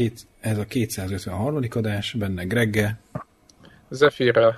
két, 0.00 0.26
ez 0.40 0.58
a 0.58 0.64
253. 0.64 1.62
adás, 1.70 2.12
benne 2.12 2.44
Gregge. 2.44 2.98
Zephyr 3.88 4.54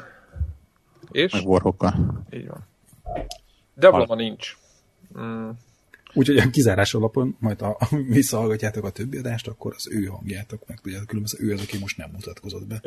és? 1.11 1.33
Meg 1.33 1.47
Warhawka. 1.47 1.95
Így 2.31 2.47
van. 2.47 2.67
Devlama 3.75 4.15
nincs. 4.15 4.57
Mm. 5.19 5.49
Úgyhogy 6.15 6.37
a 6.37 6.51
kizárás 6.51 6.95
alapon, 6.95 7.37
majd 7.39 7.61
ha 7.61 7.79
visszahallgatjátok 8.19 8.85
a 8.85 8.91
többi 8.91 9.19
adást, 9.19 9.49
akkor 9.49 9.73
az 9.77 9.89
ő 9.93 10.05
hangjátok 10.05 10.67
meg 10.67 10.81
tudjátok, 10.81 11.09
különben 11.09 11.33
ő 11.39 11.53
az, 11.53 11.63
aki 11.63 11.79
most 11.79 11.97
nem 11.97 12.11
mutatkozott 12.13 12.67
be. 12.67 12.81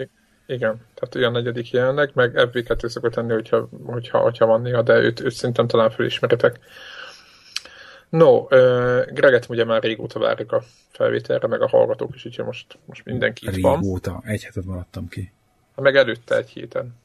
Igen, 0.48 0.82
tehát 0.94 1.16
olyan 1.16 1.32
negyedik 1.32 1.72
jelenleg, 1.72 2.12
meg 2.14 2.32
FB2 2.36 2.88
szokott 2.88 3.14
tenni, 3.14 3.34
hogyha, 3.34 3.70
hogyha, 3.86 4.18
hogyha 4.20 4.46
van 4.46 4.62
néha, 4.62 4.82
de 4.82 4.94
őt, 4.94 5.20
őt 5.20 5.34
szerintem 5.34 5.68
talán 5.68 5.90
felismeritek. 5.90 6.60
No, 8.18 8.38
uh, 8.38 9.06
Greget 9.14 9.50
ugye 9.50 9.66
már 9.66 9.84
régóta 9.84 10.20
várjuk 10.20 10.52
a 10.52 10.64
felvételre, 10.90 11.48
meg 11.48 11.62
a 11.62 11.68
hallgatók 11.68 12.16
is, 12.16 12.26
úgyhogy 12.26 12.46
most, 12.46 12.78
most 12.86 13.06
mindenki 13.06 13.48
itt 13.48 13.62
van. 13.62 13.80
Régóta, 13.80 14.22
egy 14.24 14.44
hetet 14.44 14.66
maradtam 14.66 15.08
ki. 15.08 15.32
Ha 15.76 15.82
meg 15.82 15.96
előtte 15.96 16.36
egy 16.36 16.50
héten. 16.50 16.96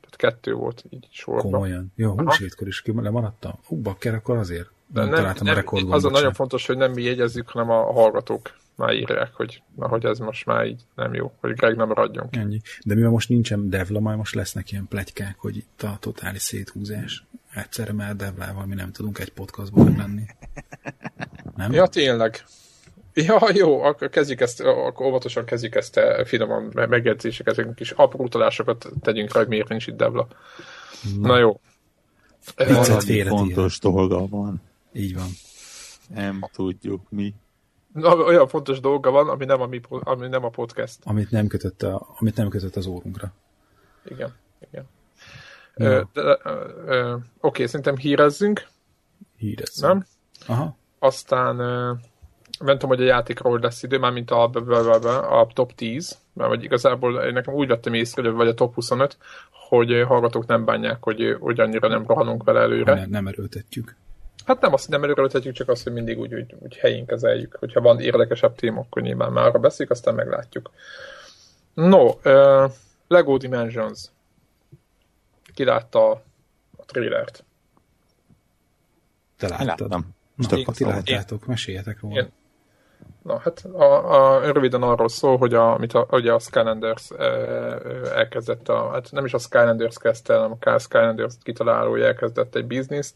Tehát 0.00 0.16
kettő 0.16 0.52
volt 0.52 0.84
így 0.90 1.08
sorban. 1.10 1.50
Komolyan. 1.50 1.92
Jó, 1.96 2.18
húsvétkor 2.18 2.66
is 2.66 2.82
ki 2.82 2.92
lemaradtam. 2.96 3.58
Hú, 3.66 3.76
bakker, 3.76 4.14
akkor 4.14 4.36
azért 4.36 4.68
nem, 4.94 5.04
nem 5.04 5.14
találtam 5.14 5.46
nem, 5.46 5.54
a 5.54 5.56
rekordban. 5.56 5.92
Az 5.92 6.04
a 6.04 6.10
nagyon 6.10 6.32
fontos, 6.32 6.66
hogy 6.66 6.76
nem 6.76 6.92
mi 6.92 7.02
jegyezzük, 7.02 7.48
hanem 7.48 7.70
a 7.70 7.92
hallgatók 7.92 8.58
már 8.74 8.94
írják, 8.94 9.34
hogy, 9.34 9.62
na, 9.76 9.88
hogy 9.88 10.04
ez 10.04 10.18
most 10.18 10.46
már 10.46 10.66
így 10.66 10.82
nem 10.94 11.14
jó, 11.14 11.32
hogy 11.40 11.52
Greg 11.52 11.76
nem 11.76 11.88
maradjon 11.88 12.30
ki. 12.30 12.38
Ennyi. 12.38 12.60
De 12.84 12.94
mivel 12.94 13.10
most 13.10 13.28
nincsen 13.28 13.70
Devla, 13.70 14.00
majd 14.00 14.16
most 14.16 14.34
lesznek 14.34 14.72
ilyen 14.72 14.86
plegykák, 14.88 15.34
hogy 15.38 15.56
itt 15.56 15.82
a 15.82 15.96
totális 16.00 16.42
széthúzás. 16.42 17.24
Egyszerre 17.54 17.92
már 17.92 18.16
Devlával 18.16 18.66
mi 18.66 18.74
nem 18.74 18.92
tudunk 18.92 19.18
egy 19.18 19.32
podcastban 19.32 19.96
lenni. 19.96 20.22
Nem? 21.56 21.72
Ja, 21.72 21.86
tényleg. 21.86 22.44
Ja, 23.14 23.38
jó, 23.52 23.82
akkor 23.82 24.08
kezdjük 24.08 24.40
ezt, 24.40 24.60
akkor 24.60 25.06
óvatosan 25.06 25.44
kezdjük 25.44 25.74
ezt 25.74 25.96
a 25.96 26.24
finoman 26.24 26.72
megjegyzéseket, 26.74 27.58
ezek 27.58 27.74
kis 27.74 27.90
apró 27.90 28.24
utalásokat 28.24 28.88
tegyünk 29.00 29.32
rá, 29.32 29.40
hogy 29.40 29.48
miért 29.48 29.68
nincs 29.68 29.86
itt 29.86 29.96
Devla. 29.96 30.26
Na, 31.18 31.26
Na 31.26 31.38
jó. 31.38 31.60
Valami 32.56 33.22
fontos 33.22 33.78
dolga 33.78 34.26
van. 34.26 34.62
Így 34.92 35.14
van. 35.14 35.28
Nem 36.14 36.40
tudjuk 36.52 37.10
mi. 37.10 37.34
Na, 37.92 38.16
olyan 38.16 38.48
fontos 38.48 38.80
dolga 38.80 39.10
van, 39.10 39.28
ami 39.28 39.44
nem 39.44 39.60
a, 39.60 39.66
mi, 39.66 39.80
ami 39.88 40.28
nem 40.28 40.44
a 40.44 40.48
podcast. 40.48 40.98
Amit 41.04 41.30
nem 41.30 41.46
kötött, 41.46 41.82
a, 41.82 42.06
amit 42.18 42.36
nem 42.36 42.48
kötött 42.48 42.76
az 42.76 42.86
órunkra. 42.86 43.32
Igen, 44.04 44.34
igen. 45.84 46.08
Ö, 46.12 46.34
ö, 46.86 47.16
oké, 47.40 47.66
szerintem 47.66 47.96
hírezzünk. 47.96 48.66
Hírezzünk. 49.36 49.92
Nem? 49.92 50.04
Aha. 50.46 50.76
Aztán 50.98 51.58
ö, 51.58 51.92
nem 52.60 52.78
tudom, 52.78 52.96
hogy 52.96 53.02
a 53.02 53.08
játékról 53.08 53.58
lesz 53.58 53.82
idő, 53.82 53.98
már 53.98 54.12
mint 54.12 54.30
a, 54.30 54.50
a, 54.50 55.40
a 55.40 55.46
top 55.52 55.72
10, 55.72 56.18
mert 56.32 56.48
vagy 56.48 56.64
igazából 56.64 57.22
én 57.22 57.32
nekem 57.32 57.54
úgy 57.54 57.68
vettem 57.68 57.94
észre, 57.94 58.30
vagy 58.30 58.48
a 58.48 58.54
top 58.54 58.74
25, 58.74 59.16
hogy 59.68 60.02
hallgatók 60.06 60.46
nem 60.46 60.64
bánják, 60.64 61.02
hogy, 61.02 61.36
hogy 61.40 61.60
annyira 61.60 61.88
nem 61.88 62.06
rohanunk 62.06 62.44
vele 62.44 62.60
előre. 62.60 62.94
Nem, 62.94 63.10
nem 63.10 63.26
erőltetjük. 63.26 63.96
Hát 64.44 64.60
nem 64.60 64.72
azt, 64.72 64.88
nem 64.88 65.02
előreltetjük, 65.02 65.54
csak 65.54 65.68
azt, 65.68 65.82
hogy 65.82 65.92
mindig 65.92 66.18
úgy, 66.18 66.34
úgy, 66.34 66.54
úgy 66.58 66.76
helyén 66.76 67.06
kezeljük. 67.06 67.56
Hogyha 67.58 67.80
van 67.80 68.00
érdekesebb 68.00 68.54
téma, 68.54 68.80
akkor 68.80 69.02
nyilván 69.02 69.32
már 69.32 69.46
arra 69.46 69.58
beszéljük, 69.58 69.94
aztán 69.94 70.14
meglátjuk. 70.14 70.70
No, 71.74 72.06
uh, 72.24 72.70
Lego 73.08 73.36
Dimensions. 73.36 74.00
Ki 75.60 75.66
látta 75.66 76.10
a, 76.10 76.22
a 76.76 76.84
trailert? 76.84 77.44
Te 79.36 79.48
láttad. 79.48 79.88
Na, 79.88 80.56
én, 80.56 80.64
ti 80.64 80.84
láttátok, 80.84 81.46
meséljetek 81.46 82.00
róla. 82.00 82.14
Én, 82.14 82.32
Na, 83.22 83.38
hát 83.38 83.64
a, 83.64 84.12
a, 84.12 84.52
röviden 84.52 84.82
arról 84.82 85.08
szól, 85.08 85.36
hogy 85.36 85.54
a, 85.54 85.74
amit 85.74 85.92
a, 85.92 86.06
ugye 86.10 86.32
a 86.32 86.38
Skylanders 86.38 87.10
e, 87.10 87.24
elkezdett, 88.14 88.68
a, 88.68 88.90
hát 88.90 89.12
nem 89.12 89.24
is 89.24 89.34
a 89.34 89.38
Skylanders 89.38 89.98
kezdte, 89.98 90.34
hanem 90.34 90.56
a 90.60 90.78
Skylanders 90.78 91.34
kitalálója 91.42 92.06
elkezdett 92.06 92.54
egy 92.54 92.66
bizniszt, 92.66 93.14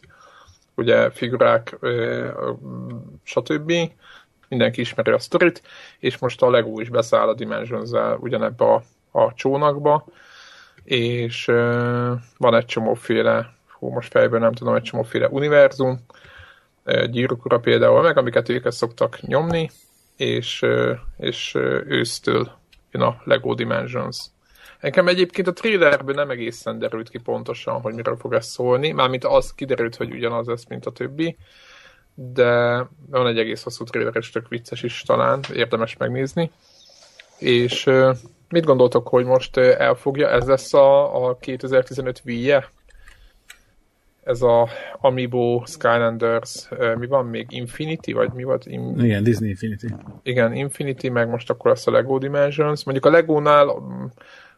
ugye 0.75 1.09
figurák, 1.09 1.77
stb. 3.23 3.73
Mindenki 4.49 4.81
ismeri 4.81 5.11
a 5.11 5.19
sztorit, 5.19 5.61
és 5.99 6.17
most 6.17 6.41
a 6.41 6.49
Lego 6.49 6.79
is 6.79 6.89
beszáll 6.89 7.27
a 7.27 7.33
dimensions 7.33 7.89
ugyanebbe 8.19 8.65
a, 8.65 8.83
a 9.11 9.33
csónakba, 9.33 10.05
és 10.85 11.45
van 12.37 12.55
egy 12.55 12.65
csomóféle, 12.65 13.53
hú, 13.67 13.89
most 13.89 14.11
fejből 14.11 14.39
nem 14.39 14.53
tudom, 14.53 14.75
egy 14.75 14.81
csomóféle 14.81 15.27
univerzum, 15.27 16.05
gyűrűkura 17.09 17.59
például 17.59 18.01
meg, 18.01 18.17
amiket 18.17 18.49
őket 18.49 18.71
szoktak 18.71 19.21
nyomni, 19.21 19.69
és, 20.17 20.65
és 21.17 21.55
ősztől 21.87 22.51
jön 22.91 23.01
a 23.01 23.21
Lego 23.23 23.53
Dimensions. 23.53 24.17
Nekem 24.79 25.07
egyébként 25.07 25.47
a 25.47 25.53
trailerből 25.53 26.15
nem 26.15 26.29
egészen 26.29 26.79
derült 26.79 27.09
ki 27.09 27.17
pontosan, 27.17 27.81
hogy 27.81 27.93
miről 27.93 28.17
fog 28.17 28.33
ez 28.33 28.45
szólni, 28.45 28.91
mármint 28.91 29.23
az 29.23 29.53
kiderült, 29.53 29.95
hogy 29.95 30.11
ugyanaz 30.11 30.47
lesz, 30.47 30.67
mint 30.67 30.85
a 30.85 30.91
többi, 30.91 31.37
de 32.13 32.77
van 33.09 33.27
egy 33.27 33.37
egész 33.37 33.63
hosszú 33.63 33.83
trailer, 33.83 34.15
és 34.15 34.29
tök 34.29 34.47
vicces 34.47 34.83
is 34.83 35.01
talán, 35.01 35.39
érdemes 35.53 35.97
megnézni. 35.97 36.51
És 37.37 37.89
mit 38.55 38.65
gondoltok, 38.65 39.07
hogy 39.07 39.25
most 39.25 39.57
elfogja, 39.57 40.29
ez 40.29 40.47
lesz 40.47 40.73
a, 40.73 41.27
a 41.27 41.37
2015 41.37 42.21
Wii-je? 42.25 42.69
Ez 44.23 44.41
a 44.41 44.67
Amiibo, 44.99 45.63
Skylanders, 45.65 46.69
mi 46.97 47.07
van 47.07 47.25
még? 47.25 47.45
Infinity, 47.49 48.11
vagy 48.11 48.31
mi 48.33 48.43
volt? 48.43 48.65
In... 48.65 48.99
Igen, 48.99 49.23
Disney 49.23 49.49
Infinity. 49.49 49.85
Igen, 50.23 50.53
Infinity, 50.53 51.07
meg 51.07 51.29
most 51.29 51.49
akkor 51.49 51.71
lesz 51.71 51.87
a 51.87 51.91
Lego 51.91 52.17
Dimensions. 52.17 52.83
Mondjuk 52.83 53.05
a 53.05 53.09
Lego-nál 53.09 53.75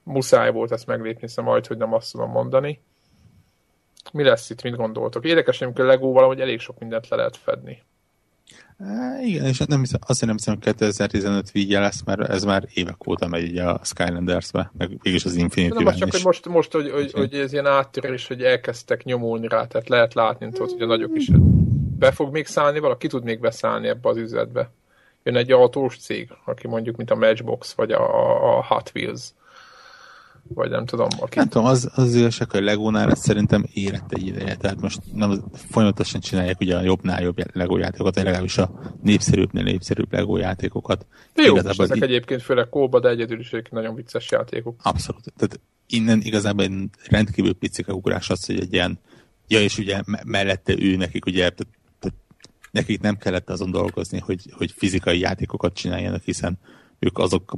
muszáj 0.04 0.52
volt 0.52 0.72
ezt 0.72 0.88
meglépni, 0.88 1.22
hiszem 1.22 1.44
majd, 1.44 1.68
hogy 1.68 1.78
nem 1.78 1.94
azt 1.94 2.12
tudom 2.12 2.32
mondani. 2.32 2.82
Mi 4.14 4.24
lesz 4.24 4.50
itt, 4.50 4.64
mit 4.64 4.76
gondoltok? 4.76 5.26
Érdekes, 5.26 5.60
hogy 5.60 5.82
a 5.82 5.84
Lego 5.84 6.12
valahogy 6.12 6.40
elég 6.40 6.60
sok 6.60 6.80
mindent 6.80 7.10
le 7.10 7.18
lehet 7.18 7.38
fedni. 7.38 7.84
É, 8.80 9.26
igen, 9.26 9.46
és 9.46 9.58
nem 9.58 9.80
hiszem, 9.80 10.00
azt 10.08 10.26
nem 10.26 10.36
hiszem, 10.36 10.54
hogy 10.54 10.64
2015 10.64 11.52
vígje 11.52 11.80
lesz, 11.80 12.04
mert 12.04 12.22
ez 12.22 12.44
már 12.44 12.68
évek 12.74 13.08
óta 13.08 13.28
megy 13.28 13.50
ugye 13.50 13.64
a 13.64 13.80
Skylanders-be, 13.84 14.72
meg 14.78 14.98
végig 15.02 15.22
az 15.26 15.36
infinity 15.36 15.84
ben 15.84 15.96
csak, 15.96 16.08
is. 16.08 16.14
hogy 16.14 16.24
most, 16.24 16.48
most 16.48 16.72
hogy, 16.72 16.92
hogy, 16.92 17.12
hogy, 17.12 17.34
ez 17.34 17.54
ilyen 17.54 17.66
áttörés, 17.66 18.28
hogy 18.28 18.44
elkezdtek 18.44 19.04
nyomulni 19.04 19.48
rá, 19.48 19.66
tehát 19.66 19.90
lehet 19.90 20.14
látni, 20.14 20.52
tudod, 20.52 20.72
hogy 20.72 20.82
a 20.82 20.86
nagyok 20.86 21.12
is 21.16 21.30
be 22.00 22.12
fog 22.12 22.32
még 22.32 22.46
szállni, 22.46 22.80
valaki 22.80 23.08
tud 23.08 23.24
még 23.24 23.40
beszállni 23.40 23.88
ebbe 23.88 24.10
az 24.10 24.18
üzletbe. 24.18 24.72
Jön 25.24 25.36
egy 25.36 25.52
autós 25.52 25.98
cég, 25.98 26.30
aki 26.46 26.68
mondjuk, 26.68 26.96
mint 26.96 27.12
a 27.12 27.16
Matchbox, 27.16 27.74
vagy 27.74 27.92
a, 27.92 28.58
a 28.58 28.66
Hot 28.66 28.92
Wheels 28.96 29.22
vagy 30.54 30.70
nem 30.70 30.86
tudom. 30.86 31.08
Aki... 31.20 31.38
Nem 31.38 31.48
tudom, 31.48 31.68
az, 31.68 31.92
az 31.96 32.16
igazság, 32.16 32.52
hogy 32.52 32.64
Legónál 32.64 33.12
ez 33.12 33.20
szerintem 33.20 33.66
érett 33.74 34.12
egy 34.12 34.28
ideje, 34.28 34.56
tehát 34.56 34.82
most 34.82 35.00
nem 35.14 35.44
folyamatosan 35.54 36.22
csinálják 36.22 36.60
ugye 36.60 36.78
a 36.78 36.82
jobbnál 36.82 37.22
jobb 37.22 37.56
Lego 37.56 37.78
játékokat, 37.78 38.16
legalábbis 38.16 38.58
a 38.58 38.96
népszerűbbnél 39.02 39.64
népszerűbb 39.64 40.14
Lego 40.14 40.38
játékokat. 40.38 41.06
De 41.34 41.44
jó, 41.44 41.54
igazából 41.54 41.86
ezek 41.86 41.98
így... 41.98 42.04
egyébként 42.04 42.42
főleg 42.42 42.70
kóba, 42.70 43.00
de 43.00 43.10
egyedül 43.10 43.40
is 43.40 43.56
nagyon 43.70 43.96
vicces 43.96 44.32
játékok. 44.32 44.76
Abszolút. 44.84 45.34
Tehát 45.36 45.60
innen 45.88 46.22
igazából 46.22 46.64
egy 46.64 46.90
rendkívül 47.10 47.54
picike 47.54 47.94
ugrás 47.94 48.30
az, 48.30 48.46
hogy 48.46 48.60
egy 48.60 48.74
ilyen, 48.74 49.00
ja 49.48 49.60
és 49.60 49.78
ugye 49.78 50.02
mellette 50.26 50.76
ő 50.80 50.96
nekik 50.96 51.26
ugye, 51.26 51.52
nekik 52.72 53.02
nem 53.02 53.18
kellett 53.18 53.50
azon 53.50 53.72
dolgozni, 53.72 54.20
hogy, 54.20 54.42
hogy 54.52 54.72
fizikai 54.72 55.20
játékokat 55.20 55.74
csináljanak, 55.74 56.24
hiszen 56.24 56.58
ők 57.00 57.18
azok 57.18 57.58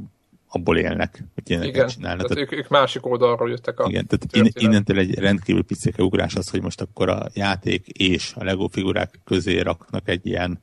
abból 0.52 0.78
élnek, 0.78 1.24
hogy 1.34 1.50
ilyeneket 1.50 1.74
igen, 1.74 1.88
csinálnak. 1.88 2.26
Tehát, 2.26 2.32
tehát 2.36 2.52
ők, 2.52 2.58
ők 2.58 2.68
másik 2.68 3.06
oldalról 3.06 3.50
jöttek 3.50 3.80
a 3.80 3.88
Igen, 3.88 4.06
tehát 4.06 4.36
in, 4.36 4.64
innentől 4.64 4.98
egy 4.98 5.18
rendkívül 5.18 5.64
picike 5.64 6.02
ugrás 6.02 6.34
az, 6.34 6.50
hogy 6.50 6.62
most 6.62 6.80
akkor 6.80 7.08
a 7.08 7.26
játék 7.34 7.88
és 7.88 8.32
a 8.36 8.44
Lego 8.44 8.68
figurák 8.68 9.20
közé 9.24 9.60
raknak 9.60 10.08
egy 10.08 10.26
ilyen 10.26 10.62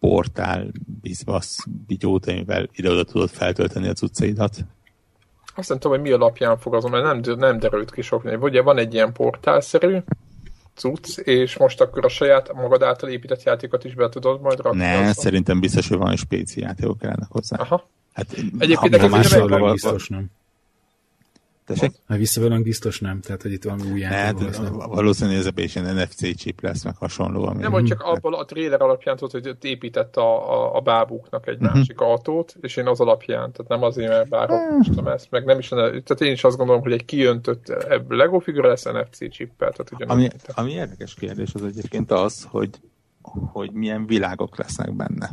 portál 0.00 0.66
bizbasz 1.02 1.58
bigyót, 1.86 2.26
amivel 2.26 2.68
ide-oda 2.72 3.04
tudod 3.04 3.28
feltölteni 3.28 3.88
a 3.88 3.92
cuccaidat. 3.92 4.56
Azt 5.54 5.68
nem 5.68 5.78
tudom, 5.78 5.96
hogy 5.96 6.06
mi 6.06 6.14
alapján 6.14 6.58
fog 6.58 6.74
azon, 6.74 6.90
mert 6.90 7.04
nem, 7.04 7.38
nem 7.38 7.58
derült 7.58 7.92
ki 7.92 8.02
sok. 8.02 8.38
Ugye 8.40 8.62
van 8.62 8.78
egy 8.78 8.94
ilyen 8.94 9.12
portálszerű 9.12 9.98
cucc, 10.74 11.18
és 11.18 11.56
most 11.56 11.80
akkor 11.80 12.04
a 12.04 12.08
saját 12.08 12.52
magad 12.52 12.82
által 12.82 13.10
épített 13.10 13.42
játékot 13.42 13.84
is 13.84 13.94
be 13.94 14.08
tudod 14.08 14.40
majd 14.40 14.60
rakni. 14.60 14.78
Ne, 14.78 14.98
azon. 14.98 15.12
szerintem 15.12 15.60
biztos, 15.60 15.88
hogy 15.88 15.98
van 15.98 16.16
spéci 16.16 16.60
játékok 16.60 17.02
ennek 17.02 17.28
hozzá. 17.30 17.56
Aha. 17.56 17.88
Hát, 18.14 18.26
Egyébként 18.58 18.96
ha, 18.96 19.00
ha 19.00 19.08
más 19.08 19.36
biztos 19.72 20.08
nem. 20.08 20.30
Tessék? 21.66 21.92
Ha 22.06 22.16
visszavelünk 22.16 22.62
biztos 22.62 23.00
nem, 23.00 23.20
tehát 23.20 23.42
hogy 23.42 23.52
itt 23.52 23.64
valami 23.64 23.90
új 23.90 24.00
játék 24.00 24.54
hát, 24.54 24.68
Valószínűleg 24.68 25.38
ez 25.38 25.50
is 25.54 25.74
ilyen 25.74 25.94
NFC 25.94 26.36
chip 26.36 26.60
lesz, 26.60 26.84
meg 26.84 26.96
hasonló. 26.96 27.46
Ami... 27.46 27.62
Nem, 27.62 27.72
hogy 27.72 27.84
csak 27.84 28.00
abban 28.02 28.34
a 28.34 28.44
trailer 28.44 28.82
alapján 28.82 29.16
tudod, 29.16 29.32
hogy 29.32 29.56
épített 29.60 30.16
a, 30.16 30.52
a, 30.52 30.76
a 30.76 30.80
bábuknak 30.80 31.46
egy 31.46 31.54
uh-huh. 31.60 31.74
másik 31.74 32.00
autót, 32.00 32.56
és 32.60 32.76
én 32.76 32.86
az 32.86 33.00
alapján, 33.00 33.52
tehát 33.52 33.68
nem 33.68 33.82
azért, 33.82 34.08
mert 34.08 34.28
bár 34.28 34.50
uh. 34.50 35.12
ezt, 35.12 35.30
meg 35.30 35.44
nem 35.44 35.58
is, 35.58 35.68
tehát 35.68 36.20
én 36.20 36.32
is 36.32 36.44
azt 36.44 36.56
gondolom, 36.56 36.82
hogy 36.82 36.92
egy 36.92 37.04
kiöntött 37.04 37.68
ebből 37.68 38.18
Lego 38.18 38.38
figura 38.38 38.68
lesz 38.68 38.84
NFC 38.84 39.30
chippel. 39.30 39.72
Tehát 39.72 39.92
ugyanúgy, 39.92 40.12
ami, 40.12 40.28
ami 40.54 40.72
érdekes 40.72 41.14
kérdés 41.14 41.54
az 41.54 41.64
egyébként 41.64 42.10
az, 42.10 42.46
hogy, 42.50 42.70
hogy 43.52 43.72
milyen 43.72 44.06
világok 44.06 44.56
lesznek 44.56 44.92
benne. 44.92 45.30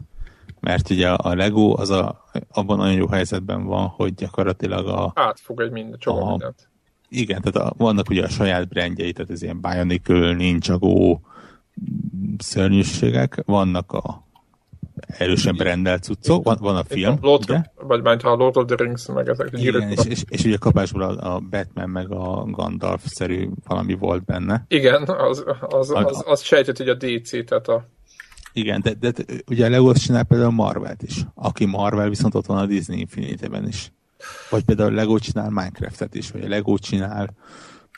Mert 0.61 0.89
ugye 0.89 1.09
a 1.09 1.35
Lego 1.35 1.73
az 1.77 1.89
a, 1.89 2.25
abban 2.51 2.77
nagyon 2.77 2.95
jó 2.95 3.07
helyzetben 3.07 3.65
van, 3.65 3.87
hogy 3.87 4.13
gyakorlatilag 4.13 4.87
a... 4.87 5.11
Átfog 5.15 5.61
egy 5.61 5.71
minden, 5.71 5.99
csomó 5.99 6.25
a, 6.25 6.29
mindent. 6.29 6.69
Igen, 7.09 7.41
tehát 7.41 7.69
a, 7.69 7.73
vannak 7.77 8.09
ugye 8.09 8.23
a 8.23 8.29
saját 8.29 8.67
brandjei, 8.67 9.13
tehát 9.13 9.31
ez 9.31 9.41
ilyen 9.41 9.61
Bionicle, 9.61 10.33
Ninjago 10.33 11.19
szörnyűségek, 12.37 13.41
vannak 13.45 13.91
a 13.91 14.29
erősen 15.07 15.55
brandelt 15.55 16.03
cuccok, 16.03 16.43
van, 16.43 16.57
van 16.59 16.75
a 16.75 16.83
film, 16.83 17.11
a 17.11 17.17
Lord, 17.21 17.49
ugye? 17.49 17.61
Vagy 17.75 18.01
majd 18.01 18.23
a 18.23 18.35
Lord 18.35 18.57
of 18.57 18.65
the 18.65 18.75
Rings, 18.75 19.07
meg 19.07 19.27
ezek. 19.27 19.49
Igen, 19.51 19.81
és, 19.81 20.05
és, 20.05 20.23
és 20.29 20.43
ugye 20.43 20.57
kapásból 20.57 21.01
a, 21.01 21.33
a 21.33 21.39
Batman 21.39 21.89
meg 21.89 22.11
a 22.11 22.45
Gandalf-szerű 22.45 23.49
valami 23.67 23.93
volt 23.93 24.23
benne. 24.23 24.65
Igen, 24.67 25.03
az, 25.03 25.43
az, 25.59 25.91
az, 25.93 26.23
az 26.25 26.41
sejtett, 26.41 26.77
hogy 26.77 26.89
a 26.89 26.95
DC, 26.95 27.45
tehát 27.45 27.67
a... 27.67 27.87
Igen, 28.53 28.81
de, 28.81 28.93
de, 28.93 29.11
de 29.11 29.23
ugye 29.47 29.65
a 29.65 29.69
Lego 29.69 29.93
csinál 29.93 30.23
például 30.23 30.49
a 30.49 30.53
Marvelt 30.53 31.01
is. 31.03 31.25
Aki 31.33 31.65
Marvel, 31.65 32.09
viszont 32.09 32.35
ott 32.35 32.45
van 32.45 32.57
a 32.57 32.65
Disney 32.65 32.99
Infinity-ben 32.99 33.67
is. 33.67 33.91
Vagy 34.49 34.63
például 34.63 34.91
a 34.91 34.95
Lego 34.95 35.19
csinál 35.19 35.49
Minecraftet 35.49 36.15
is, 36.15 36.31
vagy 36.31 36.43
a 36.43 36.47
Lego 36.47 36.77
csinál 36.77 37.29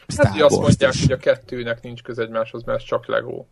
Star 0.07 0.25
Hát, 0.25 0.41
azt 0.41 0.59
mondják, 0.59 0.93
is. 0.93 1.01
hogy 1.01 1.11
a 1.11 1.17
kettőnek 1.17 1.81
nincs 1.81 2.01
köze 2.01 2.21
egymáshoz, 2.21 2.63
mert 2.63 2.79
ez 2.79 2.85
csak 2.85 3.07
Lego. 3.07 3.45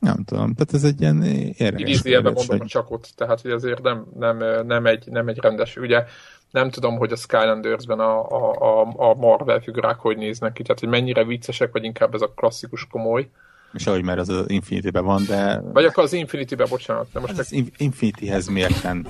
Nem 0.00 0.24
tudom, 0.24 0.54
tehát 0.54 0.74
ez 0.74 0.84
egy 0.84 1.00
ilyen 1.00 1.22
érdekes 1.22 1.80
Idézőjelben 1.80 2.32
mondom 2.32 2.58
hogy- 2.58 2.66
csakot, 2.68 3.08
tehát 3.16 3.40
hogy 3.40 3.50
azért 3.50 3.82
nem, 3.82 4.06
nem, 4.18 4.66
nem, 4.66 4.86
egy, 4.86 5.04
nem 5.06 5.28
egy 5.28 5.38
rendes, 5.38 5.76
ugye 5.76 6.04
nem 6.50 6.70
tudom, 6.70 6.96
hogy 6.96 7.12
a 7.12 7.16
Skylanders-ben 7.16 7.98
a, 8.00 8.26
a, 8.28 8.52
a, 8.80 8.92
a 9.10 9.14
Marvel 9.14 9.60
figurák 9.60 9.98
hogy 9.98 10.16
néznek 10.16 10.52
ki, 10.52 10.62
tehát 10.62 10.80
hogy 10.80 10.88
mennyire 10.88 11.24
viccesek, 11.24 11.72
vagy 11.72 11.84
inkább 11.84 12.14
ez 12.14 12.20
a 12.20 12.32
klasszikus 12.34 12.86
komoly. 12.90 13.28
És 13.72 13.86
ahogy 13.86 14.02
már 14.02 14.18
az 14.18 14.28
az 14.28 14.50
Infinity-ben 14.50 15.04
van, 15.04 15.24
de 15.26 15.60
Vagy 15.60 15.84
akkor 15.84 16.04
az 16.04 16.12
Infinity-be, 16.12 16.66
bocsánat, 16.66 17.12
de 17.12 17.20
most 17.20 17.38
az 17.38 17.52
In- 17.52 17.72
Infinityhez 17.76 18.48
mérten 18.48 19.08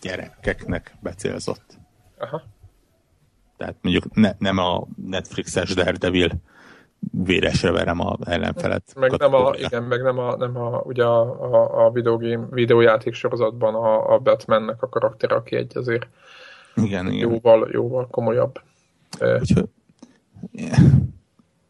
gyerekeknek 0.00 0.94
becélzott. 1.00 1.78
Aha. 2.18 2.42
Tehát 3.56 3.76
mondjuk 3.80 4.14
ne, 4.14 4.32
nem 4.38 4.58
a 4.58 4.86
Netflixes 5.06 5.74
Daredevil 5.74 6.30
véresre 7.10 7.70
verem 7.70 8.00
a 8.00 8.16
ellenfelet. 8.24 8.94
Meg 8.96 9.10
nem 9.10 9.34
a, 9.34 9.36
kategória. 9.36 9.66
igen, 9.66 9.82
meg 9.82 10.02
nem 10.02 10.18
a, 10.18 10.36
nem 10.36 10.56
a 10.56 10.80
ugye 10.84 11.04
a, 11.04 11.20
a, 11.54 11.84
a 11.86 11.90
videogame, 11.90 12.46
videójáték 12.50 13.14
sorozatban 13.14 13.74
a, 13.74 14.12
a 14.14 14.18
Batmannek 14.18 14.82
a 14.82 14.88
karakter, 14.88 15.32
aki 15.32 15.56
egy 15.56 15.76
azért 15.76 16.06
igen, 16.74 17.06
igen. 17.12 17.30
jóval, 17.30 17.68
jóval 17.72 18.06
komolyabb. 18.10 18.60
Úgyhogy. 19.40 19.68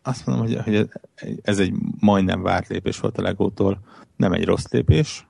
Azt 0.03 0.27
mondom, 0.27 0.47
hogy, 0.47 0.57
hogy 0.57 0.89
ez 1.43 1.59
egy 1.59 1.75
majdnem 1.99 2.43
várt 2.43 2.69
lépés 2.69 3.01
volt 3.01 3.19
a 3.19 3.23
Legótól. 3.23 3.79
Nem 4.17 4.33
egy 4.33 4.45
rossz 4.45 4.71
lépés. 4.71 5.27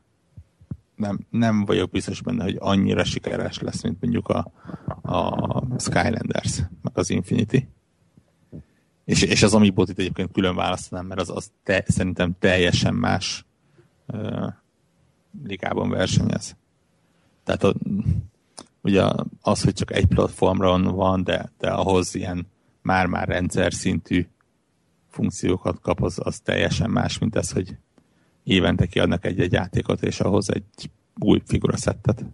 Nem, 0.96 1.18
nem 1.30 1.64
vagyok 1.64 1.90
biztos 1.90 2.22
benne, 2.22 2.42
hogy 2.42 2.56
annyira 2.60 3.04
sikeres 3.04 3.58
lesz, 3.58 3.82
mint 3.82 4.00
mondjuk 4.00 4.28
a, 4.28 4.52
a 5.02 5.78
Skylanders, 5.78 6.62
meg 6.82 6.92
az 6.98 7.10
Infinity. 7.10 7.68
És, 9.04 9.22
és 9.22 9.42
az 9.42 9.54
Amiibot 9.54 9.88
itt 9.88 9.98
egyébként 9.98 10.32
külön 10.32 10.54
választanám, 10.54 11.06
mert 11.06 11.20
az, 11.20 11.30
az 11.30 11.50
te, 11.62 11.84
szerintem 11.86 12.36
teljesen 12.38 12.94
más 12.94 13.44
uh, 14.06 14.52
ligában 15.44 15.88
versenyez. 15.88 16.56
Tehát 17.44 17.64
a, 17.64 17.74
ugye 18.82 19.04
az, 19.40 19.62
hogy 19.62 19.74
csak 19.74 19.92
egy 19.92 20.06
platformon 20.06 20.82
van, 20.82 21.24
de, 21.24 21.52
de 21.58 21.70
ahhoz 21.70 22.14
ilyen 22.14 22.46
már-már 22.82 23.28
rendszer 23.28 23.72
szintű 23.72 24.26
funkciókat 25.12 25.80
kap, 25.80 26.02
az, 26.02 26.18
az 26.22 26.40
teljesen 26.40 26.90
más, 26.90 27.18
mint 27.18 27.36
ez, 27.36 27.52
hogy 27.52 27.76
évente 28.44 28.86
kiadnak 28.86 29.24
egy-egy 29.24 29.52
játékot, 29.52 30.02
és 30.02 30.20
ahhoz 30.20 30.50
egy 30.50 30.90
új 31.18 31.42
figuraszettet. 31.46 32.24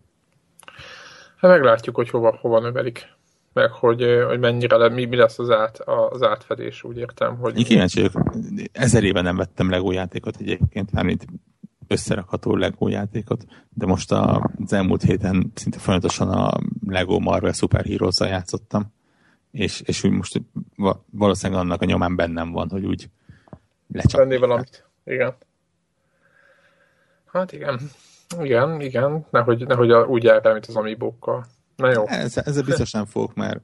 Hát 1.37 1.51
meglátjuk, 1.51 1.95
hogy 1.95 2.11
hova, 2.11 2.39
hova 2.41 2.61
növelik. 2.61 3.17
Meg 3.53 3.71
hogy, 3.71 4.05
hogy 4.27 4.39
mennyire 4.39 4.77
le, 4.77 4.89
mi, 4.89 5.05
mi 5.05 5.17
lesz 5.17 5.39
az, 5.39 5.51
át, 5.51 5.81
az 6.11 6.23
átfedés, 6.23 6.85
úgy 6.85 6.97
értem, 6.97 7.37
hogy 7.37 7.59
Én 7.59 7.65
kíváncsi 7.65 8.01
vagyok, 8.01 8.35
ezer 8.73 9.05
éve 9.05 9.21
nem 9.21 9.37
vettem 9.37 9.71
Lego 9.71 9.93
játékot 9.93 10.37
egyébként, 10.41 10.93
mármint 10.93 11.27
összerakható 11.87 12.57
Lego 12.57 12.89
játékot, 12.89 13.45
de 13.69 13.87
most 13.87 14.13
a, 14.13 14.51
az 14.65 14.73
elmúlt 14.73 15.03
héten 15.03 15.53
szinte 15.55 15.79
folyamatosan 15.79 16.29
a 16.29 16.59
Lego 16.87 17.19
Marvel 17.19 17.53
Super 17.53 17.85
heroes 17.85 18.21
játszottam, 18.21 18.93
és, 19.51 19.81
és 19.81 20.05
úgy 20.05 20.11
most 20.11 20.41
va- 20.77 21.05
valószínűleg 21.11 21.63
annak 21.63 21.83
a 21.83 21.85
nyomán 21.85 22.17
bennem 22.17 22.53
van, 22.53 22.69
hogy 22.69 22.85
úgy 22.85 23.11
lecsapni. 23.93 24.27
venni 24.27 24.41
valamit. 24.41 24.85
Igen. 25.05 25.35
Hát 27.27 27.53
igen. 27.53 27.81
Igen, 28.41 28.81
igen. 28.81 29.27
Nehogy, 29.31 29.67
nehogy 29.67 29.93
úgy 29.93 30.23
jár 30.23 30.47
el, 30.47 30.53
mint 30.53 30.67
az 30.67 30.77
amibókkal. 30.77 31.47
Na 31.77 31.91
jó. 31.93 32.07
Ezzel, 32.07 32.45
ezzel 32.47 32.63
biztos 32.63 32.91
nem 32.91 33.05
fogok, 33.07 33.35
mert, 33.35 33.61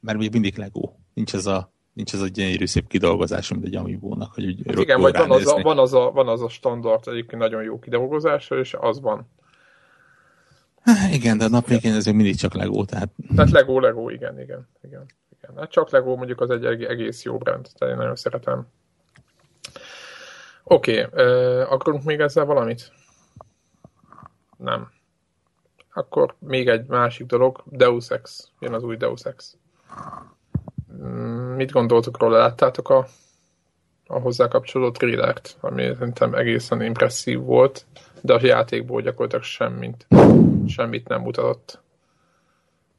mert 0.00 0.18
még 0.18 0.32
mindig 0.32 0.56
Lego. 0.56 0.92
Nincs 1.14 1.34
ez 1.34 1.46
a, 1.46 1.72
nincs 1.92 2.14
ez 2.14 2.20
a 2.20 2.26
gyönyörű 2.26 2.66
szép 2.66 2.86
kidolgozás, 2.86 3.50
mint 3.50 3.64
egy 3.64 3.76
Amiibo-nak, 3.76 4.34
hogy 4.34 4.44
úgy 4.44 4.62
Hát 4.66 4.78
igen, 4.78 5.00
vagy 5.00 5.16
van 5.16 5.30
az, 5.30 5.46
a, 5.46 5.60
van, 5.62 5.78
az 5.78 5.94
a, 5.94 6.10
van 6.10 6.28
az 6.28 6.42
a 6.42 6.48
standard 6.48 7.08
egyébként 7.08 7.42
nagyon 7.42 7.62
jó 7.62 7.78
kidolgozása, 7.78 8.58
és 8.58 8.76
az 8.80 9.00
van. 9.00 9.28
Igen, 11.12 11.38
de 11.38 11.44
a 11.44 11.48
nap 11.48 11.66
végén 11.66 11.92
ez 11.94 12.06
mindig 12.06 12.36
csak 12.36 12.54
Lego, 12.54 12.84
tehát 12.84 13.08
Tehát 13.34 13.50
Lego, 13.50 13.80
Lego, 13.80 14.08
igen, 14.08 14.40
igen, 14.40 14.68
igen. 14.82 15.06
igen. 15.38 15.56
Hát 15.56 15.70
csak 15.70 15.90
Lego 15.90 16.16
mondjuk 16.16 16.40
az 16.40 16.50
egy 16.50 16.64
eg- 16.64 16.88
egész 16.88 17.22
jó 17.22 17.38
brand, 17.38 17.68
tehát 17.78 17.94
én 17.94 18.00
nagyon 18.00 18.16
szeretem. 18.16 18.66
Oké, 20.64 21.02
okay, 21.04 21.60
akarunk 21.60 22.04
még 22.04 22.20
ezzel 22.20 22.44
valamit? 22.44 22.92
Nem. 24.56 24.90
Akkor 25.92 26.34
még 26.38 26.68
egy 26.68 26.86
másik 26.86 27.26
dolog, 27.26 27.62
Deus 27.66 28.10
Ex. 28.10 28.48
Jön 28.58 28.74
az 28.74 28.82
új 28.82 28.96
Deus 28.96 29.24
Ex. 29.24 29.56
Mm, 31.02 31.54
Mit 31.54 31.70
gondoltok 31.70 32.18
róla? 32.18 32.38
Láttátok 32.38 32.88
a, 32.88 33.06
a 34.06 34.18
hozzá 34.18 34.48
kapcsolódó 34.48 34.90
trailert, 34.90 35.56
ami 35.60 35.94
szerintem 35.98 36.34
egészen 36.34 36.82
impresszív 36.82 37.40
volt, 37.40 37.86
de 38.22 38.34
a 38.34 38.46
játékból 38.46 39.00
gyakorlatilag 39.00 39.44
semmit, 39.44 40.06
semmit 40.66 41.08
nem 41.08 41.20
mutatott. 41.20 41.80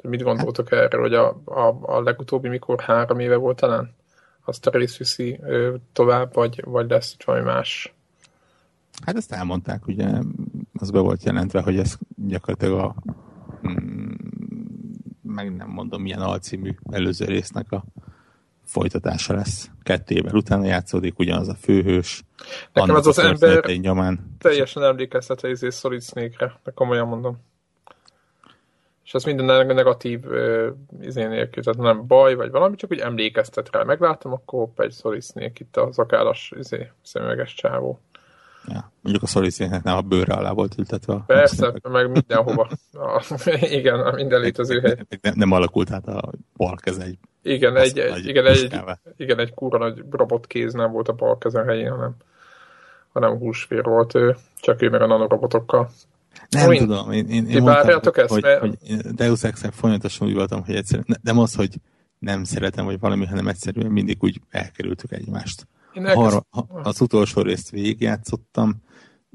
Mit 0.04 0.24
gondoltok 0.24 0.72
erről, 0.72 1.02
hogy 1.02 1.14
a, 1.14 1.42
a, 1.46 1.80
a 1.82 2.02
legutóbbi 2.02 2.48
mikor 2.48 2.80
három 2.80 3.20
éve 3.20 3.36
volt 3.36 3.60
talán? 3.60 3.96
Azt 4.46 4.68
a 4.68 4.78
rész 4.78 4.98
viszi 4.98 5.40
ö, 5.44 5.76
tovább, 5.94 6.34
vagy, 6.34 6.64
vagy 6.66 6.90
lesz 6.90 7.14
itt 7.14 7.24
valami 7.24 7.46
más? 7.46 7.94
hát 9.06 9.16
ezt 9.16 9.32
elmondták, 9.32 9.88
ugye 9.88 10.08
az 10.74 10.92
be 10.92 11.00
volt 11.00 11.24
jelentve, 11.24 11.62
hogy 11.62 11.78
ez 11.78 11.98
gyakorlatilag 12.16 12.80
a 12.80 12.96
mm, 13.68 14.12
meg 15.22 15.56
nem 15.56 15.70
mondom 15.70 16.02
milyen 16.02 16.22
alcímű 16.22 16.76
előző 16.92 17.26
résznek 17.26 17.72
a 17.72 17.84
folytatása 18.72 19.34
lesz. 19.34 19.70
Kettő 19.84 20.16
évvel 20.16 20.36
utána 20.36 20.66
játszódik, 20.66 21.20
ugyanaz 21.20 21.48
a 21.48 21.56
főhős. 21.56 22.24
Nekem 22.74 22.90
annak 22.90 22.96
az 22.98 23.08
az 23.08 23.18
a 23.18 23.22
ember 23.22 23.38
történetei 23.40 23.78
nyomán. 23.78 24.36
Teljesen 24.40 24.84
emlékeztet 24.84 25.44
izé 25.44 25.70
Solid 25.70 26.04
Snake-re, 26.04 26.60
de 26.64 26.72
komolyan 26.72 27.08
mondom. 27.08 27.38
És 29.06 29.14
az 29.14 29.24
minden 29.24 29.66
negatív 29.66 30.26
uh, 30.26 30.68
izé 31.02 31.26
nélkül, 31.26 31.64
tehát 31.64 31.80
nem 31.80 32.08
baj, 32.08 32.36
vagy 32.36 32.52
valami, 32.52 32.76
csak 32.76 32.92
úgy 32.92 33.00
emlékeztet 33.00 33.70
rá. 33.72 33.84
Megláttam, 33.84 34.32
akkor 34.34 34.68
egy 34.76 34.94
Solid 34.94 35.24
Snake 35.24 35.54
itt 35.58 35.78
az 35.78 36.00
akállas 36.00 36.54
izé, 36.58 36.92
szemüveges 37.04 37.54
csávó. 37.54 38.00
Ja, 38.68 38.92
mondjuk 39.02 39.24
a 39.24 39.28
szoliszének 39.28 39.84
nem 39.84 39.96
a 39.98 40.02
bőre 40.02 40.34
alá 40.34 40.52
volt 40.52 40.78
ültetve. 40.78 41.14
a- 41.14 41.24
Persze, 41.28 41.74
meg 41.90 42.12
mindenhova. 42.12 42.70
A, 42.94 43.24
igen, 43.62 44.00
a 44.00 44.12
minden 44.12 44.42
létező 44.42 44.80
hely. 44.80 44.98
Nem, 45.22 45.34
nem 45.36 45.52
alakult 45.52 45.92
át 45.92 46.08
a 46.08 46.32
bal 46.58 46.76
keze 46.76 47.04
egy 47.04 47.18
Igen, 47.44 47.76
Azt 47.76 47.98
egy, 47.98 48.00
egy, 48.00 48.28
igen, 48.28 48.46
egy, 48.46 48.80
igen, 49.18 49.40
egy 49.40 49.54
kurva 49.54 49.78
nagy 49.78 50.04
robotkéz 50.10 50.74
nem 50.74 50.92
volt 50.92 51.08
a 51.08 51.14
bal 51.14 51.38
kezen 51.38 51.66
helyén, 51.66 51.90
hanem, 51.92 52.16
hanem 53.14 53.38
húsvér 53.38 53.84
volt 53.84 54.16
ő, 54.16 54.36
csak 54.60 54.82
ő 54.82 54.90
meg 54.90 55.02
a 55.02 55.08
nanorobotokkal. 55.08 55.90
Nem 56.50 56.72
én- 56.72 56.80
tudom, 56.80 57.12
én, 57.12 57.28
én, 57.28 57.34
én 57.46 57.62
mondtam, 57.62 57.64
várjátok 57.66 58.18
ezt? 58.18 58.30
hogy, 58.30 58.42
Mert- 58.42 58.60
hogy 58.60 58.78
Deus 59.16 59.44
ex 59.44 59.66
folyamatosan 59.72 60.28
úgy 60.28 60.34
voltam, 60.34 60.64
hogy 60.66 60.76
egyszerűen, 60.76 61.06
ne- 61.08 61.32
nem 61.32 61.40
az, 61.40 61.56
hogy 61.56 61.76
nem 62.20 62.44
szeretem, 62.44 62.86
vagy 62.86 63.00
valami, 63.00 63.26
hanem 63.26 63.48
egyszerűen 63.48 63.92
mindig 63.92 64.18
úgy 64.20 64.42
elkerültük 64.50 65.12
egymást. 65.12 65.68
Én 65.94 66.06
Arra, 66.06 66.20
elkezd... 66.20 66.44
ha- 66.50 66.68
az 66.84 67.02
utolsó 67.02 67.42
részt 67.42 67.70
végigjátszottam, 67.70 68.84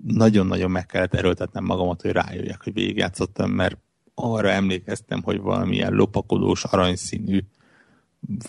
nagyon-nagyon 0.06 0.70
meg 0.70 0.86
kellett 0.86 1.14
erőltetnem 1.14 1.64
magamat, 1.64 2.02
hogy 2.02 2.10
rájöjjek, 2.12 2.62
hogy 2.62 2.72
végigjátszottam, 2.72 3.50
mert 3.50 3.78
arra 4.14 4.50
emlékeztem, 4.50 5.22
hogy 5.22 5.40
valamilyen 5.40 5.92
lopakodós, 5.92 6.64
aranyszínű 6.64 7.40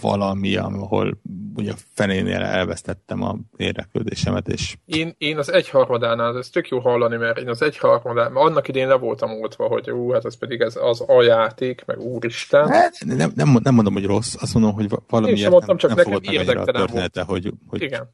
valami, 0.01 0.55
ahol 0.55 1.21
ugye 1.55 1.73
fenénél 1.93 2.41
elvesztettem 2.41 3.21
a 3.21 3.37
érdeklődésemet, 3.57 4.47
és 4.47 4.77
Én, 4.85 5.15
én 5.17 5.37
az 5.37 5.51
egyharmadánál, 5.51 6.37
ez 6.37 6.49
tök 6.49 6.67
jó 6.67 6.79
hallani, 6.79 7.17
mert 7.17 7.37
én 7.37 7.49
az 7.49 7.61
egyharmadánál, 7.61 8.43
annak 8.43 8.67
idén 8.67 8.87
le 8.87 8.95
voltam 8.95 9.31
oltva, 9.31 9.67
hogy 9.67 9.91
ú, 9.91 10.11
hát 10.11 10.25
ez 10.25 10.37
pedig 10.37 10.61
ez 10.61 10.75
az 10.75 11.03
a 11.07 11.23
játék, 11.23 11.85
meg 11.85 11.99
úristen. 11.99 12.67
Hát, 12.67 12.93
nem, 13.05 13.31
nem, 13.35 13.57
nem 13.63 13.73
mondom, 13.73 13.93
hogy 13.93 14.05
rossz, 14.05 14.35
azt 14.39 14.53
mondom, 14.53 14.73
hogy 14.73 14.89
va- 14.89 15.03
valamiért 15.09 15.37
Én 15.37 15.43
sem 15.43 15.51
mondtam, 15.51 15.77
csak 15.77 15.89
nem 15.89 15.97
nekem 15.97 16.13
annyira 16.13 16.31
a 16.31 16.43
érdektelen 16.43 16.85
története, 16.85 17.21
hogy, 17.21 17.53
hogy 17.67 17.81
Igen, 17.81 18.09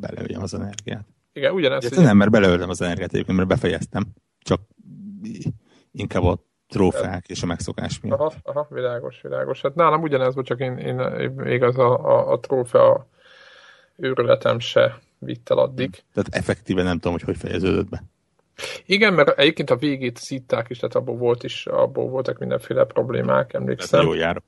beleöljem 0.00 0.42
az 0.42 0.54
energiát. 0.54 1.06
igen, 1.32 1.52
ugyanez. 1.52 1.82
Illetve 1.82 2.02
nem, 2.02 2.16
mert 2.16 2.30
beleöltem 2.30 2.68
az 2.68 2.80
energiát 2.80 3.12
egyébként, 3.12 3.36
mert 3.36 3.48
befejeztem. 3.48 4.06
csak 4.38 4.60
inkább 5.92 6.22
a 6.22 6.46
trófeák 6.68 7.28
és 7.28 7.42
a 7.42 7.46
megszokás 7.46 8.00
miatt. 8.00 8.20
Aha, 8.20 8.32
aha, 8.42 8.66
világos, 8.70 9.20
világos. 9.22 9.60
Hát 9.60 9.74
nálam 9.74 10.02
ugyanez 10.02 10.34
volt, 10.34 10.46
csak 10.46 10.60
én, 10.60 10.76
én 10.76 10.94
még 11.36 11.62
az 11.62 11.78
a, 11.78 12.04
a, 12.04 12.32
a 12.32 12.38
trófea 12.38 13.06
őrületem 13.96 14.58
se 14.58 14.98
vitt 15.18 15.50
el 15.50 15.58
addig. 15.58 15.90
Tehát 15.90 16.28
effektíven 16.30 16.84
nem 16.84 16.94
tudom, 16.94 17.12
hogy 17.12 17.22
hogy 17.22 17.36
fejeződött 17.36 17.88
be. 17.88 18.02
Igen, 18.86 19.14
mert 19.14 19.38
egyébként 19.38 19.70
a 19.70 19.76
végét 19.76 20.16
szitták 20.16 20.70
is, 20.70 20.78
tehát 20.78 20.94
abból 20.94 21.16
volt 21.16 21.42
is, 21.42 21.66
abból 21.66 22.08
voltak 22.08 22.38
mindenféle 22.38 22.84
problémák, 22.84 23.52
emlékszem. 23.52 24.02
Jó 24.02 24.14
jár. 24.14 24.42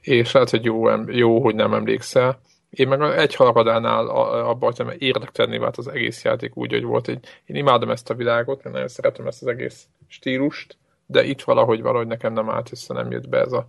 És 0.00 0.32
lehet, 0.32 0.50
hogy 0.50 0.64
jó, 0.64 0.88
jó, 1.06 1.40
hogy 1.40 1.54
nem 1.54 1.74
emlékszel. 1.74 2.40
Én 2.70 2.88
meg 2.88 3.00
egy 3.00 3.34
harmadánál 3.34 4.06
abban, 4.08 4.72
hogy 4.76 5.02
érdektelni 5.02 5.58
vált 5.58 5.76
az 5.76 5.88
egész 5.88 6.24
játék 6.24 6.56
úgy, 6.56 6.72
hogy 6.72 6.82
volt 6.82 7.08
egy... 7.08 7.26
Én 7.44 7.56
imádom 7.56 7.90
ezt 7.90 8.10
a 8.10 8.14
világot, 8.14 8.64
én 8.64 8.72
nagyon 8.72 8.88
szeretem 8.88 9.26
ezt 9.26 9.42
az 9.42 9.48
egész 9.48 9.86
stílust, 10.08 10.76
de 11.12 11.24
itt 11.24 11.42
valahogy 11.42 11.82
valahogy 11.82 12.06
nekem 12.06 12.32
nem 12.32 12.50
állt 12.50 12.72
össze, 12.72 12.94
nem 12.94 13.10
jött 13.10 13.28
be 13.28 13.40
ez 13.40 13.52
a... 13.52 13.66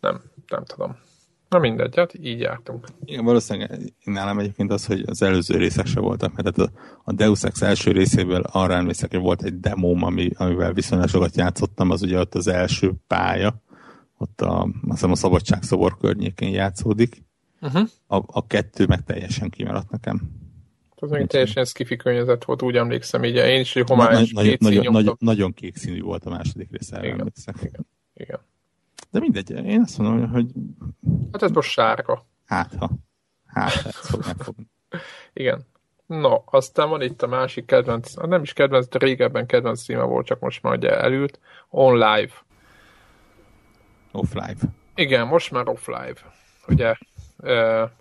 Nem, 0.00 0.20
nem 0.46 0.64
tudom. 0.64 0.96
Na 1.48 1.58
mindegy, 1.58 1.96
hát 1.96 2.14
így 2.14 2.40
jártunk. 2.40 2.86
Igen, 3.04 3.24
valószínűleg 3.24 3.92
nálam 4.04 4.38
egyébként 4.38 4.72
az, 4.72 4.86
hogy 4.86 5.02
az 5.06 5.22
előző 5.22 5.56
részek 5.56 5.86
se 5.86 6.00
voltak, 6.00 6.42
mert 6.42 6.58
a, 6.58 6.70
a 7.04 7.12
Deus 7.12 7.42
Ex 7.42 7.62
első 7.62 7.90
részéből 7.90 8.42
arra 8.52 8.74
emlékszek, 8.74 9.10
hogy 9.10 9.20
volt 9.20 9.42
egy 9.42 9.60
demóm, 9.60 10.02
ami, 10.02 10.30
amivel 10.34 10.72
viszonylag 10.72 11.08
sokat 11.08 11.36
játszottam, 11.36 11.90
az 11.90 12.02
ugye 12.02 12.18
ott 12.18 12.34
az 12.34 12.46
első 12.46 12.92
pálya, 13.06 13.54
ott 14.18 14.40
a, 14.40 14.62
azt 14.62 14.72
hiszem 14.90 15.10
a 15.10 15.14
szabadságszobor 15.14 15.96
környékén 15.96 16.50
játszódik. 16.50 17.24
Uh-huh. 17.60 17.88
A, 18.06 18.16
a 18.26 18.46
kettő 18.46 18.86
meg 18.86 19.04
teljesen 19.04 19.50
kimaradt 19.50 19.90
nekem. 19.90 20.41
Az 21.02 21.10
még 21.10 21.26
teljesen 21.26 21.64
skifi 21.64 21.96
környezet 21.96 22.44
volt, 22.44 22.62
úgy 22.62 22.76
emlékszem, 22.76 23.24
így 23.24 23.36
én 23.36 23.60
is, 23.60 23.72
homályos 23.86 24.32
na, 24.32 24.42
nagyon, 24.58 24.92
nagyon, 24.92 25.16
nagyon, 25.18 25.52
kék 25.52 25.76
színű 25.76 26.00
volt 26.00 26.24
a 26.24 26.30
második 26.30 26.70
része, 26.70 26.98
igen, 26.98 27.18
emlékszem. 27.18 27.54
Igen, 27.62 27.86
igen. 28.14 28.40
De 29.10 29.20
mindegy, 29.20 29.50
én 29.50 29.80
azt 29.80 29.98
mondom, 29.98 30.30
hogy... 30.30 30.46
Hát 31.32 31.42
ez 31.42 31.50
most 31.50 31.70
sárga. 31.70 32.26
Hát, 32.44 32.74
ha. 32.74 32.90
Hát, 33.46 33.92
megfogni. 34.26 34.68
Igen. 35.42 35.66
No, 36.06 36.42
aztán 36.44 36.88
van 36.88 37.02
itt 37.02 37.22
a 37.22 37.26
másik 37.26 37.64
kedvenc, 37.64 38.14
nem 38.14 38.42
is 38.42 38.52
kedvenc, 38.52 38.88
de 38.88 38.98
régebben 38.98 39.46
kedvenc 39.46 39.82
címe 39.82 40.02
volt, 40.02 40.26
csak 40.26 40.40
most 40.40 40.62
már 40.62 40.76
ugye 40.76 41.00
elült. 41.00 41.40
On 41.68 41.92
Live. 41.92 42.32
Off 44.12 44.32
Live. 44.32 44.60
Igen, 44.94 45.26
most 45.26 45.50
már 45.50 45.68
Off 45.68 45.86
Live. 45.86 46.34
Ugye 46.68 46.94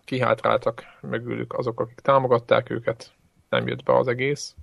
kihátráltak 0.06 0.84
mögülük 1.02 1.54
azok, 1.54 1.80
akik 1.80 2.00
támogatták 2.00 2.70
őket. 2.70 3.12
Nem 3.50 3.68
jött 3.68 3.84
be 3.84 3.98
az 3.98 4.08
egész. 4.08 4.56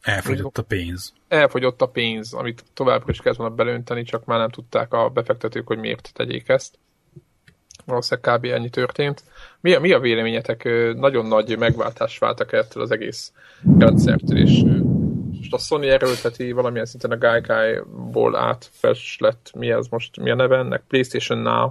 Elfogyott 0.00 0.58
a 0.58 0.62
pénz. 0.62 1.12
Elfogyott 1.28 1.82
a 1.82 1.88
pénz, 1.88 2.32
amit 2.32 2.64
továbbra 2.74 3.10
is 3.10 3.20
kellett 3.20 3.38
volna 3.38 3.54
belönteni, 3.54 4.02
csak 4.02 4.24
már 4.24 4.38
nem 4.38 4.50
tudták 4.50 4.92
a 4.92 5.08
befektetők, 5.08 5.66
hogy 5.66 5.78
miért 5.78 6.10
tegyék 6.14 6.48
ezt. 6.48 6.78
Valószínűleg 7.84 8.38
kb. 8.38 8.44
ennyi 8.44 8.68
történt. 8.68 9.24
Mi 9.60 9.72
a, 9.72 9.80
mi 9.80 9.92
a 9.92 9.98
véleményetek? 9.98 10.64
Nagyon 10.94 11.26
nagy 11.26 11.58
megváltás 11.58 12.18
váltak 12.18 12.52
ettől 12.52 12.82
az 12.82 12.90
egész 12.90 13.32
rendszertől, 13.78 14.38
és 14.38 14.62
most 15.36 15.52
a 15.52 15.58
Sony 15.58 15.88
erőlteti 15.88 16.52
valamilyen 16.52 16.86
szinten 16.86 17.10
a 17.10 17.18
Gaikai-ból 17.18 18.36
átfes 18.36 19.16
lett, 19.20 19.50
mi 19.54 19.70
ez 19.70 19.86
most, 19.86 20.20
mi 20.20 20.30
a 20.30 20.34
neve 20.34 20.56
ennek? 20.56 20.82
PlayStation 20.88 21.38
Now. 21.38 21.70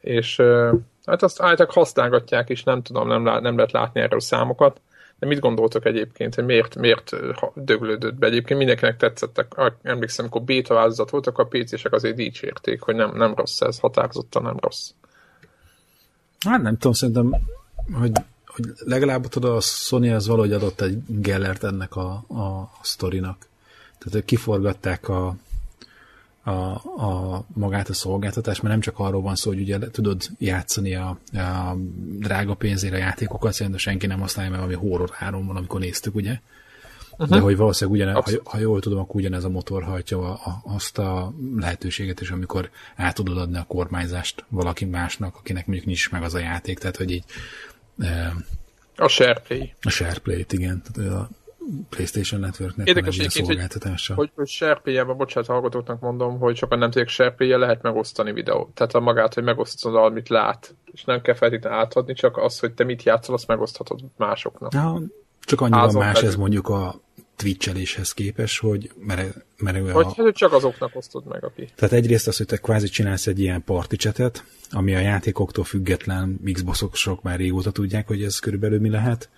És 0.00 0.42
hát 1.06 1.22
azt 1.22 1.42
állítak 1.42 1.70
használgatják, 1.70 2.48
és 2.48 2.62
nem 2.62 2.82
tudom, 2.82 3.08
nem, 3.08 3.24
lá, 3.24 3.40
nem 3.40 3.56
lehet 3.56 3.72
látni 3.72 4.00
erről 4.00 4.20
számokat 4.20 4.80
de 5.18 5.26
mit 5.26 5.40
gondoltok 5.40 5.84
egyébként, 5.84 6.34
hogy 6.34 6.44
miért, 6.44 6.76
miért 6.76 7.12
döglődött 7.54 8.14
be? 8.14 8.26
Egyébként 8.26 8.58
mindenkinek 8.58 8.96
tetszettek. 8.96 9.54
Emlékszem, 9.82 10.24
amikor 10.24 10.42
beta 10.42 10.74
változat 10.74 11.10
voltak, 11.10 11.38
a 11.38 11.46
PC-sek 11.46 11.92
azért 11.92 12.16
dicsérték, 12.16 12.80
hogy 12.80 12.94
nem, 12.94 13.16
nem 13.16 13.34
rossz 13.34 13.60
ez, 13.60 13.78
határozottan 13.78 14.42
nem 14.42 14.56
rossz. 14.60 14.90
Hát 16.38 16.62
nem 16.62 16.74
tudom, 16.74 16.92
szerintem, 16.92 17.34
hogy, 17.92 18.12
hogy 18.46 18.64
legalább 18.78 19.26
tudod, 19.26 19.56
a 19.56 19.60
Sony 19.60 20.12
az 20.12 20.26
valahogy 20.26 20.52
adott 20.52 20.80
egy 20.80 20.98
gellert 21.06 21.64
ennek 21.64 21.96
a, 21.96 22.10
a 22.12 22.70
sztorinak. 22.82 23.46
Tehát 23.98 24.14
ők 24.14 24.24
kiforgatták 24.24 25.08
a, 25.08 25.34
a, 26.44 26.50
a 27.04 27.44
magát 27.54 27.88
a 27.88 27.94
szolgáltatást, 27.94 28.62
mert 28.62 28.74
nem 28.74 28.82
csak 28.82 28.98
arról 28.98 29.22
van 29.22 29.34
szó, 29.34 29.50
hogy 29.50 29.60
ugye 29.60 29.78
tudod 29.78 30.22
játszani 30.38 30.94
a, 30.94 31.18
a 31.32 31.76
drága 32.18 32.54
pénzére 32.54 32.96
a 32.96 32.98
játékokat, 32.98 33.52
szerintem 33.52 33.80
senki 33.80 34.06
nem 34.06 34.20
használja 34.20 34.50
meg, 34.50 34.60
ami 34.60 34.74
horror 34.74 35.10
három 35.10 35.46
van, 35.46 35.56
amikor 35.56 35.80
néztük, 35.80 36.14
ugye? 36.14 36.38
Uh-huh. 37.10 37.28
De 37.28 37.38
hogy 37.38 37.56
valószínűleg 37.56 38.00
ugyan, 38.00 38.22
ha, 38.22 38.50
ha 38.50 38.58
jól 38.58 38.80
tudom, 38.80 38.98
akkor 38.98 39.16
ugyanez 39.16 39.44
a 39.44 39.48
motor 39.48 39.82
hajtja 39.82 40.18
a, 40.18 40.32
a, 40.32 40.74
azt 40.74 40.98
a 40.98 41.32
lehetőséget 41.56 42.20
is, 42.20 42.30
amikor 42.30 42.70
át 42.96 43.14
tudod 43.14 43.38
adni 43.38 43.56
a 43.56 43.64
kormányzást 43.68 44.44
valaki 44.48 44.84
másnak, 44.84 45.36
akinek 45.36 45.66
mondjuk 45.66 45.86
nincs 45.86 46.10
meg 46.10 46.22
az 46.22 46.34
a 46.34 46.38
játék, 46.38 46.78
tehát 46.78 46.96
hogy 46.96 47.10
így 47.10 47.24
e, 47.98 48.34
a 48.96 49.08
SharePlay. 49.08 49.72
A 49.82 49.90
SharePlay-t, 49.90 50.52
igen. 50.52 50.82
Tehát 50.82 51.12
a, 51.12 51.28
PlayStation 51.88 52.40
Networknek 52.40 52.86
Érdekes 52.86 53.16
van 53.16 53.26
egy 53.26 53.34
ilyen 53.34 53.46
szolgáltatása. 53.46 54.14
Hogy, 54.14 54.30
hogy 54.34 54.48
SharePlay-ben, 54.48 55.16
bocsánat, 55.16 55.48
hallgatóknak 55.48 56.00
mondom, 56.00 56.38
hogy 56.38 56.56
sokan 56.56 56.78
nem 56.78 56.90
tudják, 56.90 57.08
SharePlay 57.08 57.48
lehet 57.48 57.82
megosztani 57.82 58.32
videót. 58.32 58.68
Tehát 58.74 58.94
a 58.94 59.00
magát, 59.00 59.34
hogy 59.34 59.42
megosztod, 59.42 59.94
amit 59.94 60.28
lát. 60.28 60.74
És 60.92 61.04
nem 61.04 61.20
kell 61.20 61.34
feltétlenül 61.34 61.78
átadni, 61.78 62.14
csak 62.14 62.36
az, 62.36 62.58
hogy 62.58 62.72
te 62.72 62.84
mit 62.84 63.02
játszol, 63.02 63.34
azt 63.34 63.46
megoszthatod 63.46 64.00
másoknak. 64.16 64.72
Ja, 64.72 65.00
csak 65.40 65.60
annyiban 65.60 65.94
más 65.94 66.14
pedig. 66.14 66.28
ez 66.28 66.36
mondjuk 66.36 66.68
a 66.68 67.00
Twitch-eléshez 67.36 68.12
képes, 68.12 68.58
hogy 68.58 68.90
mert, 68.98 69.44
mert 69.56 69.76
ő 69.76 69.90
hogy, 69.90 70.06
a... 70.16 70.22
hogy 70.22 70.32
csak 70.32 70.52
azoknak 70.52 70.96
osztod 70.96 71.26
meg, 71.26 71.44
aki. 71.44 71.68
Tehát 71.74 71.94
egyrészt 71.94 72.26
az, 72.28 72.36
hogy 72.36 72.46
te 72.46 72.56
kvázi 72.56 72.88
csinálsz 72.88 73.26
egy 73.26 73.40
ilyen 73.40 73.64
party 73.64 73.94
chatet, 73.96 74.44
ami 74.70 74.94
a 74.94 74.98
játékoktól 74.98 75.64
független 75.64 76.40
Xboxosok 76.52 77.22
már 77.22 77.38
régóta 77.38 77.70
tudják, 77.70 78.06
hogy 78.06 78.22
ez 78.22 78.38
körülbelül 78.38 78.80
mi 78.80 78.90
lehet 78.90 79.30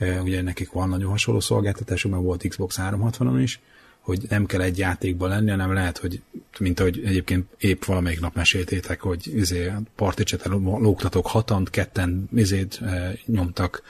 ugye 0.00 0.42
nekik 0.42 0.72
van 0.72 0.88
nagyon 0.88 1.10
hasonló 1.10 1.40
szolgáltatásuk, 1.40 2.10
mert 2.10 2.22
volt 2.22 2.48
Xbox 2.48 2.76
360-on 2.80 3.38
is, 3.42 3.60
hogy 4.00 4.26
nem 4.28 4.46
kell 4.46 4.60
egy 4.60 4.78
játékban 4.78 5.28
lenni, 5.28 5.50
hanem 5.50 5.72
lehet, 5.72 5.98
hogy 5.98 6.22
mint 6.58 6.80
ahogy 6.80 7.02
egyébként 7.04 7.46
épp 7.58 7.84
valamelyik 7.84 8.20
nap 8.20 8.34
meséltétek, 8.34 9.00
hogy 9.00 9.36
izé, 9.36 9.72
particseten 9.96 10.52
lógtatok 10.62 11.26
hatant, 11.26 11.70
ketten 11.70 12.28
izét 12.34 12.80
e, 12.82 13.12
nyomtak 13.26 13.82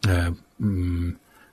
e, 0.00 0.32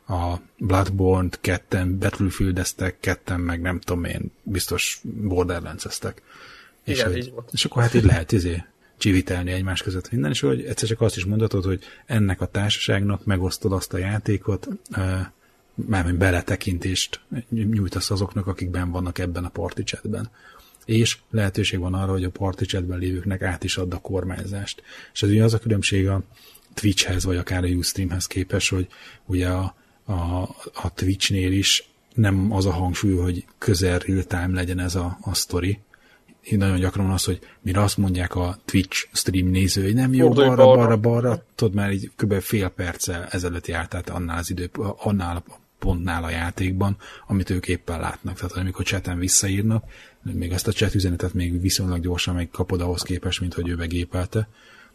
a 0.07 0.35
Bloodborne-t, 0.57 1.37
ketten 1.41 1.97
Battlefield-eztek, 1.97 2.99
ketten 2.99 3.39
meg 3.39 3.61
nem 3.61 3.79
tudom 3.79 4.03
én, 4.03 4.31
biztos 4.43 5.01
Borderlands-eztek. 5.03 6.21
És, 6.83 6.97
Igen, 6.97 7.11
hogy, 7.11 7.33
és 7.51 7.65
akkor 7.65 7.81
hát 7.81 7.93
így 7.93 8.03
lehet 8.03 8.31
izé 8.31 8.63
csivitelni 8.97 9.51
egymás 9.51 9.81
között 9.81 10.11
minden, 10.11 10.31
és 10.31 10.39
hogy 10.39 10.63
egyszer 10.63 10.89
csak 10.89 11.01
azt 11.01 11.17
is 11.17 11.25
mondhatod, 11.25 11.63
hogy 11.63 11.83
ennek 12.05 12.41
a 12.41 12.45
társaságnak 12.45 13.25
megosztod 13.25 13.71
azt 13.71 13.93
a 13.93 13.97
játékot, 13.97 14.67
mármint 15.73 16.17
beletekintést 16.17 17.19
nyújtasz 17.49 18.11
azoknak, 18.11 18.47
akik 18.47 18.69
ben 18.69 18.91
vannak 18.91 19.17
ebben 19.17 19.45
a 19.45 19.49
party 19.49 19.83
chatben. 19.83 20.29
És 20.85 21.17
lehetőség 21.29 21.79
van 21.79 21.93
arra, 21.93 22.11
hogy 22.11 22.23
a 22.23 22.29
party 22.29 22.63
chatben 22.63 22.99
lévőknek 22.99 23.41
át 23.41 23.63
is 23.63 23.77
ad 23.77 23.93
a 23.93 23.97
kormányzást. 23.97 24.83
És 25.13 25.23
ez 25.23 25.29
ugye 25.29 25.43
az 25.43 25.53
a 25.53 25.59
különbség 25.59 26.07
a 26.07 26.21
Twitchhez, 26.73 27.23
vagy 27.23 27.37
akár 27.37 27.63
a 27.63 27.67
Ustreamhez 27.67 28.25
képes, 28.25 28.69
hogy 28.69 28.87
ugye 29.25 29.47
a, 29.47 29.75
a, 30.05 30.13
a 30.73 30.93
Twitchnél 30.93 31.51
is 31.51 31.89
nem 32.13 32.51
az 32.51 32.65
a 32.65 32.71
hangsúly, 32.71 33.15
hogy 33.15 33.45
közel 33.57 33.99
real-time 33.99 34.49
legyen 34.53 34.79
ez 34.79 34.95
a, 34.95 35.17
a 35.21 35.33
sztori, 35.33 35.79
én 36.45 36.57
nagyon 36.57 36.79
gyakran 36.79 37.09
az, 37.09 37.23
hogy 37.23 37.39
mire 37.61 37.81
azt 37.81 37.97
mondják 37.97 38.35
a 38.35 38.57
Twitch 38.65 39.07
stream 39.11 39.47
néző, 39.47 39.83
hogy 39.83 39.93
nem 39.93 40.13
jó, 40.13 40.29
balra, 40.29 40.55
balra, 40.55 40.75
balra, 40.75 40.97
balra, 40.97 41.45
tudod 41.55 41.73
már 41.73 41.91
így 41.91 42.11
kb. 42.15 42.41
fél 42.41 42.67
perccel 42.67 43.25
ezelőtt 43.25 43.67
járt, 43.67 43.89
tehát 43.89 44.09
annál 44.09 44.37
az 44.37 44.49
idő, 44.49 44.69
annál 44.97 45.35
a 45.35 45.59
pontnál 45.79 46.23
a 46.23 46.29
játékban, 46.29 46.97
amit 47.27 47.49
ők 47.49 47.67
éppen 47.67 47.99
látnak. 47.99 48.35
Tehát 48.35 48.51
amikor 48.51 48.85
chaten 48.85 49.19
visszaírnak, 49.19 49.83
még 50.21 50.51
ezt 50.51 50.67
a 50.67 50.71
chat 50.71 50.95
üzenetet 50.95 51.33
még 51.33 51.61
viszonylag 51.61 52.01
gyorsan 52.01 52.35
megkapod 52.35 52.81
ahhoz 52.81 53.01
képest, 53.01 53.39
mint 53.39 53.53
hogy 53.53 53.69
ő 53.69 53.75
begépelte. 53.75 54.47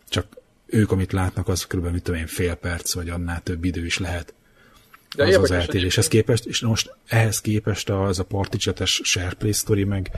Csak 0.09 0.27
ők, 0.67 0.93
amit 0.93 1.13
látnak, 1.13 1.49
az 1.49 1.67
kb. 1.67 1.87
mit 1.87 2.03
tudom 2.03 2.21
én, 2.21 2.27
fél 2.27 2.55
perc, 2.55 2.95
vagy 2.95 3.09
annál 3.09 3.43
több 3.43 3.65
idő 3.65 3.85
is 3.85 3.99
lehet. 3.99 4.35
De 5.17 5.25
az 5.25 5.37
az 5.37 5.51
eltéréshez 5.51 6.09
képest, 6.09 6.45
és 6.45 6.61
most 6.61 6.95
ehhez 7.07 7.41
képest 7.41 7.91
az 7.91 8.19
a 8.19 8.25
party 8.25 8.57
chates 8.57 9.01
SharePlay 9.05 9.53
story 9.53 9.85
meg 9.85 10.11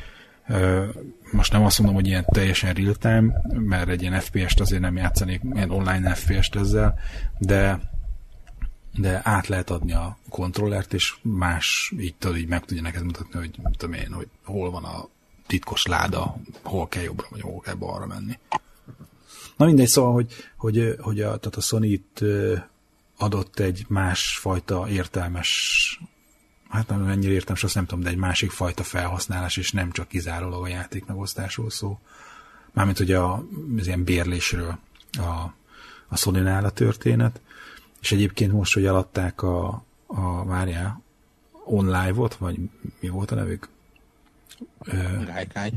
most 1.30 1.52
nem 1.52 1.64
azt 1.64 1.78
mondom, 1.78 1.96
hogy 1.96 2.06
ilyen 2.06 2.24
teljesen 2.24 2.74
real-time, 2.74 3.42
mert 3.52 3.88
egy 3.88 4.02
ilyen 4.02 4.20
FPS-t 4.20 4.60
azért 4.60 4.80
nem 4.80 4.96
játszanék, 4.96 5.40
ilyen 5.52 5.70
online 5.70 6.14
FPS-t 6.14 6.56
ezzel, 6.56 6.98
de 7.38 7.90
de 8.94 9.20
át 9.24 9.46
lehet 9.46 9.70
adni 9.70 9.92
a 9.92 10.18
kontrollert, 10.28 10.92
és 10.92 11.14
más 11.22 11.92
így 11.98 12.14
tudod, 12.14 12.36
így 12.36 12.48
meg 12.48 12.64
tudja 12.64 12.82
neked 12.82 13.04
mutatni, 13.04 13.38
hogy 13.38 13.58
tudom 13.76 13.94
én, 13.94 14.12
hogy 14.12 14.28
hol 14.44 14.70
van 14.70 14.84
a 14.84 15.08
titkos 15.46 15.86
láda, 15.86 16.36
hol 16.62 16.88
kell 16.88 17.02
jobbra, 17.02 17.26
vagy 17.30 17.40
hol 17.40 17.60
kell 17.60 17.74
balra 17.74 18.06
menni. 18.06 18.38
Na 19.56 19.64
mindegy, 19.64 19.86
szóval, 19.86 20.12
hogy, 20.12 20.32
hogy, 20.56 20.96
hogy 21.00 21.20
a, 21.20 21.36
tehát 21.36 21.56
a 21.56 21.60
Sony 21.60 21.84
itt 21.84 22.20
adott 23.16 23.58
egy 23.58 23.84
másfajta 23.88 24.88
értelmes 24.88 26.00
hát 26.72 26.88
nem 26.88 27.00
mennyire 27.00 27.32
értem, 27.32 27.54
és 27.54 27.64
azt 27.64 27.74
nem 27.74 27.86
tudom, 27.86 28.04
de 28.04 28.10
egy 28.10 28.16
másik 28.16 28.50
fajta 28.50 28.82
felhasználás, 28.82 29.56
és 29.56 29.72
nem 29.72 29.90
csak 29.90 30.08
kizárólag 30.08 30.62
a 30.62 30.68
játék 30.68 31.04
megosztásról 31.04 31.70
szó. 31.70 31.98
Mármint 32.72 33.00
ugye 33.00 33.18
a, 33.18 33.44
az 33.78 33.86
ilyen 33.86 34.04
bérlésről 34.04 34.78
a, 35.12 35.54
a 36.08 36.16
sony 36.16 36.46
a 36.46 36.70
történet, 36.70 37.40
és 38.00 38.12
egyébként 38.12 38.52
most, 38.52 38.74
hogy 38.74 38.84
eladták 38.84 39.42
a, 39.42 39.84
a 40.06 40.44
várjál, 40.44 41.02
online 41.64 42.12
volt, 42.12 42.34
vagy 42.34 42.58
mi 43.00 43.08
volt 43.08 43.30
a 43.30 43.34
nevük? 43.34 43.68
Gájkáj. 45.26 45.72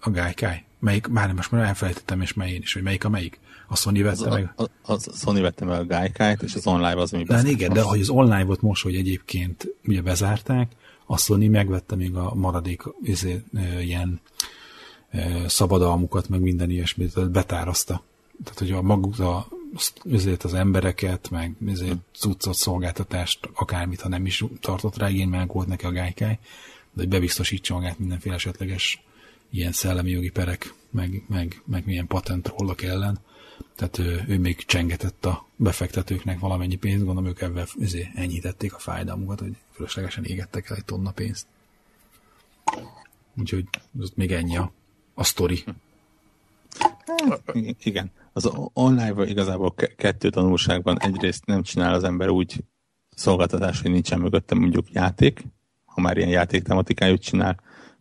A 0.00 0.10
Gájkáj. 0.10 0.64
Melyik, 0.78 1.06
már 1.06 1.32
most 1.32 1.50
már 1.50 1.64
elfelejtettem, 1.64 2.20
és 2.20 2.32
melyik 2.32 2.62
is, 2.62 2.72
hogy 2.72 2.82
melyik 2.82 3.04
a 3.04 3.08
melyik. 3.08 3.38
A 3.68 3.76
Sony 3.76 4.02
vette 4.02 4.28
az, 4.28 4.34
meg? 4.34 4.52
A, 4.56 4.62
a, 4.62 4.92
a 4.92 4.98
Sony 5.14 5.40
vette 5.40 5.64
meg 5.64 5.80
a 5.80 5.84
Gájkájt, 5.84 6.42
és 6.42 6.54
az 6.54 6.66
online 6.66 7.00
az, 7.00 7.12
ami 7.12 7.24
De 7.24 7.42
igen, 7.44 7.72
de 7.72 7.82
hogy 7.82 8.00
az 8.00 8.08
online 8.08 8.44
volt 8.44 8.60
most, 8.60 8.82
hogy 8.82 8.94
egyébként 8.94 9.74
ugye 9.84 10.02
bezárták, 10.02 10.72
a 11.06 11.18
Sony 11.18 11.50
megvette 11.50 11.96
még 11.96 12.14
a 12.14 12.34
maradék 12.34 12.82
izé, 13.02 13.42
ilyen 13.80 14.20
szabadalmukat, 15.46 16.28
meg 16.28 16.40
minden 16.40 16.70
ilyesmit, 16.70 17.30
betárazta. 17.30 18.02
Tehát, 18.44 18.58
hogy 18.58 18.70
a 18.70 18.82
maguk, 18.82 19.18
a, 19.18 19.46
azért 20.12 20.44
az 20.44 20.54
embereket, 20.54 21.30
meg 21.30 21.56
azért 21.72 21.98
cuccot, 22.12 22.54
szolgáltatást, 22.54 23.48
akármit, 23.54 24.00
ha 24.00 24.08
nem 24.08 24.26
is 24.26 24.44
tartott 24.60 24.98
rá, 24.98 25.08
igény, 25.08 25.28
meg 25.28 25.52
volt 25.52 25.66
neki 25.66 25.86
a 25.86 25.90
gájkáj, 25.90 26.38
de 26.92 27.00
hogy 27.00 27.08
bebiztosítsa 27.08 27.74
magát 27.74 27.98
mindenféle 27.98 28.34
esetleges 28.34 29.02
ilyen 29.50 29.72
szellemi 29.72 30.10
jogi 30.10 30.30
perek, 30.30 30.74
meg, 30.90 31.24
meg, 31.28 31.62
meg 31.64 31.86
milyen 31.86 32.06
patentrollak 32.06 32.82
ellen. 32.82 33.18
Tehát 33.76 33.98
ő, 33.98 34.24
ő 34.28 34.38
még 34.38 34.64
csengetett 34.64 35.24
a 35.24 35.46
befektetőknek 35.56 36.38
valamennyi 36.38 36.76
pénzt, 36.76 37.04
gondolom 37.04 37.30
ők 37.30 37.40
ebben 37.40 37.66
enyhítették 38.14 38.74
a 38.74 38.78
fájdalmukat, 38.78 39.40
hogy 39.40 39.56
fölöslegesen 39.72 40.24
égettek 40.24 40.70
el 40.70 40.76
egy 40.76 40.84
tonna 40.84 41.10
pénzt. 41.10 41.46
Úgyhogy 43.38 43.64
az 44.00 44.12
még 44.14 44.32
ennyi 44.32 44.56
a, 44.56 44.72
a 45.14 45.24
sztori. 45.24 45.64
Igen. 47.82 48.10
Az 48.32 48.50
online 48.72 49.24
igazából 49.24 49.74
kettő 49.96 50.30
tanulságban. 50.30 51.00
Egyrészt 51.00 51.46
nem 51.46 51.62
csinál 51.62 51.94
az 51.94 52.04
ember 52.04 52.28
úgy 52.28 52.64
szolgáltatás, 53.14 53.80
hogy 53.80 53.90
nincsen 53.90 54.20
mögötte 54.20 54.54
mondjuk 54.54 54.92
játék, 54.92 55.44
ha 55.84 56.00
már 56.00 56.16
ilyen 56.16 56.28
játék 56.28 56.62
tematikájú 56.62 57.16
csinál, 57.16 57.60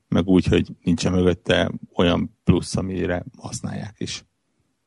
meg 0.10 0.28
úgy, 0.28 0.46
hogy 0.46 0.68
nincsen 0.84 1.12
mögötte 1.12 1.72
olyan 1.96 2.38
plusz, 2.44 2.76
amire 2.76 3.26
használják 3.38 3.96
is. 3.98 4.24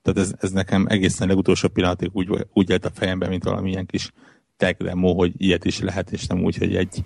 Tehát 0.03 0.19
ez, 0.19 0.35
ez 0.39 0.51
nekem 0.51 0.87
egészen 0.89 1.29
legutolsó 1.29 1.69
pillanatig 1.69 2.11
úgy, 2.13 2.47
úgy 2.53 2.71
élt 2.71 2.85
a 2.85 2.91
fejemben, 2.91 3.29
mint 3.29 3.45
valamilyen 3.45 3.87
kis 3.87 4.13
tech 4.57 4.83
demo, 4.83 5.15
hogy 5.15 5.33
ilyet 5.37 5.65
is 5.65 5.81
lehet, 5.81 6.11
és 6.11 6.27
nem 6.27 6.45
úgy, 6.45 6.57
hogy 6.57 6.77
egy 6.77 7.05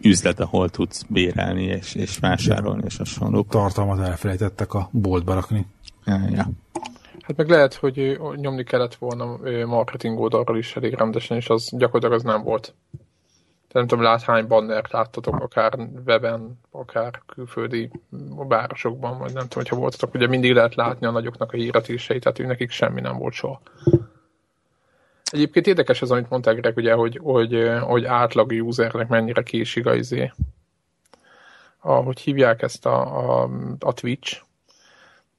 üzlet, 0.00 0.40
ahol 0.40 0.68
tudsz 0.68 1.02
bérelni 1.02 1.64
és, 1.64 1.94
és 1.94 2.18
vásárolni, 2.18 2.82
és 2.84 2.96
hasonlók. 2.96 3.48
Tartalmat 3.48 4.08
elfelejtettek 4.08 4.74
a 4.74 4.88
boltba 4.92 5.34
rakni. 5.34 5.66
Ja, 6.04 6.20
ja. 6.30 6.50
Hát 7.20 7.36
meg 7.36 7.48
lehet, 7.48 7.74
hogy 7.74 8.20
nyomni 8.34 8.64
kellett 8.64 8.94
volna 8.94 9.38
marketing 9.66 10.18
oldalról 10.18 10.58
is 10.58 10.76
elég 10.76 10.94
rendesen, 10.94 11.36
és 11.36 11.48
az 11.48 11.70
gyakorlatilag 11.76 12.12
az 12.12 12.22
nem 12.22 12.42
volt 12.42 12.74
nem 13.72 13.86
tudom, 13.86 14.04
lát 14.04 14.22
hány 14.22 14.46
bannert 14.46 14.92
láttatok, 14.92 15.40
akár 15.40 15.78
weben, 16.06 16.60
akár 16.70 17.22
külföldi 17.26 17.90
városokban, 18.48 19.18
vagy 19.18 19.32
nem 19.32 19.48
tudom, 19.48 19.62
hogyha 19.62 19.76
voltatok, 19.76 20.14
ugye 20.14 20.26
mindig 20.26 20.52
lehet 20.52 20.74
látni 20.74 21.06
a 21.06 21.10
nagyoknak 21.10 21.52
a 21.52 21.56
híratéseit, 21.56 22.22
tehát 22.22 22.38
ő 22.38 22.46
nekik 22.46 22.70
semmi 22.70 23.00
nem 23.00 23.18
volt 23.18 23.32
soha. 23.32 23.60
Egyébként 25.24 25.66
érdekes 25.66 26.02
az, 26.02 26.10
amit 26.10 26.30
mondták 26.30 26.56
Greg, 26.56 26.76
ugye, 26.76 26.94
hogy, 26.94 27.18
hogy, 27.22 27.70
hogy 27.80 28.04
átlag 28.04 28.50
usernek 28.50 29.08
mennyire 29.08 29.42
késik 29.42 29.86
a 29.86 29.94
izé. 29.94 30.32
Ahogy 31.80 32.20
hívják 32.20 32.62
ezt 32.62 32.86
a, 32.86 33.42
a, 33.42 33.50
a 33.78 33.92
Twitch, 33.92 34.42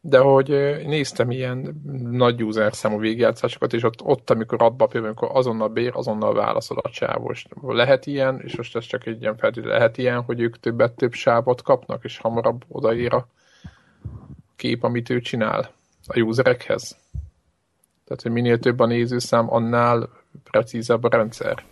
de 0.03 0.19
hogy 0.19 0.47
néztem 0.85 1.31
ilyen 1.31 1.81
nagy 2.01 2.43
user 2.43 2.73
számú 2.73 2.99
végigjátszásokat, 2.99 3.73
és 3.73 3.83
ott, 3.83 4.01
ott 4.03 4.29
amikor 4.29 4.61
adba 4.61 4.85
például, 4.85 5.13
amikor 5.13 5.37
azonnal 5.37 5.67
bér, 5.67 5.91
azonnal 5.95 6.33
válaszol 6.33 6.77
a 6.77 6.89
csávos. 6.89 7.45
Lehet 7.61 8.05
ilyen, 8.05 8.39
és 8.43 8.55
most 8.55 8.75
ez 8.75 8.85
csak 8.85 9.05
egy 9.05 9.21
ilyen 9.21 9.37
feltétel, 9.37 9.69
lehet 9.69 9.97
ilyen, 9.97 10.21
hogy 10.21 10.39
ők 10.39 10.59
többet 10.59 10.95
több 10.95 11.13
sávot 11.13 11.61
kapnak, 11.61 12.03
és 12.03 12.17
hamarabb 12.17 12.63
odaír 12.67 13.13
a 13.13 13.27
kép, 14.55 14.83
amit 14.83 15.09
ő 15.09 15.19
csinál 15.19 15.71
a 16.07 16.19
userekhez. 16.19 16.97
Tehát, 18.05 18.21
hogy 18.21 18.31
minél 18.31 18.59
több 18.59 18.79
a 18.79 18.85
nézőszám, 18.85 19.53
annál 19.53 20.09
precízebb 20.43 21.03
a 21.03 21.09
rendszer. 21.09 21.63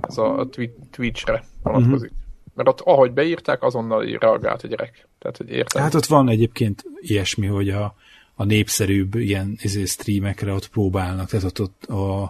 Ez 0.00 0.18
a 0.18 0.48
Twitch-re 0.90 1.44
vonatkozik. 1.62 2.10
Uh-huh. 2.10 2.23
Mert 2.54 2.68
ott, 2.68 2.80
ahogy 2.80 3.12
beírták, 3.12 3.62
azonnal 3.62 4.04
reagált 4.04 4.62
a 4.62 4.66
gyerek. 4.66 5.08
Tehát, 5.18 5.36
hogy 5.36 5.50
értem. 5.50 5.82
Hát 5.82 5.94
ott 5.94 6.06
van 6.06 6.28
egyébként 6.28 6.84
ilyesmi, 7.00 7.46
hogy 7.46 7.70
a, 7.70 7.94
a 8.34 8.44
népszerűbb 8.44 9.14
ilyen 9.14 9.58
izé, 9.60 9.84
streamekre 9.84 10.52
ott 10.52 10.68
próbálnak, 10.68 11.28
tehát 11.28 11.44
ott, 11.44 11.60
ott 11.60 11.84
a, 11.84 12.22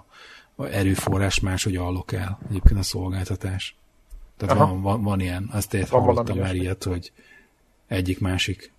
a 0.54 0.64
erőforrás 0.64 1.40
máshogy 1.40 1.76
allokál 1.76 2.38
egyébként 2.48 2.78
a 2.78 2.82
szolgáltatás. 2.82 3.76
Tehát 4.36 4.58
van, 4.58 4.82
van, 4.82 5.02
van, 5.02 5.20
ilyen, 5.20 5.48
azt 5.52 5.74
ért 5.74 5.88
hallottam 5.88 6.38
már 6.38 6.54
ilyet, 6.54 6.84
hogy 6.84 7.12
egyik-másik 7.86 8.72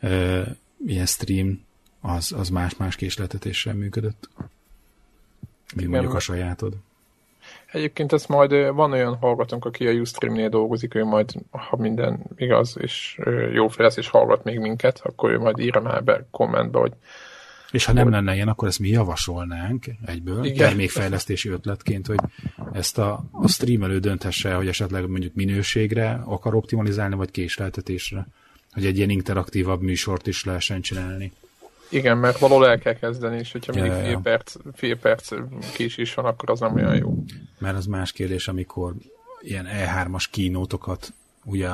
ö, 0.00 0.42
ilyen 0.86 1.06
stream 1.06 1.64
az, 2.00 2.32
az 2.32 2.48
más-más 2.48 2.96
késletetéssel 2.96 3.74
működött. 3.74 4.28
Mint 5.74 5.88
mondjuk 5.88 6.14
a 6.14 6.18
sajátod. 6.18 6.76
Egyébként 7.76 8.12
ez 8.12 8.26
majd 8.26 8.50
van 8.74 8.92
olyan 8.92 9.16
hallgatónk, 9.16 9.64
aki 9.64 9.86
a 9.86 9.92
Ustream-nél 9.92 10.48
dolgozik, 10.48 10.94
ő 10.94 11.04
majd, 11.04 11.30
ha 11.50 11.76
minden 11.76 12.30
igaz, 12.36 12.76
és 12.80 13.18
jó 13.52 13.68
lesz, 13.76 13.96
és 13.96 14.08
hallgat 14.08 14.44
még 14.44 14.58
minket, 14.58 15.00
akkor 15.04 15.30
ő 15.30 15.38
majd 15.38 15.58
írja 15.58 15.80
már 15.80 16.04
be 16.04 16.26
kommentbe, 16.30 16.78
hogy 16.78 16.92
és 17.70 17.84
ha 17.84 17.92
nem 17.92 18.10
lenne 18.10 18.34
ilyen, 18.34 18.48
akkor 18.48 18.68
ezt 18.68 18.78
mi 18.78 18.88
javasolnánk 18.88 19.84
egyből, 20.04 20.44
Igen. 20.44 20.56
termékfejlesztési 20.56 21.48
ötletként, 21.48 22.06
hogy 22.06 22.18
ezt 22.72 22.98
a, 22.98 23.24
a 23.32 23.48
streamelő 23.48 23.98
dönthesse, 23.98 24.54
hogy 24.54 24.68
esetleg 24.68 25.08
mondjuk 25.08 25.34
minőségre 25.34 26.22
akar 26.24 26.54
optimalizálni, 26.54 27.14
vagy 27.14 27.30
késleltetésre, 27.30 28.26
hogy 28.72 28.86
egy 28.86 28.96
ilyen 28.96 29.10
interaktívabb 29.10 29.82
műsort 29.82 30.26
is 30.26 30.44
lehessen 30.44 30.80
csinálni. 30.80 31.32
Igen, 31.88 32.18
mert 32.18 32.38
valahol 32.38 32.66
el 32.66 32.78
kell 32.78 32.94
kezdeni, 32.94 33.38
és 33.38 33.52
hogyha 33.52 33.76
ja, 33.76 33.82
mindig 33.82 34.00
fél, 34.00 34.10
ja. 34.10 34.18
perc, 34.18 34.54
fél 34.74 34.98
perc 34.98 35.32
késés 35.74 36.14
van, 36.14 36.24
akkor 36.24 36.50
az 36.50 36.60
nem 36.60 36.74
olyan 36.74 36.96
jó. 36.96 37.24
Mert 37.58 37.76
az 37.76 37.86
más 37.86 38.12
kérdés, 38.12 38.48
amikor 38.48 38.94
ilyen 39.40 39.66
E3-as 39.70 40.24
kínótokat, 40.30 41.12
ugye 41.44 41.68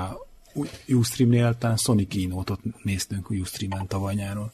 Ustream-nél 0.88 1.59
talán 1.59 1.77
Sony 1.77 2.09
kínótot 2.09 2.61
néztünk 2.83 3.31
Ustream-en 3.31 3.87
tavaly 3.87 4.14
nyáron. 4.14 4.53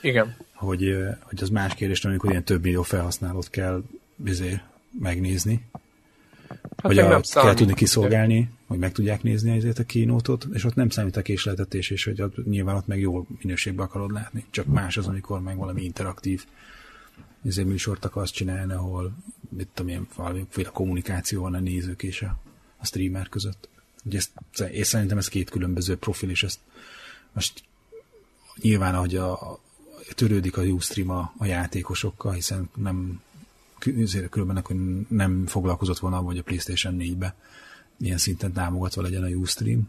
Igen. 0.00 0.36
Hogy, 0.54 0.96
hogy 1.22 1.42
az 1.42 1.48
más 1.48 1.74
kérdés, 1.74 2.04
amikor 2.04 2.30
ilyen 2.30 2.44
több 2.44 2.62
millió 2.62 2.82
felhasználót 2.82 3.50
kell 3.50 3.82
bizé 4.16 4.60
megnézni. 4.98 5.64
Hát 6.82 6.92
hogy 6.92 6.98
a, 6.98 7.20
kell 7.32 7.54
tudni 7.54 7.74
kiszolgálni, 7.74 8.50
hogy 8.66 8.78
meg 8.78 8.92
tudják 8.92 9.22
nézni 9.22 9.56
ezért 9.56 9.78
a 9.78 9.84
kínótot, 9.84 10.46
és 10.52 10.64
ott 10.64 10.74
nem 10.74 10.88
számít 10.88 11.16
a 11.16 11.22
késleltetés, 11.22 11.90
és 11.90 12.04
hogy 12.04 12.22
ott, 12.22 12.46
nyilván 12.46 12.76
ott 12.76 12.86
meg 12.86 13.00
jó 13.00 13.26
minőségben 13.42 13.86
akarod 13.86 14.12
látni. 14.12 14.44
Csak 14.50 14.66
más 14.66 14.96
az, 14.96 15.06
amikor 15.06 15.40
meg 15.40 15.56
valami 15.56 15.82
interaktív 15.82 16.44
ezért 17.44 17.66
műsort 17.66 18.04
akarsz 18.04 18.30
csinálni, 18.30 18.72
ahol 18.72 19.12
mit 19.48 19.68
tudom 19.74 19.92
én, 19.92 20.06
valamiféle 20.16 20.68
kommunikáció 20.68 21.42
van 21.42 21.54
a 21.54 21.60
nézők 21.60 22.02
és 22.02 22.22
a, 22.22 22.38
a 22.76 22.86
streamer 22.86 23.28
között. 23.28 23.68
Ugye 24.04 24.18
ezt, 24.18 24.30
és 24.70 24.86
szerintem 24.86 25.18
ez 25.18 25.28
két 25.28 25.50
különböző 25.50 25.96
profil, 25.96 26.30
és 26.30 26.42
ezt 26.42 26.58
most 27.32 27.62
nyilván, 28.60 28.94
ahogy 28.94 29.16
a, 29.16 29.32
a 29.32 29.60
törődik 30.14 30.56
a 30.56 30.62
Ustream 30.62 31.10
a, 31.10 31.34
a 31.38 31.44
játékosokkal, 31.44 32.32
hiszen 32.32 32.70
nem 32.74 33.20
különben 34.30 34.62
hogy 34.64 34.76
nem 35.08 35.46
foglalkozott 35.46 35.98
volna, 35.98 36.16
hogy 36.16 36.38
a 36.38 36.42
PlayStation 36.42 36.96
4-be 36.98 37.34
ilyen 37.98 38.18
szinten 38.18 38.52
támogatva 38.52 39.02
legyen 39.02 39.22
a 39.22 39.28
Ustream, 39.28 39.88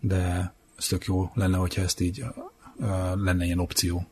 de 0.00 0.52
ez 0.76 0.86
tök 0.86 1.04
jó 1.04 1.30
lenne, 1.34 1.56
hogyha 1.56 1.82
ezt 1.82 2.00
így 2.00 2.24
lenne 3.14 3.44
ilyen 3.44 3.58
opció 3.58 4.06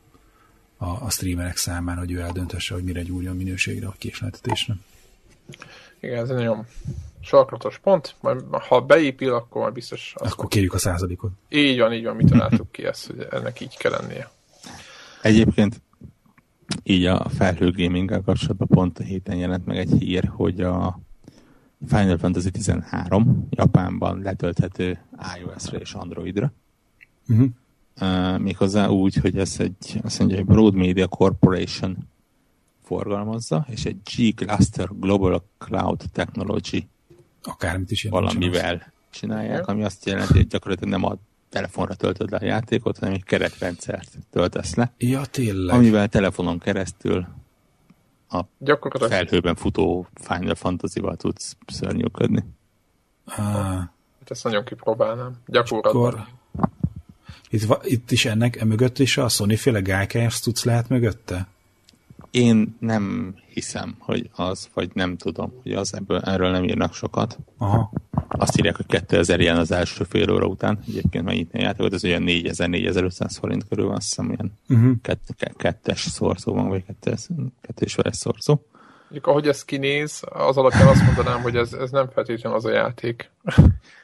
a, 0.77 0.85
a 0.85 1.09
streamerek 1.09 1.57
számára, 1.57 1.99
hogy 1.99 2.11
ő 2.11 2.19
eldöntesse, 2.19 2.73
hogy 2.73 2.83
mire 2.83 3.01
gyúrjon 3.01 3.35
minőségre, 3.35 3.85
vagy 3.85 3.97
késleltetésre. 3.97 4.75
Igen, 5.99 6.23
ez 6.23 6.29
egy 6.29 6.35
nagyon 6.35 6.65
sarkatos 7.21 7.77
pont, 7.77 8.15
majd 8.21 8.43
ha 8.51 8.81
beépül, 8.81 9.33
akkor 9.33 9.61
majd 9.61 9.73
biztos... 9.73 10.13
Akkor 10.17 10.47
kérjük 10.47 10.73
a 10.73 10.77
századikot. 10.77 11.31
Így 11.49 11.79
van, 11.79 11.93
így 11.93 12.03
van, 12.03 12.15
mit 12.15 12.29
találtuk 12.29 12.71
ki 12.71 12.85
ezt, 12.85 13.07
hogy 13.07 13.27
ennek 13.31 13.59
így 13.59 13.77
kell 13.77 13.91
lennie. 13.91 14.29
Egyébként 15.21 15.81
így 16.83 17.05
a 17.05 17.29
felhő 17.29 17.71
gaming 17.71 18.21
kapcsolatban 18.23 18.67
pont 18.67 18.99
a 18.99 19.03
héten 19.03 19.35
jelent 19.35 19.65
meg 19.65 19.77
egy 19.77 19.91
hír, 19.99 20.25
hogy 20.33 20.61
a 20.61 20.99
Final 21.87 22.17
Fantasy 22.17 22.51
13 22.51 23.47
Japánban 23.49 24.21
letölthető 24.21 24.99
iOS-re 25.39 25.77
és 25.77 25.93
Androidra. 25.93 26.51
Uh-huh. 27.27 27.47
Uh, 28.01 28.39
méghozzá 28.39 28.87
úgy, 28.87 29.15
hogy 29.15 29.37
ez 29.37 29.55
egy, 29.59 29.99
azt 30.03 30.19
mondja, 30.19 30.37
egy 30.37 30.45
Broad 30.45 30.73
Media 30.73 31.07
Corporation 31.07 31.97
forgalmazza, 32.83 33.65
és 33.69 33.85
egy 33.85 33.97
G-Cluster 34.03 34.89
Global 34.99 35.43
Cloud 35.57 36.03
Technology 36.11 36.87
Akármit 37.43 37.91
is 37.91 38.03
valamivel 38.03 38.93
csinálják, 39.09 39.67
ami 39.67 39.83
azt 39.83 40.05
jelenti, 40.05 40.33
hogy 40.33 40.47
gyakorlatilag 40.47 40.91
nem 40.91 41.03
a 41.03 41.17
telefonra 41.49 41.93
töltöd 41.93 42.31
le 42.31 42.37
a 42.37 42.45
játékot, 42.45 42.97
hanem 42.97 43.13
egy 43.13 43.23
keretrendszert 43.23 44.17
töltesz 44.29 44.75
le. 44.75 44.93
Ja, 44.97 45.25
tényleg. 45.25 45.75
Amivel 45.75 46.07
telefonon 46.07 46.59
keresztül 46.59 47.27
a 48.27 48.43
felhőben 49.07 49.55
futó 49.55 50.07
Final 50.13 50.55
Fantasy-val 50.55 51.15
tudsz 51.15 51.57
szörnyűködni. 51.67 52.43
Ah. 53.25 53.35
Hát 54.19 54.31
ezt 54.31 54.43
nagyon 54.43 54.63
kipróbálnám. 54.63 55.35
Gyakorlatban. 55.45 56.13
Akkor 56.13 56.27
itt, 57.49 57.85
itt 57.85 58.11
is 58.11 58.25
ennek 58.25 58.55
emögött 58.55 58.99
is 58.99 59.17
a 59.17 59.27
Sony-féle 59.27 59.79
gálykájás 59.79 60.39
tudsz 60.39 60.63
lehet 60.63 60.89
mögötte? 60.89 61.47
Én 62.31 62.75
nem 62.79 63.35
hiszem, 63.53 63.95
hogy 63.99 64.29
az, 64.35 64.69
vagy 64.73 64.89
nem 64.93 65.17
tudom, 65.17 65.53
hogy 65.63 65.73
az 65.73 65.93
ebből, 65.93 66.19
erről 66.19 66.51
nem 66.51 66.63
írnak 66.63 66.93
sokat. 66.93 67.37
Aha. 67.57 67.91
Azt 68.27 68.57
írják, 68.57 68.75
hogy 68.75 68.85
2000 68.85 69.39
ilyen 69.39 69.57
az 69.57 69.71
első 69.71 70.03
fél 70.03 70.31
óra 70.31 70.45
után. 70.45 70.79
Egyébként 70.87 71.23
megnyitni 71.23 71.59
a 71.59 71.61
játékot, 71.61 71.93
ez 71.93 72.03
olyan 72.03 72.23
4000-4500 72.25 73.35
forint 73.39 73.67
körül 73.67 73.85
van, 73.85 73.95
azt 73.95 74.07
hiszem, 74.07 74.25
ilyen 74.25 74.51
uh-huh. 74.69 75.01
kett, 75.01 75.53
kettes 75.57 75.99
szorzó 75.99 76.53
van, 76.53 76.67
vagy 76.67 76.85
kettes, 76.85 77.27
kettős 77.61 77.95
veres 77.95 78.15
szorzó. 78.15 78.59
Mondjuk, 79.01 79.27
ahogy 79.27 79.47
ez 79.47 79.65
kinéz, 79.65 80.23
az 80.29 80.57
alapján 80.57 80.87
azt 80.87 81.03
mondanám, 81.05 81.41
hogy 81.41 81.55
ez, 81.55 81.73
ez 81.73 81.91
nem 81.91 82.09
feltétlenül 82.09 82.57
az 82.57 82.65
a 82.65 82.71
játék. 82.71 83.31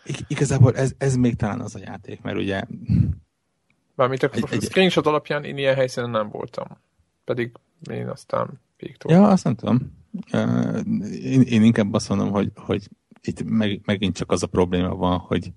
I- 0.05 0.25
igazából 0.27 0.75
ez, 0.75 0.91
ez 0.97 1.15
még 1.15 1.35
talán 1.35 1.61
az 1.61 1.75
a 1.75 1.79
játék, 1.79 2.21
mert 2.21 2.37
ugye... 2.37 2.61
Mármint 3.95 4.23
a 4.23 4.29
egy, 4.33 4.45
egy, 4.49 4.61
screenshot 4.61 5.05
alapján 5.05 5.43
én 5.43 5.57
ilyen 5.57 5.75
helyszínen 5.75 6.09
nem 6.09 6.29
voltam. 6.29 6.67
Pedig 7.25 7.51
én 7.91 8.07
aztán 8.07 8.59
végtól. 8.77 9.11
Ja, 9.11 9.27
azt 9.27 9.43
nem 9.43 9.55
tudom. 9.55 10.01
Én, 11.21 11.41
én 11.41 11.63
inkább 11.63 11.93
azt 11.93 12.09
mondom, 12.09 12.31
hogy, 12.31 12.51
hogy 12.55 12.89
itt 13.21 13.43
meg, 13.43 13.81
megint 13.85 14.15
csak 14.15 14.31
az 14.31 14.43
a 14.43 14.47
probléma 14.47 14.95
van, 14.95 15.17
hogy 15.17 15.51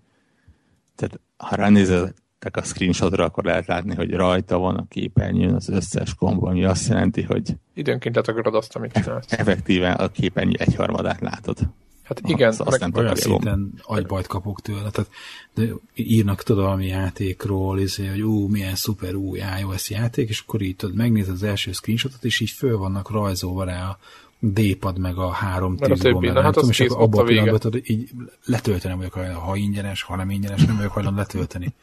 tehát 0.94 1.20
ha 1.36 1.56
ránézetek 1.56 2.56
a 2.56 2.62
screenshotra, 2.62 3.24
akkor 3.24 3.44
lehet 3.44 3.66
látni, 3.66 3.94
hogy 3.94 4.10
rajta 4.10 4.58
van 4.58 4.76
a 4.76 4.86
képernyőn 4.88 5.54
az 5.54 5.68
összes 5.68 6.14
komb, 6.14 6.44
ami 6.44 6.64
azt 6.64 6.88
jelenti, 6.88 7.22
hogy 7.22 7.56
időnként 7.74 8.14
letakarod 8.14 8.54
azt, 8.54 8.76
amit 8.76 8.92
csinálsz. 8.92 9.32
Effektíve 9.32 9.90
a 9.92 10.08
képernyő 10.08 10.56
egyharmadát 10.58 11.20
látod. 11.20 11.58
Hát 12.06 12.20
igen, 12.24 12.48
az, 12.48 12.60
azt 12.64 12.80
nem 12.80 12.92
olyan 12.94 13.14
szinten 13.14 13.72
agybajt 13.82 14.26
kapok 14.26 14.60
tőle. 14.60 14.90
Tehát 14.90 15.10
de 15.54 15.64
írnak 15.94 16.42
tudod 16.42 16.64
valami 16.64 16.86
játékról, 16.86 17.80
izé, 17.80 18.06
hogy 18.06 18.20
ú, 18.20 18.48
milyen 18.48 18.74
szuper 18.74 19.14
új 19.14 19.42
iOS 19.60 19.90
játék, 19.90 20.28
és 20.28 20.40
akkor 20.40 20.62
így 20.62 20.76
tudod, 20.76 20.94
megnézed 20.94 21.34
az 21.34 21.42
első 21.42 21.72
screenshotot, 21.72 22.24
és 22.24 22.40
így 22.40 22.50
föl 22.50 22.78
vannak 22.78 23.10
rajzolva 23.10 23.64
rá 23.64 23.88
a 23.88 23.98
D-pad 24.38 24.98
meg 24.98 25.18
a 25.18 25.30
három 25.30 25.76
tűzgomb, 25.76 26.24
hát 26.24 26.54
nem 26.54 26.68
és 26.68 26.80
akkor 26.80 27.02
abban 27.02 27.20
a 27.20 27.24
pillanatban 27.24 27.58
tudod, 27.58 27.80
így 27.84 28.10
letölteni 28.44 28.94
vagyok 28.94 29.12
hajlandó, 29.12 29.40
ha 29.40 29.56
ingyenes, 29.56 30.02
ha 30.02 30.16
nem 30.16 30.30
ingyenes, 30.30 30.64
nem 30.64 30.76
vagyok 30.76 30.92
hajlandó 30.92 31.18
letölteni. 31.18 31.74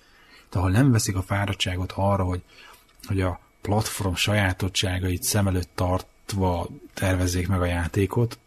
Tehát 0.50 0.68
ha 0.68 0.74
nem 0.74 0.92
veszik 0.92 1.16
a 1.16 1.22
fáradtságot 1.22 1.94
arra, 1.96 2.24
hogy, 2.24 2.42
hogy 3.08 3.22
a 3.22 3.40
platform 3.62 4.14
sajátosságait 4.14 5.24
szem 5.24 5.48
előtt 5.48 5.70
tartva 5.76 6.68
tervezzék 6.94 7.48
meg 7.48 7.62
a 7.62 7.66
játékot, 7.66 8.38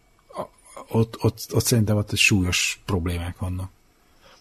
ott, 0.89 1.17
ott, 1.21 1.39
ott 1.53 1.65
szerintem 1.65 1.97
ott 1.97 2.17
súlyos 2.17 2.81
problémák 2.85 3.39
vannak. 3.39 3.71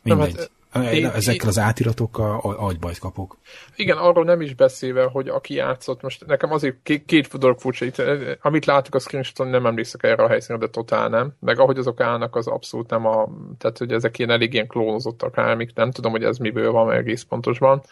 Mindegy. 0.04 0.36
Hát, 0.36 0.94
én, 0.94 1.06
Ezekkel 1.06 1.50
az 1.50 1.60
átiratokkal 1.60 2.40
agybajt 2.40 3.00
kapok. 3.00 3.38
Igen, 3.76 3.98
arról 3.98 4.24
nem 4.24 4.42
is 4.42 4.54
beszélve, 4.54 5.04
hogy 5.04 5.28
aki 5.28 5.54
játszott, 5.54 6.02
most 6.02 6.26
nekem 6.26 6.52
azért 6.52 6.76
két, 6.84 7.06
két 7.06 7.38
dolog 7.38 7.60
furcsa, 7.60 7.86
itt, 7.86 8.02
amit 8.42 8.66
látok 8.66 8.96
a 8.96 9.00
screenshoton, 9.00 9.48
nem 9.48 9.66
emlékszek 9.66 10.04
erre 10.04 10.24
a 10.24 10.28
helyszínre, 10.28 10.66
de 10.66 10.72
totál 10.72 11.10
nem. 11.10 11.34
Meg 11.40 11.60
ahogy 11.60 11.78
azok 11.78 12.02
állnak, 12.02 12.36
az 12.36 12.48
abszolút 12.48 12.90
nem 12.90 13.06
a, 13.06 13.30
tehát 13.58 13.78
hogy 13.78 13.92
ezek 13.92 14.18
ilyen 14.18 14.30
elég 14.30 14.54
ilyen 14.54 14.68
klónozottak 14.68 15.36
rá, 15.36 15.58
nem 15.76 15.92
tudom, 15.92 16.12
hogy 16.12 16.24
ez 16.24 16.38
miből 16.38 16.72
van, 16.72 16.92
egész 16.92 17.24
pontosan. 17.24 17.84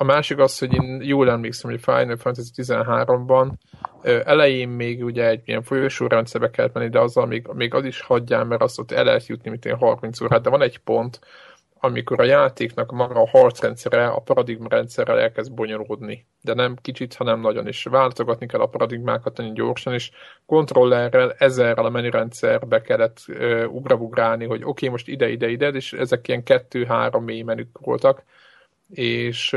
A 0.00 0.04
másik 0.04 0.38
az, 0.38 0.58
hogy 0.58 0.74
én 0.74 1.00
jól 1.02 1.30
emlékszem, 1.30 1.70
hogy 1.70 1.80
Final 1.80 2.16
Fantasy 2.16 2.50
13-ban 2.54 3.50
elején 4.02 4.68
még 4.68 5.04
ugye 5.04 5.26
egy 5.26 5.42
ilyen 5.44 5.62
folyosórendszerbe 5.62 6.50
kellett 6.50 6.74
menni, 6.74 6.88
de 6.88 7.00
azzal 7.00 7.26
még, 7.26 7.46
még 7.52 7.74
az 7.74 7.84
is 7.84 8.00
hagyjál, 8.00 8.44
mert 8.44 8.62
azt 8.62 8.78
ott 8.78 8.90
el 8.90 9.04
lehet 9.04 9.26
jutni, 9.26 9.50
mint 9.50 9.64
én 9.64 9.76
30 9.76 10.20
órát, 10.20 10.42
de 10.42 10.50
van 10.50 10.62
egy 10.62 10.78
pont, 10.78 11.20
amikor 11.80 12.20
a 12.20 12.24
játéknak 12.24 12.92
maga 12.92 13.20
a 13.20 13.28
harcrendszere 13.28 14.06
a 14.06 14.20
paradigma 14.20 14.68
rendszerrel 14.68 15.18
elkezd 15.18 15.52
bonyolódni. 15.52 16.26
De 16.40 16.54
nem 16.54 16.76
kicsit, 16.82 17.14
hanem 17.14 17.40
nagyon 17.40 17.68
is. 17.68 17.84
Váltogatni 17.84 18.46
kell 18.46 18.60
a 18.60 18.66
paradigmákat 18.66 19.36
nagyon 19.36 19.54
gyorsan, 19.54 19.92
és 19.92 20.10
kontrollerrel 20.46 21.34
ezerrel 21.38 21.84
a 21.84 21.90
menürendszerbe 21.90 22.80
kellett 22.80 23.18
uh, 23.28 23.64
ugrabugrálni, 23.74 24.44
hogy 24.44 24.60
oké, 24.60 24.68
okay, 24.68 24.88
most 24.88 25.08
ide, 25.08 25.28
ide, 25.28 25.48
ide, 25.48 25.68
és 25.68 25.92
ezek 25.92 26.28
ilyen 26.28 26.42
kettő-három 26.42 27.24
mély 27.24 27.42
menük 27.42 27.78
voltak, 27.78 28.24
és 28.94 29.56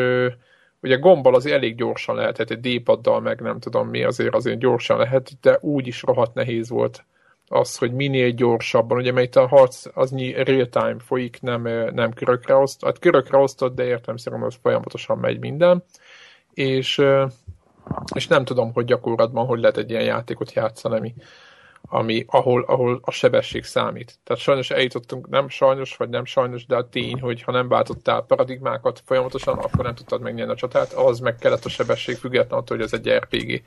ugye 0.81 0.95
gombbal 0.95 1.35
azért 1.35 1.55
elég 1.55 1.75
gyorsan 1.75 2.15
lehetett, 2.15 2.49
egy 2.49 2.59
D-paddal 2.59 3.19
meg 3.19 3.41
nem 3.41 3.59
tudom 3.59 3.87
mi, 3.87 4.03
azért 4.03 4.35
azért 4.35 4.59
gyorsan 4.59 4.97
lehet, 4.97 5.31
de 5.41 5.57
úgy 5.61 5.87
is 5.87 6.01
rohadt 6.01 6.33
nehéz 6.33 6.69
volt 6.69 7.05
az, 7.47 7.77
hogy 7.77 7.93
minél 7.93 8.29
gyorsabban, 8.29 8.97
ugye 8.97 9.11
mert 9.11 9.25
itt 9.25 9.35
a 9.35 9.47
harc 9.47 9.85
az 9.93 10.15
real-time 10.35 10.99
folyik, 10.99 11.41
nem, 11.41 11.61
nem 11.93 12.13
körökre 12.13 12.55
osztott, 12.55 12.89
hát 12.89 12.99
körökre 12.99 13.37
osztott, 13.37 13.75
de 13.75 13.83
értem 13.83 14.17
szerintem 14.17 14.47
az 14.47 14.57
folyamatosan 14.61 15.17
megy 15.17 15.39
minden, 15.39 15.83
és, 16.53 17.01
és 18.15 18.27
nem 18.27 18.45
tudom, 18.45 18.73
hogy 18.73 18.85
gyakorlatban 18.85 19.45
hogy 19.45 19.59
lehet 19.59 19.77
egy 19.77 19.89
ilyen 19.89 20.03
játékot 20.03 20.53
játszani, 20.53 20.97
ami, 20.97 21.13
ami, 21.93 22.25
ahol, 22.27 22.63
ahol 22.67 22.99
a 23.01 23.11
sebesség 23.11 23.63
számít. 23.63 24.19
Tehát 24.23 24.41
sajnos 24.41 24.69
eljutottunk, 24.69 25.29
nem 25.29 25.49
sajnos, 25.49 25.95
vagy 25.95 26.09
nem 26.09 26.25
sajnos, 26.25 26.65
de 26.65 26.75
a 26.75 26.89
tény, 26.89 27.19
hogy 27.19 27.41
ha 27.41 27.51
nem 27.51 27.67
váltottál 27.67 28.21
paradigmákat 28.21 29.01
folyamatosan, 29.05 29.57
akkor 29.57 29.83
nem 29.83 29.95
tudtad 29.95 30.21
megnyerni 30.21 30.51
a 30.51 30.55
csatát, 30.55 30.93
az 30.93 31.19
meg 31.19 31.35
kellett 31.35 31.65
a 31.65 31.69
sebesség 31.69 32.15
független 32.15 32.59
attól, 32.59 32.77
hogy 32.77 32.85
ez 32.85 32.93
egy 32.93 33.09
RPG. 33.09 33.63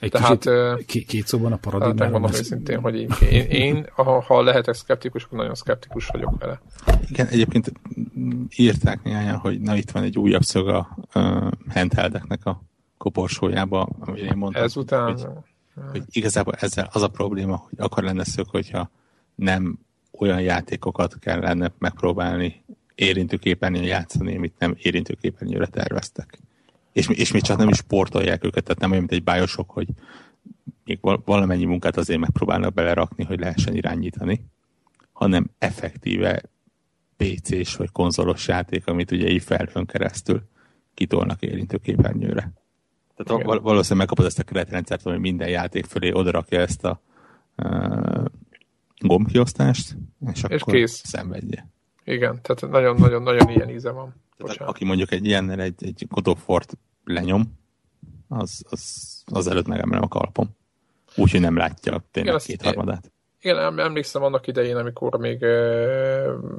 Egy 0.00 0.10
Tehát, 0.10 0.48
kicsit, 0.86 1.06
két 1.06 1.26
szóban 1.26 1.52
a 1.52 1.56
paradigmában. 1.56 1.96
Tehát 1.96 2.12
megmondom 2.12 2.40
őszintén, 2.40 2.80
hogy 2.80 3.00
én, 3.00 3.08
én, 3.30 3.44
én 3.44 3.86
ha, 3.92 4.20
ha 4.20 4.42
lehetek 4.42 4.74
szkeptikus, 4.74 5.24
akkor 5.24 5.38
nagyon 5.38 5.54
szkeptikus 5.54 6.06
vagyok 6.06 6.38
vele. 6.38 6.60
Igen, 7.08 7.26
egyébként 7.26 7.72
írták 8.56 9.02
néhányan, 9.02 9.36
hogy 9.36 9.60
na 9.60 9.76
itt 9.76 9.90
van 9.90 10.02
egy 10.02 10.18
újabb 10.18 10.42
szög 10.42 10.68
a 10.68 10.96
uh, 11.14 11.50
handheldeknek 11.68 12.46
a 12.46 12.62
koporsójába, 12.98 13.88
amit 13.98 14.22
én 14.22 14.36
mondtam. 14.36 14.62
Ezután... 14.62 15.04
Hogy, 15.04 15.26
hogy 15.90 16.02
igazából 16.10 16.54
ezzel 16.54 16.88
az 16.92 17.02
a 17.02 17.08
probléma, 17.08 17.56
hogy 17.68 17.78
akar 17.78 18.04
lenne 18.04 18.24
szög, 18.24 18.46
hogyha 18.48 18.90
nem 19.34 19.78
olyan 20.10 20.40
játékokat 20.40 21.18
kellene 21.18 21.72
megpróbálni 21.78 22.64
érintőképernyőn 22.94 23.82
játszani, 23.82 24.36
amit 24.36 24.58
nem 24.58 24.74
érintőképernyőre 24.78 25.66
terveztek 25.66 26.38
és, 26.92 27.08
és 27.08 27.32
még 27.32 27.42
csak 27.42 27.58
nem 27.58 27.68
is 27.68 27.76
sportolják 27.76 28.44
őket, 28.44 28.64
tehát 28.64 28.80
nem 28.80 28.90
olyan, 28.90 29.02
mint 29.02 29.14
egy 29.14 29.24
bájosok, 29.24 29.70
hogy 29.70 29.88
még 30.84 30.98
valamennyi 31.24 31.64
munkát 31.64 31.96
azért 31.96 32.20
megpróbálnak 32.20 32.74
belerakni, 32.74 33.24
hogy 33.24 33.38
lehessen 33.38 33.74
irányítani, 33.74 34.44
hanem 35.12 35.50
effektíve 35.58 36.42
PC-s 37.16 37.76
vagy 37.76 37.90
konzolos 37.90 38.48
játék, 38.48 38.86
amit 38.86 39.10
ugye 39.10 39.28
így 39.28 39.42
felhőn 39.42 39.86
keresztül 39.86 40.42
kitolnak 40.94 41.42
érintőképernyőre. 41.42 42.52
Tehát 43.16 43.44
val- 43.44 43.62
valószínűleg 43.62 43.98
megkapod 43.98 44.24
ezt 44.26 44.38
a 44.38 44.42
keretrendszert, 44.42 45.02
hogy 45.02 45.18
minden 45.18 45.48
játék 45.48 45.84
fölé 45.84 46.12
odarakja 46.12 46.60
ezt 46.60 46.84
a 46.84 47.00
uh, 47.56 48.24
gombkiosztást, 48.98 49.96
és, 50.32 50.44
és 50.48 50.60
akkor 50.60 50.74
kész. 50.74 51.02
szenvedje. 51.04 51.70
Igen, 52.04 52.38
tehát 52.42 52.72
nagyon-nagyon-nagyon 52.72 53.48
ilyen 53.48 53.70
íze 53.70 53.90
van. 53.90 54.14
Tehát 54.36 54.60
aki 54.60 54.84
mondjuk 54.84 55.12
egy 55.12 55.26
ilyennel 55.26 55.60
egy, 55.60 55.84
egy 55.84 56.06
God 56.08 56.28
of 56.28 56.48
War-t 56.48 56.78
lenyom, 57.04 57.58
az, 58.28 58.64
az, 58.70 59.22
az 59.32 59.46
előtt 59.46 59.66
megemelem 59.66 60.02
a 60.02 60.08
kalpom. 60.08 60.56
Úgyhogy 61.16 61.40
nem 61.40 61.56
látja 61.56 62.04
tényleg 62.10 62.34
Igen, 62.34 62.46
kétharmadát. 62.46 63.11
Igen, 63.44 63.78
emlékszem 63.78 64.22
annak 64.22 64.46
idején, 64.46 64.76
amikor 64.76 65.18
még 65.18 65.46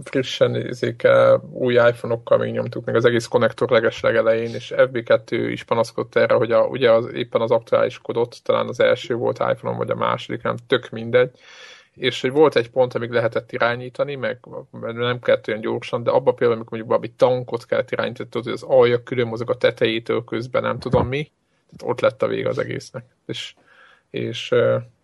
frissen 0.04 0.56
izéke, 0.56 1.40
új 1.52 1.74
iPhone-okkal 1.74 2.38
még 2.38 2.52
nyomtuk, 2.52 2.86
még 2.86 2.96
az 2.96 3.06
egész 3.06 3.26
konnektor 3.26 3.70
leges 3.70 4.00
legelején, 4.00 4.54
és 4.54 4.74
FB2 4.76 5.48
is 5.52 5.64
panaszkodta 5.64 6.20
erre, 6.20 6.34
hogy 6.34 6.52
a, 6.52 6.66
ugye 6.66 6.92
az, 6.92 7.14
éppen 7.14 7.42
az 7.42 7.52
aktuális 7.52 7.98
kodot, 7.98 8.44
talán 8.44 8.68
az 8.68 8.80
első 8.80 9.16
volt 9.16 9.40
iPhone-on, 9.40 9.78
vagy 9.78 9.90
a 9.90 9.96
második, 9.96 10.42
nem 10.42 10.56
tök 10.68 10.90
mindegy, 10.90 11.32
és 11.94 12.22
hogy 12.22 12.32
volt 12.32 12.56
egy 12.56 12.70
pont, 12.70 12.94
amíg 12.94 13.12
lehetett 13.12 13.52
irányítani, 13.52 14.16
meg 14.16 14.40
nem 14.82 15.20
kellett 15.20 15.48
olyan 15.48 15.62
gyorsan, 15.62 16.04
de 16.04 16.12
abban 16.12 16.36
például, 16.36 16.60
amikor 16.60 16.78
mondjuk 16.78 16.90
valami 16.90 17.14
tankot 17.18 17.66
kellett 17.66 17.92
irányítani, 17.92 18.30
tudod, 18.30 18.46
hogy 18.46 18.56
az 18.56 18.78
alja 18.78 19.04
külön 19.04 19.28
mozog 19.28 19.50
a 19.50 19.58
tetejétől 19.58 20.24
közben, 20.24 20.62
nem 20.62 20.80
tudom 20.80 21.08
mi, 21.08 21.32
tehát 21.78 21.94
ott 21.94 22.00
lett 22.00 22.24
a 22.24 22.28
vége 22.28 22.50
az 22.50 22.58
egésznek. 22.58 23.04
És, 23.26 23.54
és 24.14 24.50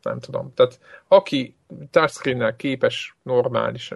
nem 0.01 0.19
tudom. 0.19 0.53
Tehát 0.53 0.79
aki 1.07 1.55
touchscreen 1.91 2.55
képes 2.57 3.15
normális 3.23 3.91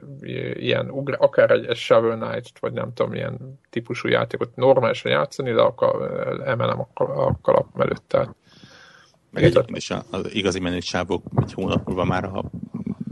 ilyen, 0.54 0.89
akár 1.17 1.52
egy, 1.52 1.65
egy 1.65 1.78
Shovel 1.78 2.17
Knight, 2.17 2.60
vagy 2.60 2.73
nem 2.73 2.93
tudom, 2.93 3.13
ilyen 3.13 3.60
típusú 3.69 4.08
játékot 4.08 4.56
normálisan 4.56 5.12
játszani, 5.12 5.52
de 5.52 5.62
akkor 5.62 6.12
emelem 6.45 6.80
a, 6.80 7.04
a 7.04 7.39
kalap 7.41 7.82
előtt. 7.82 8.04
Tehát 8.08 8.36
Meg 9.30 9.43
egyébként 9.43 9.78
is 9.78 9.91
az 10.10 10.34
igazi 10.34 10.60
menősávok 10.60 11.23
egy 11.41 11.54
hónap 11.54 11.88
múlva 11.88 12.04
már 12.04 12.23
a 12.23 12.43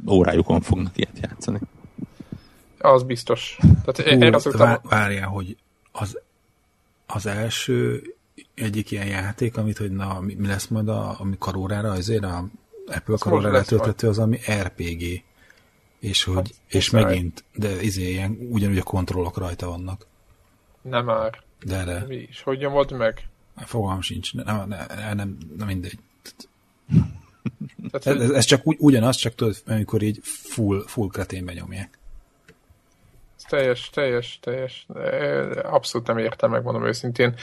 órájukon 0.10 0.62
fognak 0.62 0.98
ilyet 0.98 1.20
játszani. 1.22 1.60
Az 2.78 3.04
biztos. 3.04 3.58
Tehát 3.86 4.14
Hú, 4.14 4.26
én 4.26 4.40
szoktam... 4.40 4.68
vár, 4.68 4.80
várjál, 4.84 5.28
hogy 5.28 5.58
az, 5.92 6.20
az 7.06 7.26
első 7.26 8.02
egyik 8.62 8.92
ilyen 8.92 9.08
játék, 9.08 9.58
amit, 9.58 9.78
hogy 9.78 9.92
na, 9.92 10.20
mi 10.20 10.48
lesz 10.48 10.68
majd 10.68 10.88
a, 10.88 11.20
ami 11.20 11.36
karórára, 11.40 11.92
azért 11.92 12.24
a 12.24 12.48
Apple 12.88 13.16
karórára 13.20 13.52
letöltető, 13.52 14.08
az 14.08 14.20
ami 14.20 14.40
RPG. 14.62 15.24
És 16.00 16.24
hogy, 16.24 16.36
hát, 16.36 16.54
és 16.68 16.90
megint, 16.90 17.44
de 17.56 17.82
izé, 17.82 18.10
ilyen, 18.10 18.38
ugyanúgy 18.50 18.78
a 18.78 18.84
kontrollok 18.84 19.38
rajta 19.38 19.68
vannak. 19.68 20.06
Nem 20.82 21.06
már. 21.06 21.44
De 21.66 21.76
erre. 21.76 22.06
Mi 22.08 22.16
is? 22.16 22.42
Hogy 22.42 22.58
nyomod 22.58 22.92
meg? 22.92 23.28
Fogalmam 23.56 24.02
sincs. 24.02 24.34
Nem, 24.34 24.68
nem, 24.68 25.16
nem, 25.16 25.38
nem 25.58 25.68
mindegy. 25.68 26.00
Tehát, 27.92 28.22
ez, 28.22 28.30
ez, 28.30 28.46
csak 28.46 28.68
ugy, 28.68 28.76
ugyanaz, 28.80 29.16
csak 29.16 29.36
tudod, 29.36 29.62
amikor 29.66 30.02
így 30.02 30.20
full, 30.24 30.84
full 30.88 31.08
kreténbe 31.08 31.54
nyomják. 31.54 32.00
Teljes, 33.52 33.90
teljes, 33.90 34.40
teljes. 34.42 34.88
Abszolút 35.64 36.08
nem 36.08 36.18
értem, 36.18 36.50
megmondom 36.50 36.86
őszintén. 36.86 37.36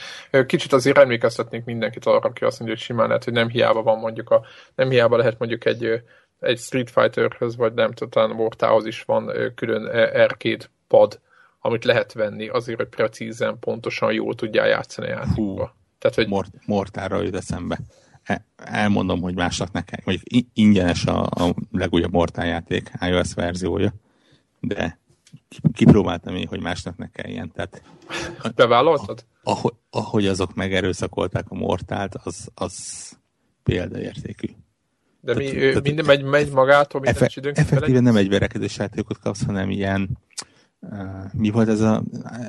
Kicsit 0.47 0.73
azért 0.73 0.99
emlékeztetnék 0.99 1.65
mindenkit 1.65 2.05
arra, 2.05 2.29
aki 2.29 2.45
azt 2.45 2.59
mondja, 2.59 2.77
hogy 2.77 2.87
simán 2.87 3.07
lehet, 3.07 3.25
hogy 3.25 3.33
nem 3.33 3.49
hiába 3.49 3.83
van 3.83 3.99
mondjuk 3.99 4.31
a, 4.31 4.45
nem 4.75 4.91
hiába 4.91 5.17
lehet 5.17 5.39
mondjuk 5.39 5.65
egy, 5.65 6.03
egy 6.41 6.59
Street 6.59 6.91
Fighterhöz, 6.91 7.57
vagy 7.57 7.75
nem 7.75 7.93
tudom, 7.93 8.31
Mortához 8.31 8.87
is 8.87 9.03
van 9.03 9.33
külön 9.55 9.87
arcade 10.15 10.65
pad, 10.87 11.21
amit 11.61 11.85
lehet 11.85 12.13
venni 12.13 12.49
azért, 12.49 12.79
hogy 12.79 12.89
precízen, 12.89 13.59
pontosan 13.59 14.13
jól 14.13 14.35
tudjál 14.35 14.69
játszani 14.69 15.07
a 15.07 15.11
játékba. 15.11 15.77
Tehát, 15.99 16.17
hogy... 16.17 16.29
Mort, 16.29 16.51
mortára 16.67 17.23
jut 17.23 17.37
eszembe. 17.37 17.79
E, 18.23 18.45
elmondom, 18.57 19.21
hogy 19.21 19.35
másnak 19.35 19.73
nekem, 19.73 20.01
hogy 20.05 20.21
ingyenes 20.53 21.07
a, 21.07 21.23
a 21.23 21.55
legújabb 21.73 22.13
Mortál 22.13 22.47
játék 22.47 22.91
iOS 23.01 23.35
verziója, 23.35 23.93
de 24.61 24.99
kipróbáltam 25.73 26.35
én, 26.35 26.47
hogy 26.47 26.61
másnak 26.61 26.97
ne 26.97 27.09
kelljen. 27.11 27.53
Tehát, 27.55 27.83
Bevállaltad? 28.55 29.25
Ahogy, 29.43 29.73
ahogy 29.91 30.27
azok 30.27 30.55
megerőszakolták 30.55 31.45
a 31.49 31.55
Mortált, 31.55 32.15
az, 32.15 32.49
az 32.55 32.77
példaértékű. 33.63 34.47
De 35.21 35.35
tehát, 35.35 35.53
mi, 35.53 35.59
tehát, 35.59 35.83
minden 35.83 36.05
megy, 36.05 36.23
megy 36.23 36.51
magától, 36.51 37.01
minden 37.01 37.23
efe, 37.23 37.51
Effektíven 37.51 38.03
nem 38.03 38.17
egy 38.17 38.29
verekedős 38.29 38.77
játékot 38.77 39.19
kapsz, 39.19 39.45
hanem 39.45 39.71
ilyen 39.71 40.19
uh, 40.81 41.33
mi 41.33 41.51
volt 41.51 41.69
ez 41.69 41.81
a 41.81 42.03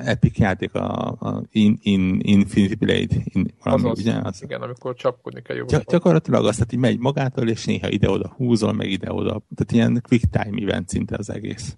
epic 0.04 0.38
játék, 0.38 0.74
a, 0.74 1.06
a 1.06 1.42
in, 1.50 1.78
in, 1.82 2.20
Infinity 2.22 2.74
Blade? 2.74 3.16
In, 3.24 3.54
valami, 3.62 3.88
az, 3.88 3.98
ugye? 3.98 4.14
Az, 4.22 4.42
igen, 4.42 4.62
amikor 4.62 4.94
csapkodni 4.94 5.42
kell 5.42 5.56
jobban. 5.56 5.78
Gy- 5.78 5.90
gyakorlatilag 5.90 6.46
azt, 6.46 6.58
hogy 6.58 6.72
így 6.72 6.78
megy 6.78 6.98
magától, 6.98 7.48
és 7.48 7.64
néha 7.64 7.88
ide-oda 7.88 8.32
húzol, 8.36 8.72
meg 8.72 8.90
ide-oda. 8.90 9.42
Tehát 9.54 9.72
ilyen 9.72 10.02
quick 10.08 10.30
time 10.30 10.62
event 10.62 10.88
szinte 10.88 11.16
az 11.16 11.30
egész. 11.30 11.76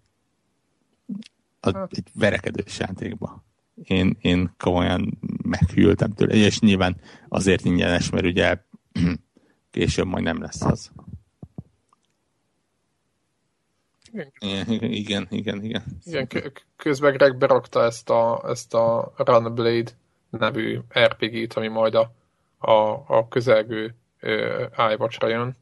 A. 1.65 1.87
Egy 1.91 2.09
verekedős 2.15 2.79
játékba. 2.79 3.45
Én, 3.85 4.17
én 4.21 4.55
komolyan 4.59 5.19
meghűltem 5.43 6.13
tőle, 6.13 6.35
és 6.35 6.61
nyilván 6.61 7.01
azért 7.29 7.65
ingyenes, 7.65 8.11
mert 8.11 8.25
ugye 8.25 8.59
később 9.71 10.07
majd 10.07 10.25
nem 10.25 10.41
lesz 10.41 10.63
az. 10.63 10.91
Igen, 14.13 14.71
igen, 14.71 14.91
igen. 14.91 15.27
Igen, 15.31 15.63
igen 15.65 15.83
közben 16.83 17.13
Greg 17.13 17.37
berakta 17.37 17.85
ezt 17.85 18.11
a, 18.11 18.43
ezt 18.49 18.75
a 18.75 19.13
Runblade 19.17 19.91
nevű 20.31 20.79
RPG-t, 20.99 21.55
ami 21.55 21.69
majd 21.69 21.95
a, 21.95 22.13
a, 22.59 22.73
a 23.07 23.29
közelgő 23.29 23.95
uh, 24.23 24.91
iWatch-ra 24.93 25.29
jön. 25.29 25.57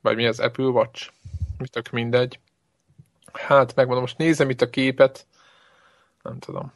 Vagy 0.00 0.16
mi 0.16 0.26
az 0.26 0.40
Apple 0.40 0.64
Watch? 0.64 1.10
Mi 1.58 1.68
tök 1.68 1.90
mindegy. 1.90 2.38
Hát 3.32 3.74
megmondom, 3.74 4.02
most 4.02 4.18
nézem 4.18 4.50
itt 4.50 4.60
a 4.60 4.70
képet. 4.70 5.26
Nem 6.22 6.38
tudom. 6.38 6.72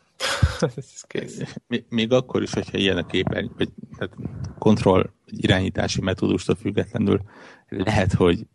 Ez 0.76 1.00
kész. 1.06 1.56
Még 1.88 2.12
akkor 2.12 2.42
is, 2.42 2.52
hogyha 2.52 2.78
ilyen 2.78 2.96
a 2.96 3.06
képen, 3.06 3.50
vagy 3.56 3.68
tehát 3.96 4.14
kontroll 4.58 5.10
irányítási 5.26 6.00
metódustól 6.00 6.54
függetlenül 6.54 7.20
lehet, 7.68 8.12
hogy 8.12 8.46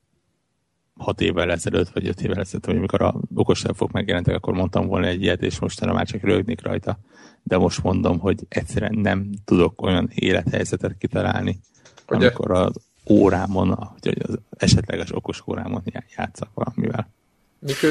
hat 0.97 1.21
évvel 1.21 1.51
ezelőtt, 1.51 1.89
vagy 1.89 2.07
öt 2.07 2.21
évvel 2.21 2.39
ezelőtt, 2.39 2.65
vagy 2.65 2.75
amikor 2.75 3.01
a 3.01 3.15
okostelefok 3.35 3.91
megjelentek, 3.91 4.35
akkor 4.35 4.53
mondtam 4.53 4.87
volna 4.87 5.07
egy 5.07 5.21
ilyet, 5.21 5.41
és 5.41 5.59
mostanra 5.59 5.93
már 5.93 6.05
csak 6.05 6.21
rögnék 6.21 6.61
rajta. 6.61 6.99
De 7.43 7.57
most 7.57 7.83
mondom, 7.83 8.19
hogy 8.19 8.45
egyszerűen 8.49 8.97
nem 8.97 9.29
tudok 9.45 9.81
olyan 9.81 10.09
élethelyzetet 10.13 10.97
kitalálni, 10.97 11.59
Ugye? 12.07 12.25
amikor 12.25 12.51
az 12.51 12.75
órámon, 13.09 13.95
vagy 14.01 14.17
az 14.27 14.39
esetleges 14.49 15.15
okos 15.15 15.43
órámon 15.47 15.83
játszak 16.15 16.49
valamivel. 16.53 17.09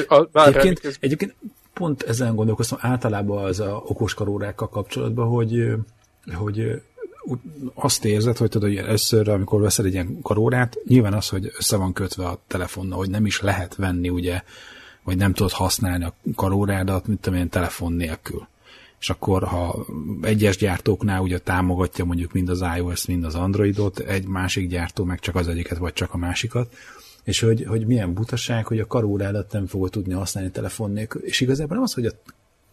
A, 0.07 0.27
várjál, 0.31 0.61
egyébként, 0.61 0.97
egyébként 0.99 1.35
pont 1.73 2.03
ezen 2.03 2.35
gondolkoztam 2.35 2.77
általában 2.81 3.43
az 3.43 3.59
a 3.59 3.83
okoskarórákkal 3.85 4.69
kapcsolatban, 4.69 5.27
hogy, 5.27 5.73
hogy 6.33 6.81
azt 7.73 8.05
érzed, 8.05 8.37
hogy 8.37 8.49
tudod, 8.49 8.69
hogy 8.69 8.77
először, 8.77 9.29
amikor 9.29 9.61
veszel 9.61 9.85
egy 9.85 9.93
ilyen 9.93 10.21
karórát, 10.21 10.77
nyilván 10.87 11.13
az, 11.13 11.29
hogy 11.29 11.51
össze 11.57 11.77
van 11.77 11.93
kötve 11.93 12.25
a 12.25 12.39
telefonnal, 12.47 12.97
hogy 12.97 13.09
nem 13.09 13.25
is 13.25 13.41
lehet 13.41 13.75
venni, 13.75 14.09
ugye, 14.09 14.41
vagy 15.03 15.17
nem 15.17 15.33
tudod 15.33 15.51
használni 15.51 16.03
a 16.03 16.13
karórádat, 16.35 17.07
mint 17.07 17.27
amilyen 17.27 17.49
telefon 17.49 17.93
nélkül. 17.93 18.47
És 18.99 19.09
akkor, 19.09 19.43
ha 19.43 19.85
egyes 20.21 20.57
gyártóknál 20.57 21.21
ugye 21.21 21.39
támogatja 21.39 22.05
mondjuk 22.05 22.31
mind 22.31 22.49
az 22.49 22.63
iOS, 22.77 23.05
mind 23.05 23.23
az 23.23 23.35
Androidot, 23.35 23.99
egy 23.99 24.27
másik 24.27 24.69
gyártó 24.69 25.03
meg 25.03 25.19
csak 25.19 25.35
az 25.35 25.47
egyiket, 25.47 25.77
vagy 25.77 25.93
csak 25.93 26.13
a 26.13 26.17
másikat, 26.17 26.73
és 27.23 27.39
hogy, 27.39 27.65
hogy 27.65 27.85
milyen 27.85 28.13
butaság, 28.13 28.65
hogy 28.65 28.79
a 28.79 28.87
karórádat 28.87 29.51
nem 29.51 29.67
fogod 29.67 29.89
tudni 29.89 30.13
használni 30.13 30.51
telefon 30.51 30.91
nélkül. 30.91 31.21
És 31.21 31.41
igazából 31.41 31.75
nem 31.75 31.83
az, 31.83 31.93
hogy 31.93 32.05
a 32.05 32.11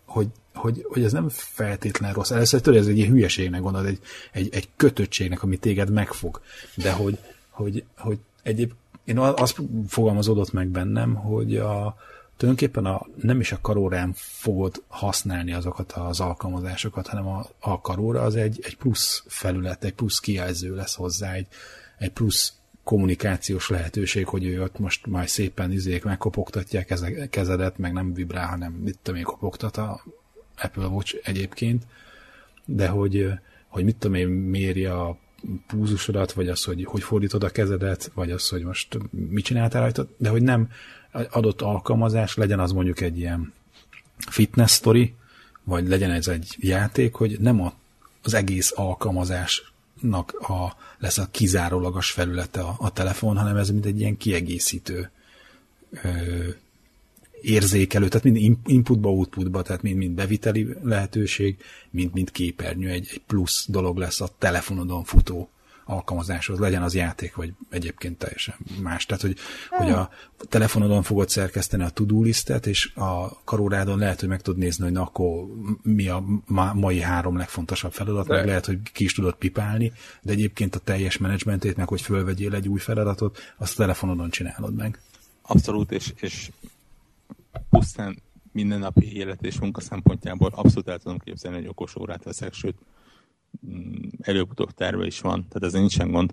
hogy, 0.08 0.28
hogy, 0.54 0.86
hogy 0.88 1.04
ez 1.04 1.12
nem 1.12 1.28
feltétlen 1.28 2.12
rossz. 2.12 2.30
Először 2.30 2.60
tudod, 2.60 2.80
ez 2.80 2.86
egy 2.86 2.98
ilyen 2.98 3.10
hülyeségnek 3.10 3.60
gondolod, 3.60 3.86
egy, 3.86 4.00
egy, 4.32 4.48
egy 4.54 4.68
kötöttségnek, 4.76 5.42
ami 5.42 5.56
téged 5.56 5.90
megfog. 5.90 6.40
De 6.74 6.92
hogy, 6.92 7.18
hogy, 7.50 7.84
hogy 7.96 8.18
egyéb, 8.42 8.72
én 9.04 9.18
azt 9.18 9.60
fogalmazódott 9.88 10.52
meg 10.52 10.68
bennem, 10.68 11.14
hogy 11.14 11.56
a, 11.56 11.96
tulajdonképpen 12.36 12.84
a, 12.84 13.06
nem 13.22 13.40
is 13.40 13.52
a 13.52 13.58
karórán 13.60 14.12
fogod 14.16 14.82
használni 14.88 15.52
azokat 15.52 15.92
az 15.92 16.20
alkalmazásokat, 16.20 17.06
hanem 17.06 17.26
a, 17.26 17.46
a 17.58 17.80
karóra 17.80 18.22
az 18.22 18.36
egy, 18.36 18.60
egy 18.62 18.76
plusz 18.76 19.24
felület, 19.26 19.84
egy 19.84 19.94
plusz 19.94 20.18
kijelző 20.18 20.74
lesz 20.74 20.94
hozzá, 20.94 21.32
egy, 21.32 21.46
egy 21.98 22.10
plusz 22.10 22.57
kommunikációs 22.88 23.68
lehetőség, 23.68 24.26
hogy 24.26 24.44
ő 24.44 24.62
ott 24.62 24.78
most 24.78 25.06
majd 25.06 25.28
szépen 25.28 25.72
izék 25.72 26.04
megkopogtatják 26.04 26.94
kezedet, 27.30 27.78
meg 27.78 27.92
nem 27.92 28.14
vibrál, 28.14 28.46
hanem 28.46 28.72
mit 28.72 28.98
tudom 29.02 29.18
én, 29.18 29.24
kopogtat 29.24 29.76
a 29.76 30.04
Apple 30.62 30.86
Watch 30.86 31.16
egyébként, 31.22 31.82
de 32.64 32.88
hogy, 32.88 33.30
hogy 33.66 33.84
mit 33.84 33.96
tudom 33.96 34.16
én, 34.16 34.28
méri 34.28 34.84
a 34.84 35.18
púzusodat, 35.66 36.32
vagy 36.32 36.48
az, 36.48 36.64
hogy 36.64 36.84
hogy 36.84 37.02
fordítod 37.02 37.44
a 37.44 37.50
kezedet, 37.50 38.10
vagy 38.14 38.30
az, 38.30 38.48
hogy 38.48 38.62
most 38.62 38.98
mit 39.10 39.44
csináltál 39.44 39.82
rajta, 39.82 40.06
de 40.16 40.28
hogy 40.28 40.42
nem 40.42 40.68
adott 41.30 41.60
alkalmazás, 41.60 42.36
legyen 42.36 42.60
az 42.60 42.72
mondjuk 42.72 43.00
egy 43.00 43.18
ilyen 43.18 43.52
fitness 44.16 44.72
story, 44.72 45.14
vagy 45.64 45.88
legyen 45.88 46.10
ez 46.10 46.28
egy 46.28 46.56
játék, 46.58 47.14
hogy 47.14 47.40
nem 47.40 47.60
a, 47.60 47.72
az 48.22 48.34
egész 48.34 48.72
alkalmazás 48.76 49.72
nak 50.00 50.32
a, 50.32 50.76
lesz 50.98 51.18
a 51.18 51.28
kizárólagos 51.30 52.10
felülete 52.10 52.60
a, 52.60 52.74
a 52.78 52.92
telefon, 52.92 53.36
hanem 53.36 53.56
ez 53.56 53.70
mint 53.70 53.86
egy 53.86 54.00
ilyen 54.00 54.16
kiegészítő 54.16 55.10
ö, 55.90 56.08
érzékelő, 57.40 58.08
tehát 58.08 58.24
mind 58.24 58.58
inputba, 58.66 59.08
outputba, 59.08 59.62
tehát 59.62 59.82
mind, 59.82 59.96
mind 59.96 60.14
beviteli 60.14 60.68
lehetőség, 60.82 61.56
mind, 61.90 62.12
mind 62.12 62.30
képernyő, 62.30 62.88
egy, 62.88 63.08
egy 63.10 63.22
plusz 63.26 63.66
dolog 63.68 63.96
lesz 63.96 64.20
a 64.20 64.28
telefonodon 64.38 65.04
futó 65.04 65.48
alkalmazáshoz, 65.88 66.58
legyen 66.58 66.82
az 66.82 66.94
játék, 66.94 67.34
vagy 67.34 67.52
egyébként 67.70 68.18
teljesen 68.18 68.54
más. 68.82 69.06
Tehát, 69.06 69.22
hogy, 69.22 69.36
hogy 69.68 69.90
a 69.90 70.10
telefonodon 70.48 71.02
fogod 71.02 71.28
szerkeszteni 71.28 71.82
a 71.82 71.88
to-do 71.88 72.22
listet, 72.22 72.66
és 72.66 72.92
a 72.94 73.42
karórádon 73.44 73.98
lehet, 73.98 74.20
hogy 74.20 74.28
meg 74.28 74.40
tudod 74.42 74.60
nézni, 74.60 74.84
hogy 74.84 74.92
na, 74.92 75.02
akkor 75.02 75.46
mi 75.82 76.08
a 76.08 76.24
mai 76.74 77.00
három 77.00 77.36
legfontosabb 77.36 77.92
feladat, 77.92 78.26
de. 78.26 78.34
meg 78.34 78.46
lehet, 78.46 78.66
hogy 78.66 78.78
ki 78.92 79.04
is 79.04 79.14
tudod 79.14 79.34
pipálni, 79.34 79.92
de 80.22 80.32
egyébként 80.32 80.74
a 80.74 80.78
teljes 80.78 81.18
menedzsmentét, 81.18 81.76
meg 81.76 81.88
hogy 81.88 82.00
fölvegyél 82.00 82.54
egy 82.54 82.68
új 82.68 82.78
feladatot, 82.78 83.38
azt 83.56 83.74
a 83.74 83.82
telefonodon 83.82 84.30
csinálod 84.30 84.74
meg. 84.74 85.00
Abszolút, 85.42 85.92
és, 85.92 86.12
és 86.16 86.50
pusztán 87.70 88.18
mindennapi 88.52 89.16
élet 89.16 89.42
és 89.42 89.60
munka 89.60 89.80
szempontjából 89.80 90.50
abszolút 90.54 90.88
el 90.88 90.98
tudom 90.98 91.18
képzelni, 91.18 91.56
hogy 91.56 91.68
okos 91.68 91.96
órát 91.96 92.24
veszek, 92.24 92.52
sőt, 92.52 92.76
előbb-utóbb 94.20 94.70
terve 94.70 95.06
is 95.06 95.20
van, 95.20 95.46
tehát 95.48 95.74
ez 95.74 95.80
nincsen 95.80 96.10
gond, 96.10 96.32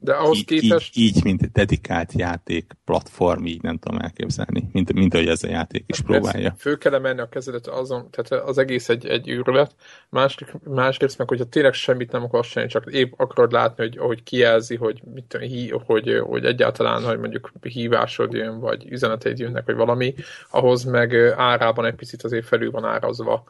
De 0.00 0.12
ahhoz 0.12 0.36
így, 0.36 0.44
képest... 0.44 0.96
Így, 0.96 1.16
így, 1.16 1.24
mint 1.24 1.52
dedikált 1.52 2.12
játék 2.12 2.72
platform, 2.84 3.44
így 3.44 3.62
nem 3.62 3.78
tudom 3.78 3.98
elképzelni, 3.98 4.68
mint, 4.72 4.92
mint 4.92 5.14
ahogy 5.14 5.28
ez 5.28 5.42
a 5.42 5.48
játék 5.48 5.84
is 5.86 5.96
hát 5.96 6.06
próbálja. 6.06 6.54
Fő 6.58 6.76
kell 6.76 6.98
menni 6.98 7.20
a 7.20 7.28
kezedet 7.28 7.66
azon, 7.66 8.10
tehát 8.10 8.44
az 8.44 8.58
egész 8.58 8.88
egy, 8.88 9.06
egy 9.06 9.28
űrület, 9.28 9.74
másrészt, 10.08 10.52
másrészt 10.64 11.18
meg, 11.18 11.28
hogyha 11.28 11.44
tényleg 11.44 11.72
semmit 11.72 12.12
nem 12.12 12.22
akarsz 12.22 12.48
csinálni, 12.48 12.72
csak 12.72 12.92
épp 12.92 13.12
akarod 13.16 13.52
látni, 13.52 13.82
hogy, 13.82 13.96
hogy 13.96 14.22
kijelzi, 14.22 14.76
hogy, 14.76 15.02
mit 15.14 15.24
tudom, 15.24 15.48
hí, 15.48 15.68
hogy, 15.68 16.20
hogy 16.24 16.44
egyáltalán, 16.44 17.02
hogy 17.04 17.18
mondjuk 17.18 17.52
hívásod 17.62 18.32
jön, 18.32 18.60
vagy 18.60 18.86
üzeneteid 18.90 19.38
jönnek, 19.38 19.66
vagy 19.66 19.76
valami, 19.76 20.14
ahhoz 20.50 20.84
meg 20.84 21.14
árában 21.36 21.84
egy 21.84 21.94
picit 21.94 22.22
azért 22.22 22.46
felül 22.46 22.70
van 22.70 22.84
árazva. 22.84 23.44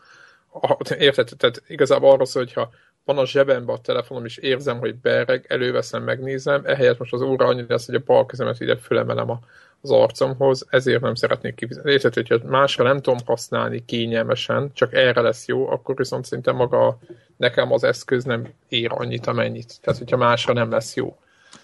Érted? 0.98 1.28
Tehát 1.36 1.62
igazából 1.66 2.10
arról 2.10 2.26
szól, 2.26 2.44
hogyha 2.44 2.70
van 3.04 3.18
a 3.18 3.26
zsebemben 3.26 3.76
a 3.76 3.80
telefonom, 3.80 4.24
és 4.24 4.36
érzem, 4.36 4.78
hogy 4.78 4.94
bereg, 4.94 5.44
előveszem, 5.48 6.02
megnézem, 6.02 6.62
ehelyett 6.64 6.98
most 6.98 7.12
az 7.12 7.20
óra 7.20 7.46
annyi 7.46 7.64
lesz, 7.68 7.86
hogy 7.86 7.94
a 7.94 8.02
bal 8.06 8.26
kezemet 8.26 8.60
ide 8.60 8.76
fölemelem 8.76 9.30
a, 9.30 9.40
az 9.80 9.90
arcomhoz, 9.90 10.66
ezért 10.70 11.00
nem 11.00 11.14
szeretnék 11.14 11.54
kifizetni. 11.54 11.90
Érted, 11.90 12.14
hogyha 12.14 12.38
másra 12.44 12.84
nem 12.84 13.00
tudom 13.00 13.18
használni 13.24 13.84
kényelmesen, 13.84 14.70
csak 14.72 14.94
erre 14.94 15.20
lesz 15.20 15.46
jó, 15.46 15.70
akkor 15.70 15.96
viszont 15.96 16.24
szinte 16.24 16.52
maga 16.52 16.98
nekem 17.36 17.72
az 17.72 17.84
eszköz 17.84 18.24
nem 18.24 18.48
ér 18.68 18.90
annyit, 18.92 19.26
amennyit. 19.26 19.80
Tehát, 19.80 19.98
hogyha 19.98 20.16
másra 20.16 20.52
nem 20.52 20.70
lesz 20.70 20.96
jó. 20.96 21.16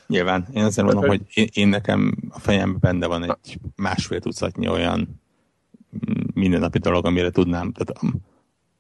Nyilván, 0.07 0.47
én 0.55 0.65
azért 0.65 0.87
mondom, 0.87 1.09
hogy 1.09 1.21
én, 1.35 1.49
én 1.53 1.69
nekem 1.69 2.17
a 2.31 2.39
fejemben 2.39 2.81
benne 2.81 3.07
van 3.07 3.23
egy 3.23 3.59
másfél 3.77 4.21
tucatnyi 4.21 4.69
olyan 4.69 5.21
mindennapi 6.35 6.79
dolog, 6.79 7.07
amire 7.07 7.31
tudnám, 7.31 7.73
tehát 7.73 8.15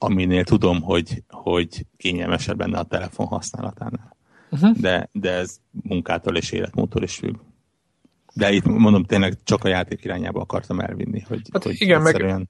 aminél 0.02 0.44
tudom, 0.44 0.82
hogy, 0.82 1.22
hogy 1.28 1.86
kényelmesebb 1.96 2.56
benne 2.56 2.78
a 2.78 2.84
telefon 2.84 3.26
használatánál. 3.26 4.16
Uh-huh. 4.50 4.76
De, 4.76 5.08
de 5.12 5.30
ez 5.30 5.56
munkától 5.70 6.36
és 6.36 6.52
életmódtól 6.52 7.02
is 7.02 7.16
függ. 7.16 7.36
De 8.34 8.50
itt 8.50 8.64
mondom, 8.64 9.04
tényleg 9.04 9.36
csak 9.44 9.64
a 9.64 9.68
játék 9.68 10.04
irányába 10.04 10.40
akartam 10.40 10.80
elvinni, 10.80 11.20
hogy, 11.20 11.40
hát 11.52 11.62
hogy 11.62 11.80
igen, 11.80 12.06
egyszerűen... 12.06 12.38
meg, 12.38 12.48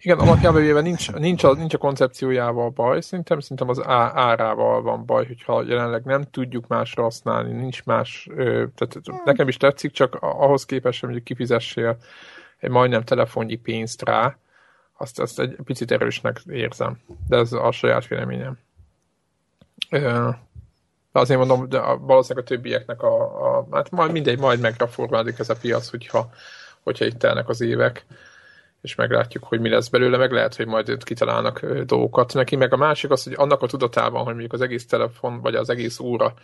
igen, 0.00 0.18
alapjában 0.18 0.60
véve 0.60 0.80
nincs, 0.80 1.12
nincs, 1.12 1.44
a, 1.44 1.54
nincs 1.54 1.74
a 1.74 1.78
koncepciójával 1.78 2.70
baj, 2.70 3.00
szerintem, 3.00 3.40
szerintem 3.40 3.68
az 3.68 3.82
árával 3.86 4.82
van 4.82 5.06
baj, 5.06 5.26
hogyha 5.26 5.62
jelenleg 5.62 6.04
nem 6.04 6.22
tudjuk 6.30 6.66
másra 6.66 7.02
használni, 7.02 7.52
nincs 7.52 7.84
más, 7.84 8.28
tehát 8.74 8.98
nekem 9.24 9.48
is 9.48 9.56
tetszik, 9.56 9.90
csak 9.90 10.14
ahhoz 10.20 10.64
képest, 10.64 11.04
hogy 11.04 11.22
kifizessél 11.22 11.96
egy 12.58 12.70
majdnem 12.70 13.02
telefonnyi 13.02 13.56
pénzt 13.56 14.02
rá, 14.02 14.36
azt, 14.96 15.20
azt 15.20 15.40
egy 15.40 15.56
picit 15.64 15.90
erősnek 15.90 16.40
érzem, 16.46 16.98
de 17.28 17.36
ez 17.36 17.52
a 17.52 17.70
saját 17.70 18.06
véleményem. 18.06 18.58
De 19.90 21.22
azért 21.22 21.38
mondom, 21.38 21.68
de 21.68 21.80
valószínűleg 21.80 22.44
a 22.44 22.48
többieknek 22.48 23.02
a, 23.02 23.56
a 23.58 23.66
hát 23.72 23.90
majd 23.90 24.12
mindegy, 24.12 24.38
majd 24.38 24.60
megreformálódik 24.60 25.38
ez 25.38 25.50
a 25.50 25.56
piac, 25.56 25.88
hogyha, 25.88 26.30
hogyha 26.82 27.04
itt 27.04 27.18
telnek 27.18 27.48
az 27.48 27.60
évek 27.60 28.06
és 28.86 28.94
meglátjuk, 28.94 29.44
hogy 29.44 29.60
mi 29.60 29.68
lesz 29.68 29.88
belőle, 29.88 30.16
meg 30.16 30.32
lehet, 30.32 30.56
hogy 30.56 30.66
majd 30.66 31.04
kitalálnak 31.04 31.66
dolgokat 31.66 32.34
neki, 32.34 32.56
meg 32.56 32.72
a 32.72 32.76
másik 32.76 33.10
az, 33.10 33.24
hogy 33.24 33.34
annak 33.36 33.62
a 33.62 33.66
tudatában, 33.66 34.22
hogy 34.22 34.32
mondjuk 34.32 34.52
az 34.52 34.60
egész 34.60 34.86
telefon, 34.86 35.40
vagy 35.40 35.54
az 35.54 35.70
egész 35.70 35.98
óra 35.98 36.34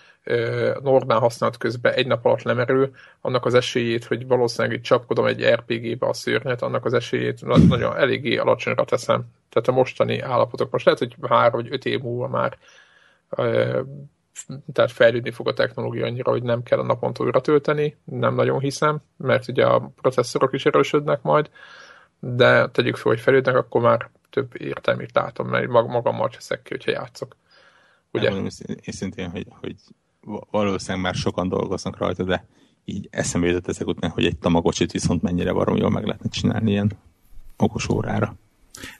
normál 0.82 1.18
használat 1.18 1.56
közben 1.56 1.92
egy 1.92 2.06
nap 2.06 2.24
alatt 2.24 2.42
lemerül, 2.42 2.90
annak 3.20 3.44
az 3.44 3.54
esélyét, 3.54 4.04
hogy 4.04 4.26
valószínűleg 4.26 4.76
itt 4.76 4.82
csapkodom 4.82 5.26
egy 5.26 5.44
RPG-be 5.44 6.06
a 6.06 6.12
szörnyet, 6.12 6.62
annak 6.62 6.84
az 6.84 6.94
esélyét 6.94 7.68
nagyon 7.68 7.96
eléggé 7.96 8.36
alacsonyra 8.36 8.84
teszem. 8.84 9.24
Tehát 9.48 9.68
a 9.68 9.72
mostani 9.72 10.20
állapotok 10.20 10.70
most 10.70 10.84
lehet, 10.84 11.00
hogy 11.00 11.16
három 11.28 11.60
vagy 11.60 11.72
öt 11.72 11.84
év 11.84 12.00
múlva 12.00 12.28
már 12.28 12.58
tehát 14.72 14.92
fejlődni 14.92 15.30
fog 15.30 15.48
a 15.48 15.52
technológia 15.52 16.06
annyira, 16.06 16.30
hogy 16.30 16.42
nem 16.42 16.62
kell 16.62 16.78
a 16.78 16.82
naponta 16.82 17.24
újra 17.24 17.40
tölteni, 17.40 17.96
nem 18.04 18.34
nagyon 18.34 18.58
hiszem, 18.58 18.98
mert 19.16 19.48
ugye 19.48 19.64
a 19.66 19.92
processzorok 20.00 20.52
is 20.52 20.66
erősödnek 20.66 21.22
majd, 21.22 21.50
de 22.24 22.68
tegyük 22.68 22.96
fel, 22.96 23.12
hogy 23.12 23.20
felülnek, 23.20 23.56
akkor 23.56 23.80
már 23.80 24.10
több 24.30 24.60
értelmét 24.60 25.10
látom, 25.14 25.48
mert 25.48 25.66
magammal 25.68 26.28
cseszek 26.28 26.62
ki, 26.62 26.68
hogyha 26.70 26.90
játszok. 26.90 27.36
Ugye? 28.12 28.30
Én 28.66 28.92
szintén, 28.92 29.30
hogy, 29.30 29.46
hogy 29.60 29.76
valószínűleg 30.50 31.02
már 31.02 31.14
sokan 31.14 31.48
dolgoznak 31.48 31.98
rajta, 31.98 32.22
de 32.22 32.46
így 32.84 33.08
eszembe 33.10 33.46
jutott 33.46 33.68
ezek 33.68 33.86
után, 33.86 34.10
hogy 34.10 34.24
egy 34.24 34.38
tamagocsit 34.38 34.92
viszont 34.92 35.22
mennyire 35.22 35.52
varom 35.52 35.76
jól 35.76 35.90
meg 35.90 36.04
lehetne 36.04 36.28
csinálni 36.28 36.70
ilyen 36.70 36.92
okos 37.56 37.88
órára. 37.88 38.34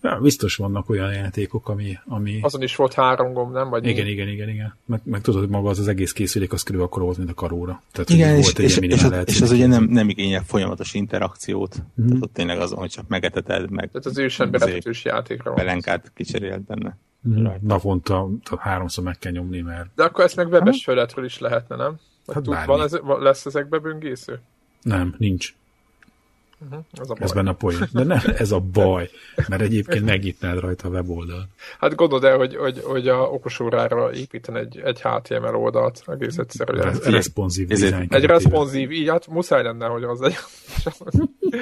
Ja, 0.03 0.19
biztos 0.23 0.57
vannak 0.57 0.89
olyan 0.89 1.13
játékok, 1.13 1.69
ami... 1.69 1.99
ami... 2.05 2.39
Azon 2.43 2.63
is 2.63 2.77
volt 2.77 2.95
három 2.95 3.33
gomb, 3.33 3.53
nem? 3.53 3.69
Vagy 3.69 3.87
igen, 3.87 4.05
mi? 4.05 4.11
igen, 4.11 4.29
igen, 4.29 4.49
igen. 4.49 4.75
Meg, 4.85 5.01
meg 5.05 5.21
tudod, 5.21 5.41
hogy 5.41 5.49
maga 5.49 5.69
az, 5.69 5.79
az 5.79 5.89
egész 5.89 6.13
készülék, 6.13 6.53
az 6.53 6.63
körülbelül 6.63 6.93
akkor 6.93 7.03
volt, 7.03 7.19
mint 7.19 7.31
a 7.31 7.35
karóra. 7.35 7.83
Tehát, 7.93 8.11
igen, 8.11 8.37
és, 8.37 8.45
volt 8.45 8.59
és, 8.59 8.77
és, 8.77 8.89
és, 8.89 9.03
az, 9.03 9.23
és 9.25 9.41
az 9.41 9.51
ugye 9.51 9.67
nem, 9.67 9.85
nem 9.85 10.09
igényel 10.09 10.43
folyamatos 10.45 10.95
interakciót. 10.95 11.77
Mm. 12.03 12.07
Tehát 12.07 12.23
ott 12.23 12.33
tényleg 12.33 12.59
azon, 12.59 12.79
hogy 12.79 12.91
csak 12.91 13.09
megeteted, 13.09 13.71
meg... 13.71 13.91
Tehát 13.91 14.07
az 14.07 14.19
ősemberetetős 14.19 15.05
játékra 15.05 15.51
van. 15.51 15.65
Belenkát 15.65 16.13
kicserélt 16.15 16.63
benne. 16.63 16.99
Mm. 17.29 17.47
Naponta 17.61 18.29
háromszor 18.59 19.05
meg 19.05 19.19
kell 19.19 19.33
nyomni, 19.33 19.61
mert... 19.61 19.89
De 19.95 20.05
akkor 20.05 20.25
ezt 20.25 20.37
meg 20.37 20.49
webes 20.49 20.89
is 21.25 21.39
lehetne, 21.39 21.77
nem? 21.77 21.99
Hát 22.27 22.43
tud, 22.43 22.57
van 22.67 22.83
ez, 22.83 22.99
lesz 23.21 23.47
ezekbe 23.47 23.79
böngésző? 23.79 24.41
Nem, 24.83 25.15
nincs. 25.19 25.55
Uh-huh, 26.65 26.85
ez, 26.93 27.11
a 27.11 27.15
baj. 27.15 27.23
ez 27.23 27.33
benne 27.33 27.51
a 27.51 27.55
poén. 27.55 27.79
De 27.93 28.05
nem, 28.05 28.21
ez 28.37 28.53
a 28.53 28.61
baj, 28.61 29.11
mert 29.49 29.63
egyébként 29.63 30.05
megnyitnád 30.05 30.59
rajta 30.59 30.89
a 30.89 30.91
weboldal. 30.91 31.49
Hát 31.79 31.95
gondold 31.95 32.25
el, 32.25 32.37
hogy, 32.37 32.57
hogy, 32.57 32.81
hogy 32.85 33.09
a 33.09 33.21
okosórára 33.21 34.13
építen 34.13 34.57
egy, 34.57 34.81
egy 34.85 35.01
HTML 35.03 35.57
oldalt, 35.57 36.03
egész 36.07 36.39
egyszerűen. 36.39 36.93
Re- 36.93 37.11
responsív 37.11 37.67
design. 37.69 38.07
Egy 38.09 38.25
responsív, 38.25 38.91
így 38.91 39.09
hát 39.09 39.27
muszáj 39.27 39.63
lenne, 39.63 39.87
hogy 39.87 40.03
az 40.03 40.21
egy... 40.21 40.35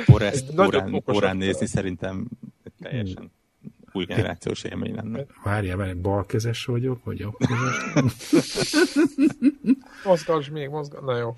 Forrest 0.04 0.58
órán, 0.58 1.02
órán 1.12 1.36
nézni 1.36 1.66
szerintem 1.66 2.28
teljesen 2.82 3.30
új 3.92 4.04
generációs 4.04 4.62
élmény 4.62 4.94
lenne. 4.94 5.24
Várjál, 5.44 5.76
várjál, 5.76 5.96
balkezes 5.96 6.64
vagyok, 6.64 7.04
vagy 7.04 7.18
jobbkezes? 7.18 7.92
Mozgass 10.04 10.48
még, 10.48 10.68
mozgass. 10.68 11.00
Na 11.04 11.16
jó. 11.16 11.36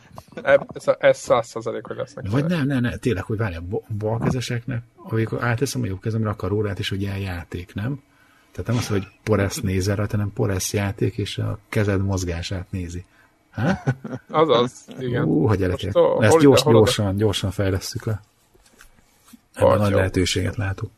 Ez 0.99 1.19
száz 1.19 1.47
százalék, 1.47 1.87
hogy 1.87 1.97
lesznek. 1.97 2.31
Vagy 2.31 2.45
nem, 2.45 2.67
nem, 2.67 2.81
nem, 2.81 2.99
tényleg, 2.99 3.25
hogy 3.25 3.39
várjál, 3.39 3.65
balkezeseknek, 3.99 4.83
amikor 4.97 5.45
áteszem 5.45 5.83
a 5.83 5.87
jobb 5.87 6.01
kezemre 6.01 6.31
a 6.31 6.37
karórát, 6.37 6.79
és 6.79 6.89
hogy 6.89 7.01
ilyen 7.01 7.19
játék, 7.19 7.75
nem? 7.75 8.03
Tehát 8.53 8.67
nem 8.71 8.77
az, 8.77 8.89
hogy 8.89 9.07
poresz 9.23 9.61
nézel 9.61 9.97
rajta, 9.97 10.17
hanem 10.17 10.33
poresz 10.33 10.73
játék, 10.73 11.19
és 11.19 11.39
a 11.39 11.59
kezed 11.69 12.05
mozgását 12.05 12.67
nézi. 12.71 13.05
Ha? 13.51 13.83
Azaz, 14.31 14.87
igen. 14.99 15.25
Ú, 15.25 15.47
hogy 15.47 15.59
gyerekek. 15.59 15.93
Ezt 16.21 16.39
gyors, 16.39 16.63
gyorsan, 16.63 17.17
gyorsan 17.17 17.51
fejlesztük 17.51 18.05
le. 18.05 18.21
Ebben 19.55 19.79
nagy 19.79 19.93
lehetőséget 19.93 20.57
látunk. 20.57 20.93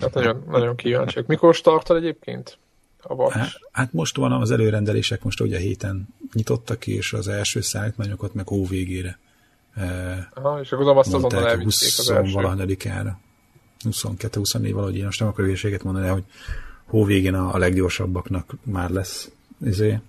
Hát 0.00 0.14
nagyon, 0.14 0.44
nagyon 0.48 0.76
kíváncsiak. 0.76 1.26
Mikor 1.26 1.54
startol 1.54 1.96
egyébként? 1.96 2.58
A 3.02 3.14
Watch? 3.14 3.36
Hát, 3.36 3.50
hát 3.72 3.92
most 3.92 4.16
van 4.16 4.32
az 4.32 4.50
előrendelések, 4.50 5.22
most 5.22 5.40
ugye 5.40 5.58
héten 5.58 6.08
nyitottak 6.32 6.78
ki, 6.78 6.94
és 6.94 7.12
az 7.12 7.28
első 7.28 7.60
szállítmányokat 7.60 8.34
meg 8.34 8.48
hó 8.48 8.66
végére. 8.66 9.18
Aha, 10.34 10.60
és 10.60 10.72
akkor 10.72 10.84
tudom 10.84 10.96
azt 10.96 11.14
azonnal 11.14 11.48
elvitték 11.48 11.98
az 11.98 12.10
első. 12.10 12.32
valahanyadikára. 12.32 13.20
22-24 13.90 14.70
valahogy 14.72 14.96
én 14.96 15.04
most 15.04 15.20
nem 15.20 15.28
akarok 15.28 15.46
hülyeséget 15.46 15.82
mondani, 15.82 16.08
hogy 16.08 16.24
hó 16.86 17.04
végén 17.04 17.34
a, 17.34 17.54
a 17.54 17.58
leggyorsabbaknak 17.58 18.54
már 18.62 18.90
lesz 18.90 19.30
izé, 19.64 20.00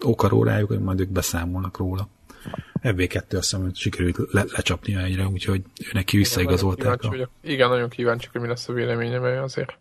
okarórájuk, 0.00 0.68
hogy 0.68 0.80
majd 0.80 1.00
ők 1.00 1.08
beszámolnak 1.08 1.76
róla. 1.76 2.08
FB2 2.84 3.14
azt 3.14 3.30
hiszem, 3.30 3.60
hogy 3.60 3.76
sikerült 3.76 4.18
le, 4.30 4.44
lecsapnia 4.52 5.00
egyre, 5.00 5.26
úgyhogy 5.26 5.62
ő 5.78 5.88
neki 5.92 6.16
visszaigazolták. 6.16 7.02
A... 7.02 7.28
Igen, 7.40 7.68
nagyon 7.68 7.88
kíváncsi, 7.88 8.28
hogy 8.32 8.40
mi 8.40 8.48
lesz 8.48 8.68
a 8.68 8.72
véleménye, 8.72 9.18
mert 9.18 9.42
azért 9.42 9.78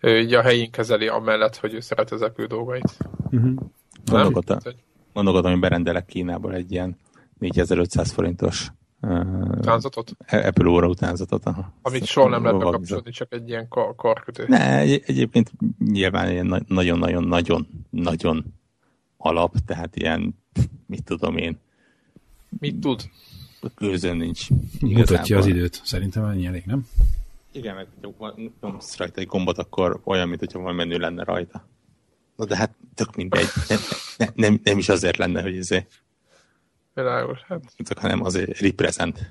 ő 0.00 0.20
így 0.20 0.34
a 0.34 0.42
helyén 0.42 0.70
kezeli 0.70 1.08
amellett, 1.08 1.56
hogy 1.56 1.74
ő 1.74 1.80
szeret 1.80 2.10
az 2.10 2.22
Apple 2.22 2.46
dolgait. 2.46 2.96
Uh-huh. 3.30 3.54
Gondolkodtam, 4.04 4.58
gondolkodtam, 5.12 5.52
hogy 5.52 5.60
berendelek 5.60 6.06
Kínából 6.06 6.54
egy 6.54 6.72
ilyen 6.72 6.96
4500 7.38 8.12
forintos 8.12 8.72
utánzatot? 9.58 10.10
Uh, 10.32 10.46
Apple 10.46 10.68
óra 10.68 10.88
utánzatot. 10.88 11.44
Aha. 11.44 11.72
Amit 11.82 12.04
soha 12.04 12.28
nem 12.28 12.42
lehet 12.42 12.58
bekapcsolni, 12.58 13.10
csak 13.10 13.32
egy 13.32 13.48
ilyen 13.48 13.68
kar- 13.68 13.96
karkötő. 13.96 14.44
Ne, 14.48 14.78
egy, 14.78 15.02
egyébként 15.06 15.52
nyilván 15.78 16.30
ilyen 16.30 16.64
nagyon-nagyon-nagyon-nagyon 16.68 18.44
alap, 19.16 19.54
tehát 19.66 19.96
ilyen, 19.96 20.38
mit 20.86 21.04
tudom 21.04 21.36
én. 21.36 21.58
Mit 22.58 22.80
tud? 22.80 23.10
Gőzön 23.76 24.16
nincs. 24.16 24.48
Igazából. 24.80 24.98
Mutatja 24.98 25.38
az 25.38 25.46
időt. 25.46 25.80
Szerintem 25.84 26.24
ennyi 26.24 26.46
elég, 26.46 26.62
nem? 26.66 26.88
Igen, 27.52 27.74
meg 27.74 27.86
nyomsz 28.60 28.96
rajta 28.96 29.20
egy 29.20 29.26
gombot, 29.26 29.58
akkor 29.58 30.00
olyan, 30.04 30.28
mint 30.28 30.40
hogyha 30.40 30.58
valami 30.58 30.76
menü 30.76 30.98
lenne 30.98 31.24
rajta. 31.24 31.68
Na 32.36 32.44
de 32.44 32.56
hát 32.56 32.74
tök 32.94 33.16
mindegy. 33.16 33.46
Nem, 33.68 33.78
nem, 34.16 34.28
nem, 34.34 34.60
nem 34.62 34.78
is 34.78 34.88
azért 34.88 35.16
lenne, 35.16 35.42
hogy 35.42 35.56
ez 35.56 35.68
Világos, 36.94 37.42
hát. 37.42 37.62
Csak 37.76 37.98
hanem 37.98 38.24
azért 38.24 38.58
represent. 38.58 39.28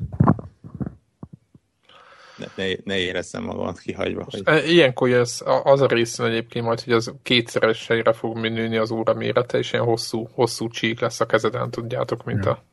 ne, 2.37 2.45
ne, 2.55 2.73
ne 2.83 2.97
érezzem 2.97 3.43
magamat 3.43 3.79
kihagyva. 3.79 4.25
Hogy... 4.29 4.41
E, 4.45 4.65
ilyenkor 4.65 5.09
ez, 5.09 5.41
az 5.63 5.81
a 5.81 5.87
részén 5.87 6.25
egyébként 6.25 6.65
majd, 6.65 6.81
hogy 6.81 6.93
az 6.93 7.13
kétszeresre 7.23 8.13
fog 8.13 8.37
nőni 8.37 8.77
az 8.77 8.91
óra 8.91 9.13
mérete, 9.13 9.57
és 9.57 9.73
ilyen 9.73 9.85
hosszú, 9.85 10.29
hosszú 10.31 10.67
csík 10.67 10.99
lesz 10.99 11.19
a 11.19 11.25
kezeden, 11.25 11.71
tudjátok, 11.71 12.23
mint 12.23 12.45
ja. 12.45 12.51
a... 12.51 12.63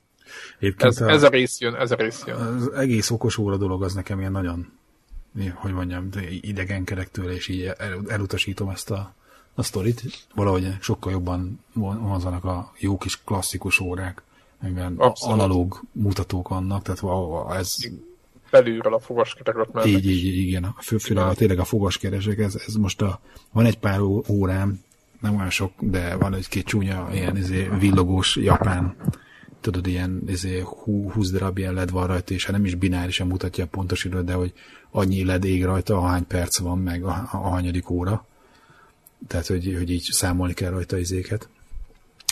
ez, 0.77 1.01
a, 1.01 1.09
ez 1.09 1.23
a 1.23 1.29
rész 1.29 1.61
jön, 1.61 1.75
ez 1.75 1.91
a 1.91 1.95
rész 1.97 2.23
jön. 2.27 2.37
Az 2.37 2.73
egész 2.73 3.11
okos 3.11 3.39
óra 3.39 3.57
dolog 3.57 3.83
az 3.83 3.95
nekem 3.95 4.19
ilyen 4.19 4.33
nagyon, 4.33 4.73
hogy 5.55 5.73
mondjam, 5.73 6.09
idegenkedek 6.41 7.11
tőle, 7.11 7.33
és 7.33 7.49
így 7.49 7.63
el, 7.63 8.01
elutasítom 8.09 8.69
ezt 8.69 8.91
a, 8.91 9.15
a 9.55 9.63
sztorit. 9.63 10.03
Valahogy 10.35 10.77
sokkal 10.81 11.13
jobban 11.13 11.65
vannak 11.73 12.45
a 12.45 12.73
jó 12.79 12.99
kis 12.99 13.23
klasszikus 13.25 13.81
órák, 13.81 14.23
amiben 14.63 14.95
Abszolút. 14.97 15.41
analóg 15.41 15.81
mutatók 15.93 16.49
vannak, 16.49 16.83
tehát 16.83 17.59
ez 17.59 17.77
belülről 18.51 18.95
a 18.95 18.99
fogaskerekot 18.99 19.73
mennek. 19.73 19.89
Így, 19.89 20.11
így, 20.11 20.37
igen. 20.37 20.75
Fő, 20.79 20.99
főleg 20.99 21.25
a, 21.25 21.35
tényleg 21.35 21.59
a 21.59 21.65
fogaskeresek, 21.65 22.39
ez, 22.39 22.55
ez 22.67 22.75
most 22.75 23.03
a, 23.03 23.21
van 23.53 23.65
egy 23.65 23.79
pár 23.79 24.01
órám, 24.29 24.81
nem 25.21 25.37
olyan 25.37 25.51
sok, 25.51 25.73
de 25.79 26.17
van 26.17 26.35
egy-két 26.35 26.65
csúnya 26.65 27.09
ilyen 27.13 27.37
izé, 27.37 27.69
villogós 27.79 28.37
japán 28.37 28.97
tudod, 29.61 29.87
ilyen 29.87 30.23
izé, 30.27 30.65
20 31.13 31.31
darab 31.31 31.59
ilyen 31.59 31.75
led 31.75 31.91
van 31.91 32.07
rajta, 32.07 32.35
és 32.35 32.45
hát 32.45 32.53
nem 32.53 32.65
is 32.65 32.75
binárisan 32.75 33.27
mutatja 33.27 33.65
a 33.65 33.67
pontos 33.67 34.05
időt, 34.05 34.25
de 34.25 34.33
hogy 34.33 34.53
annyi 34.91 35.25
led 35.25 35.45
ég 35.45 35.65
rajta, 35.65 35.97
ahány 35.97 36.27
perc 36.27 36.59
van, 36.59 36.79
meg 36.79 37.05
a, 37.05 37.29
a 37.33 37.37
hanyadik 37.37 37.91
óra. 37.91 38.27
Tehát, 39.27 39.47
hogy, 39.47 39.75
hogy 39.77 39.91
így 39.91 40.03
számolni 40.03 40.55
kell 40.55 40.71
rajta 40.71 40.99
izéket, 40.99 41.49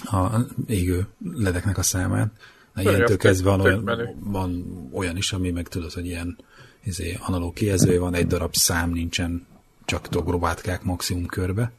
a 0.04 0.38
égő 0.66 1.06
ledeknek 1.34 1.78
a 1.78 1.82
számát. 1.82 2.30
Na, 2.74 2.82
ilyentől 2.82 3.16
kezdve 3.16 3.50
van 3.50 3.60
olyan, 3.60 4.16
van 4.20 4.64
olyan 4.92 5.16
is, 5.16 5.32
ami 5.32 5.50
meg 5.50 5.68
tudod, 5.68 5.92
hogy 5.92 6.06
ilyen 6.06 6.36
izé, 6.84 7.18
analóg 7.20 7.54
kijelzője 7.54 7.98
van, 7.98 8.14
egy 8.14 8.26
darab 8.26 8.54
szám 8.54 8.90
nincsen, 8.90 9.46
csak 9.84 10.08
togrobátkák 10.08 10.82
maximum 10.82 11.26
körbe, 11.26 11.72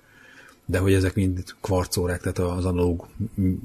de 0.69 0.79
hogy 0.79 0.93
ezek 0.93 1.15
mind 1.15 1.43
kvarcórák, 1.61 2.21
tehát 2.21 2.37
az 2.57 2.65
analóg 2.65 3.07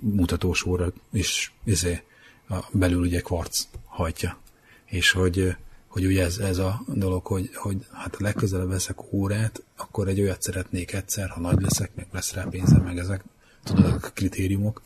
mutatós 0.01 0.65
óra 0.67 0.93
is 1.13 1.55
izé, 1.65 2.03
a 2.49 2.59
belül 2.73 3.01
ugye 3.01 3.21
kvarc 3.21 3.67
hajtja. 3.87 4.39
És 4.85 5.11
hogy, 5.11 5.57
hogy 5.87 6.07
ugye 6.07 6.25
ez, 6.25 6.39
ez 6.39 6.59
a 6.59 6.83
dolog, 6.87 7.27
hogy, 7.27 7.55
hogy 7.55 7.87
hát 7.93 8.17
legközelebb 8.19 8.69
veszek 8.69 9.13
órát, 9.13 9.63
akkor 9.77 10.09
egy 10.09 10.21
olyat 10.21 10.43
szeretnék 10.43 10.93
egyszer, 10.93 11.29
ha 11.29 11.41
nagy 11.41 11.61
leszek, 11.61 11.91
meg 11.95 12.07
lesz 12.13 12.33
rá 12.33 12.45
pénzem, 12.45 12.83
meg 12.83 12.99
ezek, 12.99 13.25
tudod, 13.65 13.85
a 13.85 13.99
kritériumok, 13.99 14.83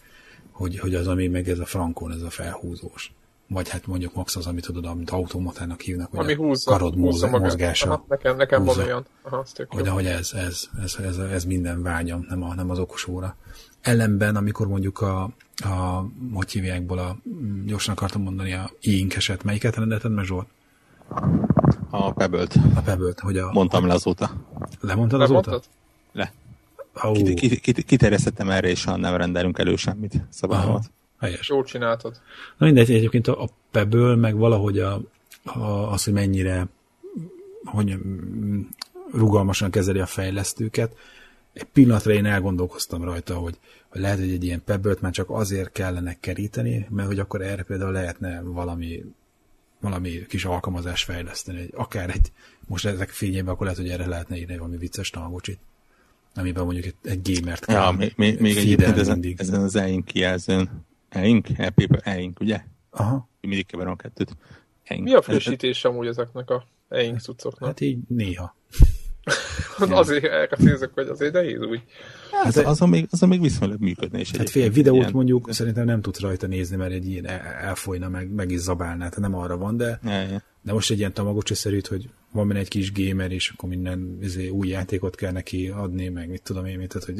hogy, 0.51 0.79
hogy 0.79 0.95
az, 0.95 1.07
ami 1.07 1.27
meg 1.27 1.49
ez 1.49 1.59
a 1.59 1.67
frankon, 1.67 2.13
ez 2.13 2.23
a 2.23 2.31
felhúzós. 2.31 3.13
Vagy 3.49 3.69
hát 3.69 3.87
mondjuk 3.87 4.15
max 4.15 4.37
az, 4.37 4.47
amit 4.47 4.65
tudod, 4.65 4.85
amit 4.85 5.11
automatának 5.11 5.81
hívnak, 5.81 6.11
hogy 6.11 6.19
ami 6.19 6.35
húzza, 6.35 6.71
karod 6.71 6.95
húzza 6.95 7.39
mozgása. 7.39 7.91
Aha, 7.91 8.05
nekem, 8.09 8.37
nekem 8.37 8.65
van 8.65 8.79
olyan. 8.79 9.07
Aha, 9.23 9.45
hogy, 9.69 9.89
hogy 9.89 10.07
ez, 10.07 10.33
ez, 10.33 10.69
ez, 10.83 10.97
ez, 11.05 11.19
ez, 11.19 11.45
minden 11.45 11.83
vágyam, 11.83 12.27
nem, 12.29 12.43
a, 12.43 12.55
nem 12.55 12.71
az 12.71 12.79
okos 12.79 13.07
óra. 13.07 13.37
Ellenben, 13.81 14.37
amikor 14.37 14.69
mondjuk 14.69 15.01
a, 15.01 15.23
a 15.57 16.05
hogy 16.33 16.51
hívjákból 16.51 16.99
a, 16.99 17.17
gyorsan 17.65 17.95
akartam 17.95 18.23
mondani, 18.23 18.53
a 18.53 18.71
inkeset, 18.81 19.45
melyiket 19.45 19.77
rendelted 19.77 20.13
meg 20.13 20.25
Zsolt? 20.25 20.47
A 21.91 22.13
Pebble-t. 22.13 22.55
A 22.75 22.81
Pebble-t, 22.81 23.21
hogy 23.21 23.39
a... 23.39 23.51
Mondtam 23.53 23.87
le 23.87 23.95
azóta. 23.95 24.31
Lemondtad 24.81 25.21
azóta? 25.21 25.61
Le. 26.13 26.33
Oh. 27.03 27.35
Kiterjesztettem 27.87 28.51
erre, 28.51 28.69
és 28.69 28.85
ha 28.85 28.97
nem 28.97 29.17
rendelünk 29.17 29.59
elő 29.59 29.77
semmit 29.77 30.27
szabályomat. 30.31 30.91
Helyes. 31.19 31.49
Jól 31.49 31.65
csináltad. 31.65 32.21
Na 32.57 32.67
mindegy, 32.67 32.91
egyébként 32.91 33.29
a, 33.29 33.43
a 33.43 33.49
Pebble, 33.71 34.15
meg 34.15 34.37
valahogy 34.37 34.79
a, 34.79 35.01
a, 35.43 35.93
az, 35.93 36.05
hogy 36.05 36.13
mennyire 36.13 36.67
hogy 37.65 37.99
rugalmasan 39.13 39.71
kezeli 39.71 39.99
a 39.99 40.07
fejlesztőket. 40.07 40.97
Egy 41.53 41.65
pillanatra 41.65 42.13
én 42.13 42.27
elgondolkoztam 42.27 43.05
rajta, 43.05 43.35
hogy, 43.35 43.59
hogy 43.89 44.01
lehet, 44.01 44.19
hogy 44.19 44.31
egy 44.31 44.45
ilyen 44.45 44.63
pebble 44.65 44.95
már 45.01 45.13
csak 45.13 45.31
azért 45.31 45.73
kellene 45.73 46.17
keríteni, 46.21 46.87
mert 46.91 47.09
hogy 47.09 47.19
akkor 47.19 47.43
erre 47.43 47.63
például 47.63 47.93
lehetne 47.93 48.41
valami 48.43 49.05
valami 49.81 50.27
kis 50.27 50.45
alkalmazás 50.45 51.05
fejleszteni, 51.05 51.69
akár 51.75 52.11
egy, 52.11 52.33
most 52.67 52.87
ezek 52.87 53.11
fényében, 53.11 53.55
akkor 53.55 53.67
lehet, 53.67 53.81
hogy 53.81 53.91
erre 53.91 54.07
lehetne 54.07 54.37
írni 54.37 54.59
valami 54.59 54.77
vicces 54.77 55.11
tanulgocsit 55.11 55.59
amiben 56.35 56.65
mondjuk 56.65 56.85
egy, 56.85 56.95
egy 57.03 57.33
gamert 57.35 57.65
kell. 57.65 57.83
Ja, 57.83 57.91
még, 57.91 58.13
még, 58.17 58.57
egyébként 58.57 58.97
ezen, 58.97 59.25
ezen 59.37 59.63
az 59.63 59.77
e-ink 59.77 60.05
kijelzőn. 60.05 60.87
E-ink? 61.09 61.47
E-paper, 61.57 62.01
e-ink, 62.05 62.41
ugye? 62.41 62.61
Aha. 62.91 63.29
Mindig 63.41 63.67
keverem 63.67 63.93
a 63.93 63.97
kettőt. 63.97 64.37
E-ink. 64.85 65.05
Mi 65.05 65.15
a 65.15 65.23
frissítés 65.23 65.85
amúgy 65.85 66.07
ezeknek 66.07 66.51
a 66.51 66.65
e-ink 66.89 67.21
cuccoknak? 67.21 67.69
Hát 67.69 67.81
így 67.81 67.99
néha. 68.09 68.57
azért 69.79 70.25
elkacézok, 70.25 70.95
hogy 70.95 71.09
azért 71.09 71.33
nehéz 71.33 71.63
úgy. 71.63 71.83
Hát 72.31 72.47
az, 72.47 72.57
azon, 72.57 72.89
még, 72.89 73.07
azon 73.11 73.29
még 73.29 73.41
viszonylag 73.41 73.81
működne. 73.81 74.19
És 74.19 74.31
hát 74.31 74.51
fél 74.51 74.71
videót 74.71 74.99
ilyen... 74.99 75.11
mondjuk 75.13 75.53
szerintem 75.53 75.85
nem 75.85 76.01
tudsz 76.01 76.21
rajta 76.21 76.47
nézni, 76.47 76.77
mert 76.77 76.93
egy 76.93 77.09
ilyen 77.09 77.27
elfolyna, 77.61 78.09
meg, 78.09 78.31
meg 78.31 78.51
is 78.51 78.61
zabálná, 78.61 79.09
tehát 79.09 79.31
nem 79.31 79.35
arra 79.35 79.57
van, 79.57 79.77
de, 79.77 80.01
ja. 80.05 80.43
de 80.63 80.73
most 80.73 80.91
egy 80.91 80.99
ilyen 80.99 81.13
tamagocsi 81.13 81.55
szerűt, 81.55 81.87
hogy 81.87 82.09
van 82.33 82.49
benne 82.49 82.61
egy 82.61 82.69
kis 82.69 82.93
gamer, 82.93 83.33
és 83.33 83.51
akkor 83.51 83.69
minden 83.69 84.19
izé, 84.23 84.49
új 84.49 84.69
játékot 84.69 85.15
kell 85.15 85.33
neki 85.33 85.69
adni, 85.69 86.09
meg 86.09 86.29
mit 86.29 86.43
tudom 86.43 86.67
én, 86.67 86.79
mit, 86.79 86.89
tehát, 86.89 87.07
hogy 87.07 87.17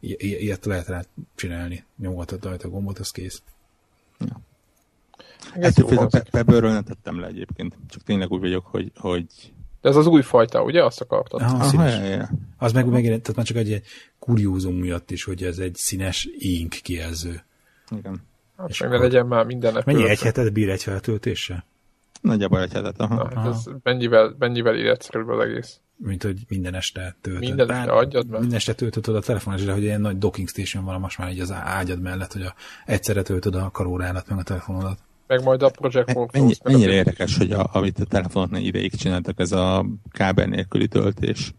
i- 0.00 0.42
ilyet 0.42 0.64
lehet 0.64 0.86
rá 0.86 1.02
csinálni. 1.34 1.84
Nyomatod 1.96 2.44
rajta 2.44 2.66
a 2.68 2.70
gombot, 2.70 2.98
az 2.98 3.10
kész. 3.10 3.42
Ja. 4.18 4.40
Ettől 5.54 5.98
a 5.98 6.22
Pebble-ről 6.30 6.72
nem 6.72 6.84
tettem 6.84 7.20
le 7.20 7.26
egyébként, 7.26 7.76
csak 7.88 8.02
tényleg 8.02 8.30
úgy 8.30 8.40
vagyok, 8.40 8.66
hogy, 8.66 8.92
hogy 8.96 9.52
de 9.80 9.88
ez 9.88 9.96
az 9.96 10.06
új 10.06 10.22
fajta, 10.22 10.62
ugye? 10.62 10.84
Azt 10.84 11.00
akartad? 11.00 11.40
Aha, 11.40 11.54
Aha 11.54 11.64
színes. 11.64 11.94
Ja, 11.94 12.04
ja. 12.04 12.30
Az 12.56 12.72
meg 12.72 12.86
megint, 12.86 13.22
tehát 13.22 13.36
már 13.36 13.46
csak 13.46 13.56
egy 13.56 13.82
kuriózum 14.18 14.74
miatt 14.74 15.10
is, 15.10 15.24
hogy 15.24 15.42
ez 15.42 15.58
egy 15.58 15.74
színes 15.74 16.28
ink 16.38 16.70
kijelző. 16.70 17.44
Igen. 17.90 18.22
Hát 18.56 18.68
és 18.68 18.80
meg 18.80 18.92
akkor... 18.92 19.02
legyen 19.02 19.26
már 19.26 19.44
mindennek. 19.44 19.84
Mennyi 19.84 20.08
egy 20.08 20.20
hetet 20.20 20.52
bír 20.52 20.68
egy 20.68 20.82
feltöltése? 20.82 21.64
Nagyjából 22.20 22.60
egy 22.62 22.72
hetet, 22.72 23.00
aha. 23.00 23.14
Na, 23.14 23.40
hát 23.40 23.54
ez 23.54 23.64
mennyivel, 23.82 24.34
mennyivel 24.38 24.76
életszerűbb 24.76 25.28
az 25.28 25.40
egész? 25.40 25.80
Mint 26.00 26.22
hogy 26.22 26.38
minden 26.48 26.74
este 26.74 27.16
töltöd. 27.20 27.42
Minden 27.42 27.70
este 27.70 27.92
adjad 27.92 28.28
meg. 28.28 28.40
Minden 28.40 28.56
este 28.56 28.74
töltöd 28.74 29.14
a 29.14 29.20
telefonosra, 29.20 29.72
hogy 29.72 29.82
ilyen 29.82 30.00
nagy 30.00 30.18
docking 30.18 30.48
station 30.48 30.84
van 30.84 31.00
most 31.00 31.18
már 31.18 31.30
így 31.30 31.40
az 31.40 31.52
ágyad 31.52 32.00
mellett, 32.00 32.32
hogy 32.32 32.42
a, 32.42 32.54
egyszerre 32.86 33.22
töltöd 33.22 33.54
a 33.54 33.70
karórádat 33.70 34.28
meg 34.28 34.38
a 34.38 34.42
telefonodat 34.42 34.98
meg 35.28 35.42
majd 35.42 35.62
a 35.62 35.68
Project 35.68 36.14
Mennyi, 36.14 36.26
Mennyi, 36.32 36.54
mennyire 36.62 36.92
érdekes, 36.92 37.36
hogy 37.36 37.52
a, 37.52 37.68
amit 37.72 37.98
a 37.98 38.04
telefonoknál 38.04 38.60
ideig 38.60 38.94
csináltak, 38.94 39.40
ez 39.40 39.52
a 39.52 39.86
kábel 40.10 40.46
nélküli 40.46 40.88
töltés, 40.88 41.54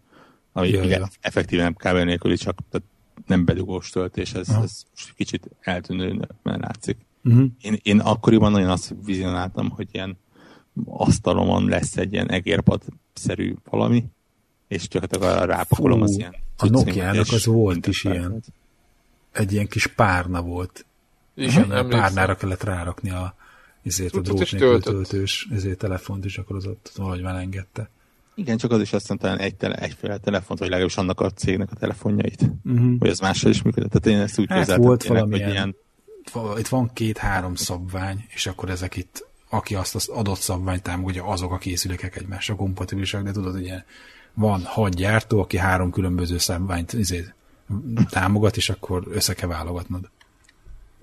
ami 0.52 0.68
ja, 0.68 0.82
ja. 0.82 1.08
effektíven 1.20 1.64
nem 1.64 1.74
kábel 1.74 2.04
nélküli, 2.04 2.36
csak 2.36 2.58
nem 3.26 3.44
bedugós 3.44 3.90
töltés, 3.90 4.32
ez, 4.32 4.48
ez 4.48 4.82
kicsit 5.16 5.50
eltűnő, 5.60 6.28
mert 6.42 6.60
látszik. 6.60 6.96
Uh-huh. 7.24 7.46
Én, 7.60 7.78
én 7.82 7.98
akkoriban 7.98 8.52
nagyon 8.52 8.70
azt 8.70 8.94
vizionáltam, 9.04 9.70
hogy 9.70 9.88
ilyen 9.92 10.18
asztalomon 10.84 11.68
lesz 11.68 11.96
egy 11.96 12.12
ilyen 12.12 12.30
egérpad-szerű 12.30 13.54
valami, 13.64 14.04
és 14.70 14.88
gyakorlatilag 14.88 15.36
arra 15.36 15.44
rápakolom 15.44 15.98
Fú, 15.98 16.04
az 16.04 16.16
ilyen 16.16 16.34
A 16.56 16.66
Nokia-nak 16.68 17.26
az 17.30 17.44
volt 17.46 17.86
is 17.86 18.04
ilyen. 18.04 18.42
Egy 19.32 19.52
ilyen 19.52 19.66
kis 19.68 19.86
párna 19.86 20.42
volt. 20.42 20.86
Igen, 21.34 21.88
párnára 21.88 22.36
kellett 22.36 22.62
rárakni 22.62 23.10
a 23.10 23.34
ezért 23.82 24.14
a 24.14 24.20
drót 24.20 24.50
nélkül 24.50 24.80
töltős 24.80 25.48
ezért 25.52 25.78
telefont 25.78 26.24
is, 26.24 26.38
akkor 26.38 26.56
az 26.56 26.66
ott 26.66 26.92
valahogy 26.96 27.22
elengedte. 27.22 27.90
Igen, 28.34 28.56
csak 28.56 28.70
az 28.70 28.80
is 28.80 28.92
azt 28.92 29.08
mondta, 29.08 29.36
egy 29.36 29.54
tele, 29.54 29.74
egyféle 29.74 30.18
telefont, 30.18 30.58
vagy 30.58 30.68
legalábbis 30.68 30.96
annak 30.96 31.20
a 31.20 31.30
cégnek 31.30 31.70
a 31.70 31.76
telefonjait, 31.76 32.50
uh-huh. 32.64 32.98
hogy 32.98 33.08
az 33.08 33.18
mással 33.18 33.50
is 33.50 33.62
működött. 33.62 33.90
Tehát 33.90 34.06
én 34.18 34.24
ezt 34.24 34.38
úgy 34.38 34.48
hát 34.48 34.76
volt 34.76 35.04
valami 35.04 35.40
hogy 35.40 35.50
ilyen... 35.50 35.76
Itt 36.58 36.68
van 36.68 36.90
két-három 36.92 37.54
szabvány, 37.54 38.24
és 38.28 38.46
akkor 38.46 38.70
ezek 38.70 38.96
itt, 38.96 39.26
aki 39.48 39.74
azt 39.74 39.94
az 39.94 40.08
adott 40.08 40.38
szabványt 40.38 40.82
támogatja, 40.82 41.24
azok 41.24 41.52
a 41.52 41.58
készülékek 41.58 42.16
egymásra 42.16 42.54
kompatibilisek, 42.54 43.22
de 43.22 43.32
tudod, 43.32 43.52
hogy 43.52 43.62
ilyen 43.62 43.84
van 44.40 44.62
hat 44.64 44.94
gyártó, 44.94 45.40
aki 45.40 45.56
három 45.56 45.90
különböző 45.90 46.38
szabványt 46.38 46.92
izé, 46.92 47.24
támogat, 48.10 48.56
és 48.56 48.70
akkor 48.70 49.02
össze 49.10 49.34
kell 49.34 49.48
válogatnod. 49.48 50.10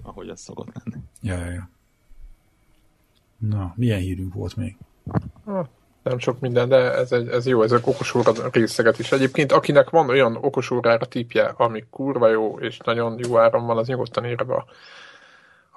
Ahogy 0.01 0.29
az 0.29 0.39
szokott 0.39 0.67
lenni. 0.73 1.03
Ja, 1.21 1.37
ja, 1.37 1.51
ja. 1.51 1.69
Na, 3.37 3.73
milyen 3.75 3.99
hírünk 3.99 4.33
volt 4.33 4.55
még? 4.55 4.77
Ha, 5.45 5.69
nem 6.03 6.19
sok 6.19 6.39
minden, 6.39 6.69
de 6.69 6.93
ez, 6.93 7.11
egy, 7.11 7.27
ez 7.27 7.45
jó, 7.45 7.61
ezek 7.61 7.87
okosóra 7.87 8.31
részeget 8.51 8.99
is. 8.99 9.11
Egyébként 9.11 9.51
akinek 9.51 9.89
van 9.89 10.09
olyan 10.09 10.35
okosórára 10.41 11.05
típje, 11.05 11.45
ami 11.45 11.85
kurva 11.89 12.29
jó, 12.29 12.59
és 12.59 12.77
nagyon 12.77 13.19
jó 13.27 13.37
áron 13.37 13.65
van, 13.65 13.77
az 13.77 13.87
nyugodtan 13.87 14.25
írja 14.25 14.45
be 14.45 14.53
a, 14.53 14.65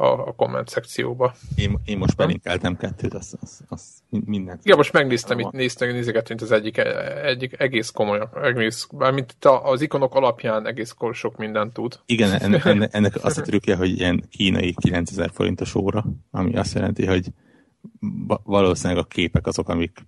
a, 0.01 0.29
a 0.29 0.33
komment 0.33 0.69
szekcióba. 0.69 1.35
Én, 1.55 1.79
én 1.85 1.99
most 1.99 2.17
belinkeltem 2.17 2.77
kettőt, 2.77 3.15
az, 3.15 3.37
az, 3.41 3.61
az 3.69 4.03
mindent. 4.09 4.65
Igen, 4.65 4.77
most 4.77 4.93
megnéztem, 4.93 5.39
itt 5.39 5.51
néztem, 5.51 5.91
nézegetünk 5.91 6.41
az 6.41 6.53
egyik, 6.53 6.79
egyik 7.25 7.61
egész 7.61 7.91
komoly, 7.91 8.29
egész, 8.43 8.87
mint 8.91 9.37
az 9.63 9.81
ikonok 9.81 10.15
alapján 10.15 10.67
egész 10.67 10.95
sok 11.13 11.37
mindent 11.37 11.73
tud. 11.73 12.01
Igen, 12.07 12.33
ennek, 12.33 12.65
ennek, 12.75 12.95
ennek 12.95 13.25
azt 13.25 13.39
a 13.39 13.43
trükkje, 13.43 13.77
hogy 13.77 13.99
ilyen 13.99 14.25
kínai 14.31 14.75
9000 14.81 15.31
forintos 15.33 15.75
óra, 15.75 16.05
ami 16.31 16.57
azt 16.57 16.75
jelenti, 16.75 17.07
hogy 17.07 17.27
valószínűleg 18.43 19.05
a 19.05 19.07
képek 19.07 19.47
azok, 19.47 19.69
amik 19.69 20.07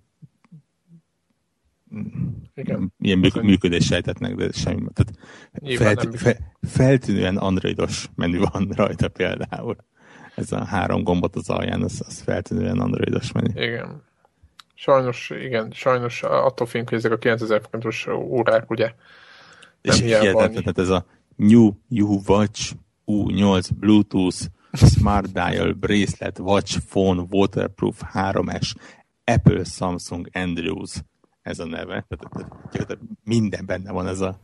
Igen. 2.55 2.93
ilyen 2.99 3.17
műk- 3.17 3.41
működés 3.41 3.85
sejtetnek, 3.85 4.35
de 4.35 4.51
semmi. 4.51 4.87
Tehát 4.93 5.13
felt, 5.77 6.19
fe, 6.19 6.53
feltűnően 6.61 7.37
androidos 7.37 8.09
menü 8.15 8.39
van 8.39 8.69
rajta 8.75 9.07
például. 9.09 9.75
Ez 10.35 10.51
a 10.51 10.65
három 10.65 11.03
gombot 11.03 11.35
az 11.35 11.49
alján, 11.49 11.83
az, 11.83 12.01
az 12.07 12.21
feltűnően 12.21 12.79
androidos 12.79 13.31
menü. 13.31 13.63
Igen. 13.63 14.03
Sajnos, 14.75 15.29
igen, 15.29 15.71
sajnos 15.71 16.23
attól 16.23 16.67
félünk, 16.67 16.89
hogy 16.89 16.97
ezek 16.97 17.11
a 17.11 17.17
9000 17.17 17.61
forintos 17.61 18.07
órák, 18.07 18.69
ugye, 18.69 18.93
és 19.81 19.99
hihetetlen, 19.99 20.73
ez 20.75 20.89
a 20.89 21.05
New 21.35 21.71
You 21.89 22.21
Watch 22.27 22.73
U8 23.05 23.69
Bluetooth 23.79 24.37
Smart 24.73 25.31
Dial 25.31 25.73
Bracelet 25.73 26.39
Watch 26.39 26.79
Phone 26.79 27.25
Waterproof 27.29 28.01
3S 28.13 28.73
Apple 29.23 29.63
Samsung 29.63 30.29
Andrews 30.33 31.03
ez 31.43 31.59
a 31.59 31.65
neve. 31.65 32.05
Tehát, 32.07 32.49
tehát 32.71 32.97
minden 33.23 33.65
benne 33.65 33.91
van 33.91 34.07
ez 34.07 34.19
a 34.19 34.39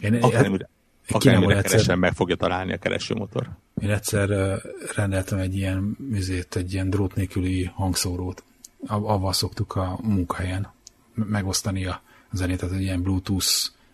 én, 0.00 0.14
akármire, 0.14 0.68
akármire 1.08 1.62
keresem, 1.62 1.98
meg 1.98 2.12
fogja 2.12 2.36
találni 2.36 2.72
a 2.72 2.78
keresőmotor. 2.78 3.50
Én 3.82 3.90
egyszer 3.90 4.58
rendeltem 4.94 5.38
egy 5.38 5.56
ilyen, 5.56 5.96
műzét, 5.98 6.56
egy 6.56 6.72
ilyen 6.72 6.90
drót 6.90 7.14
nélküli 7.14 7.64
hangszórót. 7.64 8.44
Avval 8.86 9.32
szoktuk 9.32 9.76
a 9.76 9.98
munkahelyen 10.02 10.72
megosztani 11.14 11.86
a 11.86 12.02
zenét, 12.32 12.58
tehát 12.58 12.74
egy 12.74 12.82
ilyen 12.82 13.02
Bluetooth 13.02 13.46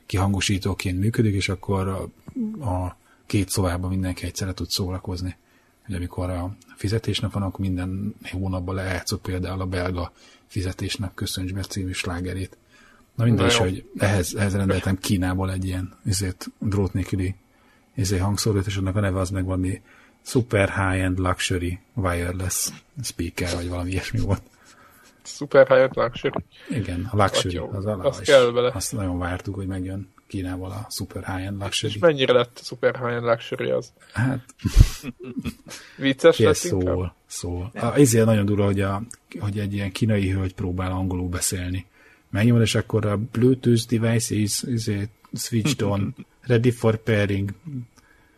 kihangosítóként 0.07 0.99
működik, 0.99 1.35
és 1.35 1.49
akkor 1.49 1.89
a, 1.89 2.03
a 2.65 2.97
két 3.27 3.49
szobában 3.49 3.91
mindenki 3.91 4.25
egyszerre 4.27 4.53
tud 4.53 4.69
szórakozni. 4.69 5.37
Hogy 5.87 5.95
amikor 5.95 6.31
a 6.31 6.57
fizetésnap 6.77 7.33
van, 7.33 7.43
akkor 7.43 7.61
minden 7.61 8.15
hónapban 8.31 8.75
lejátszott 8.75 9.21
például 9.21 9.61
a 9.61 9.67
belga 9.67 10.13
fizetésnap 10.51 11.15
köszönts 11.15 11.53
be 11.53 11.63
című 11.63 11.93
slágerét. 11.93 12.57
Na 13.15 13.25
minden 13.25 13.47
is, 13.47 13.57
hogy 13.57 13.85
ehhez, 13.99 14.35
ehhez 14.35 14.55
rendeltem 14.55 14.99
Kínából 14.99 15.53
egy 15.53 15.65
ilyen 15.65 15.99
ezért 16.05 16.47
drót 16.59 16.93
nélküli 16.93 17.35
ezért 17.95 18.23
hangszórót, 18.23 18.67
és 18.67 18.77
annak 18.77 18.97
a 18.97 19.01
neve 19.01 19.19
az 19.19 19.31
meg 19.31 19.45
valami 19.45 19.83
Super 20.23 20.69
High-End 20.69 21.19
Luxury 21.19 21.79
Wireless 21.95 22.69
Speaker, 23.03 23.55
vagy 23.55 23.69
valami 23.69 23.91
ilyesmi 23.91 24.21
volt. 24.21 24.43
Super 25.23 25.67
high-end 25.67 25.91
luxury. 25.95 26.45
Igen, 26.69 27.09
a 27.13 27.17
luxury. 27.17 27.57
Hát 27.57 27.73
az, 27.73 27.87
az, 27.87 27.99
az 28.01 28.19
kell 28.19 28.51
bele. 28.51 28.71
Azt 28.75 28.93
nagyon 28.93 29.19
vártuk, 29.19 29.55
hogy 29.55 29.67
megjön 29.67 30.09
Kínával 30.31 30.71
a 30.71 30.87
super 30.91 31.25
high-end 31.25 31.63
luxury. 31.63 31.93
És 31.93 31.99
mennyire 31.99 32.33
lett 32.33 32.61
super 32.63 32.97
high-end 32.97 33.25
luxury 33.25 33.71
az? 33.71 33.93
Hát... 34.13 34.45
Vicces 35.97 36.39
lett 36.49 36.55
szól, 36.55 37.15
szól. 37.27 37.73
Ezért 37.95 38.25
nagyon 38.27 38.45
durva, 38.45 38.65
hogy, 38.65 38.81
a, 38.81 39.03
hogy 39.41 39.59
egy 39.59 39.75
ilyen 39.75 39.93
kínai 39.93 40.31
hölgy 40.31 40.55
próbál 40.55 40.93
angolul 40.93 41.29
beszélni. 41.29 41.87
Megnyomod, 42.31 42.63
és 42.63 42.75
akkor 42.75 43.07
a 43.07 43.17
Bluetooth 43.17 43.87
device 43.87 44.35
is, 44.35 44.63
is 44.63 44.91
switched 45.35 45.83
on, 45.83 46.15
ready 46.51 46.71
for 46.71 46.97
pairing. 46.97 47.51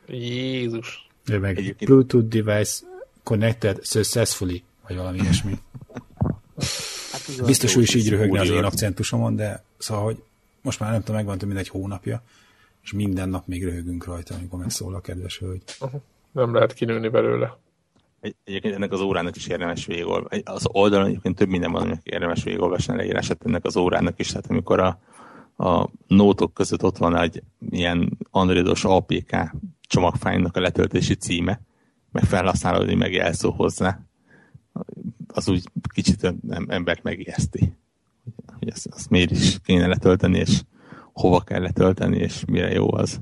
Jézus. 0.06 1.08
Meg 1.40 1.76
Bluetooth 1.78 2.28
device 2.28 2.84
connected 3.22 3.84
successfully, 3.84 4.62
vagy 4.88 4.96
valami 4.96 5.18
ilyesmi. 5.18 5.58
Hát 7.12 7.44
Biztos, 7.46 7.74
hogy 7.74 7.82
is 7.82 7.94
így 7.94 8.08
röhögne 8.08 8.40
az 8.40 8.50
én 8.50 8.64
akcentusomon, 8.64 9.36
de 9.36 9.64
szóval, 9.78 10.04
hogy 10.04 10.22
most 10.62 10.80
már 10.80 10.90
nem 10.90 11.00
tudom, 11.00 11.16
megvan 11.16 11.38
több 11.38 11.48
mint 11.48 11.60
egy 11.60 11.68
hónapja, 11.68 12.22
és 12.82 12.92
minden 12.92 13.28
nap 13.28 13.46
még 13.46 13.64
röhögünk 13.64 14.04
rajta, 14.04 14.34
amikor 14.34 14.58
megszól 14.58 14.94
a 14.94 15.00
kedves 15.00 15.38
hölgy. 15.38 15.62
Nem 16.32 16.54
lehet 16.54 16.72
kinőni 16.72 17.08
belőle. 17.08 17.58
Egy, 18.20 18.34
egyébként 18.44 18.74
ennek 18.74 18.92
az 18.92 19.00
órának 19.00 19.36
is 19.36 19.46
érdemes 19.46 19.86
végigolvasni. 19.86 20.42
Az 20.44 20.66
oldalon 20.72 21.06
egyébként 21.06 21.36
több 21.36 21.48
minden 21.48 21.72
van, 21.72 21.82
aminek 21.82 22.00
érdemes 22.02 22.42
végigolvasni 22.42 22.92
a 22.92 22.96
leírását 22.96 23.44
ennek 23.44 23.64
az 23.64 23.76
órának 23.76 24.18
is. 24.18 24.28
Tehát 24.28 24.46
amikor 24.50 24.80
a, 24.80 24.98
a 25.64 25.88
nótok 26.06 26.54
között 26.54 26.84
ott 26.84 26.96
van 26.96 27.16
egy 27.16 27.42
ilyen 27.70 28.18
androidos 28.30 28.84
APK 28.84 29.36
csomagfájnak 29.80 30.56
a 30.56 30.60
letöltési 30.60 31.14
címe, 31.14 31.60
meg 32.12 32.24
felhasználói 32.24 32.94
meg 32.94 33.12
jelszó 33.12 33.50
hozzá, 33.50 34.00
az 35.26 35.48
úgy 35.48 35.62
kicsit 35.94 36.34
embert 36.66 37.02
megijeszti. 37.02 37.72
Hogy 38.58 38.68
azt, 38.68 38.86
azt 38.86 39.10
miért 39.10 39.30
is 39.30 39.60
kéne 39.60 39.86
letölteni, 39.86 40.38
és 40.38 40.62
hova 41.12 41.40
kell 41.40 41.60
letölteni, 41.60 42.16
és 42.16 42.44
mire 42.44 42.70
jó 42.70 42.94
az. 42.94 43.20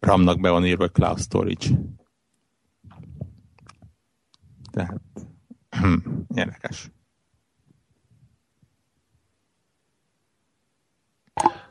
RAM-nak 0.00 0.40
be 0.40 0.50
van 0.50 0.66
írva 0.66 0.88
Cloud 0.88 1.20
Storage. 1.20 1.68
Tehát 4.70 5.00
érdekes. 6.34 6.90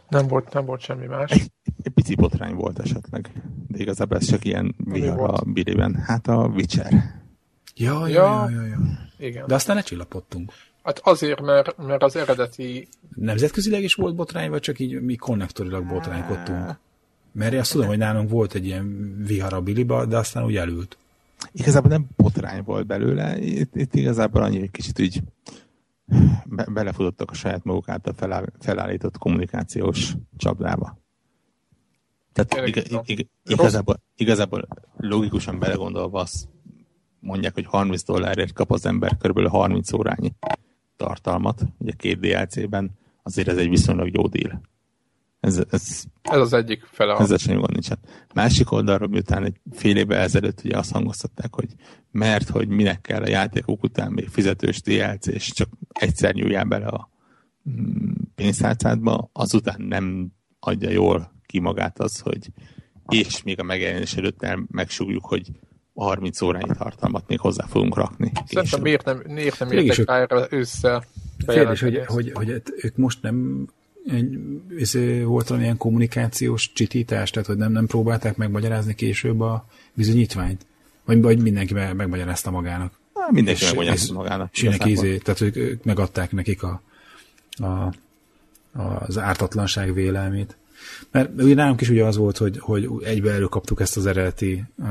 Nem 0.10 0.28
volt, 0.28 0.54
nem 0.54 0.66
volt 0.66 0.82
semmi 0.82 1.06
más. 1.06 1.32
Egy, 1.32 1.52
egy 1.82 1.92
pici 1.92 2.16
botrány 2.16 2.56
volt 2.56 2.80
esetleg, 2.80 3.32
de 3.68 3.78
igazából 3.80 4.18
ez 4.18 4.26
csak 4.26 4.46
ilyen 4.46 4.76
vihar 4.78 5.30
a 5.30 5.44
biriben. 5.46 5.96
Hát 5.96 6.28
a 6.28 6.48
Witcher. 6.48 7.21
Ja, 7.82 8.08
ja, 8.08 8.50
ja, 8.50 8.62
ja, 8.62 8.66
ja. 8.66 8.80
Igen. 9.18 9.48
De 9.48 9.56
aztán 9.56 9.76
lecsillapodtunk. 9.76 10.52
Hát 10.84 11.00
azért, 11.04 11.42
mert, 11.42 11.78
mert 11.78 12.04
az 12.04 12.16
eredeti... 12.16 12.88
Nemzetközileg 13.16 13.84
is 13.84 13.94
volt 13.94 14.16
botrány, 14.16 14.50
vagy 14.50 14.62
csak 14.62 14.80
így 14.80 15.02
mi 15.02 15.16
konnektorilag 15.16 15.86
botránykodtunk? 15.86 16.80
Mert 17.32 17.56
azt 17.56 17.72
tudom, 17.72 17.88
hogy 17.88 17.98
nálunk 17.98 18.30
volt 18.30 18.54
egy 18.54 18.66
ilyen 18.66 19.16
vihar 19.26 19.54
a 19.54 19.62
biliba, 19.62 20.06
de 20.06 20.18
aztán 20.18 20.44
úgy 20.44 20.56
elült. 20.56 20.98
Igazából 21.52 21.90
nem 21.90 22.06
botrány 22.16 22.64
volt 22.64 22.86
belőle, 22.86 23.40
itt, 23.40 23.76
itt 23.76 23.96
igazából 23.96 24.44
annyi, 24.44 24.60
hogy 24.60 24.72
kicsit 24.72 25.00
úgy 25.00 25.22
be, 26.46 26.66
belefutottak 26.74 27.32
a 27.32 27.34
saját 27.34 27.64
maguk 27.64 27.90
által 27.90 28.14
feláll, 28.18 28.46
felállított 28.60 29.18
kommunikációs 29.18 30.14
csapdába. 30.38 30.98
Tehát 32.34 32.68
ig, 32.68 32.84
ig, 33.06 33.28
igazából, 33.46 34.00
igazából 34.16 34.68
logikusan 34.98 35.60
belegondolva 35.60 36.20
azt 36.20 36.48
mondják, 37.22 37.54
hogy 37.54 37.66
30 37.66 38.04
dollárért 38.04 38.54
kap 38.54 38.72
az 38.72 38.86
ember 38.86 39.18
kb. 39.18 39.48
30 39.48 39.94
órányi 39.94 40.34
tartalmat, 40.96 41.62
ugye 41.78 41.92
két 41.98 42.20
DLC-ben, 42.20 42.92
azért 43.24 43.48
ez 43.48 43.58
egy 43.58 43.70
viszonylag 43.70 44.14
jó 44.14 44.28
deal. 44.28 44.62
Ez, 45.40 45.64
ez, 45.70 46.04
ez 46.22 46.40
az 46.40 46.54
egyik 46.54 46.84
fele. 46.92 47.18
Ezzel 47.18 47.38
semmi 47.38 47.58
gond 47.58 47.72
nincsen. 47.72 48.00
Másik 48.34 48.72
oldalról, 48.72 49.08
miután 49.08 49.44
egy 49.44 49.60
fél 49.72 49.98
évvel 49.98 50.20
ezelőtt 50.20 50.62
ugye 50.64 50.78
azt 50.78 50.92
hangoztatták, 50.92 51.56
hogy 51.56 51.76
mert, 52.12 52.50
hogy 52.50 52.68
minek 52.68 53.02
kell 53.02 53.22
a 53.22 53.28
játékok 53.30 53.84
után 53.84 54.12
még 54.12 54.28
fizetős 54.28 54.82
DLC, 54.82 55.28
és 55.28 55.52
csak 55.52 55.70
egyszer 55.90 56.34
nyúljál 56.34 56.64
bele 56.64 56.86
a 56.86 57.10
mm, 57.70 58.12
pénztárcádba, 58.36 59.30
azután 59.34 59.82
nem 59.82 60.32
adja 60.60 60.90
jól 60.90 61.34
ki 61.46 61.60
magát 61.60 62.00
az, 62.00 62.20
hogy 62.20 62.52
és 63.10 63.44
még 63.44 63.60
a 63.60 63.64
megjelenés 63.64 64.16
előtt 64.16 64.46
megsúgjuk, 64.68 65.26
hogy 65.26 65.52
30 65.94 66.42
órányi 66.42 66.76
tartalmat 66.78 67.28
még 67.28 67.40
hozzá 67.40 67.66
fogunk 67.66 67.96
rakni. 67.96 68.32
Szerintem 68.46 68.82
miért 68.82 69.06
nem, 69.06 69.22
miért 69.28 69.60
nem 69.60 69.72
értek 69.72 70.06
rá 70.06 70.20
erre 70.20 70.48
össze? 70.50 71.06
Kérdés, 71.48 71.82
hogy, 71.82 72.02
hogy, 72.06 72.32
hogy, 72.34 72.62
ők 72.76 72.98
most 72.98 73.22
nem 73.22 73.68
ez 74.78 74.94
volt 75.24 75.48
valamilyen 75.48 75.78
kommunikációs 75.78 76.72
csitítás, 76.74 77.30
tehát 77.30 77.48
hogy 77.48 77.58
nem, 77.58 77.72
nem 77.72 77.86
próbálták 77.86 78.38
megmagyarázni 78.38 78.96
később 78.96 79.40
a 79.40 79.66
bizonyítványt? 79.94 80.66
Vagy, 81.06 81.22
vagy 81.22 81.42
mindenki 81.42 81.74
megmagyarázta 81.74 82.52
magának? 82.52 83.00
Há, 83.14 83.28
mindenki 83.32 83.66
megmagyarázta 83.66 84.14
magának. 84.14 84.54
És 84.54 84.62
neki 84.62 84.92
izé, 84.92 85.18
tehát 85.18 85.42
ők, 85.42 85.56
ők 85.56 85.84
megadták 85.84 86.32
nekik 86.32 86.64
a, 86.64 86.82
a, 87.52 87.94
az 89.06 89.18
ártatlanság 89.18 89.94
vélelmét. 89.94 90.58
Mert 91.12 91.42
ugye 91.42 91.56
nálunk 91.56 91.82
is 91.82 91.90
ugye 91.90 92.06
az 92.06 92.16
volt, 92.18 92.38
hogy, 92.38 92.58
hogy 92.60 92.90
egybe 93.04 93.32
előkaptuk 93.32 93.80
ezt 93.82 93.98
az 93.98 94.06
eredeti 94.06 94.64
e, 94.84 94.88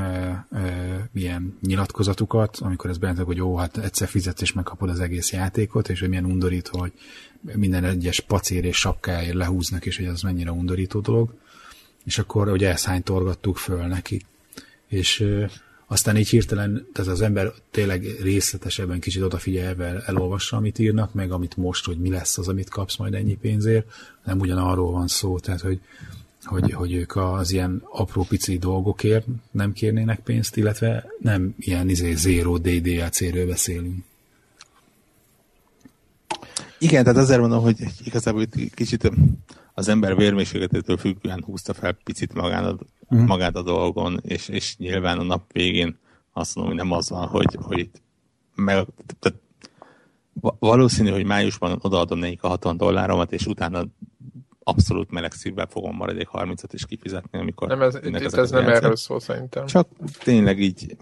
e, 0.53 1.09
ilyen 1.14 1.59
nyilatkozatukat, 1.62 2.57
amikor 2.57 2.91
ez 2.91 2.99
bent, 2.99 3.18
hogy 3.18 3.36
jó, 3.36 3.57
hát 3.57 3.78
egyszer 3.78 4.09
fizetsz 4.09 4.41
és 4.41 4.53
megkapod 4.53 4.88
az 4.88 5.01
egész 5.01 5.32
játékot, 5.32 5.88
és 5.88 6.01
hogy 6.01 6.09
milyen 6.09 6.24
undorító, 6.24 6.78
hogy 6.78 6.93
minden 7.41 7.84
egyes 7.84 8.20
pacér 8.20 8.64
és 8.64 8.76
sapkáért 8.76 9.34
lehúznak, 9.34 9.86
és 9.86 9.97
hogy 9.97 10.07
az 10.07 10.22
mennyire 10.22 10.53
undorító 10.53 11.01
dolog. 11.01 11.34
És 12.05 12.18
akkor 12.18 12.49
ugye 12.49 12.68
elszánytorgattuk 12.68 13.57
föl 13.57 13.86
neki. 13.86 14.22
És 14.86 15.24
aztán 15.91 16.16
így 16.16 16.28
hirtelen, 16.28 16.86
tehát 16.93 17.11
az 17.11 17.20
ember 17.20 17.53
tényleg 17.70 18.05
részletesebben 18.22 19.01
kicsit 19.01 19.22
odafigyelve 19.22 20.03
elolvassa, 20.07 20.57
amit 20.57 20.78
írnak, 20.78 21.14
meg 21.14 21.32
amit 21.32 21.57
most, 21.57 21.86
hogy 21.86 21.99
mi 21.99 22.11
lesz 22.11 22.38
az, 22.38 22.49
amit 22.49 22.68
kapsz 22.68 22.97
majd 22.97 23.14
ennyi 23.14 23.36
pénzért, 23.36 23.86
nem 24.24 24.41
ugyanarról 24.41 24.91
van 24.91 25.09
szó, 25.09 25.38
tehát 25.38 25.61
hogy, 25.61 25.80
hogy, 26.45 26.72
hogy 26.72 26.93
ők 26.93 27.16
az 27.16 27.53
ilyen 27.53 27.82
apró 27.93 28.24
pici 28.24 28.59
dolgokért 28.59 29.26
nem 29.51 29.72
kérnének 29.72 30.20
pénzt, 30.20 30.57
illetve 30.57 31.07
nem 31.18 31.55
ilyen 31.59 31.88
izé, 31.88 32.14
zero 32.14 32.59
DDLC-ről 32.59 33.47
beszélünk. 33.47 34.05
Igen, 36.78 37.05
tehát 37.05 37.18
azért 37.18 37.41
mondom, 37.41 37.62
hogy 37.62 37.76
igazából 38.05 38.43
itt 38.43 38.74
kicsit 38.74 39.11
az 39.74 39.88
ember 39.88 40.16
vérmérsékletétől 40.16 40.97
függően 40.97 41.43
húzta 41.45 41.74
fel 41.74 41.99
picit 42.05 42.34
magán 42.34 42.80
uh-huh. 43.11 43.29
magát 43.29 43.57
a 43.57 43.63
dolgon, 43.63 44.21
és, 44.23 44.49
és 44.49 44.77
nyilván 44.77 45.19
a 45.19 45.23
nap 45.23 45.53
végén 45.53 45.99
azt 46.33 46.55
mondom, 46.55 46.77
hogy 46.77 46.85
nem 46.85 46.97
az 46.97 47.11
van, 47.11 47.27
hogy, 47.27 47.59
hogy 47.61 47.79
itt 47.79 48.03
meg, 48.55 48.87
tehát 49.19 49.39
valószínű, 50.59 51.11
hogy 51.11 51.25
májusban 51.25 51.79
odaadom 51.83 52.19
nekik 52.19 52.43
a 52.43 52.49
60 52.49 52.77
dolláromat, 52.77 53.33
és 53.33 53.47
utána 53.47 53.85
abszolút 54.63 55.11
meleg 55.11 55.33
szívvel 55.33 55.67
fogom 55.67 55.97
maradék 55.97 56.29
30-at 56.33 56.69
is 56.73 56.87
kifizetni, 56.87 57.39
amikor... 57.39 57.69
Nem, 57.69 57.83
ez, 57.83 57.95
itt, 57.95 58.21
itt 58.21 58.33
ez 58.33 58.51
nem 58.51 58.69
erről 58.69 58.97
szól 58.97 59.21
szerintem. 59.21 59.67
Csak 59.67 59.89
tényleg 60.23 60.61
így... 60.61 60.97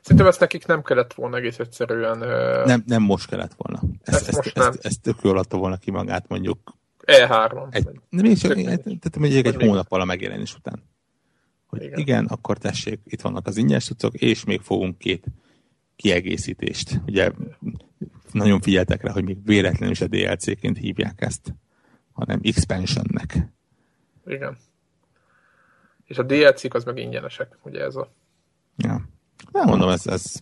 Szerintem 0.00 0.26
ezt 0.26 0.40
nekik 0.40 0.66
nem 0.66 0.82
kellett 0.82 1.12
volna 1.12 1.36
egész 1.36 1.58
egyszerűen... 1.58 2.18
Nem, 2.66 2.82
nem 2.86 3.02
most 3.02 3.28
kellett 3.28 3.54
volna. 3.56 3.80
Ezt, 4.02 4.16
ezt, 4.16 4.28
ezt, 4.28 4.36
most 4.36 4.46
ezt, 4.46 4.56
nem. 4.56 4.68
ezt, 4.68 4.84
ezt 4.86 5.00
tök 5.00 5.16
jól 5.22 5.38
adta 5.38 5.56
volna 5.56 5.76
ki 5.76 5.90
magát 5.90 6.28
mondjuk... 6.28 6.58
E3. 7.06 7.74
Egy, 7.74 7.84
nem, 7.84 8.26
még 8.26 8.38
csak, 8.38 8.54
tehát 8.54 9.18
mondjuk 9.18 9.46
egy 9.46 9.62
hónappal 9.62 10.00
a 10.00 10.04
megjelenés 10.04 10.54
után. 10.54 10.82
Hogy 11.66 11.82
igen. 11.82 11.98
igen, 11.98 12.24
akkor 12.24 12.58
tessék, 12.58 13.00
itt 13.04 13.20
vannak 13.20 13.46
az 13.46 13.56
ingyenes 13.56 13.84
tudcok, 13.84 14.14
és 14.14 14.44
még 14.44 14.60
fogunk 14.60 14.98
két 14.98 15.26
kiegészítést. 15.96 17.00
Ugye 17.06 17.30
nagyon 18.32 18.60
figyeltek 18.60 19.02
rá, 19.02 19.12
hogy 19.12 19.24
még 19.24 19.44
véletlenül 19.44 19.94
a 20.00 20.06
DLC-ként 20.06 20.78
hívják 20.78 21.20
ezt, 21.20 21.54
hanem 22.12 22.40
expansionnek. 22.42 23.52
Igen. 24.26 24.56
És 26.04 26.18
a 26.18 26.22
DLC-k 26.22 26.74
az 26.74 26.84
meg 26.84 26.98
ingyenesek, 26.98 27.58
ugye 27.62 27.80
ez 27.80 27.96
a... 27.96 28.12
Ja. 28.76 29.08
Nem 29.52 29.66
mondom, 29.66 29.88
ez, 29.88 30.06
ez 30.06 30.34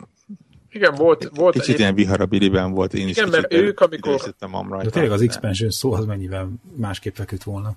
igen, 0.72 0.94
volt... 0.94 1.30
volt 1.34 1.54
kicsit 1.54 1.74
egy... 1.74 1.80
ilyen 1.80 1.94
viharabiliben 1.94 2.72
volt, 2.72 2.94
én 2.94 3.08
Igen, 3.08 3.26
is 3.26 3.32
mert 3.32 3.52
ők, 3.52 3.80
amikor... 3.80 4.34
De 4.82 4.90
tényleg 4.90 5.12
az 5.12 5.22
expansion 5.22 5.70
szó 5.70 5.92
az 5.92 6.04
mennyivel 6.04 6.48
másképp 6.76 7.14
feküdt 7.14 7.42
volna. 7.42 7.72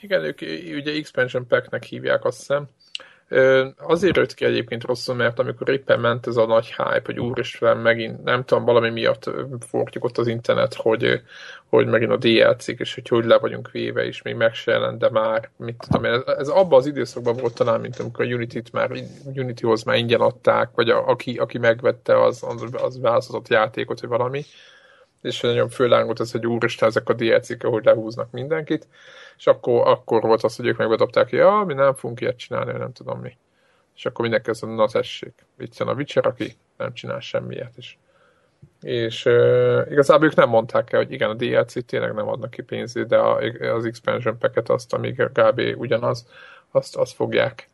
Igen, 0.00 0.24
ők 0.24 0.40
ugye 0.76 0.92
expansion 0.92 1.46
packnek 1.46 1.84
hívják, 1.84 2.24
azt 2.24 2.38
hiszem. 2.38 2.68
Azért 3.76 4.16
jött 4.16 4.34
ki 4.34 4.44
egyébként 4.44 4.84
rosszul, 4.84 5.14
mert 5.14 5.38
amikor 5.38 5.68
éppen 5.68 6.00
ment 6.00 6.26
ez 6.26 6.36
a 6.36 6.46
nagy 6.46 6.66
hype, 6.66 7.02
hogy 7.04 7.20
úristen, 7.20 7.76
megint 7.76 8.24
nem 8.24 8.44
tudom, 8.44 8.64
valami 8.64 8.90
miatt 8.90 9.30
fortjuk 9.68 10.04
ott 10.04 10.18
az 10.18 10.26
internet, 10.26 10.74
hogy, 10.74 11.20
hogy 11.68 11.86
megint 11.86 12.10
a 12.10 12.16
dlc 12.16 12.68
és 12.68 12.94
hogy 12.94 13.08
hogy 13.08 13.24
le 13.24 13.38
vagyunk 13.38 13.70
véve, 13.70 14.04
és 14.04 14.22
még 14.22 14.34
meg 14.34 14.54
se 14.54 14.72
jelent, 14.72 14.98
de 14.98 15.10
már, 15.10 15.50
mit 15.56 15.84
tudom 15.88 16.04
ez, 16.04 16.20
ez 16.38 16.48
abban 16.48 16.78
az 16.78 16.86
időszakban 16.86 17.36
volt 17.36 17.54
talán, 17.54 17.80
mint 17.80 17.98
amikor 17.98 18.24
a 18.24 18.28
Unity-t 18.28 18.72
már, 18.72 18.90
Unityhoz 19.34 19.82
már 19.82 19.96
ingyen 19.96 20.20
adták, 20.20 20.70
vagy 20.74 20.90
a, 20.90 21.08
aki, 21.08 21.36
aki 21.36 21.58
megvette, 21.58 22.22
az, 22.22 22.42
az, 22.42 22.62
az 22.82 23.48
játékot, 23.48 24.00
vagy 24.00 24.10
valami, 24.10 24.44
és 25.22 25.40
nagyon 25.40 25.68
főlángolt 25.68 26.20
ez, 26.20 26.32
hogy 26.32 26.46
úristen, 26.46 26.88
ezek 26.88 27.08
a 27.08 27.12
DLC-k, 27.12 27.62
hogy 27.62 27.84
lehúznak 27.84 28.30
mindenkit, 28.30 28.86
akkor, 29.38 29.88
akkor 29.88 30.22
volt 30.22 30.42
az, 30.42 30.56
hogy 30.56 30.66
ők 30.66 30.76
megbedobták, 30.76 31.30
hogy 31.30 31.38
ja, 31.38 31.62
mi 31.66 31.74
nem 31.74 31.94
fogunk 31.94 32.20
ilyet 32.20 32.36
csinálni, 32.36 32.72
nem 32.72 32.92
tudom 32.92 33.20
mi. 33.20 33.36
És 33.96 34.06
akkor 34.06 34.20
mindenki 34.20 34.50
azt 34.50 34.62
mondja, 34.62 34.84
na 34.84 34.90
tessék, 34.90 35.46
itt 35.58 35.76
jön 35.76 35.88
a 35.88 35.92
Witcher, 35.92 36.26
aki 36.26 36.56
nem 36.76 36.92
csinál 36.92 37.20
semmiet 37.20 37.76
is. 37.76 37.98
És 38.80 39.24
uh, 39.24 39.86
igazából 39.90 40.26
ők 40.26 40.34
nem 40.34 40.48
mondták 40.48 40.92
el, 40.92 40.98
hogy 41.02 41.12
igen, 41.12 41.30
a 41.30 41.34
DLC 41.34 41.86
tényleg 41.86 42.14
nem 42.14 42.28
adnak 42.28 42.50
ki 42.50 42.62
pénzét, 42.62 43.06
de 43.06 43.16
a, 43.16 43.36
az 43.74 43.84
expansion 43.84 44.38
packet 44.38 44.68
azt, 44.68 44.92
amíg 44.92 45.30
kb. 45.32 45.60
ugyanaz, 45.76 46.26
azt, 46.70 46.96
azt 46.96 47.14
fogják. 47.14 47.70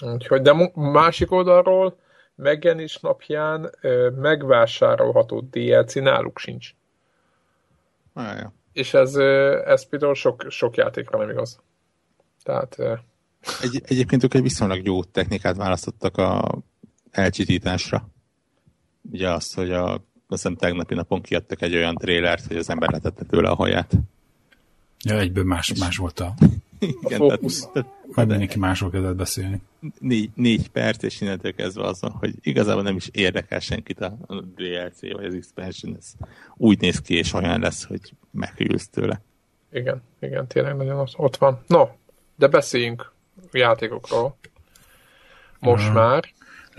Úgyhogy, 0.00 0.42
de 0.42 0.70
másik 0.74 1.32
oldalról 1.32 1.96
megjelenés 2.34 2.98
napján 2.98 3.70
uh, 3.82 4.10
megvásárolható 4.16 5.40
DLC 5.50 5.94
náluk 5.94 6.38
sincs. 6.38 6.70
Ah, 8.12 8.36
ja. 8.38 8.52
És 8.72 8.94
ez, 8.94 9.14
ez 9.66 9.88
például 9.88 10.14
sok, 10.14 10.46
sok 10.48 10.76
játékra 10.76 11.18
nem 11.18 11.30
igaz. 11.30 11.60
Tehát... 12.42 12.76
Egy, 13.62 13.82
egyébként 13.84 14.24
ők 14.24 14.34
egy 14.34 14.42
viszonylag 14.42 14.86
jó 14.86 15.04
technikát 15.04 15.56
választottak 15.56 16.16
a 16.16 16.58
elcsitításra. 17.10 18.08
Ugye 19.10 19.30
azt, 19.30 19.54
hogy 19.54 19.72
a, 19.72 19.92
azt 19.92 20.02
hiszem 20.26 20.56
tegnapi 20.56 20.94
napon 20.94 21.22
kiadtak 21.22 21.62
egy 21.62 21.74
olyan 21.74 21.94
trélert, 21.94 22.46
hogy 22.46 22.56
az 22.56 22.70
ember 22.70 22.90
letette 22.90 23.24
tőle 23.24 23.50
a 23.50 23.54
haját. 23.54 23.92
Ja, 25.04 25.18
egyből 25.18 25.44
más, 25.44 25.74
más 25.78 25.96
volt 25.96 26.20
a, 26.20 26.34
Igen, 26.80 27.20
a 27.20 27.26
tehát, 27.26 27.72
tehát, 27.72 27.88
majd 28.14 28.28
mindenki 28.28 28.58
másról 28.58 28.90
kezdett 28.90 29.16
beszélni. 29.16 29.60
Négy, 29.98 30.30
négy 30.34 30.68
perc, 30.68 31.02
és 31.02 31.20
innentől 31.20 31.54
kezdve 31.54 31.86
az 31.86 32.00
van, 32.00 32.10
hogy 32.10 32.34
igazából 32.42 32.82
nem 32.82 32.96
is 32.96 33.08
érdekel 33.12 33.60
senkit 33.60 34.00
a, 34.00 34.16
DLC 34.56 35.00
vagy 35.00 35.24
az 35.24 35.34
expansion, 35.34 35.96
ez 35.98 36.12
úgy 36.56 36.80
néz 36.80 37.00
ki, 37.00 37.14
és 37.14 37.32
olyan 37.32 37.60
lesz, 37.60 37.84
hogy 37.84 38.00
meghűlsz 38.30 38.88
tőle. 38.88 39.20
Igen, 39.72 40.02
igen, 40.20 40.46
tényleg 40.46 40.76
nagyon 40.76 41.08
ott 41.16 41.36
van. 41.36 41.62
No, 41.66 41.88
de 42.36 42.46
beszéljünk 42.46 43.12
játékokról. 43.52 44.36
Most 45.58 45.88
uh, 45.88 45.94
már. 45.94 46.24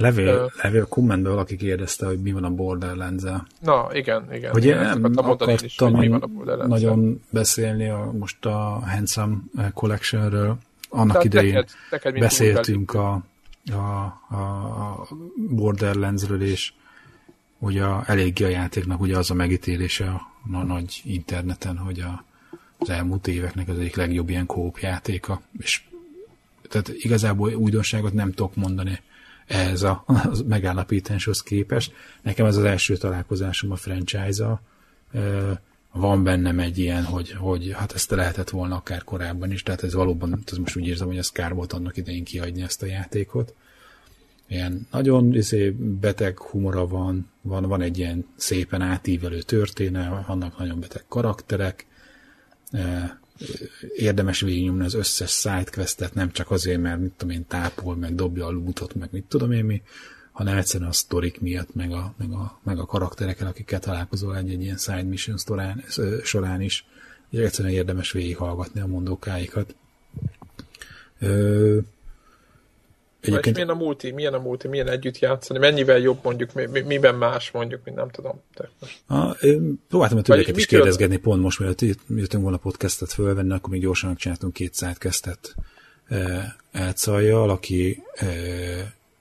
Levél, 0.01 0.43
uh, 0.43 0.63
levél 0.63 0.85
kommentben 0.87 1.31
valaki 1.31 1.55
kérdezte, 1.55 2.05
hogy 2.05 2.21
mi 2.21 2.31
van 2.31 2.43
a 2.43 2.49
borderlands 2.49 3.23
-el. 3.23 3.47
Na, 3.59 3.87
igen, 3.93 4.33
igen. 4.33 4.51
Hogy 4.51 4.65
én 4.65 4.75
nem 4.75 5.11
akartam 5.15 5.49
is, 5.49 5.77
hogy 5.77 5.93
mi 5.93 6.07
van 6.07 6.21
a 6.45 6.67
nagyon 6.67 7.21
beszélni 7.29 7.89
a, 7.89 8.11
most 8.17 8.45
a 8.45 8.83
Handsome 8.85 9.37
Collection-ről. 9.73 10.57
Annak 10.89 11.11
Tehát 11.11 11.25
idején 11.25 11.53
neked, 11.53 11.69
neked 11.91 12.19
beszéltünk 12.19 12.93
a, 12.93 13.23
a, 13.71 14.03
a 14.35 15.07
Borderlands-ről, 15.49 16.41
és 16.41 16.73
ugye 17.59 17.83
a, 17.83 18.03
eléggé 18.05 18.43
a 18.43 18.47
játéknak 18.47 19.01
ugye 19.01 19.17
az 19.17 19.31
a 19.31 19.33
megítélése 19.33 20.05
a, 20.05 20.21
a 20.51 20.63
nagy 20.63 21.01
interneten, 21.05 21.77
hogy 21.77 21.99
a, 21.99 22.23
az 22.77 22.89
elmúlt 22.89 23.27
éveknek 23.27 23.69
az 23.69 23.77
egyik 23.77 23.95
legjobb 23.95 24.29
ilyen 24.29 24.45
kóp 24.45 24.77
játéka, 24.77 25.41
és 25.59 25.81
tehát 26.69 26.89
igazából 26.93 27.53
újdonságot 27.53 28.13
nem 28.13 28.31
tudok 28.31 28.55
mondani 28.55 28.99
ehhez 29.51 29.81
a, 29.81 30.03
a 30.07 30.13
megállapításhoz 30.47 31.43
képest. 31.43 31.93
Nekem 32.21 32.45
ez 32.45 32.57
az 32.57 32.63
első 32.63 32.97
találkozásom 32.97 33.71
a 33.71 33.75
franchise-a. 33.75 34.61
Van 35.91 36.23
bennem 36.23 36.59
egy 36.59 36.77
ilyen, 36.77 37.03
hogy, 37.03 37.31
hogy 37.31 37.71
hát 37.73 37.91
ezt 37.93 38.11
lehetett 38.11 38.49
volna 38.49 38.75
akár 38.75 39.03
korábban 39.03 39.51
is, 39.51 39.63
tehát 39.63 39.83
ez 39.83 39.93
valóban, 39.93 40.43
ez 40.51 40.57
most 40.57 40.75
úgy 40.75 40.87
érzem, 40.87 41.07
hogy 41.07 41.17
ez 41.17 41.29
kár 41.29 41.53
volt 41.53 41.73
annak 41.73 41.97
idején 41.97 42.23
kiadni 42.23 42.61
ezt 42.61 42.81
a 42.81 42.85
játékot. 42.85 43.53
Ilyen 44.47 44.87
nagyon 44.91 45.33
izé, 45.35 45.69
beteg 45.79 46.39
humora 46.39 46.87
van, 46.87 47.29
van, 47.41 47.63
van 47.63 47.81
egy 47.81 47.97
ilyen 47.97 48.25
szépen 48.35 48.81
átívelő 48.81 49.41
történet, 49.41 50.25
vannak 50.27 50.57
nagyon 50.57 50.79
beteg 50.79 51.03
karakterek, 51.07 51.85
érdemes 53.95 54.41
végignyomni 54.41 54.85
az 54.85 54.93
összes 54.93 55.31
sidequestet, 55.31 56.13
nem 56.13 56.31
csak 56.31 56.51
azért, 56.51 56.81
mert 56.81 56.99
mit 56.99 57.11
tudom 57.17 57.35
én, 57.35 57.45
tápol, 57.47 57.95
meg 57.95 58.15
dobja 58.15 58.45
a 58.45 58.51
lootot, 58.51 58.95
meg 58.95 59.09
mit 59.11 59.23
tudom 59.23 59.51
én 59.51 59.65
mi, 59.65 59.81
hanem 60.31 60.57
egyszerűen 60.57 60.89
a 60.89 60.93
sztorik 60.93 61.41
miatt, 61.41 61.75
meg 61.75 61.91
a, 61.91 62.13
meg 62.17 62.31
a, 62.31 62.59
meg 62.63 62.79
a 62.79 62.85
karakterekkel, 62.85 63.47
akikkel 63.47 63.79
találkozol 63.79 64.37
egy-egy 64.37 64.61
ilyen 64.61 64.77
side 64.77 65.03
mission 65.03 65.37
során, 65.37 65.83
során 66.23 66.61
is, 66.61 66.85
egyszerűen 67.31 67.73
érdemes 67.73 68.11
végighallgatni 68.11 68.79
a 68.79 68.87
mondókáikat. 68.87 69.75
Ö, 71.19 71.79
Egyébként... 73.21 73.55
milyen 73.55 73.69
a 73.69 73.73
multi, 73.73 74.11
milyen 74.11 74.33
a 74.33 74.39
multi, 74.39 74.67
milyen 74.67 74.89
együtt 74.89 75.19
játszani, 75.19 75.59
mennyivel 75.59 75.97
jobb 75.97 76.19
mondjuk, 76.23 76.53
mi, 76.53 76.81
miben 76.81 77.15
más 77.15 77.51
mondjuk, 77.51 77.83
mint 77.83 77.97
nem 77.97 78.09
tudom. 78.09 78.41
A, 79.07 79.35
próbáltam 79.87 80.17
a 80.17 80.21
többieket 80.21 80.57
is 80.57 80.65
kérdezgetni 80.65 81.15
az... 81.15 81.21
pont 81.21 81.41
most, 81.41 81.59
mielőtt 81.59 81.81
jöttünk 82.07 82.43
volna 82.43 82.57
podcastet 82.57 83.11
fölvenni, 83.11 83.53
akkor 83.53 83.69
még 83.69 83.81
gyorsan 83.81 84.09
megcsináltunk 84.09 84.53
két 84.53 84.75
sidecastet 84.75 85.55
e, 86.07 86.55
Elcajjal, 86.71 87.49
aki 87.49 88.03
e, 88.13 88.27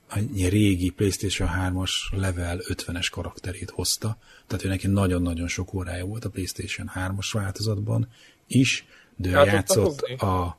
a 0.08 0.18
régi 0.48 0.90
PlayStation 0.90 1.48
3-as 1.60 1.90
level 2.10 2.58
50-es 2.62 3.06
karakterét 3.10 3.70
hozta, 3.70 4.16
tehát 4.46 4.64
ő 4.64 4.68
neki 4.68 4.86
nagyon-nagyon 4.86 5.48
sok 5.48 5.74
órája 5.74 6.04
volt 6.04 6.24
a 6.24 6.30
PlayStation 6.30 6.90
3-as 6.94 7.28
változatban 7.32 8.08
is, 8.46 8.86
de 9.16 9.28
ő 9.28 9.32
játszott 9.32 10.00
a... 10.00 10.56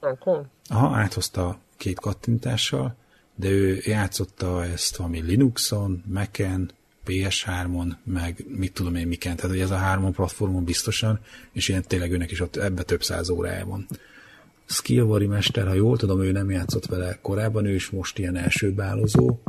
Aha, 0.67 0.95
áthozta 0.95 1.59
két 1.77 1.99
kattintással, 1.99 2.95
de 3.41 3.49
ő 3.49 3.81
játszotta 3.83 4.65
ezt 4.65 4.95
valami 4.95 5.21
Linuxon, 5.21 6.03
Mac-en, 6.07 6.71
PS3-on, 7.07 7.91
meg 8.03 8.45
mit 8.47 8.73
tudom 8.73 8.95
én 8.95 9.07
miken, 9.07 9.35
tehát 9.35 9.51
hogy 9.51 9.59
ez 9.59 9.71
a 9.71 9.75
három 9.75 10.11
platformon 10.11 10.63
biztosan, 10.63 11.19
és 11.51 11.69
ilyen 11.69 11.83
tényleg 11.87 12.11
őnek 12.11 12.31
is 12.31 12.39
ott 12.39 12.55
ebbe 12.55 12.83
több 12.83 13.03
száz 13.03 13.29
órája 13.29 13.65
van. 13.65 13.87
Skillvary 14.65 15.25
mester, 15.25 15.67
ha 15.67 15.73
jól 15.73 15.97
tudom, 15.97 16.21
ő 16.21 16.31
nem 16.31 16.51
játszott 16.51 16.85
vele 16.85 17.17
korábban, 17.21 17.65
ő 17.65 17.73
is 17.73 17.89
most 17.89 18.19
ilyen 18.19 18.35
első 18.35 18.71
bálozó, 18.71 19.39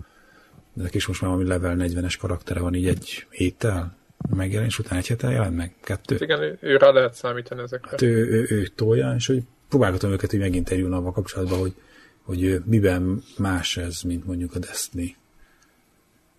de 0.72 0.88
is 0.92 1.06
most 1.06 1.20
már 1.20 1.30
valami 1.30 1.48
level 1.48 1.76
40-es 1.78 2.16
karaktere 2.20 2.60
van 2.60 2.74
így 2.74 2.86
egy 2.86 3.26
héttel, 3.30 3.96
megjelenés 4.34 4.78
után 4.78 4.98
egy 4.98 5.06
héttel 5.06 5.30
jelent 5.30 5.56
meg? 5.56 5.74
Kettő? 5.82 6.14
Hát 6.14 6.22
igen, 6.22 6.58
ő, 6.60 6.76
rá 6.76 6.90
lehet 6.90 7.14
számítani 7.14 7.62
ezekre. 7.62 7.90
Hát 7.90 8.02
ő, 8.02 8.28
ő, 8.28 8.46
ő 8.48 8.66
tolja, 8.66 9.14
és 9.16 9.26
hogy 9.26 9.42
próbálgatom 9.68 10.10
őket 10.10 10.30
hogy 10.30 10.38
megint 10.38 10.56
interjúlni 10.56 10.94
avval 10.94 11.12
kapcsolatban, 11.12 11.58
hogy 11.58 11.74
hogy 12.22 12.62
miben 12.64 13.22
más 13.38 13.76
ez, 13.76 14.02
mint 14.02 14.26
mondjuk 14.26 14.54
a 14.54 14.58
Destiny. 14.58 15.16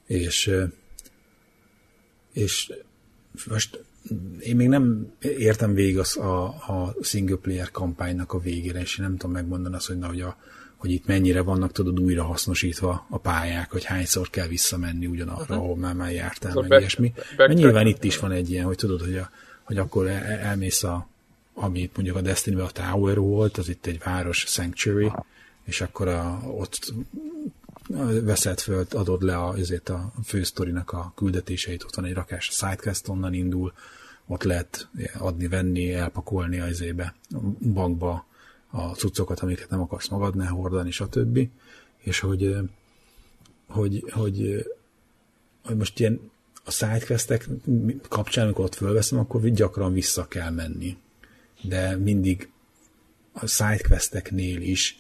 És, 0.05 0.55
és 2.33 2.73
most 3.49 3.83
én 4.39 4.55
még 4.55 4.67
nem 4.67 5.13
értem 5.19 5.73
végig 5.73 5.97
az 5.97 6.17
a, 6.17 6.45
a 6.45 6.95
single 7.01 7.35
player 7.35 7.71
kampánynak 7.71 8.33
a 8.33 8.39
végére, 8.39 8.79
és 8.79 8.97
én 8.97 9.05
nem 9.05 9.17
tudom 9.17 9.31
megmondani 9.31 9.75
azt, 9.75 9.87
hogy 9.87 9.97
na, 9.97 10.07
hogy 10.07 10.21
a, 10.21 10.37
hogy 10.75 10.91
itt 10.91 11.05
mennyire 11.05 11.41
vannak, 11.41 11.71
tudod, 11.71 11.99
újra 11.99 12.23
hasznosítva 12.23 13.05
a 13.09 13.17
pályák, 13.17 13.71
hogy 13.71 13.83
hányszor 13.83 14.29
kell 14.29 14.47
visszamenni 14.47 15.05
ugyanarra, 15.05 15.41
uh-huh. 15.41 15.57
ahol 15.57 15.75
már, 15.75 15.93
már 15.93 16.11
jártál, 16.11 16.53
meg 16.53 16.79
ilyesmi. 16.79 17.13
Mert 17.37 17.53
nyilván 17.53 17.87
itt 17.87 18.03
is 18.03 18.17
van 18.17 18.31
egy 18.31 18.51
ilyen, 18.51 18.65
hogy 18.65 18.77
tudod, 18.77 19.01
hogy, 19.01 19.17
a, 19.17 19.29
hogy 19.63 19.77
akkor 19.77 20.07
el, 20.07 20.23
elmész 20.23 20.83
a, 20.83 21.07
amit 21.53 21.95
mondjuk 21.95 22.17
a 22.17 22.21
destiny 22.21 22.55
a 22.59 22.69
Tower 22.69 23.17
volt, 23.17 23.57
az 23.57 23.69
itt 23.69 23.85
egy 23.85 23.99
város 24.03 24.45
Sanctuary, 24.47 25.11
és 25.63 25.81
akkor 25.81 26.07
a, 26.07 26.41
ott 26.47 26.93
veszed 28.23 28.59
föl, 28.59 28.85
adod 28.89 29.21
le 29.21 29.37
a, 29.37 29.47
azért 29.47 29.89
a 29.89 30.11
fősztorinak 30.23 30.91
a 30.91 31.11
küldetéseit, 31.15 31.83
ott 31.83 31.95
van 31.95 32.05
egy 32.05 32.13
rakás, 32.13 32.49
a 32.49 32.51
Sidecast 32.51 33.07
onnan 33.07 33.33
indul, 33.33 33.73
ott 34.27 34.43
lehet 34.43 34.87
adni, 35.17 35.47
venni, 35.47 35.93
elpakolni 35.93 36.59
az 36.59 36.69
izébe, 36.69 37.15
a 37.31 37.37
bankba 37.59 38.25
a 38.69 38.81
cuccokat, 38.81 39.39
amiket 39.39 39.69
nem 39.69 39.81
akarsz 39.81 40.07
magadnál 40.07 40.51
hordani, 40.51 40.91
stb. 40.91 41.49
És 41.97 42.19
hogy, 42.19 42.57
hogy, 43.67 44.03
hogy, 44.09 44.65
hogy 45.63 45.77
most 45.77 45.99
ilyen 45.99 46.31
a 46.63 46.71
sidequestek 46.71 47.49
kapcsán, 48.09 48.45
amikor 48.45 48.65
ott 48.65 48.75
fölveszem, 48.75 49.19
akkor 49.19 49.41
gyakran 49.41 49.93
vissza 49.93 50.27
kell 50.27 50.49
menni. 50.49 50.97
De 51.61 51.97
mindig 51.97 52.49
a 53.31 53.47
sidequesteknél 53.47 54.61
is, 54.61 54.97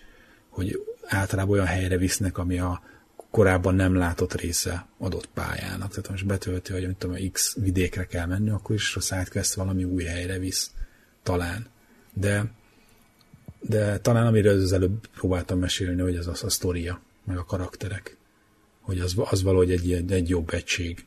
hogy 0.53 0.83
általában 1.05 1.53
olyan 1.53 1.65
helyre 1.65 1.97
visznek, 1.97 2.37
ami 2.37 2.59
a 2.59 2.81
korábban 3.31 3.75
nem 3.75 3.95
látott 3.95 4.33
része 4.33 4.87
adott 4.97 5.29
pályának. 5.33 5.89
Tehát 5.89 6.09
most 6.09 6.25
betölti, 6.25 6.71
hogy 6.71 6.95
tudom, 6.97 7.31
X 7.31 7.55
vidékre 7.55 8.05
kell 8.05 8.25
menni, 8.25 8.49
akkor 8.49 8.75
is 8.75 8.95
a 8.95 8.99
sidequest 8.99 9.53
valami 9.53 9.83
új 9.83 10.03
helyre 10.03 10.39
visz. 10.39 10.71
Talán. 11.23 11.67
De, 12.13 12.51
de 13.59 13.99
talán 13.99 14.25
amiről 14.25 14.61
az 14.61 14.73
előbb 14.73 15.07
próbáltam 15.07 15.59
mesélni, 15.59 16.01
hogy 16.01 16.15
ez 16.15 16.27
az 16.27 16.43
a 16.43 16.49
sztoria, 16.49 17.01
meg 17.23 17.37
a 17.37 17.45
karakterek. 17.45 18.17
Hogy 18.81 18.99
az, 18.99 19.15
az 19.17 19.43
valahogy 19.43 19.71
egy, 19.71 20.11
egy 20.11 20.29
jobb 20.29 20.53
egység. 20.53 21.05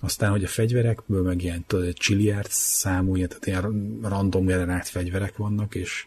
Aztán, 0.00 0.30
hogy 0.30 0.44
a 0.44 0.48
fegyverekből 0.48 1.22
meg 1.22 1.42
ilyen 1.42 1.64
tudod, 1.66 1.86
egy 1.86 1.96
csilliárd 1.96 2.50
számú, 2.50 3.26
tehát 3.26 3.46
ilyen 3.46 3.98
random 4.02 4.46
generált 4.46 4.88
fegyverek 4.88 5.36
vannak, 5.36 5.74
és 5.74 6.06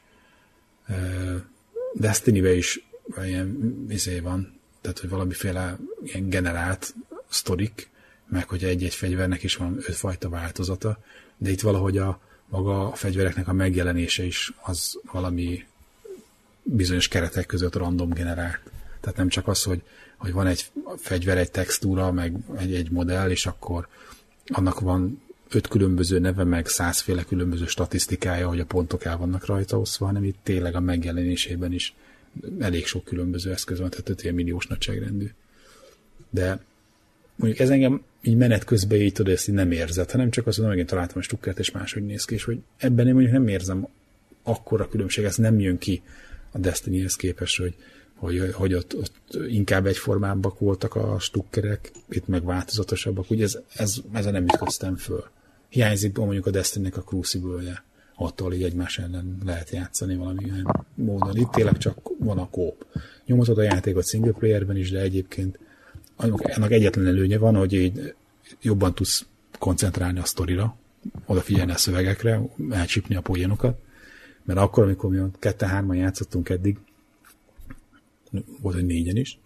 Destiny-be 1.93 2.53
is 2.53 2.85
ilyen 3.23 3.85
izé 3.89 4.19
van, 4.19 4.59
tehát 4.81 4.99
hogy 4.99 5.09
valamiféle 5.09 5.77
ilyen 6.03 6.29
generált 6.29 6.95
sztorik, 7.29 7.89
meg 8.27 8.49
hogy 8.49 8.63
egy-egy 8.63 8.95
fegyvernek 8.95 9.43
is 9.43 9.55
van 9.55 9.77
ötfajta 9.77 10.29
változata, 10.29 10.99
de 11.37 11.49
itt 11.49 11.61
valahogy 11.61 11.97
a 11.97 12.19
maga 12.49 12.87
a 12.87 12.95
fegyvereknek 12.95 13.47
a 13.47 13.53
megjelenése 13.53 14.23
is 14.23 14.53
az 14.61 14.99
valami 15.11 15.65
bizonyos 16.63 17.07
keretek 17.07 17.45
között 17.45 17.75
random 17.75 18.09
generált. 18.09 18.59
Tehát 18.99 19.17
nem 19.17 19.27
csak 19.27 19.47
az, 19.47 19.63
hogy, 19.63 19.81
hogy 20.17 20.31
van 20.31 20.47
egy 20.47 20.71
fegyver, 20.97 21.37
egy 21.37 21.51
textúra, 21.51 22.11
meg 22.11 22.35
egy, 22.57 22.73
egy 22.73 22.91
modell, 22.91 23.29
és 23.29 23.45
akkor 23.45 23.87
annak 24.45 24.79
van 24.79 25.21
öt 25.53 25.67
különböző 25.67 26.19
neve, 26.19 26.43
meg 26.43 26.67
százféle 26.67 27.23
különböző 27.23 27.65
statisztikája, 27.65 28.47
hogy 28.47 28.59
a 28.59 28.65
pontok 28.65 29.03
el 29.03 29.17
vannak 29.17 29.45
rajta 29.45 29.79
oszva, 29.79 30.05
hanem 30.05 30.23
itt 30.23 30.37
tényleg 30.43 30.75
a 30.75 30.79
megjelenésében 30.79 31.71
is 31.71 31.93
elég 32.59 32.85
sok 32.85 33.03
különböző 33.03 33.51
eszköz 33.51 33.79
van, 33.79 33.89
tehát 33.89 34.09
5 34.09 34.31
milliós 34.31 34.67
nagyságrendű. 34.67 35.29
De 36.29 36.59
mondjuk 37.35 37.61
ez 37.61 37.69
engem 37.69 38.03
így 38.21 38.35
menet 38.35 38.63
közben 38.63 38.99
így 38.99 39.13
tudod, 39.13 39.33
ezt 39.33 39.47
így 39.47 39.55
nem 39.55 39.71
érzett, 39.71 40.11
hanem 40.11 40.29
csak 40.29 40.47
azt 40.47 40.57
mondom, 40.57 40.75
megint 40.75 40.91
találtam 40.93 41.17
a 41.17 41.21
stukkert, 41.21 41.59
és 41.59 41.71
máshogy 41.71 42.05
néz 42.05 42.25
ki, 42.25 42.33
és 42.33 42.43
hogy 42.43 42.59
ebben 42.77 43.07
én 43.07 43.13
mondjuk 43.13 43.33
nem 43.33 43.47
érzem 43.47 43.87
akkora 44.43 44.89
különbség, 44.89 45.23
ez 45.23 45.35
nem 45.35 45.59
jön 45.59 45.77
ki 45.77 46.01
a 46.51 46.57
Destiny-hez 46.57 47.15
képest, 47.15 47.57
hogy, 47.57 47.75
hogy, 48.15 48.51
hogy 48.53 48.73
ott, 48.73 48.95
ott 48.95 49.37
inkább 49.47 49.85
egyformábbak 49.85 50.59
voltak 50.59 50.95
a 50.95 51.19
stukkerek, 51.19 51.91
itt 52.09 52.27
meg 52.27 52.43
változatosabbak, 52.43 53.29
ugye 53.29 53.43
ez, 53.43 53.57
ez, 53.75 53.95
ezzel 54.11 54.31
nem 54.31 54.43
ütköztem 54.43 54.95
föl. 54.95 55.23
Hiányzik 55.71 56.17
mondjuk 56.17 56.45
a 56.45 56.51
Destiny-nek 56.51 56.97
a 56.97 57.01
Crucible-je 57.01 57.83
attól 58.15 58.53
így 58.53 58.63
egymás 58.63 58.99
ellen 58.99 59.37
lehet 59.45 59.69
játszani 59.69 60.15
valamilyen 60.15 60.85
módon. 60.95 61.37
Itt 61.37 61.51
tényleg 61.51 61.77
csak 61.77 61.97
van 62.19 62.37
a 62.37 62.49
kóp. 62.49 62.85
Nyomhatod 63.25 63.57
a 63.57 63.61
játékot 63.61 64.07
single 64.07 64.31
playerben 64.31 64.77
is, 64.77 64.91
de 64.91 64.99
egyébként 64.99 65.59
annak 66.15 66.71
egyetlen 66.71 67.07
előnye 67.07 67.37
van, 67.37 67.55
hogy 67.55 67.73
így 67.73 68.13
jobban 68.61 68.95
tudsz 68.95 69.25
koncentrálni 69.59 70.19
a 70.19 70.25
sztorira, 70.25 70.75
odafigyelni 71.25 71.71
a 71.71 71.77
szövegekre, 71.77 72.41
elcsípni 72.69 73.15
a 73.15 73.21
poénokat, 73.21 73.79
mert 74.43 74.59
akkor, 74.59 74.83
amikor 74.83 75.09
mi 75.09 75.19
ketten-hárman 75.39 75.95
játszottunk 75.95 76.49
eddig, 76.49 76.77
volt, 78.61 78.75
hogy 78.75 78.85
négyen 78.85 79.17
is, 79.17 79.39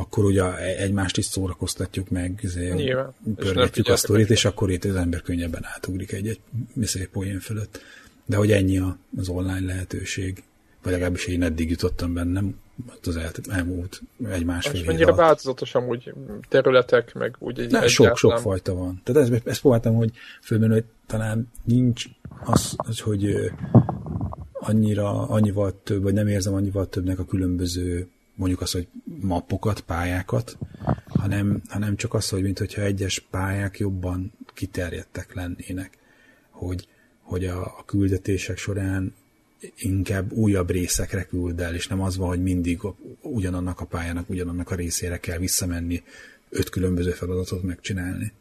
akkor 0.00 0.24
ugye 0.24 0.56
egymást 0.76 1.16
is 1.16 1.24
szórakoztatjuk 1.24 2.08
meg, 2.08 2.38
izé, 2.42 2.94
pörgetjük 3.36 3.88
a 3.88 3.96
sztorit, 3.96 4.30
és 4.30 4.44
akkor 4.44 4.70
itt 4.70 4.84
az 4.84 4.94
ember 4.94 5.22
könnyebben 5.22 5.64
átugrik 5.74 6.12
egy-egy 6.12 6.40
szép 6.82 7.08
poén 7.08 7.40
fölött. 7.40 7.80
De 8.24 8.36
hogy 8.36 8.52
ennyi 8.52 8.82
az 9.16 9.28
online 9.28 9.66
lehetőség, 9.66 10.42
vagy 10.82 10.92
legalábbis 10.92 11.26
én 11.26 11.42
eddig 11.42 11.70
jutottam 11.70 12.14
bennem, 12.14 12.58
az 13.06 13.18
elmúlt 13.50 14.02
egy 14.30 14.44
másfél 14.44 14.80
év 14.80 14.86
mennyire 14.86 15.14
változatos 15.14 15.74
amúgy 15.74 16.12
területek, 16.48 17.14
meg 17.14 17.36
úgy 17.38 17.60
egy 17.60 17.70
Ne, 17.70 17.86
sok, 17.86 18.16
sok 18.16 18.38
fajta 18.38 18.74
van. 18.74 19.00
Tehát 19.04 19.30
ezt, 19.30 19.46
ezt 19.46 19.60
próbáltam, 19.60 19.94
hogy 19.94 20.10
fölmenő, 20.42 20.72
hogy 20.72 20.84
talán 21.06 21.50
nincs 21.64 22.04
az, 22.44 22.74
az 22.76 23.00
hogy 23.00 23.50
annyira, 24.52 25.28
annyival 25.28 25.80
több, 25.82 26.02
vagy 26.02 26.14
nem 26.14 26.26
érzem 26.26 26.54
annyival 26.54 26.88
többnek 26.88 27.18
a 27.18 27.24
különböző 27.24 28.08
mondjuk 28.40 28.60
az, 28.60 28.70
hogy 28.70 28.88
mappokat, 29.20 29.80
pályákat, 29.80 30.58
hanem, 31.06 31.62
hanem 31.68 31.96
csak 31.96 32.14
az, 32.14 32.28
hogy 32.28 32.42
mintha 32.42 32.82
egyes 32.82 33.26
pályák 33.30 33.78
jobban 33.78 34.32
kiterjedtek 34.54 35.34
lennének, 35.34 35.98
hogy, 36.50 36.88
hogy 37.22 37.44
a, 37.44 37.62
a 37.62 37.84
küldetések 37.86 38.56
során 38.56 39.14
inkább 39.76 40.32
újabb 40.32 40.70
részekre 40.70 41.24
küld 41.24 41.60
el, 41.60 41.74
és 41.74 41.86
nem 41.86 42.00
az 42.00 42.16
van, 42.16 42.28
hogy 42.28 42.42
mindig 42.42 42.80
ugyanannak 43.22 43.80
a 43.80 43.84
pályának, 43.84 44.30
ugyanannak 44.30 44.70
a 44.70 44.74
részére 44.74 45.18
kell 45.18 45.38
visszamenni, 45.38 46.02
öt 46.48 46.68
különböző 46.68 47.10
feladatot 47.10 47.62
megcsinálni. 47.62 48.32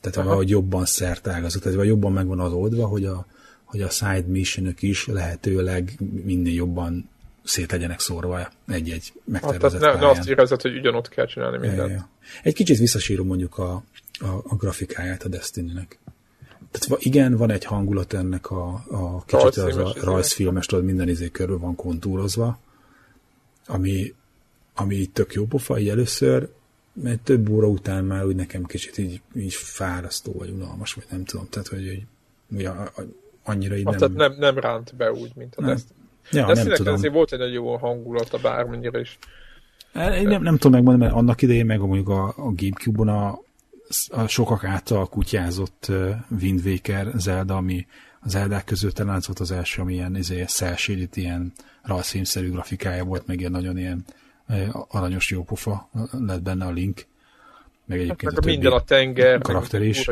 Tehát 0.00 0.16
Aha. 0.16 0.26
valahogy 0.26 0.50
jobban 0.50 0.84
szertágazok, 0.84 1.62
tehát 1.62 1.78
vagy 1.78 1.86
jobban 1.86 2.12
megvan 2.12 2.40
az 2.40 2.52
oldva, 2.52 2.86
hogy 2.86 3.04
a, 3.04 3.26
hogy 3.64 3.80
a 3.80 3.90
side 3.90 4.24
mission 4.26 4.74
is 4.80 5.06
lehetőleg 5.06 5.98
minél 6.24 6.54
jobban 6.54 7.08
szét 7.48 7.72
legyenek 7.72 8.00
szórva 8.00 8.48
egy-egy 8.66 9.12
megtervezett 9.24 9.70
hát, 9.70 9.80
tehát 9.80 10.00
ne, 10.00 10.00
ne 10.00 10.10
azt 10.10 10.28
érezed, 10.28 10.60
hogy 10.60 10.76
ugyanott 10.76 11.08
kell 11.08 11.26
csinálni 11.26 11.58
mindent. 11.58 11.90
Ja, 11.90 11.94
ja. 11.94 12.08
Egy 12.42 12.54
kicsit 12.54 12.78
visszasírom 12.78 13.26
mondjuk 13.26 13.58
a, 13.58 13.82
a, 14.20 14.26
a 14.42 14.56
grafikáját 14.56 15.22
a 15.22 15.28
Destiny-nek. 15.28 15.98
Tehát 16.70 17.02
igen, 17.02 17.36
van 17.36 17.50
egy 17.50 17.64
hangulat 17.64 18.12
ennek 18.12 18.50
a, 18.50 18.84
a 18.90 19.24
kicsit 19.24 19.56
az 19.56 19.76
a 19.76 19.94
rajzfilmes, 20.02 20.66
tudod, 20.66 20.84
minden 20.84 21.08
izé 21.08 21.28
körül 21.28 21.58
van 21.58 21.74
kontúrozva, 21.74 22.58
ami, 23.66 24.14
ami 24.74 25.06
tök 25.06 25.32
jó 25.32 25.46
pofa, 25.46 25.78
így 25.78 25.88
először, 25.88 26.48
mert 26.92 27.20
több 27.20 27.48
óra 27.48 27.66
után 27.66 28.04
már 28.04 28.24
úgy 28.24 28.36
nekem 28.36 28.64
kicsit 28.64 28.98
így, 28.98 29.20
így 29.36 29.54
fárasztó, 29.54 30.32
vagy 30.32 30.50
unalmas, 30.50 30.92
vagy 30.92 31.04
nem 31.10 31.24
tudom, 31.24 31.46
tehát 31.50 31.68
hogy, 31.68 32.02
hogy, 32.54 32.64
a, 32.64 32.92
annyira 33.42 33.76
így 33.76 33.84
hát, 33.84 33.98
nem... 33.98 34.14
Tehát 34.14 34.30
nem, 34.30 34.38
nem 34.38 34.58
ránt 34.58 34.94
be 34.96 35.12
úgy, 35.12 35.32
mint 35.34 35.54
a 35.54 35.60
nem. 35.60 35.70
Destiny. 35.70 35.96
Ja, 36.30 36.46
De 36.46 36.54
nem 36.54 36.74
tudom. 36.74 36.94
azért 36.94 37.12
volt 37.12 37.32
egy 37.32 37.38
nagyon 37.38 37.54
jó 37.54 37.76
hangulata 37.76 38.38
bármennyire 38.38 39.00
is. 39.00 39.18
Én 39.94 40.28
nem, 40.28 40.42
nem 40.42 40.56
tudom 40.56 40.72
megmondani, 40.72 41.04
mert 41.04 41.14
annak 41.14 41.42
idején 41.42 41.66
meg 41.66 41.78
mondjuk 41.78 42.08
a, 42.08 42.26
a 42.26 42.52
Gamecube-on 42.56 43.08
a, 43.08 43.38
a 44.08 44.26
sokak 44.26 44.64
által 44.64 45.06
kutyázott 45.06 45.86
Wind 46.40 46.66
Waker 46.66 47.12
Zelda, 47.16 47.56
ami 47.56 47.86
az 48.20 48.30
Zeldák 48.30 48.64
között 48.64 48.94
talán 48.94 49.16
az 49.16 49.26
volt 49.26 49.38
az 49.38 49.50
első, 49.50 49.82
ami 49.82 49.92
ilyen 49.92 50.16
izé, 50.16 50.44
szelsédít, 50.46 51.16
ilyen 51.16 51.52
rajzfilmszerű 51.82 52.50
grafikája 52.50 53.04
volt, 53.04 53.26
meg 53.26 53.38
ilyen 53.40 53.50
nagyon 53.50 53.78
ilyen 53.78 54.04
aranyos 54.88 55.30
jópofa 55.30 55.88
lett 56.26 56.42
benne 56.42 56.64
a 56.64 56.70
link. 56.70 57.06
Meg 57.84 57.98
egyébként 57.98 58.32
hát, 58.32 58.44
a 58.44 58.46
minden 58.46 58.72
a 58.72 58.80
tenger, 58.80 59.40
karakter 59.40 59.82
is. 59.82 60.04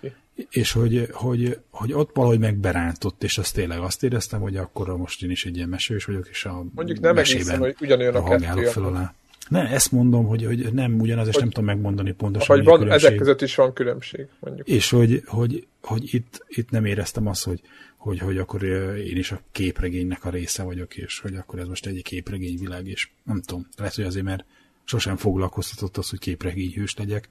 Ki 0.00 0.12
és 0.50 0.72
hogy, 0.72 1.08
hogy, 1.12 1.58
hogy 1.70 1.92
ott 1.92 2.10
valahogy 2.14 2.38
megberántott, 2.38 3.22
és 3.22 3.38
azt 3.38 3.54
tényleg 3.54 3.78
azt 3.78 4.02
éreztem, 4.02 4.40
hogy 4.40 4.56
akkor 4.56 4.96
most 4.96 5.22
én 5.22 5.30
is 5.30 5.44
egy 5.44 5.56
ilyen 5.56 5.68
mesős 5.68 6.04
vagyok, 6.04 6.28
és 6.28 6.44
a 6.44 6.64
Mondjuk 6.74 7.00
nem 7.00 7.16
egészen, 7.16 7.58
hogy 7.58 7.76
ugyanolyan 7.80 8.14
a 8.14 8.24
kettő. 8.24 8.64
Fel 8.64 8.84
alá. 8.84 9.14
Ne, 9.48 9.68
ezt 9.68 9.92
mondom, 9.92 10.26
hogy, 10.26 10.44
hogy 10.44 10.72
nem 10.72 11.00
ugyanaz, 11.00 11.26
és 11.26 11.32
hogy, 11.32 11.42
nem 11.42 11.52
tudom 11.52 11.66
megmondani 11.66 12.12
pontosan, 12.12 12.56
hogy 12.56 12.64
van, 12.64 12.78
különbség. 12.78 13.06
ezek 13.06 13.18
között 13.18 13.42
is 13.42 13.54
van 13.54 13.72
különbség, 13.72 14.26
mondjuk. 14.40 14.68
És 14.68 14.90
hogy, 14.90 15.22
hogy, 15.26 15.66
hogy 15.80 16.14
itt, 16.14 16.44
itt 16.48 16.70
nem 16.70 16.84
éreztem 16.84 17.26
azt, 17.26 17.44
hogy, 17.44 17.60
hogy, 17.96 18.18
hogy 18.18 18.38
akkor 18.38 18.62
én 18.98 19.16
is 19.16 19.32
a 19.32 19.40
képregénynek 19.52 20.24
a 20.24 20.30
része 20.30 20.62
vagyok, 20.62 20.96
és 20.96 21.20
hogy 21.20 21.34
akkor 21.34 21.58
ez 21.58 21.68
most 21.68 21.86
egy 21.86 22.02
képregényvilág, 22.02 22.86
és 22.86 23.08
nem 23.22 23.42
tudom, 23.42 23.68
lehet, 23.76 23.94
hogy 23.94 24.04
azért, 24.04 24.24
mert 24.24 24.44
sosem 24.84 25.16
foglalkoztatott 25.16 25.96
az, 25.96 26.10
hogy 26.10 26.18
képregényhős 26.18 26.96
legyek, 26.96 27.28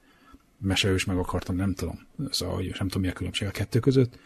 meseős 0.62 1.04
meg 1.04 1.18
akartam, 1.18 1.56
nem 1.56 1.74
tudom. 1.74 2.06
Szóval, 2.30 2.54
hogy 2.54 2.74
nem 2.78 2.88
tudom, 2.88 3.02
mi 3.02 3.08
a 3.08 3.12
különbség 3.12 3.48
a 3.48 3.50
kettő 3.50 3.80
között. 3.80 4.18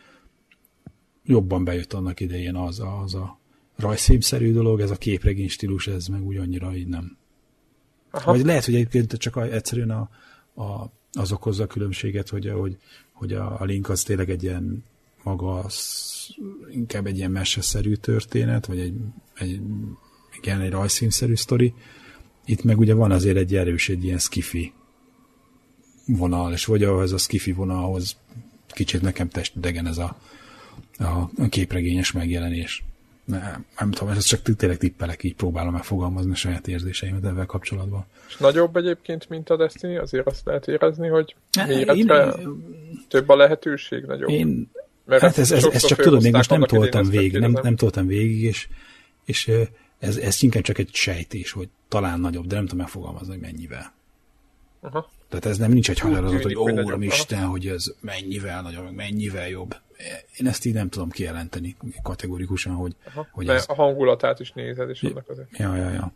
Jobban 1.24 1.64
bejött 1.64 1.92
annak 1.92 2.20
idején 2.20 2.54
az 2.54 2.80
a, 2.80 3.00
az 3.00 3.14
a 3.14 3.38
rajzfilmszerű 3.76 4.52
dolog, 4.52 4.80
ez 4.80 4.90
a 4.90 4.96
képregény 4.96 5.48
stílus, 5.48 5.86
ez 5.86 6.06
meg 6.06 6.22
úgy 6.22 6.36
annyira 6.36 6.74
így 6.74 6.86
nem. 6.86 7.16
Aha. 8.10 8.32
Vagy 8.32 8.44
lehet, 8.44 8.64
hogy 8.64 8.74
egyébként 8.74 9.12
csak 9.12 9.36
egyszerűen 9.36 9.90
a, 9.90 10.10
a, 10.62 10.92
az 11.12 11.32
okozza 11.32 11.62
a 11.62 11.66
különbséget, 11.66 12.28
hogy, 12.28 12.50
hogy, 12.50 12.76
hogy 13.12 13.32
a, 13.32 13.60
a 13.60 13.64
Link 13.64 13.88
az 13.88 14.02
tényleg 14.02 14.30
egy 14.30 14.42
ilyen 14.42 14.84
maga 15.22 15.58
az, 15.58 16.36
inkább 16.70 17.06
egy 17.06 17.16
ilyen 17.16 17.30
meseszerű 17.30 17.94
történet, 17.94 18.66
vagy 18.66 18.78
egy, 18.78 18.94
egy 19.34 19.60
igen, 20.36 20.60
egy 20.60 20.70
rajzfilmszerű 20.70 21.34
sztori. 21.34 21.74
Itt 22.44 22.62
meg 22.62 22.78
ugye 22.78 22.94
van 22.94 23.10
azért 23.10 23.36
egy 23.36 23.54
erős, 23.54 23.88
egy 23.88 24.04
ilyen 24.04 24.18
skifi 24.18 24.72
vonal, 26.06 26.52
és 26.52 26.64
vagy 26.64 26.82
ahhoz 26.82 27.12
a 27.12 27.18
skifi 27.18 27.52
vonalhoz 27.52 28.16
kicsit 28.68 29.02
nekem 29.02 29.28
testidegen 29.28 29.86
ez 29.86 29.98
a, 29.98 30.16
a 30.98 31.48
képregényes 31.48 32.12
megjelenés. 32.12 32.84
Nem, 33.24 33.64
nem 33.78 33.90
tudom, 33.90 34.14
ez 34.14 34.24
csak 34.24 34.56
tényleg 34.56 34.78
tippelek, 34.78 35.22
így 35.22 35.34
próbálom 35.34 35.72
megfogalmazni 35.72 36.30
a 36.30 36.34
saját 36.34 36.68
érzéseimet 36.68 37.24
ebben 37.24 37.46
kapcsolatban. 37.46 38.06
És 38.28 38.36
nagyobb 38.36 38.76
egyébként, 38.76 39.28
mint 39.28 39.50
a 39.50 39.56
Destiny, 39.56 39.98
azért 39.98 40.26
azt 40.26 40.46
lehet 40.46 40.68
érezni, 40.68 41.08
hogy 41.08 41.34
méretre 41.66 42.32
én, 42.32 42.64
több 43.08 43.28
a 43.28 43.36
lehetőség, 43.36 44.04
nagyobb. 44.04 44.28
Én, 44.28 44.70
Mert 45.04 45.22
hát 45.22 45.38
ez, 45.38 45.50
ez, 45.50 45.64
ez 45.64 45.86
csak 45.86 46.00
tudod, 46.00 46.22
még 46.22 46.32
most 46.32 46.50
nem 46.50 46.62
toltam 46.62 47.08
végig, 47.08 47.38
nem, 47.38 47.58
nem 47.62 47.76
toltam 47.76 48.06
végig, 48.06 48.42
és, 48.42 48.68
és 49.24 49.50
ez, 49.98 50.16
ez 50.16 50.42
inkább 50.42 50.62
csak 50.62 50.78
egy 50.78 50.90
sejtés, 50.92 51.52
hogy 51.52 51.68
talán 51.88 52.20
nagyobb, 52.20 52.46
de 52.46 52.54
nem 52.54 52.64
tudom 52.64 52.80
megfogalmazni, 52.80 53.32
hogy 53.32 53.42
mennyivel. 53.42 53.92
Aha. 54.80 55.10
Tehát 55.28 55.46
ez 55.46 55.58
nem 55.58 55.70
nincs 55.70 55.90
egy 55.90 55.98
határozat, 55.98 56.42
hogy 56.42 56.56
ó, 56.56 57.00
Isten, 57.00 57.44
hogy 57.44 57.66
ez 57.66 57.84
mennyivel 58.00 58.62
nagyobb, 58.62 58.92
mennyivel 58.92 59.48
jobb. 59.48 59.76
Én 60.38 60.46
ezt 60.46 60.64
így 60.64 60.74
nem 60.74 60.88
tudom 60.88 61.10
kijelenteni 61.10 61.76
kategorikusan, 62.02 62.74
hogy, 62.74 62.96
Aha, 63.04 63.26
hogy 63.32 63.48
ez... 63.48 63.64
a 63.68 63.74
hangulatát 63.74 64.40
is 64.40 64.52
nézed, 64.52 64.88
és 64.90 65.02
annak 65.02 65.28
azért. 65.28 65.58
Ja, 65.58 65.76
ja, 65.76 65.90
ja. 65.90 66.12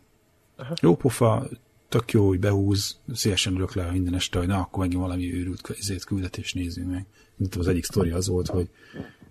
Aha. 0.55 0.73
Jó 0.81 0.95
pofa, 0.95 1.47
tök 1.89 2.11
jó, 2.11 2.27
hogy 2.27 2.39
behúz, 2.39 2.99
szívesen 3.13 3.53
ülök 3.53 3.73
le 3.73 3.91
minden 3.91 4.15
este, 4.15 4.37
hogy 4.37 4.47
na, 4.47 4.59
akkor 4.59 4.79
megint 4.79 5.01
valami 5.01 5.33
őrült 5.33 5.75
ezért 5.79 6.03
küldetés 6.03 6.53
nézzünk 6.53 6.91
meg. 6.91 7.05
Mint 7.35 7.55
az 7.55 7.67
egyik 7.67 7.83
sztori 7.83 8.09
az 8.09 8.27
volt, 8.27 8.47
hogy, 8.47 8.69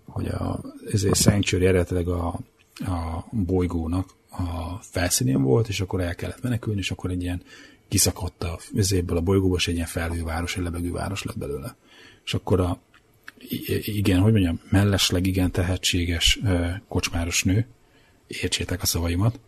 hogy 0.05 0.27
a, 0.27 0.61
ezért 0.93 1.17
Sanctuary 1.17 1.67
eredetileg 1.67 2.09
a, 2.09 2.27
a 2.75 3.25
bolygónak 3.31 4.09
a 4.31 4.77
felszínén 4.81 5.43
volt, 5.43 5.69
és 5.69 5.81
akkor 5.81 6.01
el 6.01 6.15
kellett 6.15 6.43
menekülni, 6.43 6.79
és 6.81 6.91
akkor 6.91 7.11
egy 7.11 7.23
ilyen 7.23 7.43
kiszakadt 7.91 8.43
a 8.43 8.59
vizéből 8.73 9.17
a 9.17 9.21
bolygóból, 9.21 9.57
és 9.57 9.69
egy 9.69 9.75
ilyen 9.75 9.87
felhőváros, 9.87 10.57
egy 10.57 10.63
lebegő 10.63 10.91
város 10.91 11.23
lett 11.23 11.39
belőle. 11.39 11.77
És 12.25 12.35
akkor 12.35 12.61
a, 12.61 12.81
igen, 13.81 14.21
hogy 14.21 14.33
mondjam, 14.33 14.61
mellesleg 14.71 15.27
igen 15.27 15.51
tehetséges 15.51 16.41
kocsmáros 16.89 17.45
nő, 17.45 17.67
értsétek 18.27 18.83
a 18.83 18.87
szavaimat, 18.87 19.39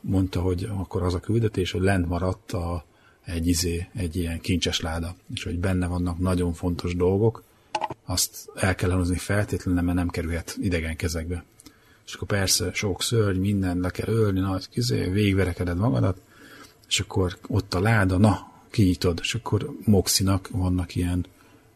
mondta, 0.00 0.40
hogy 0.40 0.68
akkor 0.76 1.02
az 1.02 1.14
a 1.14 1.20
küldetés, 1.20 1.70
hogy 1.70 1.80
lent 1.80 2.08
maradt 2.08 2.52
a, 2.52 2.84
egy 3.24 3.46
izé, 3.46 3.88
egy 3.94 4.16
ilyen 4.16 4.40
kincses 4.40 4.80
láda, 4.80 5.16
és 5.34 5.42
hogy 5.42 5.58
benne 5.58 5.86
vannak 5.86 6.18
nagyon 6.18 6.52
fontos 6.52 6.96
dolgok, 6.96 7.42
azt 8.04 8.50
el 8.54 8.74
kell 8.74 8.90
hozni 8.90 9.16
feltétlenül, 9.16 9.82
mert 9.82 9.96
nem 9.96 10.08
kerülhet 10.08 10.56
idegen 10.60 10.96
kezekbe. 10.96 11.44
És 12.06 12.14
akkor 12.14 12.28
persze 12.28 12.72
sok 12.72 13.02
szörny, 13.02 13.38
minden 13.38 13.78
le 13.78 13.90
kell 13.90 14.14
ölni, 14.14 14.40
nagy 14.40 14.68
kizé, 14.68 15.08
végverekeded 15.08 15.76
magadat, 15.76 16.20
és 16.94 17.00
akkor 17.00 17.38
ott 17.46 17.74
a 17.74 17.80
láda, 17.80 18.18
na, 18.18 18.52
kinyitod, 18.70 19.18
és 19.22 19.34
akkor 19.34 19.76
Moxinak 19.84 20.48
vannak 20.50 20.94
ilyen 20.94 21.26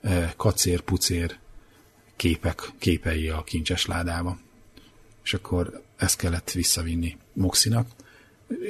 e, 0.01 0.33
kacér-pucér 0.37 1.39
képek, 2.17 2.73
képei 2.79 3.29
a 3.29 3.43
kincses 3.43 3.87
ládába. 3.87 4.39
És 5.25 5.35
akkor 5.35 5.83
ezt 5.97 6.17
kellett 6.17 6.51
visszavinni 6.51 7.17
Moxinak, 7.33 7.89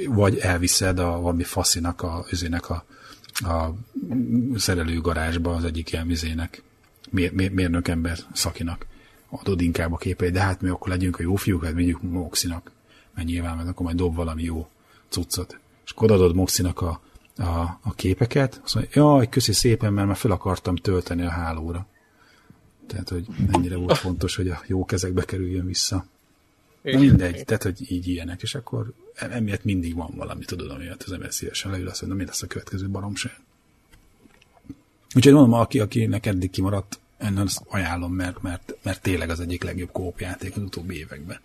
vagy 0.07 0.37
elviszed 0.37 0.99
a 0.99 1.19
valami 1.19 1.43
faszinak, 1.43 2.01
a, 2.01 2.25
üzének 2.31 2.69
a, 2.69 2.85
a 3.33 3.73
szerelőgarázsba 4.55 5.55
az 5.55 5.63
egyik 5.63 5.91
ilyen 5.91 6.07
vizének, 6.07 6.63
mér, 7.09 7.33
mér, 7.33 7.51
mérnök 7.51 7.87
ember 7.87 8.17
szakinak 8.33 8.85
adod 9.29 9.61
inkább 9.61 9.93
a 9.93 9.97
képeit, 9.97 10.31
de 10.31 10.41
hát 10.41 10.61
mi 10.61 10.69
akkor 10.69 10.87
legyünk 10.87 11.19
a 11.19 11.21
jó 11.21 11.35
fiúk, 11.35 11.63
hát 11.63 11.73
vigyük 11.73 12.01
Moxinak, 12.01 12.71
mert 13.15 13.27
nyilván, 13.27 13.55
mert 13.55 13.69
akkor 13.69 13.85
majd 13.85 13.97
dob 13.97 14.15
valami 14.15 14.43
jó 14.43 14.69
cuccot 15.09 15.59
és 15.89 15.95
akkor 15.95 16.11
adod 16.11 16.35
Moxinak 16.35 16.81
a, 16.81 17.01
a, 17.37 17.79
a 17.81 17.93
képeket, 17.95 18.61
azt 18.63 18.75
mondja, 18.75 19.01
jaj, 19.01 19.29
köszi 19.29 19.53
szépen, 19.53 19.93
mert 19.93 20.07
már 20.07 20.15
fel 20.15 20.31
akartam 20.31 20.75
tölteni 20.75 21.21
a 21.21 21.29
hálóra. 21.29 21.87
Tehát, 22.87 23.09
hogy 23.09 23.25
mennyire 23.51 23.75
volt 23.75 23.97
fontos, 23.97 24.35
hogy 24.35 24.49
a 24.49 24.61
jó 24.67 24.85
kezekbe 24.85 25.23
kerüljön 25.23 25.65
vissza. 25.65 26.05
Na 26.81 26.99
mindegy, 26.99 27.45
tehát, 27.45 27.63
hogy 27.63 27.91
így 27.91 28.07
ilyenek, 28.07 28.41
és 28.41 28.55
akkor 28.55 28.93
emiatt 29.13 29.63
mindig 29.63 29.95
van 29.95 30.13
valami, 30.15 30.45
tudod, 30.45 30.71
amiatt 30.71 31.03
az 31.03 31.11
ember 31.11 31.33
szívesen 31.33 31.71
leül, 31.71 31.87
azt 31.87 32.01
mondja, 32.01 32.19
mi 32.19 32.25
lesz 32.25 32.41
a 32.41 32.47
következő 32.47 32.89
baromság. 32.89 33.39
Úgyhogy 35.15 35.33
mondom, 35.33 35.53
aki, 35.53 35.79
akinek 35.79 36.25
eddig 36.25 36.49
kimaradt, 36.49 36.99
ennek 37.17 37.43
azt 37.43 37.61
ajánlom, 37.67 38.13
mert, 38.13 38.41
mert, 38.41 38.73
mert 38.83 39.01
tényleg 39.01 39.29
az 39.29 39.39
egyik 39.39 39.63
legjobb 39.63 39.91
kópjáték 39.91 40.55
az 40.55 40.61
utóbbi 40.61 40.97
években. 40.97 41.39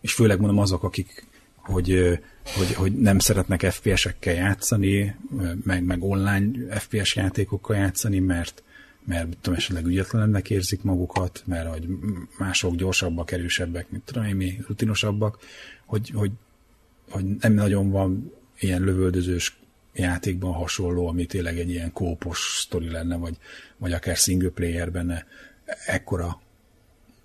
És 0.00 0.12
főleg 0.12 0.38
mondom 0.38 0.58
azok, 0.58 0.82
akik 0.82 1.26
hogy, 1.64 2.20
hogy, 2.44 2.74
hogy 2.74 2.92
nem 2.92 3.18
szeretnek 3.18 3.70
FPS-ekkel 3.70 4.34
játszani, 4.34 5.16
meg, 5.64 5.84
meg 5.84 6.02
online 6.02 6.78
FPS 6.78 7.16
játékokkal 7.16 7.76
játszani, 7.76 8.18
mert, 8.18 8.62
mert 9.04 9.36
tudom, 9.40 9.58
esetleg 9.58 9.86
ügyetlennek 9.86 10.50
érzik 10.50 10.82
magukat, 10.82 11.42
mert 11.46 11.68
hogy 11.68 11.88
mások 12.38 12.74
gyorsabbak, 12.74 13.30
erősebbek, 13.30 13.90
mint 13.90 14.04
tudom 14.04 14.40
én, 14.40 14.64
rutinosabbak, 14.66 15.38
hogy, 15.84 16.10
hogy, 16.14 16.30
hogy 17.10 17.24
nem 17.24 17.52
nagyon 17.52 17.90
van 17.90 18.32
ilyen 18.58 18.82
lövöldözős 18.82 19.58
játékban 19.94 20.52
hasonló, 20.52 21.08
ami 21.08 21.26
tényleg 21.26 21.58
egy 21.58 21.70
ilyen 21.70 21.92
kópos 21.92 22.38
sztori 22.60 22.90
lenne, 22.90 23.16
vagy, 23.16 23.36
vagy 23.76 23.92
akár 23.92 24.16
single 24.16 24.48
player 24.48 24.92
benne 24.92 25.26
ekkora 25.86 26.40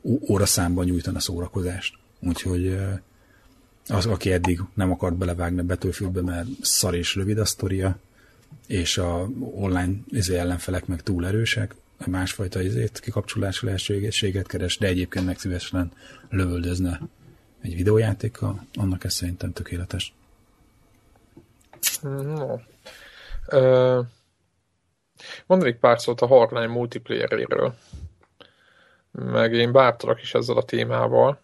óraszámban 0.04 0.86
nyújtana 0.86 1.20
szórakozást. 1.20 1.96
Úgyhogy 2.20 2.78
az, 3.90 4.06
aki 4.06 4.32
eddig 4.32 4.60
nem 4.74 4.92
akart 4.92 5.16
belevágni 5.16 5.60
a 5.60 5.64
Battlefieldbe, 5.64 6.22
mert 6.22 6.48
szar 6.62 6.96
és 6.96 7.16
rövid 7.16 7.38
a 7.38 7.46
sztoria, 7.46 7.98
és 8.68 8.98
a 8.98 9.28
online 9.56 9.94
izé 10.08 10.38
ellenfelek 10.38 10.86
meg 10.86 11.02
túl 11.02 11.28
erősek, 11.28 11.76
másfajta 12.06 12.62
izét, 12.62 13.00
kikapcsolási 13.00 13.66
lehetőséget 13.66 14.48
keres, 14.48 14.78
de 14.78 14.88
egyébként 14.88 15.26
meg 15.26 15.40
szívesen 15.40 15.92
lövöldözne 16.30 17.00
egy 17.62 17.76
videójátékkal, 17.76 18.66
annak 18.74 19.04
ez 19.04 19.14
szerintem 19.14 19.54
tökéletes. 19.54 20.14
No. 22.02 22.58
Uh, 23.52 24.06
mondanék 25.46 25.76
pár 25.76 26.00
szót 26.00 26.22
a 26.22 26.28
Hardline 26.28 26.68
multiplayeréről. 26.68 27.76
Meg 29.12 29.54
én 29.54 29.72
bártalak 29.72 30.22
is 30.22 30.34
ezzel 30.34 30.58
a 30.58 30.64
témával. 30.64 31.40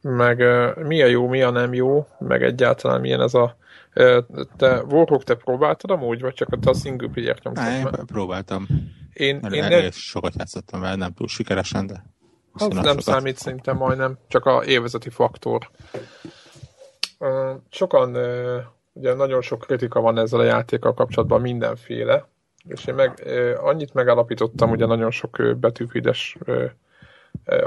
Meg 0.00 0.38
mi 0.76 1.02
a 1.02 1.06
jó, 1.06 1.28
mi 1.28 1.42
a 1.42 1.50
nem 1.50 1.74
jó, 1.74 2.06
meg 2.18 2.42
egyáltalán 2.42 3.00
milyen 3.00 3.20
ez 3.20 3.34
a 3.34 3.56
te, 4.56 4.82
Warhawk, 4.82 5.24
te 5.24 5.34
próbáltad 5.34 5.90
amúgy, 5.90 6.20
vagy 6.20 6.34
csak 6.34 6.48
a 6.64 6.74
single 6.74 7.08
player-t 7.08 7.42
nyomtad? 7.42 7.64
Nem, 7.64 8.06
próbáltam. 8.06 8.66
Én, 9.12 9.40
én 9.52 9.64
ne... 9.64 9.90
sokat 9.90 10.34
játszottam 10.36 10.80
vele, 10.80 10.94
nem 10.94 11.14
túl 11.14 11.28
sikeresen, 11.28 11.86
de 11.86 12.04
az 12.52 12.66
nem 12.66 12.84
sokat. 12.84 13.00
számít 13.00 13.36
szerintem 13.36 13.76
majdnem, 13.76 14.18
csak 14.28 14.44
a 14.44 14.64
élvezeti 14.64 15.10
faktor. 15.10 15.70
Sokan, 17.70 18.16
ugye 18.92 19.14
nagyon 19.14 19.40
sok 19.40 19.60
kritika 19.60 20.00
van 20.00 20.18
ezzel 20.18 20.40
a 20.40 20.44
játékkal 20.44 20.94
kapcsolatban, 20.94 21.40
mindenféle, 21.40 22.28
és 22.68 22.84
én 22.84 22.94
meg 22.94 23.22
annyit 23.56 23.94
megállapítottam, 23.94 24.70
ugye 24.70 24.86
nagyon 24.86 25.10
sok 25.10 25.56
betűfides 25.56 26.36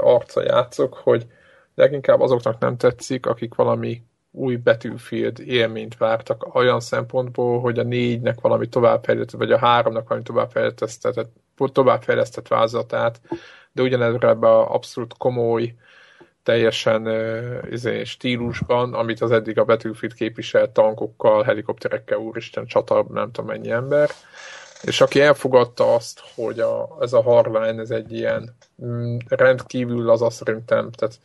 arca 0.00 0.42
játszok, 0.42 0.94
hogy 0.94 1.26
leginkább 1.74 2.20
azoknak 2.20 2.58
nem 2.58 2.76
tetszik, 2.76 3.26
akik 3.26 3.54
valami 3.54 4.02
új 4.30 4.56
Battlefield 4.56 5.40
élményt 5.40 5.96
vártak 5.96 6.54
olyan 6.54 6.80
szempontból, 6.80 7.60
hogy 7.60 7.78
a 7.78 7.82
négynek 7.82 8.40
valami 8.40 8.68
továbbfejlesztett, 8.68 9.38
vagy 9.38 9.52
a 9.52 9.58
háromnak 9.58 10.08
valami 10.08 10.26
továbbfejlesztett, 10.26 11.28
továbbfejlesztett 11.72 12.48
vázatát, 12.48 13.20
de 13.72 13.82
ugyanezre 13.82 14.28
ebbe 14.28 14.48
a 14.48 14.74
abszolút 14.74 15.14
komoly, 15.18 15.74
teljesen 16.42 17.06
uh, 17.06 18.04
stílusban, 18.04 18.94
amit 18.94 19.20
az 19.20 19.30
eddig 19.30 19.58
a 19.58 19.64
Battlefield 19.64 20.14
képviselt 20.14 20.70
tankokkal, 20.70 21.42
helikopterekkel, 21.42 22.18
úristen, 22.18 22.66
csata, 22.66 23.06
nem 23.08 23.30
tudom 23.30 23.50
mennyi 23.50 23.70
ember. 23.70 24.10
És 24.82 25.00
aki 25.00 25.20
elfogadta 25.20 25.94
azt, 25.94 26.22
hogy 26.34 26.60
a, 26.60 26.96
ez 27.00 27.12
a 27.12 27.22
Hardline, 27.22 27.80
ez 27.80 27.90
egy 27.90 28.12
ilyen 28.12 28.56
mm, 28.84 29.16
rendkívül 29.28 30.10
az 30.10 30.22
azt 30.22 30.36
szerintem, 30.36 30.90
tehát 30.90 31.18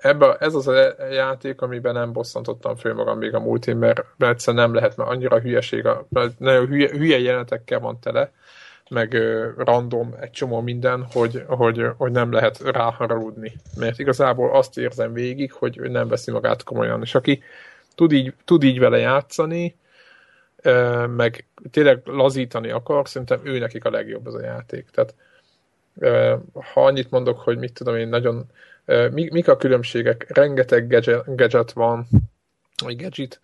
ebbe, 0.00 0.36
ez 0.38 0.54
az 0.54 0.68
a 0.68 0.94
játék, 1.10 1.60
amiben 1.60 1.94
nem 1.94 2.12
bosszantottam 2.12 2.76
föl 2.76 2.94
magam 2.94 3.18
még 3.18 3.34
a 3.34 3.40
múltin, 3.40 3.76
mert, 3.76 4.04
mert 4.16 4.32
egyszerűen 4.32 4.62
nem 4.64 4.74
lehet, 4.74 4.96
mert 4.96 5.10
annyira 5.10 5.40
hülyeség, 5.40 5.86
a, 5.86 6.06
nagyon 6.38 6.66
hülye, 6.66 6.88
hülye 6.88 7.18
jelenetekkel 7.18 7.80
van 7.80 7.98
tele, 8.00 8.32
meg 8.90 9.16
random 9.56 10.14
egy 10.20 10.30
csomó 10.30 10.60
minden, 10.60 11.06
hogy, 11.12 11.44
hogy, 11.46 11.86
hogy 11.96 12.10
nem 12.10 12.32
lehet 12.32 12.58
ráharagudni. 12.58 13.52
Mert 13.76 13.98
igazából 13.98 14.56
azt 14.56 14.78
érzem 14.78 15.12
végig, 15.12 15.52
hogy 15.52 15.78
ő 15.78 15.88
nem 15.88 16.08
veszi 16.08 16.30
magát 16.30 16.62
komolyan. 16.62 17.02
És 17.02 17.14
aki 17.14 17.42
tud 17.94 18.12
így, 18.12 18.34
tud 18.44 18.62
így 18.62 18.78
vele 18.78 18.98
játszani, 18.98 19.76
meg 21.16 21.46
tényleg 21.70 22.00
lazítani 22.04 22.70
akar, 22.70 23.08
szerintem 23.08 23.40
ő 23.42 23.58
nekik 23.58 23.84
a 23.84 23.90
legjobb 23.90 24.26
az 24.26 24.34
a 24.34 24.44
játék. 24.44 24.90
Tehát 24.90 25.14
ha 26.52 26.84
annyit 26.84 27.10
mondok, 27.10 27.38
hogy 27.38 27.58
mit 27.58 27.72
tudom 27.72 27.96
én, 27.96 28.08
nagyon 28.08 28.46
mik 29.10 29.48
a 29.48 29.56
különbségek, 29.56 30.26
rengeteg 30.28 30.86
gadget, 31.36 31.72
van, 31.72 32.06
vagy 32.82 33.02
gadget, 33.02 33.40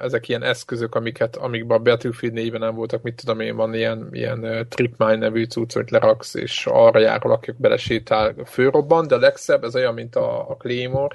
ezek 0.00 0.28
ilyen 0.28 0.42
eszközök, 0.42 0.94
amiket, 0.94 1.36
amikben 1.36 1.78
a 1.78 1.82
Battlefield 1.82 2.34
4 2.34 2.52
nem 2.52 2.74
voltak, 2.74 3.02
mit 3.02 3.14
tudom 3.14 3.40
én, 3.40 3.56
van 3.56 3.74
ilyen, 3.74 4.08
ilyen 4.12 4.66
Tripmine 4.68 5.16
nevű 5.16 5.44
cucc, 5.44 5.72
hogy 5.72 5.90
leraksz, 5.90 6.34
és 6.34 6.66
arra 6.70 6.98
járol, 6.98 7.32
akik 7.32 7.54
belesétál, 7.56 8.34
főrobban, 8.46 9.06
de 9.06 9.14
a 9.14 9.18
legszebb, 9.18 9.64
ez 9.64 9.74
olyan, 9.74 9.94
mint 9.94 10.16
a, 10.16 10.50
a 10.50 10.56
Claymore, 10.56 11.14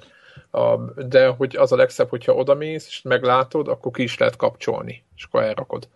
a, 0.51 0.77
de 0.95 1.27
hogy 1.27 1.55
az 1.55 1.71
a 1.71 1.75
legszebb, 1.75 2.09
hogyha 2.09 2.33
odamész, 2.33 2.87
és 2.87 3.01
meglátod, 3.01 3.67
akkor 3.67 3.91
ki 3.91 4.03
is 4.03 4.17
lehet 4.17 4.35
kapcsolni, 4.35 5.03
és 5.15 5.23
akkor 5.23 5.43
elrakod. 5.43 5.87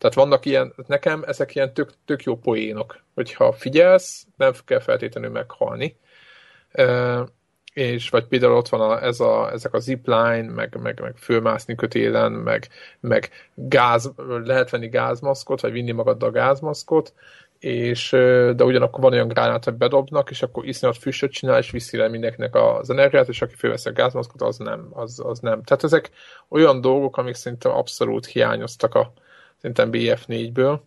Tehát 0.00 0.16
vannak 0.16 0.46
ilyen, 0.46 0.74
nekem 0.86 1.22
ezek 1.26 1.54
ilyen 1.54 1.74
tök, 1.74 1.90
tök 2.04 2.22
jó 2.22 2.36
poénok, 2.36 3.02
hogyha 3.14 3.52
figyelsz, 3.52 4.26
nem 4.36 4.52
kell 4.64 4.80
feltétlenül 4.80 5.30
meghalni 5.30 5.96
és 7.72 8.08
vagy 8.08 8.24
például 8.24 8.56
ott 8.56 8.68
van 8.68 8.80
a, 8.80 9.02
ez 9.02 9.20
a, 9.20 9.50
ezek 9.52 9.74
a 9.74 9.78
zipline, 9.78 10.42
meg, 10.42 10.76
meg, 10.82 11.00
meg 11.00 11.16
fölmászni 11.16 11.74
kötélen, 11.74 12.32
meg, 12.32 12.68
meg 13.00 13.30
gáz, 13.54 14.12
lehet 14.44 14.70
venni 14.70 14.88
gázmaszkot, 14.88 15.60
vagy 15.60 15.72
vinni 15.72 15.90
magaddal 15.92 16.30
gázmaszkot, 16.30 17.14
és, 17.58 18.10
de 18.56 18.64
ugyanakkor 18.64 19.00
van 19.00 19.12
olyan 19.12 19.28
gránát, 19.28 19.64
hogy 19.64 19.74
bedobnak, 19.74 20.30
és 20.30 20.42
akkor 20.42 20.66
iszonyat 20.66 20.96
füstöt 20.98 21.32
csinál, 21.32 21.58
és 21.58 21.70
viszi 21.70 21.96
le 21.96 22.08
mindenkinek 22.08 22.54
az 22.54 22.90
energiát, 22.90 23.28
és 23.28 23.42
aki 23.42 23.54
fölveszi 23.54 23.88
a 23.88 23.92
gázmaszkot, 23.92 24.42
az 24.42 24.56
nem, 24.56 24.88
az, 24.90 25.22
az 25.24 25.38
nem. 25.38 25.62
Tehát 25.62 25.84
ezek 25.84 26.10
olyan 26.48 26.80
dolgok, 26.80 27.16
amik 27.16 27.34
szerintem 27.34 27.72
abszolút 27.72 28.26
hiányoztak 28.26 28.94
a 28.94 29.12
szerintem 29.60 29.88
BF4-ből, 29.92 30.80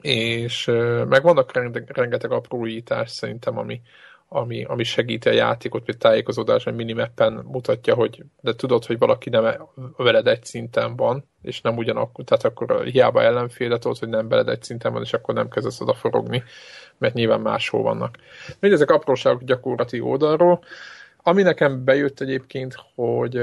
és 0.00 0.64
meg 1.08 1.22
vannak 1.22 1.52
rengeteg, 1.52 1.90
rengeteg 1.96 2.30
apróítás 2.30 3.10
szerintem, 3.10 3.58
ami, 3.58 3.80
ami, 4.28 4.64
ami 4.64 4.84
segíti 4.84 5.28
a 5.28 5.32
játékot, 5.32 5.86
vagy 5.86 5.96
tájékozódás, 5.96 6.64
vagy 6.64 6.74
minimappen 6.74 7.32
mutatja, 7.32 7.94
hogy 7.94 8.22
de 8.40 8.54
tudod, 8.54 8.84
hogy 8.84 8.98
valaki 8.98 9.30
nem 9.30 9.56
veled 9.96 10.26
egy 10.26 10.44
szinten 10.44 10.96
van, 10.96 11.24
és 11.42 11.60
nem 11.60 11.76
ugyanakkor, 11.76 12.24
tehát 12.24 12.44
akkor 12.44 12.84
hiába 12.84 13.22
ellenféle 13.22 13.78
tudod, 13.78 13.98
hogy 13.98 14.08
nem 14.08 14.28
veled 14.28 14.48
egy 14.48 14.62
szinten 14.62 14.92
van, 14.92 15.02
és 15.02 15.12
akkor 15.12 15.34
nem 15.34 15.48
kezdesz 15.48 15.80
oda 15.80 15.94
forogni, 15.94 16.42
mert 16.98 17.14
nyilván 17.14 17.40
máshol 17.40 17.82
vannak. 17.82 18.18
Mindezek 18.60 18.90
apróságok 18.90 19.42
gyakorlati 19.42 20.00
oldalról. 20.00 20.64
Ami 21.22 21.42
nekem 21.42 21.84
bejött 21.84 22.20
egyébként, 22.20 22.76
hogy, 22.94 23.36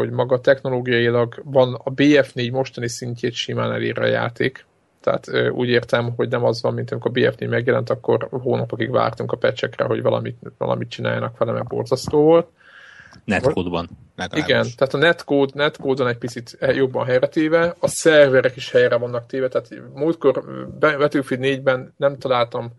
hogy 0.00 0.10
maga 0.10 0.40
technológiailag 0.40 1.42
van 1.44 1.74
a 1.74 1.90
BF4 1.94 2.52
mostani 2.52 2.88
szintjét 2.88 3.32
simán 3.32 3.72
elér 3.72 3.98
a 3.98 4.06
játék, 4.06 4.66
tehát 5.00 5.50
úgy 5.50 5.68
értem, 5.68 6.12
hogy 6.16 6.28
nem 6.28 6.44
az 6.44 6.62
van, 6.62 6.74
mint 6.74 6.90
amikor 6.90 7.10
a 7.14 7.14
BF4 7.14 7.48
megjelent, 7.48 7.90
akkor 7.90 8.28
hónapokig 8.30 8.90
vártunk 8.90 9.32
a 9.32 9.36
pecsekre, 9.36 9.84
hogy 9.84 10.02
valamit, 10.02 10.36
valamit 10.58 10.88
csináljanak 10.88 11.38
vele, 11.38 11.52
mert 11.52 11.66
borzasztó 11.66 12.22
volt. 12.22 12.46
Netcode-ban. 13.24 13.88
Igen, 14.32 14.66
tehát 14.76 14.94
a 14.94 14.98
netcode, 14.98 15.52
netcode 15.54 16.06
egy 16.06 16.18
picit 16.18 16.58
jobban 16.60 17.06
helyre 17.06 17.28
téve, 17.28 17.74
a 17.78 17.88
szerverek 17.88 18.56
is 18.56 18.70
helyre 18.70 18.96
vannak 18.96 19.26
téve, 19.26 19.48
tehát 19.48 19.68
múltkor 19.94 20.44
Battlefield 20.78 21.44
4-ben 21.44 21.94
nem 21.96 22.18
találtam 22.18 22.72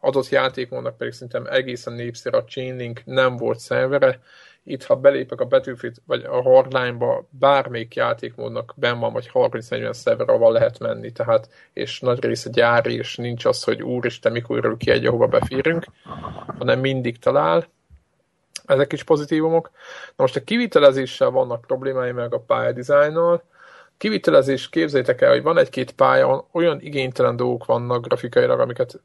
adott 0.00 0.28
játékmódnak, 0.28 0.96
pedig 0.96 1.12
szerintem 1.12 1.46
egészen 1.50 1.92
népszerű 1.92 2.36
a 2.36 2.44
Chainlink 2.44 3.02
nem 3.04 3.36
volt 3.36 3.58
szervere, 3.58 4.20
itt, 4.70 4.84
ha 4.84 4.96
belépek 4.96 5.40
a 5.40 5.44
Battlefield 5.44 5.96
vagy 6.06 6.24
a 6.24 6.42
Hardline-ba, 6.42 7.28
bármelyik 7.30 7.94
játékmódnak 7.94 8.74
ben 8.76 8.98
van, 8.98 9.12
vagy 9.12 9.30
30-40 9.34 9.92
szerver, 9.92 10.28
ahol 10.28 10.52
lehet 10.52 10.78
menni, 10.78 11.12
tehát, 11.12 11.48
és 11.72 12.00
nagy 12.00 12.24
része 12.24 12.50
gyári, 12.50 12.94
és 12.94 13.16
nincs 13.16 13.44
az, 13.44 13.62
hogy 13.64 13.82
úristen, 13.82 14.32
mikor 14.32 14.56
örül 14.56 14.76
ki 14.76 14.90
egy, 14.90 15.06
ahova 15.06 15.26
beférünk, 15.26 15.84
hanem 16.58 16.80
mindig 16.80 17.18
talál. 17.18 17.66
Ezek 18.66 18.92
is 18.92 19.02
pozitívumok. 19.02 19.70
Na 20.06 20.14
most 20.16 20.36
a 20.36 20.44
kivitelezéssel 20.44 21.30
vannak 21.30 21.60
problémái 21.60 22.12
meg 22.12 22.34
a 22.34 22.40
pályadizájnnal. 22.40 23.42
Kivitelezés, 23.96 24.68
képzeljétek 24.68 25.20
el, 25.20 25.30
hogy 25.30 25.42
van 25.42 25.58
egy-két 25.58 25.92
pálya, 25.92 26.46
olyan 26.52 26.80
igénytelen 26.80 27.36
dolgok 27.36 27.64
vannak 27.64 28.06
grafikailag, 28.06 28.60
amiket 28.60 29.00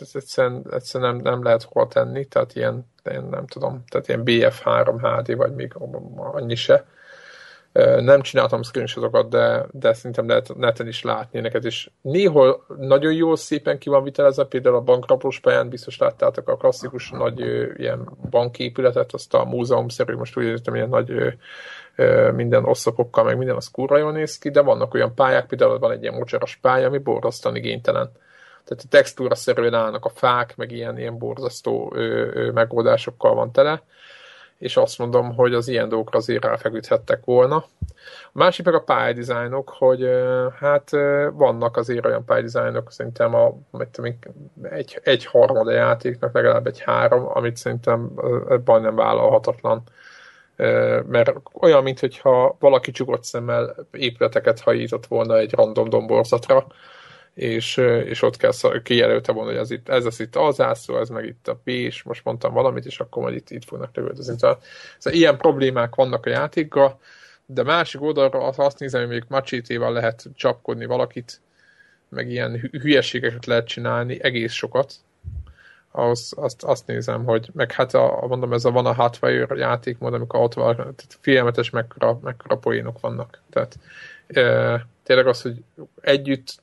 ez 0.00 0.10
egyszerűen, 0.14 0.66
egyszerűen 0.70 1.14
nem, 1.14 1.22
nem 1.22 1.42
lehet 1.42 1.62
hova 1.62 1.88
tenni, 1.88 2.24
tehát 2.24 2.54
ilyen, 2.54 2.86
én 3.10 3.22
nem 3.30 3.46
tudom, 3.46 3.84
tehát 3.88 4.08
ilyen 4.08 4.22
BF3 4.24 4.98
HD, 5.00 5.36
vagy 5.36 5.54
még 5.54 5.72
annyi 6.16 6.54
se. 6.54 6.84
Nem 7.98 8.20
csináltam 8.20 8.62
screenshotokat, 8.62 9.28
de, 9.28 9.66
de 9.70 9.92
szerintem 9.92 10.28
lehet 10.28 10.56
neten 10.56 10.86
is 10.86 11.02
látni 11.02 11.40
neked, 11.40 11.64
és 11.64 11.90
néhol 12.00 12.64
nagyon 12.78 13.12
jól 13.12 13.36
szépen 13.36 13.78
ki 13.78 13.88
van 13.88 14.02
vitelezve, 14.02 14.44
például 14.44 14.76
a 14.76 14.80
bankraplós 14.80 15.40
pályán 15.40 15.68
biztos 15.68 15.98
láttátok 15.98 16.48
a 16.48 16.56
klasszikus 16.56 17.10
nagy 17.10 17.40
ilyen 17.76 18.08
banképületet, 18.30 19.12
azt 19.12 19.34
a 19.34 19.44
múzeumszerű, 19.44 20.14
most 20.14 20.38
úgy 20.38 20.44
értem, 20.44 20.74
ilyen 20.74 20.88
nagy 20.88 21.36
minden 22.34 22.64
oszlopokkal, 22.64 23.24
meg 23.24 23.36
minden 23.36 23.56
az 23.56 23.70
kurva 23.70 23.96
jól 23.96 24.12
néz 24.12 24.38
ki, 24.38 24.50
de 24.50 24.60
vannak 24.60 24.94
olyan 24.94 25.14
pályák, 25.14 25.46
például 25.46 25.78
van 25.78 25.90
egy 25.90 26.02
ilyen 26.02 26.14
mocsaras 26.14 26.56
pálya, 26.56 26.86
ami 26.86 26.98
borzasztóan 26.98 27.56
igénytelen 27.56 28.10
tehát 28.66 28.82
a 28.84 28.88
textúra 28.88 29.34
szerűen 29.34 29.74
állnak 29.74 30.04
a 30.04 30.08
fák, 30.14 30.56
meg 30.56 30.72
ilyen, 30.72 30.98
ilyen 30.98 31.18
borzasztó 31.18 31.92
ö, 31.94 32.28
ö, 32.32 32.50
megoldásokkal 32.50 33.34
van 33.34 33.52
tele, 33.52 33.82
és 34.58 34.76
azt 34.76 34.98
mondom, 34.98 35.34
hogy 35.34 35.54
az 35.54 35.68
ilyen 35.68 35.88
dolgokra 35.88 36.18
azért 36.18 36.44
ráfeküdhettek 36.44 37.24
volna. 37.24 37.56
A 38.26 38.38
másik 38.38 38.64
meg 38.64 38.74
a 38.74 38.82
pályadizájnok, 38.82 39.68
hogy 39.68 40.02
ö, 40.02 40.46
hát 40.58 40.92
ö, 40.92 41.28
vannak 41.32 41.76
azért 41.76 42.06
olyan 42.06 42.24
pályadizájnok, 42.24 42.92
szerintem 42.92 43.34
a, 43.34 43.52
egy, 44.62 45.00
egy 45.02 45.24
harmada 45.24 45.70
játéknak 45.72 46.34
legalább 46.34 46.66
egy 46.66 46.80
három, 46.80 47.28
amit 47.34 47.56
szerintem 47.56 48.10
ebben 48.48 48.80
nem 48.80 48.94
vállalhatatlan. 48.94 49.82
Mert 51.06 51.32
olyan, 51.60 51.82
mintha 51.82 52.56
valaki 52.58 52.90
csukott 52.90 53.24
szemmel 53.24 53.86
épületeket 53.90 54.60
hajított 54.60 55.06
volna 55.06 55.36
egy 55.36 55.52
random 55.52 55.88
domborzatra, 55.88 56.66
és, 57.36 57.76
és 58.04 58.22
ott 58.22 58.36
kell 58.36 58.82
kijelölte 58.82 59.32
volna, 59.32 59.50
hogy 59.50 59.60
ez, 59.60 59.70
itt, 59.70 59.88
ez 59.88 60.04
az 60.04 60.20
itt 60.20 60.36
az 60.36 60.60
ászló, 60.60 60.98
ez 60.98 61.08
meg 61.08 61.24
itt 61.24 61.48
a 61.48 61.54
P, 61.64 61.68
és 61.68 62.02
most 62.02 62.24
mondtam 62.24 62.52
valamit, 62.52 62.84
és 62.84 63.00
akkor 63.00 63.22
majd 63.22 63.34
itt, 63.34 63.50
itt 63.50 63.64
fognak 63.64 63.96
lövöldözni. 63.96 64.38
Szóval, 64.38 64.58
szóval 64.98 65.18
ilyen 65.18 65.36
problémák 65.36 65.94
vannak 65.94 66.26
a 66.26 66.30
játékkal, 66.30 67.00
de 67.46 67.62
másik 67.62 68.02
oldalra 68.02 68.38
azt 68.38 68.78
nézem, 68.78 69.00
hogy 69.00 69.10
még 69.10 69.24
macsétével 69.28 69.92
lehet 69.92 70.24
csapkodni 70.34 70.86
valakit, 70.86 71.40
meg 72.08 72.30
ilyen 72.30 72.68
hülyeségeket 72.80 73.46
lehet 73.46 73.66
csinálni, 73.66 74.22
egész 74.22 74.52
sokat. 74.52 74.92
Az, 75.90 76.32
azt, 76.36 76.62
azt 76.62 76.86
nézem, 76.86 77.24
hogy 77.24 77.48
meg 77.52 77.72
hát 77.72 77.94
a, 77.94 78.26
mondom, 78.28 78.52
ez 78.52 78.64
a 78.64 78.70
van 78.70 78.86
a 78.86 78.94
Hotwire 78.94 79.56
játékmód, 79.56 80.14
amikor 80.14 80.40
ott 80.40 80.54
van, 80.54 80.74
tehát 80.74 81.18
filmetes 81.20 81.70
mekkora, 81.70 82.18
mekkora 82.22 82.56
poénok 82.56 83.00
vannak. 83.00 83.40
Tehát 83.50 83.78
tényleg 85.02 85.26
az, 85.26 85.42
hogy 85.42 85.62
együtt 86.00 86.62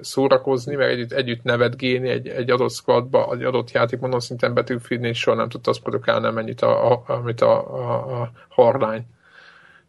szórakozni, 0.00 0.74
meg 0.74 0.90
együtt, 0.90 1.12
együtt 1.12 1.42
nevetgélni 1.42 2.08
egy, 2.08 2.28
egy 2.28 2.50
adott 2.50 2.72
squadba, 2.72 3.32
egy 3.32 3.42
adott 3.42 3.70
játékmódon 3.70 4.20
szinten 4.20 4.54
betűfidni, 4.54 5.08
és 5.08 5.18
soha 5.18 5.36
nem 5.36 5.48
tudta 5.48 5.70
azt 5.70 5.82
produkálni, 5.82 6.26
amennyit 6.26 6.62
a, 6.62 6.92
a, 6.92 7.02
amit 7.06 7.40
a, 7.40 7.74
a, 7.74 8.20
a 8.20 8.30
Hardline. 8.48 9.04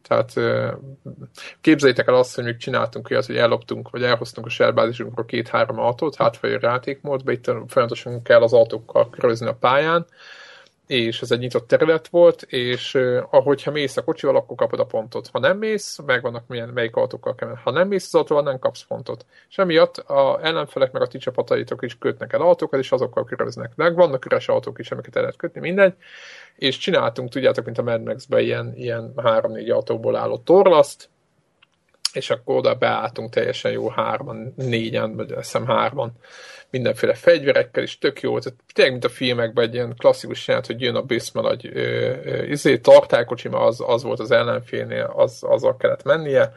Tehát 0.01 0.33
képzeljétek 1.61 2.07
el 2.07 2.15
azt, 2.15 2.35
hogy 2.35 2.43
még 2.43 2.57
csináltunk 2.57 3.09
olyat, 3.09 3.25
hogy 3.25 3.37
elloptunk, 3.37 3.89
vagy 3.89 4.03
elhoztunk 4.03 4.47
a 4.47 4.49
shellbázisunkról 4.49 5.25
két-három 5.25 5.79
autót, 5.79 6.15
hátfejű 6.15 6.57
játékmódba, 6.61 7.31
itt 7.31 7.51
folyamatosan 7.67 8.21
kell 8.21 8.41
az 8.41 8.53
autókkal 8.53 9.09
körözni 9.09 9.47
a 9.47 9.53
pályán, 9.53 10.05
és 10.89 11.21
ez 11.21 11.31
egy 11.31 11.39
nyitott 11.39 11.67
terület 11.67 12.07
volt, 12.07 12.41
és 12.41 12.93
uh, 12.93 13.23
ahogyha 13.29 13.71
mész 13.71 13.97
a 13.97 14.03
kocsival, 14.03 14.35
akkor 14.35 14.57
kapod 14.57 14.79
a 14.79 14.85
pontot. 14.85 15.27
Ha 15.31 15.39
nem 15.39 15.57
mész, 15.57 15.99
megvannak 16.05 16.47
milyen, 16.47 16.69
melyik 16.69 16.95
autókkal 16.95 17.35
kell 17.35 17.55
Ha 17.63 17.71
nem 17.71 17.87
mész 17.87 18.05
az 18.05 18.15
autóval, 18.15 18.43
nem 18.43 18.59
kapsz 18.59 18.85
pontot. 18.87 19.25
És 19.49 19.57
emiatt 19.57 19.97
a 19.97 20.39
ellenfelek 20.43 20.91
meg 20.91 21.01
a 21.01 21.07
ti 21.07 21.17
csapataitok 21.17 21.83
is 21.83 21.97
kötnek 21.97 22.33
el 22.33 22.41
autókat, 22.41 22.79
és 22.79 22.91
azokkal 22.91 23.25
köröznek. 23.25 23.71
Meg 23.75 23.95
vannak 23.95 24.25
üres 24.25 24.47
autók 24.47 24.79
is, 24.79 24.91
amiket 24.91 25.15
el 25.15 25.21
lehet 25.21 25.37
kötni, 25.37 25.59
mindegy. 25.59 25.93
És 26.55 26.77
csináltunk, 26.77 27.29
tudjátok, 27.29 27.65
mint 27.65 27.77
a 27.77 27.83
Mad 27.83 28.03
Max-ben 28.03 28.39
ilyen, 28.41 28.73
ilyen 28.75 29.13
három-négy 29.15 29.69
autóból 29.69 30.15
álló 30.15 30.37
torlaszt, 30.37 31.09
és 32.13 32.29
akkor 32.29 32.55
oda 32.55 32.75
beálltunk 32.75 33.29
teljesen 33.29 33.71
jó 33.71 33.89
hárman, 33.89 34.53
négyen, 34.55 35.15
vagy 35.15 35.31
azt 35.31 35.51
hiszem 35.51 35.65
hárman, 35.65 36.11
mindenféle 36.69 37.13
fegyverekkel, 37.13 37.83
és 37.83 37.97
tök 37.97 38.21
jó, 38.21 38.39
tehát 38.39 38.59
tényleg, 38.73 38.93
mint 38.93 39.05
a 39.05 39.09
filmekben 39.09 39.65
egy 39.65 39.73
ilyen 39.73 39.95
klasszikus 39.97 40.47
jelent, 40.47 40.65
hogy 40.65 40.81
jön 40.81 40.95
a 40.95 41.01
Bismarck 41.01 41.47
nagy 41.47 41.71
izé, 42.49 42.77
tartálykocsi, 42.77 43.47
mert 43.47 43.63
az, 43.63 43.83
az 43.85 44.03
volt 44.03 44.19
az 44.19 44.31
ellenfélnél, 44.31 45.13
az, 45.15 45.39
azzal 45.41 45.77
kellett 45.77 46.03
mennie, 46.03 46.53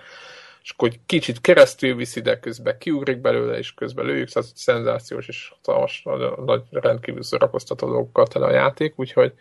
és 0.63 0.71
akkor 0.71 0.89
egy 0.89 1.01
kicsit 1.07 1.41
keresztül 1.41 1.95
viszi, 1.95 2.21
de 2.21 2.39
közben 2.39 2.79
kiugrik 2.79 3.19
belőle, 3.19 3.59
és 3.59 3.75
közben 3.75 4.05
lőjük, 4.05 4.29
tehát 4.29 4.49
szenzációs 4.55 5.29
és 5.29 5.53
hatalmas, 5.55 6.03
nagy, 6.05 6.33
nagy 6.45 6.63
rendkívül 6.71 7.23
szórakoztató 7.23 7.87
dolgokkal 7.87 8.27
tele 8.27 8.47
a 8.47 8.53
játék, 8.53 8.93
úgyhogy 8.97 9.33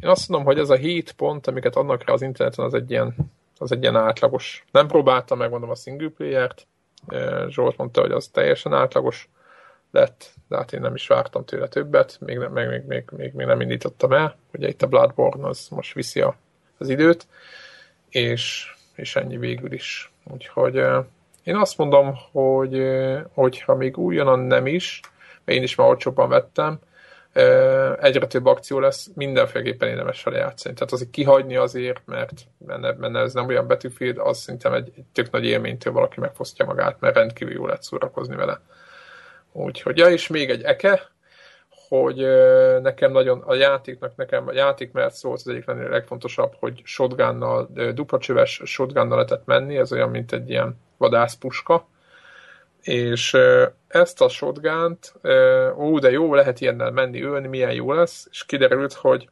én 0.00 0.08
azt 0.08 0.28
mondom, 0.28 0.46
hogy 0.46 0.58
ez 0.58 0.70
a 0.70 0.74
7 0.74 1.12
pont, 1.12 1.46
amiket 1.46 1.76
adnak 1.76 2.04
rá 2.04 2.12
az 2.12 2.22
interneten, 2.22 2.64
az 2.64 2.74
egy 2.74 2.90
ilyen, 2.90 3.14
az 3.62 3.72
egy 3.72 3.82
ilyen 3.82 3.96
átlagos. 3.96 4.64
Nem 4.70 4.86
próbáltam, 4.86 5.38
megmondom 5.38 5.70
a 5.70 5.74
single 5.74 6.08
player-t, 6.08 6.66
Zsolt 7.48 7.76
mondta, 7.76 8.00
hogy 8.00 8.10
az 8.10 8.28
teljesen 8.28 8.72
átlagos 8.72 9.28
lett, 9.90 10.30
de 10.48 10.56
hát 10.56 10.72
én 10.72 10.80
nem 10.80 10.94
is 10.94 11.06
vártam 11.06 11.44
tőle 11.44 11.68
többet, 11.68 12.16
még, 12.20 12.38
nem, 12.38 12.52
még, 12.52 12.66
még, 12.68 12.82
még, 12.86 13.04
még, 13.16 13.32
még 13.32 13.46
nem 13.46 13.60
indítottam 13.60 14.12
el, 14.12 14.36
ugye 14.52 14.68
itt 14.68 14.82
a 14.82 14.86
Bloodborne 14.86 15.48
az 15.48 15.68
most 15.70 15.94
viszi 15.94 16.20
a, 16.20 16.36
az 16.78 16.88
időt, 16.88 17.26
és, 18.08 18.74
és 18.94 19.16
ennyi 19.16 19.36
végül 19.36 19.72
is. 19.72 20.12
Úgyhogy 20.32 20.76
én 21.42 21.56
azt 21.56 21.78
mondom, 21.78 22.14
hogy 22.32 22.82
hogyha 23.32 23.74
még 23.74 23.98
újonnan 23.98 24.38
nem 24.38 24.66
is, 24.66 25.00
mert 25.44 25.58
én 25.58 25.64
is 25.64 25.74
már 25.74 25.88
olcsóbban 25.88 26.28
vettem, 26.28 26.78
egyre 28.00 28.26
több 28.26 28.46
akció 28.46 28.78
lesz, 28.78 29.10
mindenféleképpen 29.14 29.88
érdemes 29.88 30.22
vele 30.22 30.38
játszani. 30.38 30.74
Tehát 30.74 30.92
azért 30.92 31.10
kihagyni 31.10 31.56
azért, 31.56 32.02
mert 32.06 32.32
benne, 32.58 32.92
benne 32.92 33.20
ez 33.20 33.32
nem 33.32 33.46
olyan 33.46 33.66
Battlefield, 33.66 34.18
az 34.18 34.38
szerintem 34.38 34.72
egy, 34.72 34.92
egy 34.96 35.04
tök 35.12 35.30
nagy 35.30 35.44
élménytől 35.44 35.92
valaki 35.92 36.20
megfosztja 36.20 36.64
magát, 36.64 37.00
mert 37.00 37.14
rendkívül 37.14 37.54
jó 37.54 37.66
lehet 37.66 37.82
szórakozni 37.82 38.36
vele. 38.36 38.60
Úgyhogy, 39.52 39.98
ja, 39.98 40.10
és 40.10 40.26
még 40.26 40.50
egy 40.50 40.62
eke, 40.62 41.10
hogy 41.88 42.16
nekem 42.82 43.12
nagyon 43.12 43.40
a 43.40 43.54
játéknak, 43.54 44.16
nekem 44.16 44.48
a 44.48 44.52
játék 44.52 44.92
mert 44.92 45.14
szólt 45.14 45.40
az 45.44 45.48
egyik 45.48 45.64
legfontosabb, 45.66 46.54
hogy 46.58 46.80
shotgunnal, 46.84 47.70
duplacsöves 47.94 48.60
shotgunnal 48.64 49.16
lehetett 49.16 49.46
menni, 49.46 49.76
ez 49.76 49.92
olyan, 49.92 50.10
mint 50.10 50.32
egy 50.32 50.50
ilyen 50.50 50.76
vadászpuska, 50.96 51.88
és 52.82 53.36
ezt 53.88 54.20
a 54.20 54.28
shotgunt, 54.28 55.14
ó, 55.76 55.98
de 55.98 56.10
jó, 56.10 56.34
lehet 56.34 56.60
ilyennel 56.60 56.90
menni, 56.90 57.22
ölni, 57.22 57.48
milyen 57.48 57.72
jó 57.72 57.92
lesz, 57.92 58.26
és 58.30 58.44
kiderült, 58.44 58.92
hogy 58.92 59.28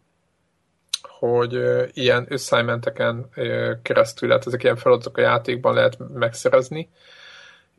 hogy 1.20 1.60
ilyen 1.92 2.26
assignmenteken 2.30 3.28
keresztül 3.82 4.28
lehet, 4.28 4.46
ezek 4.46 4.62
ilyen 4.62 4.76
feladatok 4.76 5.16
a 5.16 5.20
játékban 5.20 5.74
lehet 5.74 5.96
megszerezni, 6.14 6.88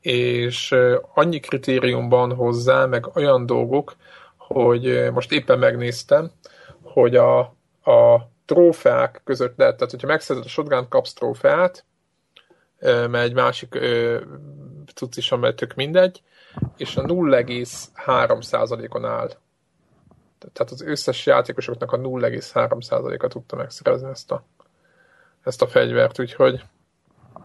és 0.02 0.76
annyi 1.14 1.40
kritériumban 1.40 2.36
hozzá, 2.36 2.86
meg 2.86 3.16
olyan 3.16 3.46
dolgok, 3.46 3.96
hogy 4.38 5.12
most 5.12 5.32
éppen 5.32 5.60
megnéztem, 5.60 6.32
hogy 6.82 7.16
a, 7.16 7.40
a 7.84 8.30
trófeák 8.46 9.22
között 9.24 9.58
lehet, 9.58 9.76
tehát 9.76 9.92
hogyha 9.92 10.08
megszerzed 10.08 10.46
a 10.46 10.50
shotgun 10.50 10.88
kapsz 10.90 11.14
trófeát, 11.14 11.86
mert 12.80 13.16
egy 13.16 13.34
másik 13.34 13.80
cucc 14.94 15.18
is, 15.18 15.32
amely 15.32 15.54
tök 15.54 15.74
mindegy, 15.74 16.22
és 16.78 16.98
a 16.98 17.04
0,3%-on 17.04 19.06
áll. 19.06 19.32
Tehát 20.54 20.72
az 20.72 20.82
összes 20.82 21.26
játékosoknak 21.26 21.92
a 21.92 21.98
0,3%-a 21.98 23.28
tudta 23.28 23.56
megszerezni 23.56 24.10
ezt 24.10 24.32
a, 24.32 24.44
ezt 25.44 25.62
a 25.62 25.68
fegyvert, 25.68 26.20
úgyhogy 26.20 26.64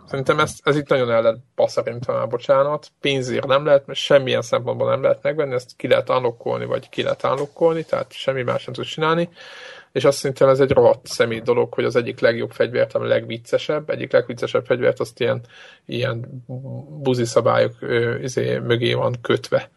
Szerintem 0.07 0.41
ez, 0.41 0.55
ez 0.63 0.77
itt 0.77 0.89
nagyon 0.89 1.11
el 1.11 1.23
lehet 1.23 1.39
basszerintve 1.55 2.13
már, 2.13 2.29
bocsánat. 2.29 2.89
Pénzért 3.01 3.47
nem 3.47 3.65
lehet, 3.65 3.87
mert 3.87 3.99
semmilyen 3.99 4.43
szempontból 4.43 4.91
nem 4.91 5.03
lehet 5.03 5.23
megvenni, 5.23 5.55
ezt 5.55 5.77
ki 5.77 5.89
lehet 5.89 6.11
unlockolni, 6.11 6.65
vagy 6.65 6.89
ki 6.89 7.03
lehet 7.03 7.25
unlockolni, 7.25 7.85
tehát 7.85 8.13
semmi 8.13 8.43
más 8.43 8.65
nem 8.65 8.75
tud 8.75 8.85
csinálni. 8.85 9.29
És 9.97 10.05
azt 10.05 10.19
szerintem 10.19 10.49
ez 10.49 10.61
egy 10.61 10.71
rohadt 10.71 11.07
személy 11.07 11.41
dolog, 11.41 11.75
hogy 11.75 11.85
az 11.85 11.97
egyik 11.97 12.21
legjobb 12.21 12.51
fegyvert, 12.51 12.95
a 12.95 13.05
legviccesebb, 13.05 13.91
egyik 13.91 14.13
legviccesebb 14.13 14.65
fegyvert, 14.65 15.01
azt 15.01 15.21
ilyen, 15.21 15.41
ilyen 15.85 16.45
buzi 17.03 17.25
szabályok 17.25 17.75
ö, 17.81 18.19
izé, 18.19 18.59
mögé 18.59 18.93
van 18.93 19.15
kötve. 19.21 19.71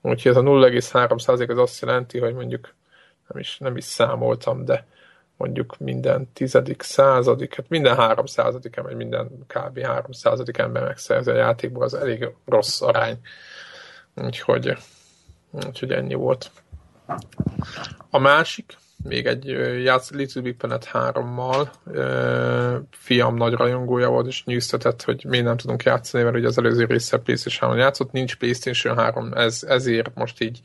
Úgyhogy 0.00 0.30
ez 0.30 0.36
a 0.36 0.42
0,3% 0.42 1.50
az 1.50 1.58
azt 1.58 1.80
jelenti, 1.80 2.18
hogy 2.18 2.34
mondjuk 2.34 2.74
nem 3.28 3.38
is, 3.38 3.58
nem 3.58 3.76
is 3.76 3.84
számoltam, 3.84 4.64
de 4.64 4.86
mondjuk 5.36 5.78
minden 5.78 6.32
tizedik, 6.32 6.82
századik, 6.82 7.54
hát 7.54 7.68
minden 7.68 7.96
három 7.96 8.26
századik 8.26 8.80
vagy 8.80 8.96
minden 8.96 9.28
kb. 9.46 9.78
három 9.78 10.12
századik 10.12 10.58
ember 10.58 10.82
megszerzi 10.82 11.30
a 11.30 11.36
játékból, 11.36 11.82
az 11.82 11.94
elég 11.94 12.28
rossz 12.44 12.80
arány. 12.80 13.18
Úgyhogy, 14.14 14.76
úgyhogy 15.50 15.92
ennyi 15.92 16.14
volt. 16.14 16.50
A 18.10 18.18
másik, 18.18 18.76
még 19.08 19.26
egy 19.26 19.46
játsz 19.82 20.10
Little 20.10 20.40
Big 20.40 20.56
Planet 20.56 20.90
3-mal, 20.92 21.68
fiam 22.90 23.34
nagy 23.34 23.52
rajongója 23.52 24.08
volt, 24.08 24.26
és 24.26 24.44
nyűsztetett, 24.44 25.02
hogy 25.02 25.24
mi 25.28 25.40
nem 25.40 25.56
tudunk 25.56 25.82
játszani, 25.82 26.24
mert 26.24 26.36
ugye 26.36 26.46
az 26.46 26.58
előző 26.58 26.84
része 26.84 27.18
PlayStation-on 27.18 27.78
játszott, 27.78 28.12
nincs 28.12 28.36
PlayStation 28.36 28.96
3, 28.96 29.32
ez, 29.32 29.62
ezért 29.68 30.14
most 30.14 30.40
így 30.40 30.60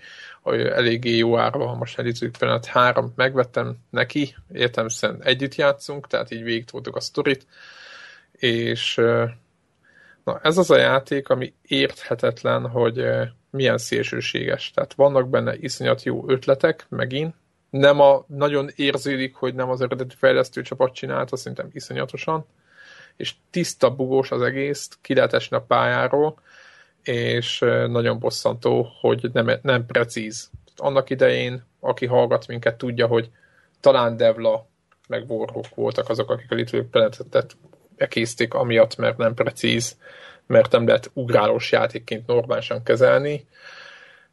eléggé 0.74 1.18
jó 1.18 1.38
árva 1.38 1.66
van 1.66 1.78
most 1.78 1.98
Little 1.98 2.28
Big 2.28 2.38
Planet 2.38 2.66
3, 2.66 3.14
megvettem 3.16 3.78
neki, 3.90 4.36
értem 4.54 4.88
szerint 4.88 5.26
együtt 5.26 5.56
játszunk, 5.56 6.08
tehát 6.08 6.32
így 6.32 6.44
végig 6.44 6.66
a 6.92 7.00
sztorit, 7.00 7.48
és 8.32 8.96
na, 10.24 10.40
ez 10.44 10.58
az 10.58 10.70
a 10.70 10.78
játék, 10.78 11.30
ami 11.30 11.54
érthetetlen, 11.62 12.68
hogy 12.68 13.06
milyen 13.52 13.78
szélsőséges. 13.78 14.72
Tehát 14.72 14.94
vannak 14.94 15.30
benne 15.30 15.56
iszonyat 15.58 16.04
jó 16.04 16.24
ötletek, 16.28 16.86
megint, 16.90 17.36
nem 17.70 18.00
a, 18.00 18.24
nagyon 18.28 18.70
érződik, 18.76 19.36
hogy 19.36 19.56
nem 19.56 19.70
az 19.70 19.82
eredeti 19.82 20.16
fejlesztő 20.16 20.62
csapat 20.62 20.94
csinálta, 20.94 21.36
szerintem 21.36 21.70
iszonyatosan, 21.72 22.46
és 23.18 23.34
tiszta 23.50 23.96
bugós 23.96 24.32
az 24.32 24.42
egész, 24.42 24.90
ki 25.02 25.14
lehet 25.14 25.34
esni 25.34 25.56
a 25.56 25.62
pályáról, 25.62 26.40
és 27.04 27.60
nagyon 27.88 28.20
bosszantó, 28.20 28.88
hogy 29.00 29.30
nem, 29.34 29.52
nem 29.62 29.86
precíz. 29.86 30.50
Annak 30.76 31.10
idején, 31.10 31.64
aki 31.80 32.06
hallgat 32.06 32.48
minket, 32.48 32.78
tudja, 32.78 33.08
hogy 33.08 33.30
talán 33.80 34.18
Devla 34.18 34.68
meg 35.08 35.32
Warhawk 35.32 35.76
voltak 35.76 36.10
azok, 36.10 36.30
akik 36.30 36.52
a 36.52 36.56
Little 36.56 36.84
Planet-et 36.92 37.58
ekészték 37.98 38.54
amiatt, 38.54 38.96
mert 38.96 39.18
nem 39.18 39.34
precíz, 39.34 39.98
mert 40.46 40.72
nem 40.72 40.88
lehet 40.88 41.12
ugrálós 41.14 41.72
játékként 41.72 42.28
normálisan 42.28 42.84
kezelni, 42.84 43.48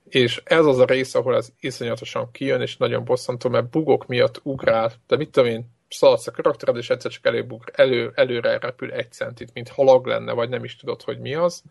és 0.08 0.42
ez 0.44 0.64
az 0.64 0.78
a 0.78 0.84
rész, 0.84 1.14
ahol 1.14 1.36
ez 1.36 1.52
iszonyatosan 1.60 2.30
kijön, 2.30 2.60
és 2.60 2.76
nagyon 2.76 3.04
bosszantó, 3.04 3.48
mert 3.48 3.70
bugok 3.70 4.06
miatt 4.06 4.40
ugrál, 4.42 4.92
de 5.06 5.16
mit 5.16 5.30
tudom 5.30 5.50
én, 5.50 5.74
szaladsz 5.88 6.26
a 6.26 6.30
karaktered, 6.30 6.76
és 6.76 6.90
egyszer 6.90 7.10
csak 7.10 7.26
előbugr, 7.26 7.70
elő, 7.72 8.12
előre 8.14 8.58
repül 8.58 8.92
egy 8.92 9.12
centit, 9.12 9.52
mint 9.52 9.68
halag 9.68 10.06
lenne, 10.06 10.32
vagy 10.32 10.48
nem 10.48 10.64
is 10.64 10.76
tudod, 10.76 11.02
hogy 11.02 11.18
mi 11.18 11.34
az, 11.34 11.62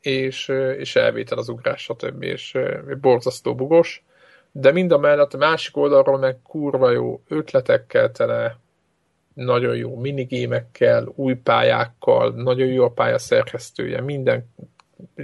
és, 0.00 0.48
és 0.78 0.96
elvétel 0.96 1.38
az 1.38 1.48
ugrás, 1.48 1.82
stb. 1.82 2.22
és 2.22 2.58
borzasztó 3.00 3.54
bugos, 3.54 4.02
de 4.52 4.72
mind 4.72 4.92
a 4.92 4.98
mellett 4.98 5.34
a 5.34 5.38
másik 5.38 5.76
oldalról 5.76 6.18
meg 6.18 6.38
kurva 6.42 6.90
jó 6.90 7.22
ötletekkel 7.28 8.12
tele, 8.12 8.58
nagyon 9.34 9.76
jó 9.76 9.96
minigémekkel, 9.96 11.12
új 11.14 11.34
pályákkal, 11.34 12.32
nagyon 12.32 12.66
jó 12.66 12.84
a 12.84 12.90
pálya 12.90 13.18
szerkesztője, 13.18 14.00
minden 14.00 14.48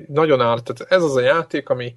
nagyon 0.08 0.40
áll. 0.40 0.60
Tehát 0.60 0.92
ez 0.92 1.02
az 1.02 1.16
a 1.16 1.20
játék, 1.20 1.68
ami, 1.68 1.96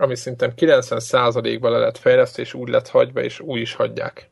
ami 0.00 0.16
szerintem 0.16 0.52
90%-ban 0.56 1.70
le 1.70 1.78
lett 1.78 1.98
fejlesztve, 1.98 2.42
és 2.42 2.54
úgy 2.54 2.68
lett 2.68 2.88
hagyva, 2.88 3.22
és 3.22 3.40
úgy 3.40 3.60
is 3.60 3.74
hagyják. 3.74 4.30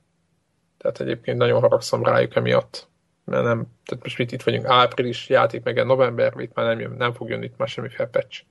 Tehát 0.79 1.01
egyébként 1.01 1.39
nagyon 1.39 1.61
haragszom 1.61 2.05
rájuk 2.05 2.37
emiatt. 2.37 2.89
Mert 3.25 3.43
nem, 3.43 3.67
tehát 3.85 4.05
most 4.05 4.19
mit 4.19 4.33
itt 4.33 4.43
vagyunk, 4.43 4.67
április 4.67 5.29
játék, 5.29 5.63
meg 5.63 5.87
november, 5.87 6.33
itt 6.37 6.55
már 6.55 6.67
nem, 6.67 6.81
jön, 6.81 6.93
nem 6.93 7.13
fog 7.13 7.29
jönni 7.29 7.45
itt 7.45 7.57
már 7.57 7.69
semmi 7.69 7.89
patch. 8.11 8.43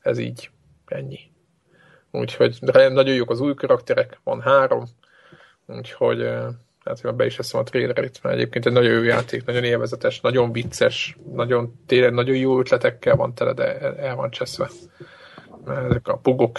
Ez 0.00 0.18
így, 0.18 0.50
ennyi. 0.86 1.18
Úgyhogy 2.10 2.58
nagyon 2.60 3.14
jók 3.14 3.30
az 3.30 3.40
új 3.40 3.54
karakterek, 3.54 4.20
van 4.24 4.40
három, 4.40 4.84
úgyhogy 5.66 6.28
hát 6.84 7.00
hogy 7.00 7.14
be 7.14 7.26
is 7.26 7.38
eszem 7.38 7.60
a 7.60 7.62
trailerit, 7.62 8.22
mert 8.22 8.36
egyébként 8.36 8.66
egy 8.66 8.72
nagyon 8.72 8.92
jó 8.92 9.02
játék, 9.02 9.44
nagyon 9.44 9.64
élvezetes, 9.64 10.20
nagyon 10.20 10.52
vicces, 10.52 11.16
nagyon, 11.32 11.80
tényleg 11.86 12.12
nagyon 12.12 12.36
jó 12.36 12.58
ötletekkel 12.58 13.16
van 13.16 13.34
tele, 13.34 13.52
de 13.52 13.78
el 13.96 14.14
van 14.14 14.30
cseszve. 14.30 14.70
Mert 15.66 15.90
ezek 15.90 16.08
a 16.08 16.20
bugok, 16.22 16.58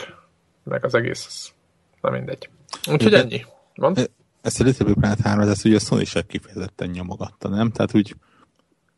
meg 0.64 0.86
az 0.86 0.94
egész, 0.94 1.54
nem 2.02 2.14
mindegy. 2.14 2.50
Úgyhogy 2.92 3.12
de, 3.12 3.18
ennyi. 3.18 3.46
Van? 3.76 3.96
Ezt 4.42 4.62
a 4.62 4.64
Little 4.64 4.86
Big 4.86 4.96
Planet 4.96 5.20
3 5.20 5.50
ezt 5.50 5.66
ugye 5.66 5.76
a 5.76 5.80
Sony 5.80 6.06
se 6.06 6.22
kifejezetten 6.22 6.90
nyomogatta, 6.90 7.50
nem? 7.50 7.72
Tehát 7.72 7.96
úgy 7.96 8.16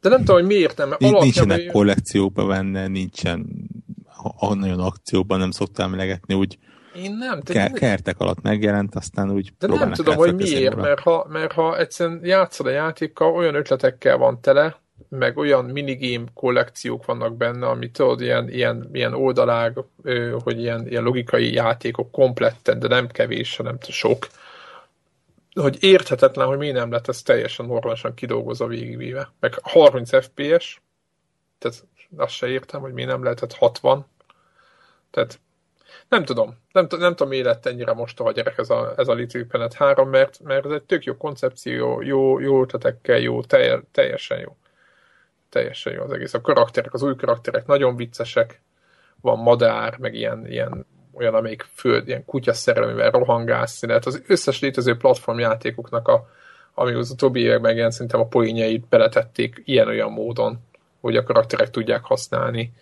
de 0.02 0.10
nem 0.10 0.18
tudom, 0.18 0.36
hogy 0.36 0.46
miért 0.46 0.78
nem. 0.78 0.96
Nincs, 0.98 1.20
nincsenek 1.22 1.66
kollekcióba 1.66 2.46
benne, 2.46 2.88
nincsen 2.88 3.70
ha 4.38 4.54
nagyon 4.54 4.80
akcióban 4.80 5.40
nem 5.40 5.52
szoktam 5.52 5.92
emlegetni, 5.92 6.34
úgy 6.34 6.58
én 6.96 7.16
nem. 7.16 7.42
Ke- 7.42 7.80
kertek 7.80 8.20
alatt 8.20 8.42
megjelent, 8.42 8.96
aztán 8.96 9.32
úgy 9.32 9.54
De 9.60 9.68
nem 9.68 9.92
tudom, 9.92 10.16
hogy 10.16 10.36
miért, 10.36 10.76
mert 10.76 11.00
ha, 11.00 11.26
mert 11.30 11.52
ha 11.52 11.78
egyszerűen 11.78 12.20
játszod 12.24 12.66
a 12.66 12.70
játékkal, 12.70 13.34
olyan 13.34 13.56
ötletekkel 13.56 14.18
van 14.18 14.42
tele, 14.42 14.80
meg 15.10 15.38
olyan 15.38 15.66
minigame 15.66 16.26
kollekciók 16.34 17.06
vannak 17.06 17.38
benne, 17.38 17.68
ami 17.68 17.92
tudod, 17.92 18.22
ilyen, 18.22 18.50
ilyen, 18.50 18.90
ilyen 18.94 19.14
oldalág, 19.14 19.78
hogy 20.44 20.60
ilyen, 20.60 20.88
ilyen 20.88 21.04
logikai 21.04 21.54
játékok 21.54 22.12
kompletten, 22.12 22.80
de 22.80 22.88
nem 22.88 23.08
kevés, 23.08 23.56
hanem 23.56 23.78
sok. 23.88 24.28
hogy 25.54 25.78
érthetetlen, 25.80 26.48
hogy 26.48 26.58
miért 26.58 26.76
nem 26.76 26.92
lett 26.92 27.08
ez 27.08 27.22
teljesen 27.22 27.66
normálisan 27.66 28.14
kidolgozva 28.14 28.68
végigvéve. 28.68 29.32
Meg 29.40 29.54
30 29.62 30.24
FPS, 30.24 30.82
tehát 31.58 31.88
azt 32.18 32.34
se 32.34 32.48
értem, 32.48 32.82
hogy 32.82 32.94
miért 32.94 33.10
nem 33.10 33.24
lehetett 33.24 33.54
60. 33.54 34.06
Tehát 35.12 35.40
nem 36.10 36.26
tudom. 36.26 36.58
Nem, 36.72 36.88
nem 36.90 37.16
tudom, 37.16 37.28
miért 37.28 37.46
lett 37.46 37.66
ennyire 37.66 37.94
most 37.94 38.20
a 38.20 38.32
gyerek 38.32 38.58
ez 38.58 38.70
a, 38.70 38.94
ez 38.98 39.08
a 39.08 39.14
Little 39.14 39.44
Planet 39.44 39.74
3, 39.74 40.10
mert, 40.10 40.40
mert 40.44 40.66
ez 40.66 40.72
egy 40.72 40.84
tök 40.84 41.04
jó 41.04 41.18
koncepció, 41.18 42.02
jó, 42.02 42.40
jó 42.40 42.62
ötletekkel, 42.62 43.20
jó, 43.20 43.44
telj, 43.44 43.80
teljesen 43.92 44.40
jó. 44.40 44.58
Teljesen 45.50 45.94
jó 45.94 46.04
az 46.04 46.12
egész. 46.12 46.34
A 46.34 46.42
karakterek, 46.42 46.94
az 46.94 47.04
új 47.04 47.16
karakterek 47.16 47.66
nagyon 47.66 47.96
viccesek, 47.96 48.62
van 49.22 49.40
madár, 49.40 49.98
meg 49.98 50.14
ilyen, 50.14 50.48
ilyen 50.48 50.86
olyan, 51.14 51.34
amelyik 51.34 51.66
föld, 51.74 52.08
ilyen 52.08 52.26
kutyaszerelővel 52.26 53.12
rohangálsz, 53.12 53.80
tehát 53.80 54.06
az 54.06 54.24
összes 54.28 54.60
létező 54.60 54.98
platformjátékoknak 54.98 56.08
a, 56.08 56.30
ami 56.74 56.94
az 56.94 57.12
utóbbi 57.12 57.40
években 57.40 57.76
ilyen 57.76 57.92
szerintem 57.92 58.20
a 58.20 58.28
poénjait 58.28 58.88
beletették 58.88 59.62
ilyen-olyan 59.66 60.12
módon, 60.12 60.60
hogy 61.02 61.16
a 61.16 61.24
karakterek 61.24 61.70
tudják 61.70 62.04
használni. 62.04 62.74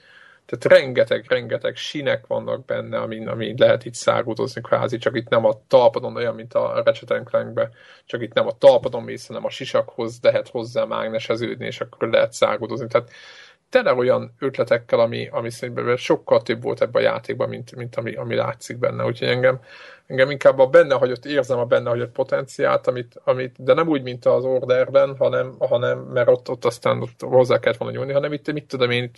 Tehát 0.47 0.79
rengeteg, 0.79 1.25
rengeteg 1.27 1.75
sinek 1.75 2.27
vannak 2.27 2.65
benne, 2.65 2.99
amin, 2.99 3.27
amin 3.27 3.55
lehet 3.57 3.85
itt 3.85 3.93
szágudozni 3.93 4.61
kvázi, 4.61 4.97
csak 4.97 5.15
itt 5.15 5.29
nem 5.29 5.45
a 5.45 5.59
talpadon 5.67 6.15
olyan, 6.15 6.35
mint 6.35 6.53
a 6.53 6.81
Ratchet 6.83 7.23
Clankbe, 7.23 7.69
csak 8.05 8.21
itt 8.21 8.33
nem 8.33 8.47
a 8.47 8.57
talpadon 8.57 9.03
mész, 9.03 9.27
hanem 9.27 9.45
a 9.45 9.49
sisakhoz 9.49 10.19
lehet 10.21 10.47
hozzá 10.47 10.83
mágneseződni, 10.83 11.65
és 11.65 11.81
akkor 11.81 12.09
lehet 12.09 12.33
szágudozni. 12.33 12.87
Tehát 12.87 13.09
tele 13.69 13.93
olyan 13.93 14.35
ötletekkel, 14.39 14.99
ami, 14.99 15.27
ami 15.31 15.49
szerintem 15.49 15.95
sokkal 15.95 16.41
több 16.41 16.61
volt 16.61 16.81
ebben 16.81 17.01
a 17.01 17.05
játékban, 17.05 17.49
mint, 17.49 17.75
mint 17.75 17.95
ami, 17.95 18.13
ami 18.13 18.35
látszik 18.35 18.77
benne. 18.77 19.05
Úgyhogy 19.05 19.27
engem, 19.27 19.59
engem 20.05 20.29
inkább 20.29 20.59
a 20.59 20.67
benne 20.67 20.95
hagyott, 20.95 21.25
érzem 21.25 21.59
a 21.59 21.65
benne 21.65 21.89
hagyott 21.89 22.11
potenciált, 22.11 22.87
amit, 22.87 23.21
amit, 23.23 23.63
de 23.63 23.73
nem 23.73 23.87
úgy, 23.87 24.01
mint 24.01 24.25
az 24.25 24.43
Orderben, 24.43 25.15
hanem, 25.17 25.55
hanem 25.59 25.99
mert 25.99 26.27
ott, 26.27 26.49
ott 26.49 26.65
aztán 26.65 27.01
ott 27.01 27.21
hozzá 27.21 27.59
kellett 27.59 27.77
volna 27.77 27.95
nyúlni, 27.95 28.11
hanem 28.11 28.33
itt, 28.33 28.53
mit 28.53 28.67
tudom 28.67 28.91
én, 28.91 29.11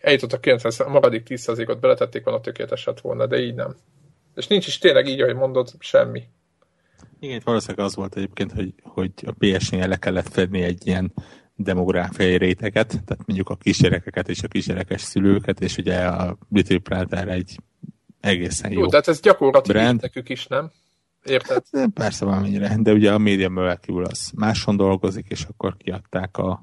eljutott 0.00 0.32
a 0.32 0.40
90 0.40 0.86
a 0.86 0.90
maradék 0.90 1.26
10%-ot 1.28 1.80
beletették 1.80 2.24
volna, 2.24 2.40
tökéletes 2.40 2.84
lett 2.84 3.00
volna, 3.00 3.26
de 3.26 3.38
így 3.38 3.54
nem. 3.54 3.76
És 4.34 4.46
nincs 4.46 4.66
is 4.66 4.78
tényleg 4.78 5.06
így, 5.06 5.20
ahogy 5.20 5.34
mondod, 5.34 5.68
semmi. 5.78 6.22
Igen, 7.20 7.36
itt 7.36 7.42
valószínűleg 7.42 7.86
az 7.86 7.94
volt 7.94 8.16
egyébként, 8.16 8.52
hogy, 8.52 8.74
hogy 8.82 9.10
a 9.26 9.34
PS-nél 9.38 9.88
le 9.88 9.96
kellett 9.96 10.28
fedni 10.28 10.62
egy 10.62 10.86
ilyen 10.86 11.12
demográfiai 11.56 12.36
réteget, 12.36 12.88
tehát 12.88 13.26
mondjuk 13.26 13.48
a 13.48 13.56
kisgyerekeket 13.56 14.28
és 14.28 14.42
a 14.42 14.48
kisgyerekes 14.48 15.00
szülőket, 15.00 15.60
és 15.60 15.76
ugye 15.76 16.06
a 16.06 16.36
Little 16.50 16.78
Planet 16.78 17.28
egy 17.28 17.60
egészen 18.20 18.72
jó, 18.72 18.80
jó 18.80 18.88
tehát 18.88 19.08
ez 19.08 19.20
gyakorlatilag 19.20 20.00
nekük 20.00 20.28
is, 20.28 20.46
nem? 20.46 20.70
Érted? 21.24 21.62
Hát, 21.72 21.88
persze 21.94 22.24
valamennyire, 22.24 22.76
de 22.78 22.92
ugye 22.92 23.12
a 23.12 23.18
Media 23.18 23.48
Molecule 23.48 24.06
az 24.10 24.30
máson 24.34 24.76
dolgozik, 24.76 25.26
és 25.28 25.44
akkor 25.44 25.76
kiadták 25.76 26.36
a 26.36 26.62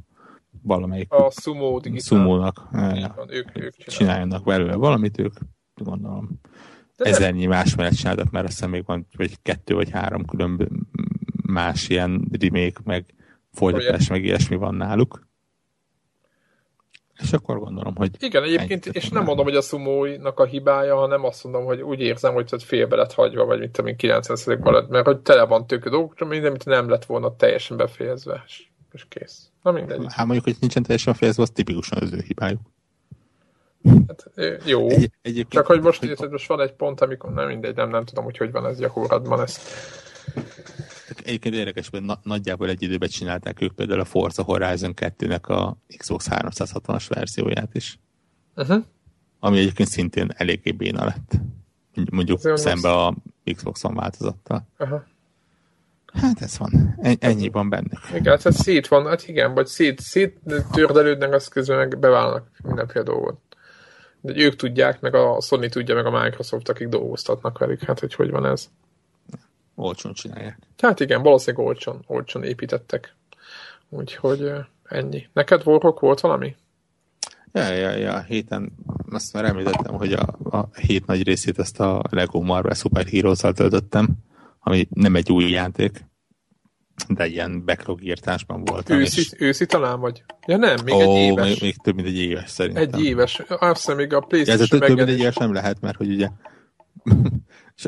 valamelyik 0.62 1.12
a 1.14 1.32
Sumo 1.42 1.80
Sumo-nak 1.96 2.68
ja, 2.72 3.16
ők, 3.28 3.50
ők 3.54 3.76
csináljanak 3.76 4.44
belőle 4.44 4.76
valamit, 4.76 5.20
ők 5.20 5.34
gondolom 5.76 6.40
de 7.00 7.10
ezernyi 7.10 7.46
nem... 7.46 7.50
más 7.50 7.76
mellett 7.76 7.94
csináltak, 7.94 8.32
mert 8.32 8.46
azt 8.46 8.54
hiszem 8.54 8.70
még 8.70 8.86
van 8.86 9.08
vagy 9.18 9.42
kettő 9.42 9.74
vagy 9.74 9.90
három 9.90 10.26
külön 10.26 10.88
más 11.46 11.90
ilyen 11.90 12.28
remake, 12.40 12.82
meg 12.84 13.06
folytatás, 13.60 14.10
meg 14.10 14.24
ilyesmi 14.24 14.56
van 14.56 14.76
náluk. 14.76 15.28
És 17.22 17.34
akkor 17.34 17.60
gondolom, 17.60 17.96
hogy... 17.96 18.10
Igen, 18.20 18.44
egyébként, 18.44 18.86
és 18.86 19.10
nem 19.10 19.24
mondom, 19.24 19.46
hogy 19.46 19.56
a 19.56 19.62
szumóinak 19.62 20.40
a 20.40 20.46
hibája, 20.46 20.96
hanem 20.96 21.24
azt 21.24 21.44
mondom, 21.44 21.66
hogy 21.66 21.82
úgy 21.82 22.00
érzem, 22.00 22.34
hogy 22.34 22.64
félbe 22.64 22.96
lett 22.96 23.14
hagyva, 23.14 23.46
vagy 23.46 23.60
mint 23.60 23.78
amint 23.78 24.00
90%-ban 24.04 24.74
lett, 24.74 24.90
mert 24.90 25.06
hogy 25.06 25.20
tele 25.20 25.46
van 25.46 25.68
tőke 25.68 25.90
dolgokra, 25.90 26.26
minden, 26.26 26.50
amit 26.50 26.66
nem 26.66 26.90
lett 26.90 27.06
volna 27.06 27.36
teljesen 27.36 27.78
befejezve, 27.78 28.44
és, 28.48 28.64
és 28.92 29.06
kész. 29.10 29.50
Na 29.64 29.72
mindegy. 29.72 30.06
Hát 30.08 30.26
mondjuk, 30.26 30.44
hogy 30.44 30.56
nincsen 30.60 30.84
teljesen 30.84 31.14
befejezve, 31.14 31.44
az 31.44 31.50
tipikusan 31.50 32.02
az 32.02 32.14
ő 32.14 32.24
hibájuk. 32.28 32.62
Hát, 34.08 34.30
jó, 34.66 34.90
egy, 34.90 35.12
egyébként, 35.22 35.50
csak 35.50 35.66
hogy 35.66 35.82
most, 35.82 36.06
hogy... 36.16 36.30
most 36.30 36.48
van 36.48 36.62
egy 36.62 36.74
pont, 36.74 37.02
amikor 37.02 37.34
nem 37.34 37.48
mindegy, 37.48 37.76
nem, 37.76 37.90
nem 37.90 38.06
tudom, 38.06 38.24
hogy 38.24 38.38
hogy 38.38 38.52
van 38.52 38.66
ez 38.66 38.78
gyakorlatban, 38.78 39.42
ezt 39.42 39.62
Egyébként 41.24 41.56
érdekes, 41.56 41.90
hogy 41.90 42.02
na- 42.02 42.20
nagyjából 42.24 42.70
egy 42.70 42.82
időben 42.82 43.10
csinálták 43.10 43.62
ők 43.62 43.76
például 43.76 44.00
a 44.00 44.06
Forza 44.06 44.44
Horizon 44.44 44.94
2-nek 44.96 45.42
a 45.42 45.78
Xbox 45.98 46.28
360-as 46.30 47.06
verzióját 47.08 47.76
is. 47.76 48.00
Uh-huh. 48.56 48.84
Ami 49.40 49.58
egyébként 49.58 49.90
szintén 49.90 50.32
eléggé 50.36 50.72
béna 50.72 51.06
lett. 51.06 51.32
Mondjuk 52.12 52.46
Ez 52.46 52.62
szembe 52.62 52.92
a 52.92 53.16
Xbox 53.56 53.84
One 53.84 53.96
változattal. 53.96 54.68
Uh-huh. 54.80 55.02
Hát 56.14 56.42
ez 56.42 56.58
van. 56.58 57.00
Ennyi 57.20 57.50
van 57.50 57.70
bennük. 57.70 58.00
Igen, 58.14 58.40
hát 58.40 58.54
szét 58.54 58.88
van, 58.88 59.06
hát 59.08 59.28
igen, 59.28 59.54
vagy 59.54 59.66
szét, 59.66 60.00
szét 60.00 60.40
tördelődnek, 60.72 61.34
az 61.34 61.48
közben 61.48 61.78
meg 61.78 62.00
beválnak 62.00 62.48
mindenféle 62.64 63.04
dolgot. 63.04 63.40
De 64.22 64.34
ők 64.36 64.56
tudják, 64.56 65.02
meg 65.02 65.16
a 65.16 65.42
Sony 65.42 65.70
tudja, 65.70 65.96
meg 65.96 66.06
a 66.06 66.24
Microsoft, 66.24 66.70
akik 66.70 66.88
dolgoztatnak 66.88 67.58
velük. 67.58 67.84
Hát, 67.84 68.00
hogy 68.00 68.14
hogy 68.14 68.30
van 68.30 68.46
ez 68.46 68.70
olcsón 69.80 70.14
csinálják. 70.14 70.60
Hát 70.78 71.00
igen, 71.00 71.22
valószínűleg 71.22 71.68
olcsón, 71.68 72.04
olcsón 72.08 72.44
építettek. 72.44 73.16
Úgyhogy 73.90 74.52
ennyi. 74.84 75.28
Neked 75.34 75.62
Warhawk 75.66 76.00
volt 76.00 76.20
valami? 76.20 76.56
Ja, 77.52 77.70
ja, 77.74 77.90
ja, 77.90 78.22
héten 78.22 78.72
azt 79.10 79.34
már 79.34 79.46
említettem, 79.46 79.94
hogy 79.94 80.14
a, 80.14 80.38
a 80.44 80.70
hét 80.88 81.06
nagy 81.06 81.24
részét 81.24 81.60
ezt 81.60 81.80
a 81.80 82.04
Lego 82.10 82.42
Marvel 82.42 82.74
Super 82.74 83.06
Heroes-al 83.06 83.54
töltöttem, 83.54 84.10
ami 84.60 84.88
nem 84.90 85.16
egy 85.16 85.32
új 85.32 85.50
játék, 85.50 86.06
de 87.08 87.26
ilyen 87.26 87.66
backlog 87.66 88.04
írtásban 88.04 88.64
volt. 88.66 88.90
Őszi, 88.90 89.20
és... 89.20 89.32
őszi 89.38 89.66
talán 89.66 90.00
vagy? 90.00 90.24
Ja 90.48 90.58
nem, 90.58 90.78
még 90.84 90.94
Ó, 90.94 91.00
egy 91.00 91.18
éves. 91.18 91.50
Még, 91.50 91.62
még 91.62 91.78
több 91.78 91.96
mint 91.96 92.08
egy 92.08 92.18
éves 92.18 92.50
szerintem. 92.50 92.84
Egy 92.84 93.04
éves. 93.04 93.40
Azt 93.48 93.76
hiszem 93.76 93.98
még 93.98 94.14
a 94.14 94.20
PlayStation 94.20 94.68
ja, 94.72 94.80
több, 94.80 94.88
több 94.88 94.98
mint 94.98 95.10
egy 95.10 95.20
éves 95.20 95.36
nem 95.36 95.54
lehet, 95.54 95.82
mert 95.82 95.98
hogy 95.98 96.10
ugye 96.12 96.30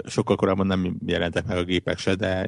sokkal 0.06 0.36
korábban 0.36 0.68
nem 0.68 0.98
jelentek 1.06 1.46
meg 1.48 1.58
a 1.58 1.64
gépek 1.64 1.98
se, 1.98 2.16
de 2.16 2.46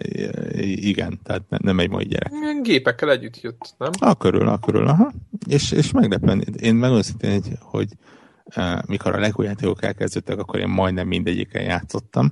igen, 0.61 1.19
tehát 1.23 1.43
nem 1.47 1.79
egy 1.79 1.89
mai 1.89 2.05
gyerek. 2.05 2.31
Gépekkel 2.61 3.11
együtt 3.11 3.41
jött, 3.41 3.75
nem? 3.77 3.91
A 3.99 4.17
körül, 4.17 4.47
a 4.47 4.57
körül, 4.57 4.87
aha. 4.87 5.11
És, 5.47 5.71
és 5.71 5.91
meglepően, 5.91 6.43
én 6.59 6.75
megmondom 6.75 7.11
hogy, 7.19 7.57
hogy 7.59 7.87
uh, 8.55 8.85
mikor 8.85 9.15
a 9.15 9.19
Lego 9.19 9.41
játékok 9.41 9.83
elkezdődtek, 9.83 10.39
akkor 10.39 10.59
én 10.59 10.67
majdnem 10.67 11.07
mindegyiken 11.07 11.63
játszottam, 11.63 12.31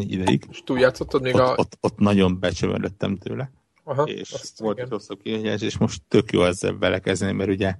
így 0.00 0.12
ideig. 0.12 0.46
És 0.50 0.62
játszottad 0.74 1.22
még 1.22 1.34
ott, 1.34 1.40
a... 1.40 1.54
Ott, 1.56 1.78
ott 1.80 1.98
nagyon 1.98 2.40
becsövönlöttem 2.40 3.16
tőle. 3.16 3.50
Aha, 3.84 4.02
és 4.02 4.52
volt 4.56 4.78
egy 4.78 4.88
rosszabb 4.88 5.22
kihegyes, 5.22 5.60
és 5.60 5.78
most 5.78 6.02
tök 6.08 6.32
jó 6.32 6.44
ezzel 6.44 6.72
belekezdeni, 6.72 7.32
mert 7.32 7.50
ugye 7.50 7.74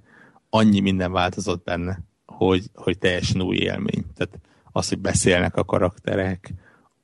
annyi 0.49 0.79
minden 0.79 1.11
változott 1.11 1.63
benne, 1.63 1.99
hogy, 2.25 2.69
hogy 2.73 2.97
teljesen 2.97 3.41
új 3.41 3.55
élmény. 3.55 4.05
Tehát 4.15 4.39
az, 4.71 4.89
hogy 4.89 4.99
beszélnek 4.99 5.55
a 5.55 5.63
karakterek, 5.63 6.53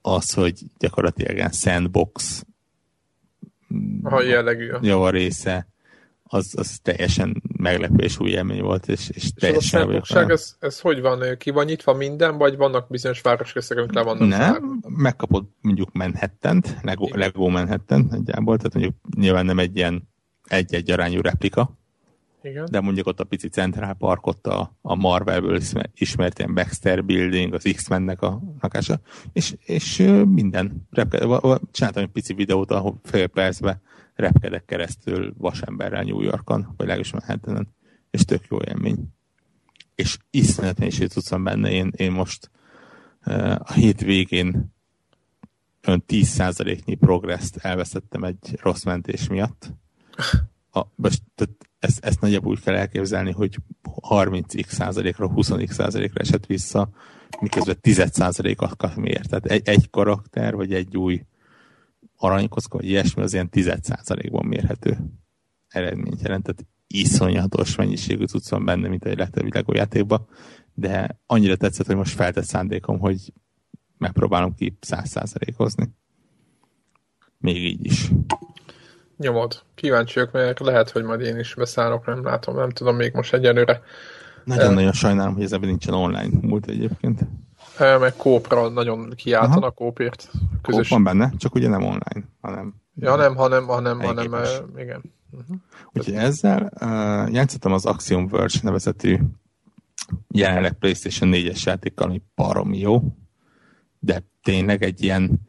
az, 0.06 0.34
hogy 0.34 0.60
gyakorlatilag 0.78 1.36
ilyen 1.36 1.52
sandbox 1.52 2.46
ha 4.04 4.22
jellegű. 4.22 4.72
java 4.82 5.10
része, 5.10 5.68
az, 6.24 6.54
az 6.58 6.80
teljesen 6.82 7.42
meglepő 7.58 8.04
és 8.04 8.20
új 8.20 8.30
élmény 8.30 8.62
volt, 8.62 8.88
és, 8.88 9.10
és, 9.10 9.16
és 9.16 9.34
teljesen 9.34 9.90
a 9.90 10.30
ez, 10.30 10.56
ez 10.60 10.80
hogy 10.80 11.02
van? 11.02 11.38
Ki 11.38 11.50
van 11.50 11.66
nyitva 11.66 11.94
minden, 11.94 12.38
vagy 12.38 12.58
vannak 12.58 12.90
bizonyos 12.90 13.22
városrészek, 13.22 13.78
amik 13.78 13.94
le 13.94 14.02
vannak 14.02 14.28
Nem, 14.28 14.40
zárva? 14.40 14.68
megkapod 14.88 15.46
mondjuk 15.62 15.92
Manhattan-t, 15.92 16.78
Lego, 16.82 17.08
Lego 17.16 17.48
Manhattan 17.48 18.08
nagyjából, 18.10 18.58
tehát 18.58 18.74
mondjuk 18.74 18.96
nyilván 19.18 19.46
nem 19.46 19.60
egy 19.60 19.76
ilyen 19.76 20.10
egy-egy 20.44 20.92
arányú 20.92 21.22
replika, 21.22 21.78
igen. 22.44 22.68
de 22.72 22.80
mondjuk 22.80 23.08
ott 23.08 23.20
a 23.20 23.24
pici 23.24 23.50
Central 23.50 23.94
Park, 23.94 24.26
ott 24.26 24.48
a, 24.48 24.78
a 24.82 24.96
Marvelből 24.96 25.60
ismert 25.94 26.40
ilyen 26.40 26.54
Baxter 26.54 27.06
Building, 27.06 27.54
az 27.54 27.70
X-Mennek 27.76 28.22
a 28.22 28.42
lakása, 28.60 29.00
és, 29.34 29.56
és 29.66 29.98
minden 30.26 30.88
repked, 30.90 31.60
csináltam 31.72 32.04
egy 32.04 32.10
pici 32.10 32.34
videót, 32.34 32.72
ahol 32.72 33.00
fél 33.04 33.28
percben 33.28 33.82
repkedek 34.16 34.66
keresztül 34.66 35.34
vasemberrel 35.38 36.04
New 36.04 36.22
Yorkon, 36.22 36.62
vagy 36.62 36.88
legalábbis 36.88 37.12
Manhattanen, 37.12 37.68
és 38.12 38.26
tök 38.26 38.46
jó 38.50 38.58
élmény. 38.62 38.98
És 39.96 40.18
iszonyat 40.30 40.80
is 40.80 40.98
tudszom 40.98 41.44
benne, 41.44 41.72
én, 41.72 41.92
én 41.96 42.12
most 42.12 42.52
a 43.58 43.74
hét 43.74 44.02
végén 44.02 44.74
ön 45.82 46.04
10%-nyi 46.08 46.96
progresszt 46.96 47.58
elveszettem 47.58 48.24
egy 48.24 48.60
rossz 48.62 48.84
mentés 48.84 49.28
miatt. 49.28 49.74
A, 50.72 50.82
most, 50.96 51.22
tehát 51.36 51.56
ezt, 51.84 52.06
ezt 52.06 52.22
nagyjából 52.22 52.52
úgy 52.52 52.62
kell 52.62 52.76
elképzelni, 52.76 53.32
hogy 53.32 53.58
30x 54.10 54.68
százalékra, 54.68 55.32
20x 55.36 55.72
százalékra 55.72 56.20
esett 56.20 56.46
vissza, 56.46 56.90
miközben 57.40 57.78
10 57.82 58.04
százalékat 58.12 58.96
miért. 58.96 59.30
Tehát 59.30 59.46
egy, 59.46 59.68
egy 59.68 59.90
karakter, 59.90 60.56
vagy 60.56 60.74
egy 60.74 60.98
új 60.98 61.26
aranykocka, 62.18 62.78
vagy 62.78 62.88
ilyesmi 62.88 63.22
az 63.22 63.34
ilyen 63.34 63.50
10 63.50 63.74
százalékban 63.82 64.46
mérhető 64.46 64.98
eredményt 65.68 66.22
jelent. 66.22 66.44
Tehát 66.44 66.66
iszonyatos 66.88 67.76
mennyiségű 67.76 68.26
cucc 68.26 68.50
van 68.50 68.66
benne, 68.66 68.88
mint 68.88 69.06
egy 69.06 69.18
legtöbb 69.18 69.54
Lego 69.54 69.74
játékban, 69.74 70.28
de 70.74 71.20
annyira 71.26 71.56
tetszett, 71.56 71.86
hogy 71.86 71.96
most 71.96 72.16
feltett 72.16 72.46
szándékom, 72.46 73.00
hogy 73.00 73.34
megpróbálom 73.98 74.56
ki 74.56 74.78
100 74.82 75.10
százalékozni. 75.10 75.90
még 77.38 77.64
így 77.64 77.86
is. 77.86 78.10
Nyomod. 79.18 79.62
Kíváncsi 79.76 80.14
vagyok, 80.14 80.32
mert 80.32 80.60
lehet, 80.60 80.90
hogy 80.90 81.04
majd 81.04 81.22
én 81.22 81.40
is 81.40 81.54
beszállok, 81.56 82.06
nem 82.06 82.24
látom, 82.24 82.56
nem 82.56 82.70
tudom 82.70 82.96
még 82.96 83.14
most 83.14 83.34
egyelőre. 83.34 83.82
Nagyon-nagyon 84.44 84.92
sajnálom, 84.92 85.34
hogy 85.34 85.44
ez 85.44 85.52
ebben 85.52 85.70
nincsen 85.70 85.94
online 85.94 86.38
múlt 86.42 86.68
egyébként. 86.68 87.20
Meg 87.78 88.16
kópra 88.16 88.70
nagyon 88.70 89.14
kiáltanak 89.16 89.64
a 89.64 89.72
kópért. 89.72 90.32
Közös... 90.62 90.88
Kóp 90.88 90.98
van 90.98 91.04
benne, 91.04 91.34
csak 91.38 91.56
ugye 91.56 91.68
nem 91.68 91.84
online, 91.84 92.28
hanem... 92.42 92.74
Ja, 92.96 93.16
nem, 93.16 93.36
hanem, 93.36 93.66
hanem, 93.66 94.00
hanem, 94.00 94.34
igen. 94.78 95.04
Uh-huh. 95.32 95.58
Úgyhogy 95.94 96.14
ezzel 96.14 96.72
uh, 96.74 97.34
játszottam 97.34 97.74
az 97.74 97.86
Axiom 97.86 98.28
Verge 98.28 98.60
nevezetű 98.62 99.18
jelenleg 100.28 100.74
PlayStation 100.74 101.32
4-es 101.34 101.64
játékkal, 101.64 102.08
ami 102.08 102.22
baromi 102.36 102.80
jó, 102.80 103.02
de 104.00 104.24
tényleg 104.44 104.84
egy 104.84 105.04
ilyen 105.04 105.40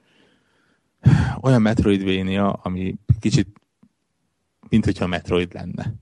olyan 1.40 1.62
Metroidvania, 1.62 2.52
ami 2.52 2.94
kicsit 3.20 3.48
mint 4.68 4.84
hogyha 4.84 5.06
Metroid 5.06 5.54
lenne. 5.54 5.94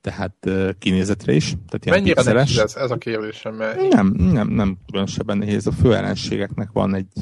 Tehát 0.00 0.36
uh, 0.46 0.70
kinézetre 0.78 1.32
is. 1.32 1.44
Tehát 1.44 1.84
ilyen 1.84 1.96
Mennyire 1.96 2.14
pixeles. 2.14 2.54
nehéz 2.54 2.74
ez, 2.74 2.82
ez 2.82 2.90
a 2.90 2.96
kérdésem? 2.96 3.54
Mert... 3.54 3.88
Nem, 3.88 4.06
nem, 4.06 4.48
nem 4.48 4.76
különösebben 4.86 5.38
nehéz. 5.38 5.66
A 5.66 5.72
fő 5.72 5.94
ellenségeknek 5.94 6.68
van 6.72 6.94
egy 6.94 7.12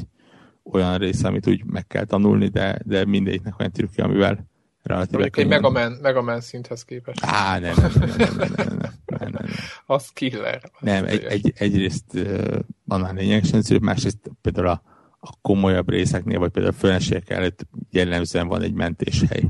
olyan 0.63 0.97
része, 0.97 1.27
amit 1.27 1.47
úgy 1.47 1.65
meg 1.65 1.87
kell 1.87 2.05
tanulni, 2.05 2.47
de, 2.47 2.79
de 2.83 3.05
mindegyiknek 3.05 3.59
olyan 3.59 3.71
trükkje, 3.71 4.03
amivel 4.03 4.47
relatíve 4.83 5.29
Egy 5.33 5.47
Mega 5.47 5.69
Man, 5.69 5.97
Mega 6.01 6.21
Man 6.21 6.41
szinthez 6.41 6.83
képest. 6.83 7.19
Á, 7.25 7.59
nem, 7.59 7.73
nem, 7.77 7.91
nem, 7.95 8.09
nem, 8.17 8.35
nem, 8.37 8.51
nem, 8.55 8.77
nem, 8.77 8.91
nem, 9.05 9.29
nem. 9.31 9.45
Az 9.85 10.09
killer. 10.09 10.61
Az 10.63 10.71
nem, 10.79 11.05
egy, 11.05 11.23
egy, 11.23 11.53
egyrészt 11.55 12.13
uh, 12.13 12.59
annál 12.87 13.13
lényegesen 13.13 13.81
másrészt 13.81 14.31
például 14.41 14.67
a, 14.67 14.81
a 15.25 15.37
komolyabb 15.41 15.89
részeknél, 15.89 16.39
vagy 16.39 16.51
például 16.51 16.75
a 16.75 16.79
főenségek 16.79 17.29
előtt 17.29 17.67
jellemzően 17.91 18.47
van 18.47 18.61
egy 18.61 18.73
mentéshely. 18.73 19.43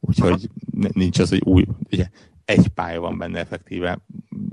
Úgyhogy 0.00 0.50
Aha. 0.80 0.90
nincs 0.92 1.18
az, 1.18 1.28
hogy 1.28 1.42
új, 1.44 1.64
ugye 1.90 2.08
egy 2.44 2.68
pálya 2.68 3.00
van 3.00 3.18
benne 3.18 3.38
effektíve, 3.38 3.98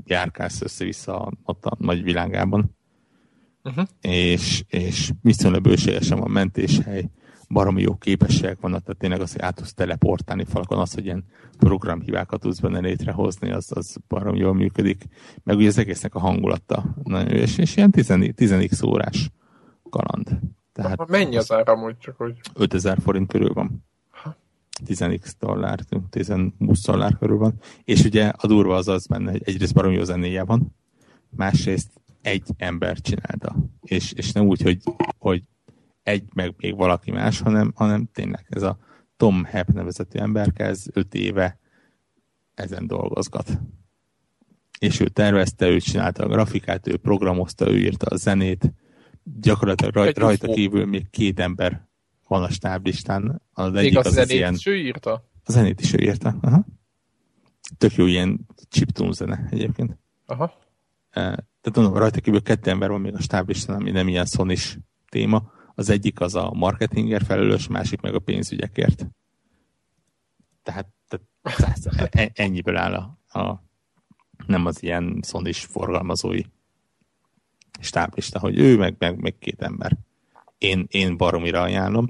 járkálsz 0.06 0.62
össze-vissza 0.62 1.32
ott 1.44 1.66
a 1.66 1.76
nagy 1.80 2.04
világában. 2.04 2.76
Uh-huh. 3.64 3.86
És, 4.02 4.64
és 4.68 5.12
viszonylag 5.22 5.62
bőségesen 5.62 6.20
van 6.20 6.32
mentéshely, 6.32 7.10
baromi 7.50 7.82
jó 7.82 7.96
képességek 7.96 8.60
vannak, 8.60 8.84
tehát 8.84 9.00
tényleg 9.00 9.22
az, 9.22 9.32
hogy 9.32 9.42
át 9.42 9.56
tudsz 9.56 9.74
teleportálni 9.74 10.44
falakon, 10.46 10.78
az, 10.78 10.94
hogy 10.94 11.06
ilyen 11.06 11.24
programhibákat 11.58 12.40
tudsz 12.40 12.60
benne 12.60 12.80
létrehozni, 12.80 13.52
az, 13.52 13.72
az 13.76 13.98
baromi 14.08 14.40
jól 14.40 14.54
működik. 14.54 15.06
Meg 15.44 15.58
ugye 15.58 15.68
az 15.68 15.78
egésznek 15.78 16.16
a 16.16 16.20
hangulata 16.20 16.96
nagyon 17.04 17.36
jó, 17.36 17.42
és, 17.42 17.58
és 17.58 17.76
ilyen 17.76 17.92
10, 17.92 18.84
órás 18.84 19.32
kaland. 19.92 20.40
Tehát 20.74 21.08
Mennyi 21.08 21.38
az 21.38 21.52
ára 21.52 21.74
amúgy 21.74 21.98
csak, 21.98 22.18
hogy... 22.18 22.40
5000 22.54 22.98
forint 23.02 23.28
körül 23.32 23.54
van. 23.54 23.84
10x 24.86 25.32
dollár, 25.40 25.80
10-20 26.12 26.80
dollár 26.86 27.18
körül 27.18 27.38
van. 27.38 27.54
És 27.84 28.04
ugye 28.04 28.32
a 28.38 28.48
durva 28.48 28.76
az 28.76 28.88
az 28.88 29.08
benne, 29.08 29.32
hogy 29.32 29.42
egyrészt 29.46 29.74
baromi 29.74 29.96
jó 29.96 30.04
zenéje 30.04 30.44
van, 30.44 30.76
másrészt 31.30 31.90
egy 32.22 32.44
ember 32.58 33.02
csinálta. 33.02 33.56
És, 33.82 34.12
és 34.12 34.32
nem 34.32 34.46
úgy, 34.46 34.62
hogy, 34.62 34.78
hogy 35.18 35.44
egy, 36.04 36.24
meg 36.34 36.54
még 36.58 36.76
valaki 36.76 37.12
más, 37.12 37.40
hanem, 37.40 37.72
hanem 37.76 38.10
tényleg 38.14 38.46
ez 38.50 38.62
a 38.62 38.78
Tom 39.18 39.44
Hepp 39.44 39.68
nevezetű 39.68 40.20
ember 40.20 40.52
kezd 40.54 40.90
öt 40.94 41.14
éve 41.14 41.60
ezen 42.54 42.88
dolgozgat. 42.88 43.60
És 44.80 45.00
ő 45.00 45.08
tervezte, 45.08 45.68
ő 45.68 45.80
csinálta 45.80 46.24
a 46.24 46.28
grafikát, 46.28 46.88
ő 46.88 46.98
programozta, 46.98 47.70
ő 47.70 47.78
írta 47.78 48.06
a 48.06 48.16
zenét, 48.16 48.74
gyakorlatilag 49.24 49.94
raj, 49.94 50.14
rajta 50.16 50.54
kívül 50.54 50.86
még 50.86 51.10
két 51.10 51.40
ember 51.40 51.88
van 52.28 52.44
a 52.44 52.50
stáblistán. 52.50 53.42
Az 53.54 53.72
Még 53.72 53.98
az, 53.98 54.06
az 54.06 54.14
zenét 54.14 54.32
ilyen... 54.32 54.54
is 54.54 54.66
ő 54.66 54.78
írta? 54.78 55.12
A 55.44 55.52
zenét 55.52 55.82
is 55.82 55.94
ő 55.94 55.98
írta. 55.98 56.38
Aha. 56.42 56.66
Tök 57.78 57.94
jó 57.94 58.06
ilyen 58.06 58.40
chiptune 58.70 59.12
zene 59.12 59.48
egyébként. 59.50 59.98
Aha. 60.26 60.54
Tehát 61.12 61.76
mondom, 61.76 61.94
rajta 61.94 62.20
kívül 62.20 62.42
kettő 62.42 62.70
ember 62.70 62.90
van 62.90 63.02
még 63.02 63.14
a 63.14 63.22
stáblistán, 63.22 63.76
ami 63.76 63.92
nem 63.92 64.08
ilyen 64.08 64.26
sony 64.26 64.58
téma. 65.10 65.52
Az 65.76 65.90
egyik 65.90 66.20
az 66.20 66.36
a 66.36 66.52
marketinger 66.54 67.24
felelős, 67.24 67.68
másik 67.68 68.02
meg 68.02 68.16
a 68.16 68.20
pénzügyekért. 68.20 69.08
Tehát, 70.64 70.88
tehát 71.42 72.16
e- 72.16 72.32
ennyiből 72.34 72.78
áll 72.78 72.94
a, 72.94 73.40
a 73.40 73.64
nem 74.46 74.66
az 74.66 74.84
ilyen 74.84 75.20
sony 75.28 75.54
forgalmazói 75.54 76.42
stáblista, 77.84 78.40
hogy 78.40 78.60
ő 78.60 78.78
meg, 78.78 78.96
meg, 78.98 79.20
meg 79.20 79.36
két 79.40 79.62
ember 79.62 79.98
én, 80.62 80.86
én 80.90 81.18
baromira 81.18 81.62
ajánlom. 81.62 82.08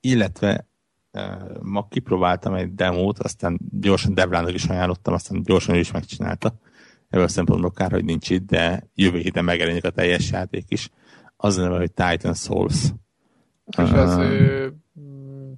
Illetve 0.00 0.68
uh, 1.12 1.60
ma 1.60 1.88
kipróbáltam 1.88 2.54
egy 2.54 2.74
demót, 2.74 3.18
aztán 3.18 3.58
gyorsan 3.80 4.14
Devlának 4.14 4.54
is 4.54 4.64
ajánlottam, 4.64 5.14
aztán 5.14 5.42
gyorsan 5.42 5.74
ő 5.74 5.78
is 5.78 5.90
megcsinálta. 5.90 6.54
Ebből 7.08 7.24
a 7.24 7.28
szempontból 7.28 7.70
kár, 7.70 7.90
hogy 7.90 8.04
nincs 8.04 8.30
itt, 8.30 8.46
de 8.46 8.88
jövő 8.94 9.18
héten 9.18 9.44
megjelenik 9.44 9.84
a 9.84 9.90
teljes 9.90 10.30
játék 10.30 10.64
is. 10.68 10.88
Az 11.36 11.56
a 11.56 11.62
neve, 11.62 11.78
hogy 11.78 11.92
Titan 11.92 12.34
Souls. 12.34 12.92
És 13.64 13.90
uh, 13.90 13.98
ez 13.98 14.16
ő, 14.16 14.74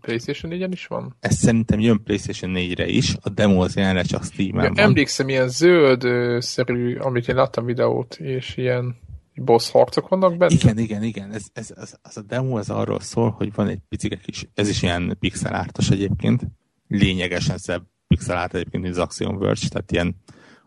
PlayStation 0.00 0.52
4-en 0.54 0.72
is 0.72 0.86
van? 0.86 1.16
Ez 1.20 1.34
szerintem 1.34 1.80
jön 1.80 2.02
PlayStation 2.02 2.52
4-re 2.54 2.86
is, 2.86 3.16
a 3.20 3.28
demo 3.28 3.62
az 3.62 3.76
jelenleg 3.76 4.06
csak 4.06 4.24
Steam-en 4.24 4.64
ja, 4.64 4.72
van. 4.72 4.84
Emlékszem, 4.84 5.28
ilyen 5.28 5.48
zöld-szerű, 5.48 6.96
amit 6.96 7.28
én 7.28 7.34
láttam 7.34 7.64
videót, 7.64 8.14
és 8.14 8.56
ilyen 8.56 8.96
boss 9.34 9.70
harcok 9.70 10.08
vannak 10.08 10.36
benne? 10.36 10.54
Igen, 10.54 10.78
igen, 10.78 11.02
igen. 11.02 11.32
Ez, 11.32 11.42
ez, 11.52 11.72
ez, 11.76 11.94
az 12.02 12.16
a 12.16 12.22
demo 12.22 12.58
az 12.58 12.70
arról 12.70 13.00
szól, 13.00 13.30
hogy 13.30 13.54
van 13.54 13.68
egy 13.68 13.80
picike 13.88 14.16
kis, 14.16 14.48
ez 14.54 14.68
is 14.68 14.82
ilyen 14.82 15.16
pixelártos 15.20 15.90
egyébként, 15.90 16.42
lényegesen 16.88 17.58
szebb 17.58 17.82
pixelárt 18.08 18.54
egyébként, 18.54 18.82
mint 18.82 18.94
az 18.94 19.02
Axiom 19.02 19.38
Verge, 19.38 19.68
tehát 19.68 19.92
ilyen 19.92 20.16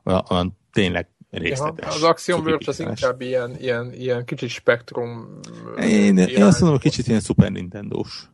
olyan, 0.04 0.26
olyan 0.30 0.58
tényleg 0.72 1.10
részletes. 1.30 1.86
Ja, 1.86 1.96
az 1.96 2.04
Axiom 2.04 2.44
Verge 2.44 2.66
az 2.68 2.80
inkább 2.80 3.22
ilyen, 3.22 3.56
ilyen, 3.60 3.94
ilyen 3.94 4.26
kicsit 4.26 4.50
spektrum. 4.50 5.40
Én, 5.80 6.18
én 6.18 6.44
azt 6.44 6.62
mondom, 6.62 6.80
kicsit 6.80 7.08
ilyen 7.08 7.20
Super 7.20 7.52
Nintendo-s. 7.52 8.28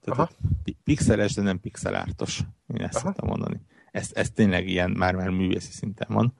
Tehát 0.00 0.36
pixeles, 0.84 1.34
de 1.34 1.42
nem 1.42 1.60
pixelártos. 1.60 2.40
Én 2.66 2.84
ezt 2.84 2.94
Aha. 2.94 3.06
szoktam 3.06 3.28
mondani. 3.28 3.60
Ez, 3.90 4.10
ez 4.12 4.30
tényleg 4.30 4.68
ilyen 4.68 4.90
már-már 4.90 5.28
művészi 5.28 5.72
szinten 5.72 6.08
van. 6.10 6.34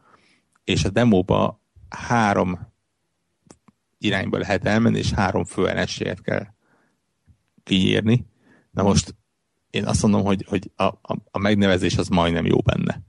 És 0.65 0.85
a 0.85 0.89
demóba 0.89 1.61
három 1.89 2.75
irányba 3.99 4.39
lehet 4.39 4.67
elmenni, 4.67 4.99
és 4.99 5.13
három 5.13 5.45
fő 5.45 5.69
ellenséget 5.69 6.23
kell 6.23 6.47
kiírni. 7.63 8.27
Na 8.71 8.83
most 8.83 9.15
én 9.71 9.87
azt 9.87 10.03
mondom, 10.03 10.25
hogy, 10.25 10.45
hogy 10.49 10.71
a, 10.77 10.85
a, 10.85 11.17
a 11.31 11.39
megnevezés 11.39 11.97
az 11.97 12.09
majdnem 12.09 12.47
jó 12.47 12.61
benne. 12.61 13.03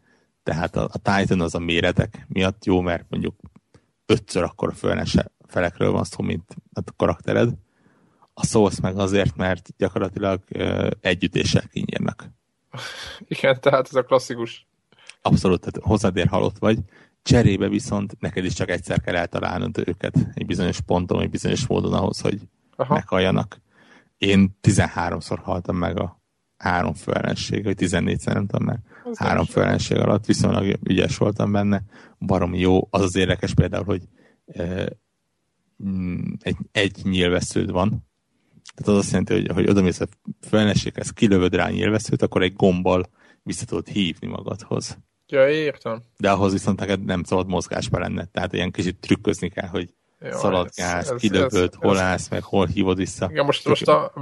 Tehát 0.43 0.76
a, 0.76 0.89
a 0.91 0.97
Titan 0.97 1.41
az 1.41 1.55
a 1.55 1.59
méretek 1.59 2.26
miatt 2.27 2.65
jó, 2.65 2.81
mert 2.81 3.05
mondjuk 3.09 3.35
ötször 4.05 4.43
akkor 4.43 4.69
a 4.69 4.73
főellense 4.73 5.31
felekről 5.47 5.91
van 5.91 6.03
szó, 6.03 6.23
mint 6.23 6.55
a 6.73 6.81
karaktered. 6.95 7.53
A 8.34 8.45
Souls 8.45 8.80
meg 8.80 8.97
azért, 8.97 9.35
mert 9.35 9.69
gyakorlatilag 9.77 10.43
uh, 10.55 10.89
együttéssel 11.01 11.68
kinyírnak. 11.68 12.30
Igen, 13.19 13.59
tehát 13.61 13.88
ez 13.88 13.95
a 13.95 14.03
klasszikus. 14.03 14.68
Abszolút, 15.22 15.59
tehát 15.59 15.77
hozzád 15.81 16.30
halott 16.30 16.57
vagy, 16.57 16.80
Cserébe 17.22 17.68
viszont 17.68 18.19
neked 18.19 18.45
is 18.45 18.53
csak 18.53 18.69
egyszer 18.69 19.02
kell 19.02 19.15
eltalálnod 19.15 19.77
őket 19.77 20.27
egy 20.34 20.45
bizonyos 20.45 20.81
ponton, 20.81 21.22
egy 21.22 21.30
bizonyos 21.30 21.68
módon 21.68 21.94
ahhoz, 21.94 22.19
hogy 22.19 22.39
Aha. 22.76 22.94
meghalljanak. 22.94 23.61
Én 24.18 24.57
13-szor 24.61 25.39
haltam 25.41 25.76
meg 25.76 25.99
a 25.99 26.22
három 26.57 26.94
főellenség, 26.94 27.64
vagy 27.64 27.77
14-szer 27.80 28.34
nem 28.34 28.48
tudom 28.48 28.65
meg. 28.65 28.80
Ez 29.11 29.18
három 29.18 29.45
főellenség 29.45 29.98
alatt 29.98 30.26
viszonylag 30.26 30.80
ügyes 30.84 31.18
voltam 31.18 31.52
benne. 31.52 31.84
Barom 32.19 32.53
jó. 32.53 32.88
Az 32.89 33.02
az 33.02 33.15
érdekes 33.15 33.53
például, 33.53 33.84
hogy 33.84 34.07
e, 34.45 34.89
egy, 36.39 36.57
egy 36.72 36.99
nyilvessződ 37.03 37.72
van. 37.72 38.06
Tehát 38.76 38.91
az 38.91 38.98
azt 38.98 39.10
jelenti, 39.11 39.34
hogy, 39.34 39.48
hogy 39.52 39.69
odamész 39.69 39.99
a 39.99 40.07
főellenséghez, 40.48 41.10
kilövöd 41.10 41.53
rá 41.53 41.65
a 41.65 41.69
nyilvesszőt, 41.69 42.22
akkor 42.22 42.41
egy 42.41 42.53
gombbal 42.53 43.06
vissza 43.44 43.65
tudod 43.65 43.88
hívni 43.88 44.27
magadhoz. 44.27 44.98
Ja, 45.27 45.49
értem. 45.49 46.01
De 46.17 46.31
ahhoz 46.31 46.51
viszont 46.51 46.79
neked 46.79 47.03
nem 47.05 47.23
szabad 47.23 47.47
mozgásba 47.47 47.99
lenne. 47.99 48.25
Tehát 48.25 48.53
ilyen 48.53 48.71
kicsit 48.71 48.99
trükközni 48.99 49.49
kell, 49.49 49.67
hogy 49.67 49.93
Jó, 50.19 50.31
szaladgálsz, 50.31 51.13
kidöböd, 51.17 51.73
hol 51.75 51.97
állsz, 51.97 52.29
meg 52.29 52.43
hol 52.43 52.65
hívod 52.65 52.97
vissza. 52.97 53.27
Igen, 53.31 53.45
most, 53.45 53.67
most 53.67 53.87
a, 53.87 54.13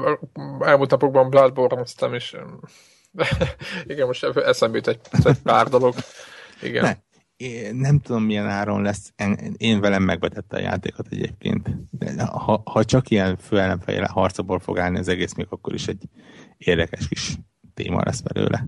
elmúlt 0.60 0.90
napokban 0.90 1.30
Bloodborne-oztam, 1.30 2.14
és 2.14 2.36
igen, 3.86 4.07
most 4.07 4.23
eszembe 4.23 4.77
jut 4.77 4.88
egy, 4.88 4.99
egy 5.23 5.40
pár 5.44 5.68
dolog. 5.68 5.95
Igen. 6.61 6.84
Ne, 6.84 6.95
én 7.38 7.76
nem 7.76 7.99
tudom, 7.99 8.23
milyen 8.23 8.48
áron 8.48 8.82
lesz. 8.82 9.14
Én 9.57 9.80
velem 9.80 10.03
megvetette 10.03 10.57
a 10.57 10.60
játékot 10.60 11.07
egyébként. 11.10 11.69
De 11.91 12.26
ha, 12.26 12.61
ha 12.65 12.84
csak 12.84 13.10
ilyen 13.10 13.38
főellenfejjel 13.38 14.10
harcaból 14.11 14.60
fog 14.60 14.80
állni 14.80 14.98
az 14.98 15.07
egész, 15.07 15.34
még 15.34 15.48
akkor 15.49 15.73
is 15.73 15.88
egy 15.88 16.03
érdekes 16.57 17.07
kis 17.07 17.38
téma 17.73 18.02
lesz 18.03 18.19
belőle. 18.19 18.68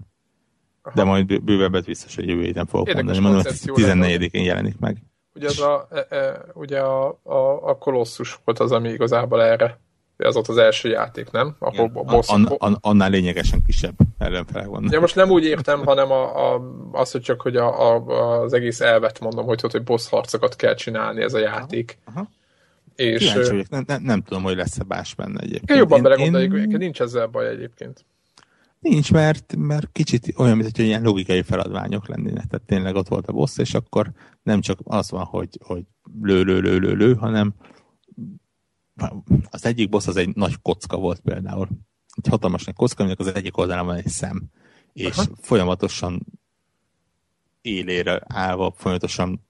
De 0.95 1.03
majd 1.03 1.43
bővebbet 1.43 1.85
biztos, 1.85 2.15
hogy 2.15 2.27
jövő 2.27 2.41
héten 2.41 2.65
fogok 2.65 2.87
Érdekes 2.87 3.19
mondani. 3.19 3.43
Mondom, 3.65 4.01
14-én 4.01 4.43
jelenik 4.43 4.79
meg. 4.79 4.97
Ugye, 5.37 5.47
az 5.47 5.59
a, 5.59 5.87
e, 5.91 6.15
e, 6.15 6.45
ugye 6.53 6.79
a, 6.79 7.19
a, 7.23 7.69
a 7.69 7.77
kolosszus 7.77 8.39
volt 8.43 8.59
az, 8.59 8.71
ami 8.71 8.89
igazából 8.89 9.43
erre 9.43 9.79
Ez 10.17 10.33
volt 10.33 10.47
az 10.47 10.57
első 10.57 10.89
játék, 10.89 11.31
nem? 11.31 11.55
Ahol 11.59 11.85
Igen, 11.85 12.05
boss... 12.05 12.29
an, 12.29 12.45
an, 12.45 12.77
annál 12.81 13.09
lényegesen 13.09 13.61
kisebb 13.65 13.95
ellenfelek 14.17 14.67
vannak. 14.67 14.91
Ja, 14.91 14.99
most 14.99 15.15
nem 15.15 15.29
úgy 15.29 15.45
értem, 15.45 15.85
hanem 15.85 16.11
a, 16.11 16.53
a, 16.53 16.61
az, 16.91 17.11
hogy 17.11 17.21
csak 17.21 17.41
hogy 17.41 17.55
a, 17.55 17.95
a, 17.95 18.41
az 18.41 18.53
egész 18.53 18.79
elvet 18.79 19.19
mondom, 19.19 19.45
hogy, 19.45 19.61
hogy 19.61 19.83
boss 19.83 20.09
harcokat 20.09 20.55
kell 20.55 20.73
csinálni 20.73 21.21
ez 21.21 21.33
a 21.33 21.39
játék. 21.39 21.97
Aha, 22.05 22.19
aha. 22.19 22.29
És, 22.95 23.33
nem, 23.69 23.83
nem, 23.87 24.01
nem 24.03 24.21
tudom, 24.21 24.43
hogy 24.43 24.55
lesz-e 24.55 24.83
más 24.87 25.15
benne 25.15 25.39
egyébként. 25.39 25.69
Én 25.69 25.77
jobban 25.77 26.01
belegondoljuk, 26.01 26.53
én... 26.53 26.77
nincs 26.77 27.01
ezzel 27.01 27.27
baj 27.27 27.47
egyébként. 27.47 28.05
Nincs, 28.79 29.11
mert, 29.11 29.55
mert 29.55 29.91
kicsit 29.91 30.33
olyan, 30.37 30.57
mint 30.57 30.75
hogy 30.75 30.85
ilyen 30.85 31.01
logikai 31.01 31.41
feladványok 31.41 32.07
lennének. 32.07 32.45
Tehát 32.45 32.65
tényleg 32.65 32.95
ott 32.95 33.07
volt 33.07 33.27
a 33.27 33.33
boss, 33.33 33.57
és 33.57 33.73
akkor 33.73 34.11
nem 34.43 34.61
csak 34.61 34.79
az 34.83 35.11
van, 35.11 35.23
hogy, 35.23 35.59
hogy 35.63 35.83
lő, 36.21 36.43
lő, 36.43 36.59
lő, 36.59 36.77
lő, 36.77 36.93
lő, 36.93 37.13
hanem 37.13 37.53
az 39.49 39.65
egyik 39.65 39.89
boss 39.89 40.07
az 40.07 40.15
egy 40.15 40.35
nagy 40.35 40.61
kocka 40.61 40.97
volt 40.97 41.19
például. 41.19 41.67
Egy 42.21 42.27
hatalmas 42.27 42.63
nagy 42.63 42.75
kocka, 42.75 43.01
aminek 43.01 43.19
az 43.19 43.35
egyik 43.35 43.57
oldalán 43.57 43.85
van 43.85 43.95
egy 43.95 44.07
szem. 44.07 44.43
És 44.93 45.17
Aha. 45.17 45.27
folyamatosan 45.41 46.25
élére 47.61 48.21
állva, 48.27 48.73
folyamatosan 48.77 49.47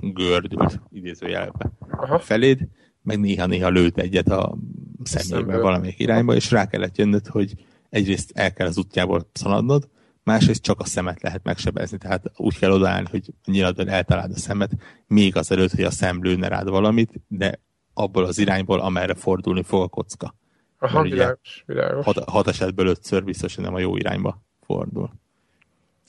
gördült 0.00 0.80
idézőjelbe 0.90 1.72
Aha. 1.90 2.18
feléd, 2.18 2.68
meg 3.02 3.20
néha-néha 3.20 3.68
lőtt 3.68 3.98
egyet 3.98 4.28
a 4.28 4.56
szemébe 5.02 5.58
valamelyik 5.58 5.98
irányba, 5.98 6.34
és 6.34 6.50
rá 6.50 6.66
kellett 6.66 6.96
jönnöd, 6.96 7.26
hogy 7.26 7.54
egyrészt 7.94 8.30
el 8.34 8.52
kell 8.52 8.66
az 8.66 8.78
útjából 8.78 9.30
szaladnod, 9.32 9.88
másrészt 10.22 10.62
csak 10.62 10.80
a 10.80 10.84
szemet 10.84 11.22
lehet 11.22 11.42
megsebezni, 11.42 11.98
tehát 11.98 12.30
úgy 12.36 12.58
kell 12.58 12.70
odaállni, 12.70 13.08
hogy 13.10 13.34
nyiladon 13.44 13.88
eltaláld 13.88 14.30
a 14.30 14.38
szemet, 14.38 14.72
még 15.06 15.36
azelőtt, 15.36 15.70
hogy 15.70 15.84
a 15.84 15.90
szem 15.90 16.22
lőne 16.22 16.48
rád 16.48 16.68
valamit, 16.68 17.12
de 17.28 17.60
abból 17.94 18.24
az 18.24 18.38
irányból, 18.38 18.80
amerre 18.80 19.14
fordulni 19.14 19.62
fog 19.62 19.82
a 19.82 19.88
kocka. 19.88 20.34
Aha, 20.78 21.00
Mert 21.00 21.12
világos, 21.12 21.62
világos. 21.66 22.04
Hat, 22.04 22.28
hat 22.28 22.48
esetből 22.48 22.86
ötször 22.86 23.24
biztos, 23.24 23.54
hogy 23.54 23.64
nem 23.64 23.74
a 23.74 23.78
jó 23.78 23.96
irányba 23.96 24.42
fordul. 24.60 25.10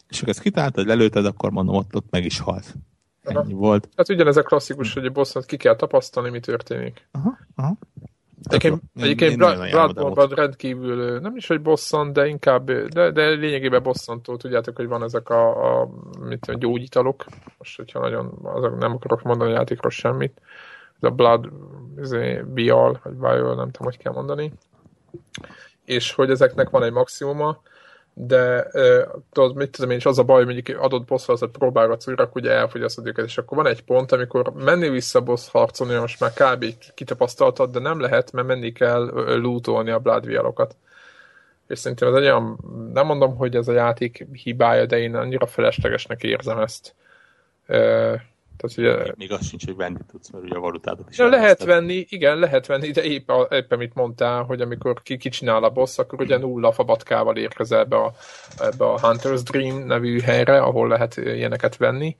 És 0.09 0.19
ha 0.19 0.27
ezt 0.27 0.41
kitáltad, 0.41 0.87
lelőted, 0.87 1.25
akkor 1.25 1.51
mondom, 1.51 1.75
ott, 1.75 1.95
ott 1.95 2.09
meg 2.09 2.25
is 2.25 2.39
halt. 2.39 2.75
Ennyi 3.21 3.37
aha. 3.37 3.49
volt. 3.49 3.89
Hát 3.95 4.09
ugyanez 4.09 4.37
a 4.37 4.43
klasszikus, 4.43 4.93
hogy 4.93 5.05
a 5.05 5.09
bosszat 5.09 5.45
ki 5.45 5.57
kell 5.57 5.75
tapasztalni, 5.75 6.29
mi 6.29 6.39
történik. 6.39 7.07
Aha, 7.11 7.37
aha. 7.55 7.77
Egyébként, 8.43 8.81
egyébként 8.95 9.37
Bloodborne-ban 9.37 10.29
rendkívül, 10.29 11.19
nem 11.19 11.35
is, 11.35 11.47
hogy 11.47 11.61
bosszant, 11.61 12.13
de 12.13 12.27
inkább, 12.27 12.71
de, 12.71 13.11
de 13.11 13.29
lényegében 13.29 13.83
bosszantó. 13.83 14.35
Tudjátok, 14.35 14.75
hogy 14.75 14.87
van 14.87 15.03
ezek 15.03 15.29
a, 15.29 15.81
a 15.81 15.89
mit 16.19 16.39
tudom, 16.39 16.59
gyógyitalok. 16.59 17.25
Most, 17.57 17.77
hogyha 17.77 17.99
nagyon, 17.99 18.39
azok 18.43 18.79
nem 18.79 18.93
akarok 18.93 19.21
mondani 19.21 19.51
a 19.51 19.55
játékról 19.55 19.91
semmit. 19.91 20.41
Ez 21.01 21.09
a 21.09 21.13
Blood, 21.13 21.49
ez 21.97 22.11
a 22.11 22.43
Bial, 22.53 22.99
vagy 23.03 23.13
Bial, 23.13 23.55
nem 23.55 23.71
tudom, 23.71 23.87
hogy 23.87 23.97
kell 23.97 24.13
mondani. 24.13 24.53
És 25.85 26.13
hogy 26.13 26.29
ezeknek 26.29 26.69
van 26.69 26.83
egy 26.83 26.91
maximuma, 26.91 27.61
de 28.17 28.67
tudod, 29.31 29.55
mit 29.55 29.71
tudom 29.71 29.89
én, 29.89 29.97
és 29.97 30.05
az 30.05 30.19
a 30.19 30.23
baj, 30.23 30.43
hogy 30.43 30.53
mondjuk 30.53 30.81
adott 30.81 31.05
boss 31.05 31.27
az 31.27 31.45
próbálgatsz 31.51 32.07
újra, 32.07 32.29
ugye 32.33 32.51
elfogyasztod 32.51 33.07
őket, 33.07 33.25
és 33.25 33.37
akkor 33.37 33.57
van 33.57 33.67
egy 33.67 33.83
pont, 33.83 34.11
amikor 34.11 34.53
menni 34.53 34.89
vissza 34.89 35.21
boss 35.21 35.49
harcolni, 35.49 35.95
most 35.95 36.19
már 36.19 36.33
kb. 36.33 36.65
kitapasztaltad, 36.93 37.71
de 37.71 37.79
nem 37.79 37.99
lehet, 37.99 38.31
mert 38.31 38.47
menni 38.47 38.71
kell 38.71 39.01
lootolni 39.41 39.89
a 39.89 39.99
bloodvialokat. 39.99 40.75
És 41.67 41.79
szerintem 41.79 42.07
ez 42.07 42.13
egy 42.13 42.23
olyan, 42.23 42.59
nem 42.93 43.05
mondom, 43.05 43.35
hogy 43.35 43.55
ez 43.55 43.67
a 43.67 43.73
játék 43.73 44.25
hibája, 44.31 44.85
de 44.85 44.97
én 44.97 45.15
annyira 45.15 45.45
feleslegesnek 45.45 46.23
érzem 46.23 46.59
ezt. 46.59 46.95
Tehát, 48.57 48.77
ugye, 48.77 49.13
még 49.17 49.31
az 49.31 49.47
sincs, 49.47 49.65
hogy 49.65 49.75
venni 49.75 49.97
tudsz, 50.11 50.29
mert 50.29 50.43
ugye 50.43 50.55
a 50.55 50.59
valutádat 50.59 51.09
is 51.09 51.17
lehet 51.17 51.63
venni, 51.63 52.05
igen, 52.09 52.37
lehet 52.39 52.65
venni, 52.65 52.91
de 52.91 53.03
épp, 53.03 53.29
a, 53.29 53.47
épp 53.51 53.71
amit 53.71 53.93
mondtál, 53.93 54.43
hogy 54.43 54.61
amikor 54.61 55.01
ki 55.01 55.17
kicsinál 55.17 55.63
a 55.63 55.69
boss, 55.69 55.97
akkor 55.97 56.21
ugye 56.21 56.37
nulla 56.37 56.71
fabatkával 56.71 57.37
érkezel 57.37 57.79
ebbe 57.79 57.95
a, 57.95 58.13
ebbe 58.59 58.85
a 58.85 58.99
Hunter's 58.99 59.41
Dream 59.51 59.85
nevű 59.85 60.19
helyre, 60.19 60.61
ahol 60.61 60.87
lehet 60.87 61.17
ilyeneket 61.17 61.77
venni, 61.77 62.17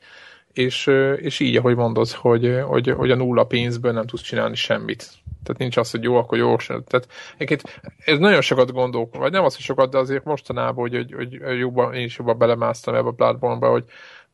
és, 0.54 0.88
és 1.18 1.40
így, 1.40 1.56
ahogy 1.56 1.76
mondod, 1.76 2.10
hogy, 2.10 2.62
hogy, 2.66 2.90
hogy 2.90 3.12
a 3.12 3.16
nulla 3.16 3.44
pénzből 3.44 3.92
nem 3.92 4.06
tudsz 4.06 4.22
csinálni 4.22 4.56
semmit. 4.56 5.10
Tehát 5.44 5.62
nincs 5.62 5.78
az, 5.78 5.92
hogy 5.92 6.04
jó, 6.04 6.16
akkor 6.16 6.38
jó. 6.38 6.56
Tehát 6.56 7.08
egyébként 7.38 7.82
ez 8.06 8.18
nagyon 8.18 8.42
sokat 8.42 8.72
gondol, 8.72 9.10
vagy 9.12 9.32
nem 9.32 9.44
az, 9.44 9.56
hogy 9.56 9.64
sokat, 9.64 9.92
de 9.92 9.98
azért 9.98 10.24
mostanában, 10.24 10.90
hogy, 10.90 11.14
hogy, 11.16 11.40
hogy 11.44 11.58
jobban, 11.58 11.94
én 11.94 12.04
is 12.04 12.18
jobban 12.18 12.38
belemásztam 12.38 12.96
ebbe 12.96 13.08
a 13.08 13.12
Bloodborne-ba, 13.12 13.70
hogy, 13.70 13.84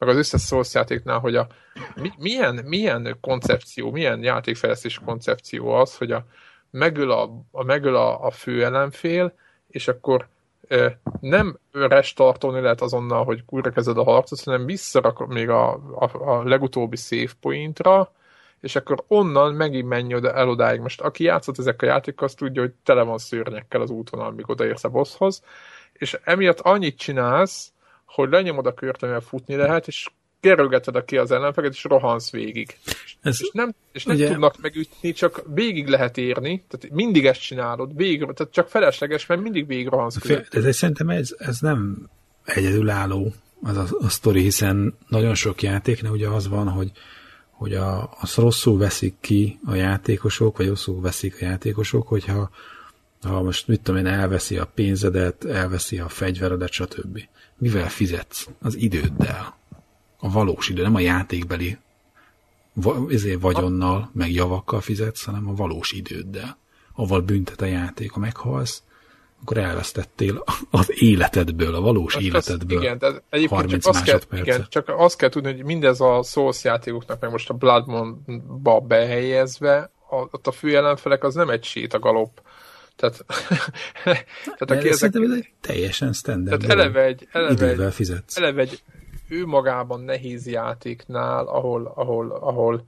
meg 0.05 0.09
az 0.09 0.17
összes 0.17 0.41
Souls 0.41 0.73
játéknál, 0.73 1.19
hogy 1.19 1.35
a, 1.35 1.47
mi, 1.95 2.11
milyen, 2.17 2.55
milyen 2.65 3.17
koncepció, 3.21 3.91
milyen 3.91 4.23
játékfejlesztés 4.23 4.99
koncepció 5.05 5.69
az, 5.69 5.97
hogy 5.97 6.11
a, 6.11 6.25
megöl, 6.71 7.11
a, 7.11 7.29
a, 7.51 7.63
megöl 7.63 7.95
a, 7.95 8.25
a 8.25 8.31
fő 8.31 8.63
ellenfél, 8.63 9.33
és 9.67 9.87
akkor 9.87 10.27
e, 10.67 10.99
nem 11.19 11.57
restartolni 11.71 12.61
lehet 12.61 12.81
azonnal, 12.81 13.23
hogy 13.23 13.43
újra 13.47 13.71
a 13.85 14.03
harcot, 14.03 14.43
hanem 14.43 14.65
visszarak 14.65 15.27
még 15.27 15.49
a, 15.49 15.73
a, 15.73 16.09
a 16.13 16.43
legutóbbi 16.43 16.95
save 16.95 17.31
pointra, 17.41 18.11
és 18.59 18.75
akkor 18.75 19.03
onnan 19.07 19.53
megint 19.53 19.87
menj 19.87 20.15
oda, 20.15 20.33
el 20.33 20.49
odáig. 20.49 20.79
Most 20.79 21.01
aki 21.01 21.23
játszott 21.23 21.57
ezek 21.57 21.81
a 21.81 21.85
játékok, 21.85 22.21
az 22.21 22.33
tudja, 22.33 22.61
hogy 22.61 22.73
tele 22.83 23.01
van 23.03 23.17
szörnyekkel 23.17 23.81
az 23.81 23.89
úton, 23.89 24.19
amíg 24.19 24.49
odaérsz 24.49 24.83
a 24.83 24.89
bosshoz, 24.89 25.43
és 25.93 26.19
emiatt 26.23 26.59
annyit 26.59 26.97
csinálsz, 26.97 27.71
hogy 28.13 28.29
lenyomod 28.29 28.65
a 28.65 28.73
kört, 28.73 29.03
amivel 29.03 29.21
futni 29.21 29.55
lehet, 29.55 29.87
és 29.87 30.07
kerülgeted 30.39 31.05
ki 31.05 31.17
az 31.17 31.31
ellenfeget, 31.31 31.73
és 31.73 31.83
rohansz 31.83 32.31
végig. 32.31 32.77
Ez, 33.21 33.37
és 33.41 33.49
nem, 33.53 33.73
és 33.91 34.03
nem 34.05 34.15
ugye, 34.15 34.27
tudnak 34.27 34.61
megütni, 34.61 35.11
csak 35.11 35.43
végig 35.53 35.87
lehet 35.87 36.17
érni, 36.17 36.63
tehát 36.67 36.95
mindig 36.95 37.25
ezt 37.25 37.41
csinálod, 37.41 37.95
végig, 37.95 38.19
tehát 38.19 38.53
csak 38.53 38.69
felesleges, 38.69 39.25
mert 39.25 39.41
mindig 39.41 39.67
végig 39.67 39.87
rohansz 39.87 40.17
fél, 40.17 40.45
De 40.51 40.71
szerintem 40.71 41.09
ez, 41.09 41.35
ez 41.37 41.59
nem 41.59 42.09
egyedülálló 42.43 43.33
az 43.61 43.77
a, 43.77 43.85
a 43.99 44.09
sztori, 44.09 44.41
hiszen 44.41 44.97
nagyon 45.07 45.35
sok 45.35 45.61
játéknál 45.61 46.11
ugye 46.11 46.27
az 46.27 46.47
van, 46.47 46.69
hogy 46.69 46.91
hogy 47.61 47.73
a, 47.73 48.09
azt 48.21 48.35
rosszul 48.35 48.77
veszik 48.77 49.15
ki 49.19 49.59
a 49.65 49.73
játékosok, 49.73 50.57
vagy 50.57 50.67
rosszul 50.67 51.01
veszik 51.01 51.35
a 51.41 51.45
játékosok, 51.45 52.07
hogyha 52.07 52.49
ha 53.21 53.41
most 53.41 53.67
mit 53.67 53.81
tudom 53.81 54.05
én, 54.05 54.11
elveszi 54.11 54.57
a 54.57 54.65
pénzedet, 54.65 55.45
elveszi 55.45 55.99
a 55.99 56.09
fegyveredet, 56.09 56.71
stb 56.71 57.19
mivel 57.61 57.89
fizetsz? 57.89 58.47
Az 58.61 58.75
időddel. 58.75 59.57
A 60.19 60.31
valós 60.31 60.69
idő, 60.69 60.81
nem 60.81 60.95
a 60.95 60.99
játékbeli 60.99 61.77
ezért 63.09 63.41
vagyonnal, 63.41 64.09
meg 64.13 64.31
javakkal 64.31 64.81
fizetsz, 64.81 65.23
hanem 65.23 65.49
a 65.49 65.53
valós 65.53 65.91
időddel. 65.91 66.57
Aval 66.93 67.21
büntet 67.21 67.61
a 67.61 67.65
játék, 67.65 68.11
ha 68.11 68.19
meghalsz, 68.19 68.83
akkor 69.41 69.57
elvesztettél 69.57 70.43
az 70.69 70.91
életedből, 70.93 71.75
a 71.75 71.81
valós 71.81 72.13
hát 72.13 72.23
életedből 72.23 72.77
az, 72.77 72.83
igen, 72.83 72.97
de 72.97 73.07
egyébként 73.29 73.61
30 73.61 73.83
csak 73.83 73.93
azt, 73.93 74.03
kell, 74.03 74.39
igen, 74.39 74.65
csak 74.69 74.89
azt 74.89 75.17
kell 75.17 75.29
tudni, 75.29 75.53
hogy 75.53 75.63
mindez 75.63 76.01
a 76.01 76.23
Souls 76.23 76.63
játékoknak, 76.63 77.19
meg 77.19 77.31
most 77.31 77.49
a 77.49 77.53
Bloodborne-ba 77.53 78.79
behelyezve, 78.79 79.91
a, 80.09 80.15
ott 80.15 80.47
a 80.47 80.51
fő 80.51 80.75
ellenfelek 80.75 81.23
az 81.23 81.35
nem 81.35 81.49
egy 81.49 81.63
sétagalop, 81.63 82.41
tehát, 83.01 83.25
tehát 84.57 84.71
aki 84.71 84.89
ezek, 84.89 85.13
ez 85.15 85.31
egy 85.31 85.49
teljesen 85.61 86.13
standard. 86.13 86.61
Tehát 86.61 86.79
eleve 86.79 87.03
egy, 87.03 87.27
eleve 87.31 87.85
egy, 87.85 87.93
fizetsz. 87.93 88.37
eleve 88.37 88.61
egy 88.61 88.83
ő 89.27 89.45
magában 89.45 90.01
nehéz 90.01 90.47
játéknál, 90.47 91.45
ahol, 91.45 91.91
ahol, 91.95 92.31
ahol 92.31 92.83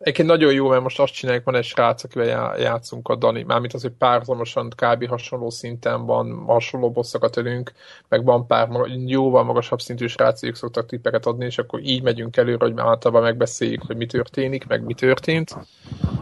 Egyébként 0.00 0.28
nagyon 0.28 0.52
jó, 0.52 0.68
mert 0.68 0.82
most 0.82 1.00
azt 1.00 1.12
csináljuk, 1.12 1.44
van 1.44 1.54
egy 1.54 1.64
srác, 1.64 2.04
akivel 2.04 2.58
játszunk 2.58 3.08
a 3.08 3.16
Dani, 3.16 3.42
mármint 3.42 3.72
az, 3.72 3.82
hogy 3.82 3.90
párhuzamosan 3.90 4.70
kb. 4.76 5.08
hasonló 5.08 5.50
szinten 5.50 6.06
van, 6.06 6.44
hasonló 6.46 6.90
bosszokat 6.90 7.36
ölünk, 7.36 7.72
meg 8.08 8.24
van 8.24 8.46
pár 8.46 8.68
jóval 9.06 9.44
magasabb 9.44 9.80
szintű 9.80 10.06
srác, 10.06 10.42
ők 10.42 10.54
szoktak 10.54 10.86
tippeket 10.86 11.26
adni, 11.26 11.44
és 11.44 11.58
akkor 11.58 11.80
így 11.82 12.02
megyünk 12.02 12.36
előre, 12.36 12.64
hogy 12.64 12.74
általában 12.76 13.22
megbeszéljük, 13.22 13.82
hogy 13.86 13.96
mi 13.96 14.06
történik, 14.06 14.66
meg 14.66 14.84
mi 14.84 14.94
történt. 14.94 15.56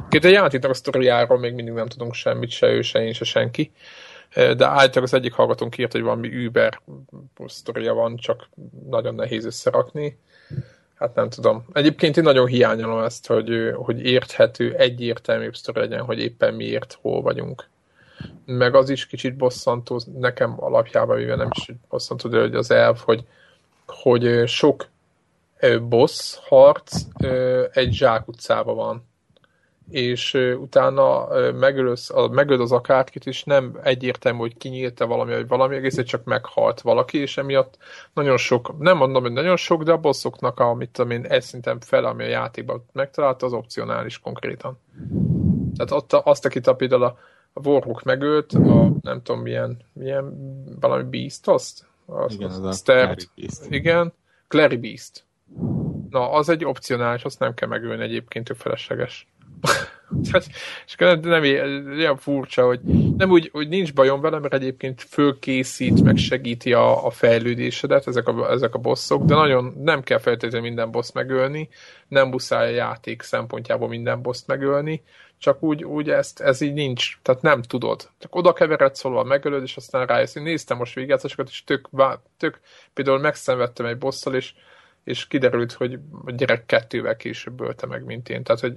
Két 0.09 0.25
a 0.25 0.29
játéknak 0.29 0.71
a 0.71 0.75
sztoriáról 0.75 1.39
még 1.39 1.55
mindig 1.55 1.75
nem 1.75 1.89
tudunk 1.89 2.15
semmit, 2.15 2.51
se 2.51 2.67
ő, 2.67 2.83
se 2.83 3.03
én, 3.05 3.13
se 3.13 3.25
senki. 3.25 3.73
De 4.35 4.67
általában 4.67 5.03
az 5.03 5.15
egyik 5.15 5.33
hallgatónk 5.33 5.79
írt, 5.79 5.93
hogy 5.93 6.03
valami 6.03 6.47
Uber 6.47 6.81
sztoria 7.47 7.95
van, 7.95 8.17
csak 8.17 8.49
nagyon 8.89 9.15
nehéz 9.15 9.45
összerakni 9.45 10.19
Hát 10.99 11.15
nem 11.15 11.29
tudom. 11.29 11.65
Egyébként 11.73 12.17
én 12.17 12.23
nagyon 12.23 12.47
hiányolom 12.47 13.05
ezt, 13.05 13.27
hogy, 13.27 13.73
hogy 13.75 14.01
érthető, 14.01 14.75
egyértelműbb 14.75 15.57
sztori 15.57 15.81
legyen, 15.81 16.05
hogy 16.05 16.19
éppen 16.19 16.55
miért, 16.55 16.99
hol 17.01 17.23
vagyunk. 17.23 17.69
Meg 18.45 18.75
az 18.75 18.91
is 18.91 19.07
kicsit 19.07 19.37
bosszantó, 19.37 20.01
nekem 20.19 20.55
alapjában 20.65 21.17
véve 21.17 21.37
nem 21.37 21.49
is 21.57 21.73
bosszantó, 21.89 22.29
de 22.29 22.41
hogy 22.41 22.55
az 22.55 22.71
elv, 22.71 22.99
hogy, 22.99 23.25
hogy 23.87 24.49
sok 24.49 24.89
boss 25.89 26.37
harc 26.49 27.03
egy 27.73 27.93
zsákutcában 27.93 28.77
van 28.77 29.08
és 29.91 30.35
utána 30.61 31.29
megölöz, 31.53 32.13
megöld 32.31 32.61
az 32.61 32.73
akárkit, 32.73 33.27
és 33.27 33.45
nem 33.45 33.79
egyértelmű, 33.83 34.39
hogy 34.39 34.57
kinyílte 34.57 35.05
valami, 35.05 35.33
vagy 35.33 35.49
valami, 35.49 35.77
egész 35.77 36.03
csak 36.03 36.25
meghalt 36.25 36.81
valaki, 36.81 37.19
és 37.19 37.37
emiatt 37.37 37.79
nagyon 38.13 38.37
sok, 38.37 38.79
nem 38.79 38.97
mondom, 38.97 39.23
hogy 39.23 39.33
nagyon 39.33 39.57
sok, 39.57 39.83
de 39.83 39.93
a 39.93 39.99
bosszoknak, 39.99 40.61
amit 40.61 40.91
tudom 40.91 41.11
én, 41.11 41.25
egy 41.25 41.43
szintem 41.43 41.81
fel, 41.81 42.05
ami 42.05 42.25
a 42.25 42.29
játékban 42.29 42.85
megtalálta, 42.93 43.47
az 43.47 43.53
opcionális 43.53 44.19
konkrétan. 44.19 44.79
Tehát 45.77 46.03
ott 46.03 46.13
azt, 46.13 46.45
akit 46.45 46.67
a 46.67 46.75
például 46.75 47.03
a, 47.03 47.19
a 47.53 47.69
Warhawk 47.69 48.03
megölt, 48.03 48.53
a 48.53 48.93
nem 49.01 49.23
tudom 49.23 49.41
milyen, 49.41 49.77
milyen 49.93 50.37
valami 50.81 51.03
Beast 51.03 51.49
azt? 51.49 51.87
Az, 52.07 52.35
igen, 52.35 52.49
az, 52.49 52.59
az 52.59 52.65
a 52.65 52.73
Stert, 52.73 53.29
Beast. 53.35 53.67
Igen, 53.69 54.13
Clary 54.49 54.77
Beast. 54.77 55.25
Na, 56.11 56.31
az 56.31 56.49
egy 56.49 56.65
opcionális, 56.65 57.25
azt 57.25 57.39
nem 57.39 57.55
kell 57.55 57.69
megölni 57.69 58.03
egyébként, 58.03 58.51
ő 58.51 58.55
felesleges. 58.55 59.27
És 60.87 60.95
nem, 60.97 61.21
nem 61.21 61.45
ilyen 61.45 62.17
furcsa, 62.17 62.67
hogy 62.67 62.81
nem 63.17 63.31
úgy, 63.31 63.49
hogy 63.53 63.69
nincs 63.69 63.95
bajom 63.95 64.21
vele, 64.21 64.39
mert 64.39 64.55
egyébként 64.55 65.03
fölkészít, 65.03 66.03
meg 66.03 66.17
segíti 66.17 66.73
a, 66.73 67.07
a 67.07 67.11
fejlődésedet, 67.11 68.07
ezek 68.07 68.29
a, 68.29 68.51
ezek 68.51 68.75
a 68.75 68.79
bosszok, 68.79 69.25
de 69.25 69.35
nagyon 69.35 69.75
nem 69.83 70.03
kell 70.03 70.19
feltétlenül 70.19 70.69
minden 70.69 70.91
boss 70.91 71.13
megölni, 71.13 71.69
nem 72.09 72.29
muszáj 72.29 72.73
a 72.73 72.75
játék 72.75 73.23
szempontjából 73.23 73.89
minden 73.89 74.23
boss 74.23 74.43
megölni, 74.47 75.03
csak 75.39 75.63
úgy, 75.63 75.85
úgy 75.85 76.11
ezt, 76.11 76.41
ez 76.41 76.61
így 76.61 76.73
nincs, 76.73 77.19
tehát 77.23 77.43
nem 77.43 77.63
tudod. 77.63 78.11
Csak 78.19 78.35
oda 78.35 78.53
kevered, 78.53 78.95
szólva 78.95 79.25
megölöd, 79.25 79.63
és 79.63 79.77
aztán 79.77 80.07
rájössz. 80.07 80.35
Én 80.35 80.43
néztem 80.43 80.77
most 80.77 80.95
végigjátszásokat, 80.95 81.49
és 81.49 81.65
tök, 81.65 81.89
tök, 82.37 82.61
például 82.95 83.19
megszenvedtem 83.19 83.87
egy 83.87 83.99
bosszal, 83.99 84.35
és, 84.35 84.55
és 85.05 85.27
kiderült, 85.27 85.73
hogy 85.73 85.99
a 86.25 86.31
gyerek 86.31 86.67
kettővel 86.67 87.17
később 87.17 87.61
ölte 87.61 87.87
meg, 87.87 88.05
mint 88.05 88.29
én. 88.29 88.43
Tehát, 88.43 88.61
hogy 88.61 88.77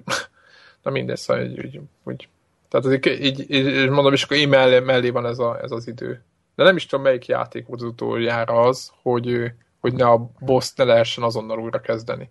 na 0.83 0.91
mindegy, 0.91 1.17
szóval 1.17 1.43
így, 1.43 1.65
így, 1.65 1.81
úgy, 2.03 2.27
tehát 2.69 2.85
ez 2.85 2.93
így, 2.93 3.25
így, 3.25 3.51
így, 3.51 3.89
mondom, 3.89 4.13
és 4.13 4.23
akkor 4.23 4.37
én 4.37 4.49
mellé, 4.49 4.79
mellé 4.79 5.09
van 5.09 5.25
ez, 5.25 5.39
a, 5.39 5.59
ez 5.61 5.71
az 5.71 5.87
idő. 5.87 6.23
De 6.55 6.63
nem 6.63 6.75
is 6.75 6.85
tudom, 6.85 7.05
melyik 7.05 7.25
játék 7.25 7.67
volt 7.67 7.81
az 7.81 7.87
utoljára 7.87 8.59
az, 8.59 8.91
hogy, 9.01 9.51
hogy 9.79 9.93
ne 9.93 10.05
a 10.05 10.31
boss 10.39 10.73
ne 10.75 10.83
lehessen 10.83 11.23
azonnal 11.23 11.59
újra 11.59 11.81
kezdeni. 11.81 12.29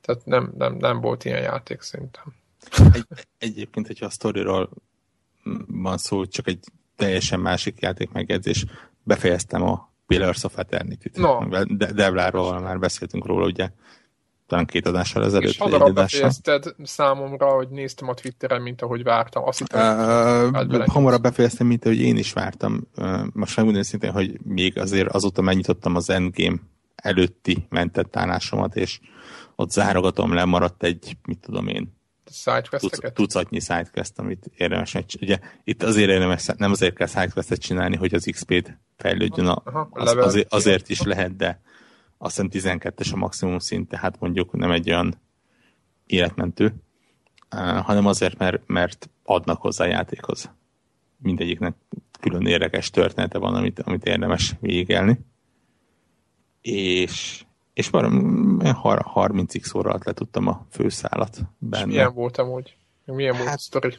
Tehát 0.00 0.24
nem, 0.24 0.52
nem, 0.58 0.74
nem 0.74 1.00
volt 1.00 1.24
ilyen 1.24 1.42
játék 1.42 1.80
szerintem. 1.80 2.34
Egy, 2.92 3.06
egyébként, 3.38 3.86
hogyha 3.86 4.06
a 4.06 4.10
sztoriról 4.10 4.70
van 5.66 5.98
szó, 5.98 6.26
csak 6.26 6.46
egy 6.46 6.64
teljesen 6.96 7.40
másik 7.40 7.80
játék 7.80 8.10
megjegyzés. 8.10 8.64
Befejeztem 9.02 9.62
a 9.62 9.88
Pillars 10.06 10.44
of 10.44 10.58
Eternity-t. 10.58 11.16
No. 11.16 11.48
De 11.66 11.92
Devláról 11.92 12.60
már 12.60 12.78
beszéltünk 12.78 13.26
róla, 13.26 13.46
ugye 13.46 13.70
talán 14.48 14.66
két 14.66 14.86
adással 14.86 15.24
ezelőtt. 15.24 15.50
És 15.50 15.58
hamarabb 15.58 15.94
befejezted 15.94 16.74
számomra, 16.82 17.46
hogy 17.46 17.68
néztem 17.68 18.08
a 18.08 18.14
Twitteren, 18.14 18.62
mint 18.62 18.82
ahogy 18.82 19.02
vártam. 19.02 19.44
Azt 19.44 19.58
hittem, 19.58 19.98
uh, 19.98 20.86
hamarabb 20.86 21.22
befejeztem, 21.22 21.66
mint 21.66 21.84
ahogy 21.84 22.00
én 22.00 22.16
is 22.16 22.32
vártam. 22.32 22.80
Uh, 22.96 23.20
most 23.32 23.56
megmondom 23.56 23.82
szintén, 23.82 24.10
hogy 24.10 24.38
még 24.44 24.78
azért 24.78 25.08
azóta 25.08 25.42
megnyitottam 25.42 25.96
az 25.96 26.10
Endgame 26.10 26.56
előtti 26.94 27.66
mentett 27.68 28.16
állásomat, 28.16 28.76
és 28.76 29.00
ott 29.56 29.70
zárogatom, 29.70 30.34
lemaradt 30.34 30.82
egy, 30.82 31.16
mit 31.24 31.38
tudom 31.38 31.68
én, 31.68 31.96
sidequest 32.30 33.12
tucatnyi 33.14 33.60
sidequest, 33.60 34.18
amit 34.18 34.50
érdemes 34.56 34.96
Ugye 35.20 35.38
itt 35.64 35.82
azért 35.82 36.10
érdemes, 36.10 36.46
nem 36.56 36.70
azért 36.70 36.94
kell 36.94 37.06
sidequestet 37.06 37.58
csinálni, 37.60 37.96
hogy 37.96 38.14
az 38.14 38.28
XP-t 38.30 38.78
fejlődjön, 38.96 39.46
a, 39.46 39.88
az, 39.90 40.16
azért, 40.16 40.52
azért 40.52 40.88
is 40.88 41.02
lehet, 41.02 41.36
de 41.36 41.60
azt 42.18 42.40
hiszem 42.50 42.78
12-es 42.78 43.12
a 43.12 43.16
maximum 43.16 43.58
szint, 43.58 43.88
tehát 43.88 44.20
mondjuk 44.20 44.52
nem 44.52 44.70
egy 44.70 44.90
olyan 44.90 45.14
életmentő, 46.06 46.74
hanem 47.82 48.06
azért, 48.06 48.38
mert, 48.38 48.62
mert 48.66 49.10
adnak 49.22 49.60
hozzá 49.60 49.84
a 49.84 49.88
játékhoz. 49.88 50.50
Mindegyiknek 51.16 51.74
külön 52.20 52.46
érdekes 52.46 52.90
története 52.90 53.38
van, 53.38 53.54
amit, 53.54 53.80
amit 53.80 54.04
érdemes 54.04 54.54
végigelni. 54.60 55.18
És, 56.60 57.44
és 57.72 57.88
valami 57.88 58.20
30x 58.62 59.76
óra 59.76 59.90
alatt 59.90 60.04
letudtam 60.04 60.46
a 60.46 60.66
főszálat 60.70 61.40
benne. 61.58 61.86
És 61.86 61.92
milyen 61.92 62.14
volt 62.14 62.38
amúgy? 62.38 62.76
Milyen 63.04 63.36
volt 63.36 63.48
hát, 63.48 63.56
a 63.56 63.60
sztori? 63.60 63.96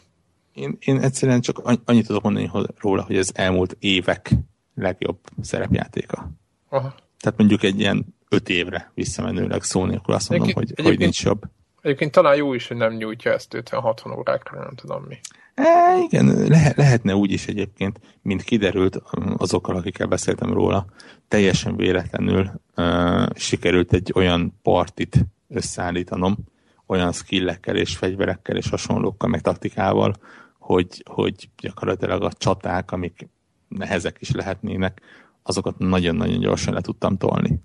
Én, 0.53 0.77
én 0.79 0.99
egyszerűen 0.99 1.41
csak 1.41 1.57
annyit 1.85 2.05
tudok 2.05 2.23
mondani 2.23 2.51
róla, 2.77 3.03
hogy 3.03 3.17
ez 3.17 3.29
elmúlt 3.33 3.75
évek 3.79 4.31
legjobb 4.75 5.19
szerepjátéka. 5.41 6.31
Aha. 6.69 6.95
Tehát 7.19 7.37
mondjuk 7.37 7.63
egy 7.63 7.79
ilyen 7.79 8.05
öt 8.29 8.49
évre 8.49 8.91
visszamenőleg 8.93 9.63
szó 9.63 9.85
nélkül 9.85 10.13
azt 10.13 10.29
mondom, 10.29 10.51
hogy, 10.53 10.73
hogy 10.83 10.97
nincs 10.97 11.23
jobb. 11.23 11.41
Egyébként 11.81 12.11
talán 12.11 12.35
jó 12.35 12.53
is, 12.53 12.67
hogy 12.67 12.77
nem 12.77 12.93
nyújtja 12.93 13.33
ezt 13.33 13.55
50-60 13.69 14.17
órákra, 14.17 14.59
nem 14.59 14.75
tudom 14.75 15.03
mi. 15.03 15.19
E, 15.53 15.97
igen, 15.97 16.47
le, 16.47 16.73
lehetne 16.75 17.15
úgy 17.15 17.31
is 17.31 17.47
egyébként, 17.47 17.99
mint 18.21 18.43
kiderült 18.43 19.01
azokkal, 19.37 19.75
akikkel 19.75 20.07
beszéltem 20.07 20.53
róla, 20.53 20.85
teljesen 21.27 21.75
véletlenül 21.75 22.51
uh, 22.75 23.25
sikerült 23.35 23.93
egy 23.93 24.11
olyan 24.15 24.59
partit 24.61 25.25
összeállítanom, 25.47 26.37
olyan 26.85 27.11
skillekkel 27.11 27.75
és 27.75 27.97
fegyverekkel 27.97 28.55
és 28.55 28.69
hasonlókkal, 28.69 29.29
meg 29.29 29.41
taktikával, 29.41 30.15
hogy, 30.57 31.03
hogy 31.05 31.49
gyakorlatilag 31.57 32.23
a 32.23 32.31
csaták, 32.31 32.91
amik 32.91 33.27
nehezek 33.67 34.17
is 34.19 34.31
lehetnének, 34.31 35.01
azokat 35.49 35.77
nagyon-nagyon 35.77 36.39
gyorsan 36.39 36.73
le 36.73 36.81
tudtam 36.81 37.17
tolni. 37.17 37.61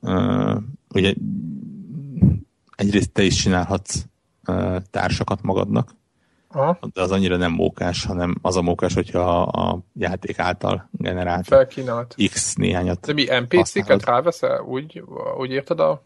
Uh, 0.00 0.56
ugye 0.94 1.14
egyrészt 2.76 3.12
te 3.12 3.22
is 3.22 3.34
csinálhatsz 3.34 4.04
uh, 4.46 4.76
társakat 4.90 5.42
magadnak, 5.42 5.94
Aha. 6.48 6.78
de 6.92 7.02
az 7.02 7.10
annyira 7.10 7.36
nem 7.36 7.52
mókás, 7.52 8.04
hanem 8.04 8.34
az 8.42 8.56
a 8.56 8.62
mókás, 8.62 8.94
hogyha 8.94 9.42
a, 9.42 9.70
a 9.70 9.78
játék 9.94 10.38
által 10.38 10.88
generált 10.90 11.46
Felkínált. 11.46 12.14
X 12.32 12.54
néhányat 12.54 13.06
De 13.06 13.12
mi 13.12 13.26
NPC-ket 13.40 14.04
ráveszel? 14.04 14.60
Úgy, 14.60 15.02
úgy 15.38 15.50
érted 15.50 15.80
a... 15.80 16.02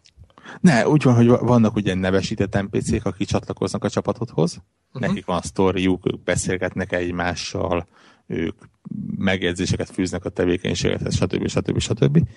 Ne, 0.60 0.88
úgy 0.88 1.02
van, 1.02 1.14
hogy 1.14 1.26
vannak 1.26 1.76
ugye 1.76 1.94
nevesített 1.94 2.62
NPC-k, 2.62 3.06
akik 3.06 3.26
csatlakoznak 3.26 3.84
a 3.84 3.90
csapatodhoz, 3.90 4.56
uh-huh. 4.92 5.08
nekik 5.08 5.26
van 5.26 5.40
sztoriuk, 5.40 6.06
ők 6.12 6.22
beszélgetnek 6.22 6.92
egymással, 6.92 7.86
ők 8.26 8.56
megjegyzéseket 9.16 9.90
fűznek 9.90 10.24
a 10.24 10.28
tevékenységekhez, 10.28 11.14
stb. 11.14 11.48
stb. 11.48 11.78
stb. 11.78 12.28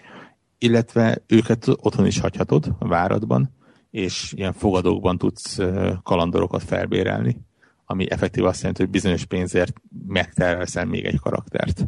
Illetve 0.57 1.21
őket 1.27 1.67
otthon 1.67 2.05
is 2.05 2.19
hagyhatod 2.19 2.75
a 2.79 2.87
váradban, 2.87 3.55
és 3.91 4.33
ilyen 4.35 4.53
fogadókban 4.53 5.17
tudsz 5.17 5.59
kalandorokat 6.03 6.63
felbérelni, 6.63 7.41
ami 7.85 8.11
effektív 8.11 8.45
azt 8.45 8.59
jelenti, 8.59 8.81
hogy 8.81 8.91
bizonyos 8.91 9.25
pénzért 9.25 9.73
megterelsz 10.07 10.83
még 10.85 11.05
egy 11.05 11.19
karaktert. 11.19 11.87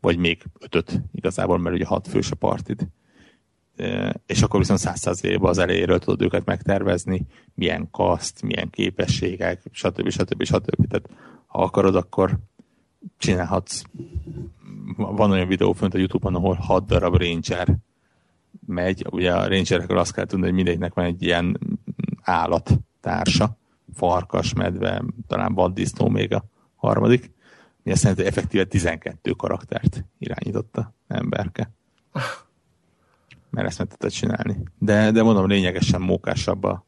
Vagy 0.00 0.16
még 0.16 0.44
ötöt 0.58 1.02
igazából, 1.12 1.58
mert 1.58 1.74
ugye 1.74 1.84
hat 1.84 2.08
fős 2.08 2.30
a 2.30 2.34
partid. 2.34 2.88
És 4.26 4.42
akkor 4.42 4.60
viszont 4.60 4.78
száz 4.78 5.22
az 5.40 5.58
elejéről 5.58 5.98
tudod 5.98 6.22
őket 6.22 6.44
megtervezni, 6.44 7.26
milyen 7.54 7.90
kaszt, 7.90 8.42
milyen 8.42 8.70
képességek, 8.70 9.62
stb. 9.72 10.08
stb. 10.08 10.44
stb. 10.44 10.86
Tehát 10.88 11.08
ha 11.46 11.62
akarod, 11.62 11.96
akkor 11.96 12.38
csinálhatsz. 13.18 13.82
Van 14.96 15.30
olyan 15.30 15.48
videó 15.48 15.72
fönt 15.72 15.94
a 15.94 15.98
Youtube-on, 15.98 16.34
ahol 16.34 16.54
6 16.54 16.86
darab 16.86 17.16
Ranger 17.16 17.76
megy. 18.66 19.06
Ugye 19.10 19.34
a 19.34 19.48
Rangerekről 19.48 19.98
azt 19.98 20.12
kell 20.12 20.24
tudni, 20.24 20.44
hogy 20.44 20.54
mindegynek 20.54 20.94
van 20.94 21.04
egy 21.04 21.22
ilyen 21.22 21.58
állattársa, 22.22 23.56
farkas, 23.94 24.52
medve, 24.52 25.04
talán 25.26 25.54
vaddisznó 25.54 26.08
még 26.08 26.34
a 26.34 26.44
harmadik. 26.76 27.30
Mi 27.82 27.92
azt 27.92 28.02
jelenti, 28.02 28.24
hogy 28.24 28.32
effektíve 28.32 28.64
12 28.64 29.32
karaktert 29.32 30.04
irányította 30.18 30.94
emberke. 31.08 31.70
Mert 33.50 33.66
ezt 33.66 33.78
meg 33.78 33.88
tudta 33.88 34.10
csinálni. 34.10 34.62
De, 34.78 35.10
de 35.10 35.22
mondom, 35.22 35.46
lényegesen 35.46 36.00
mókásabb 36.00 36.64
a 36.64 36.86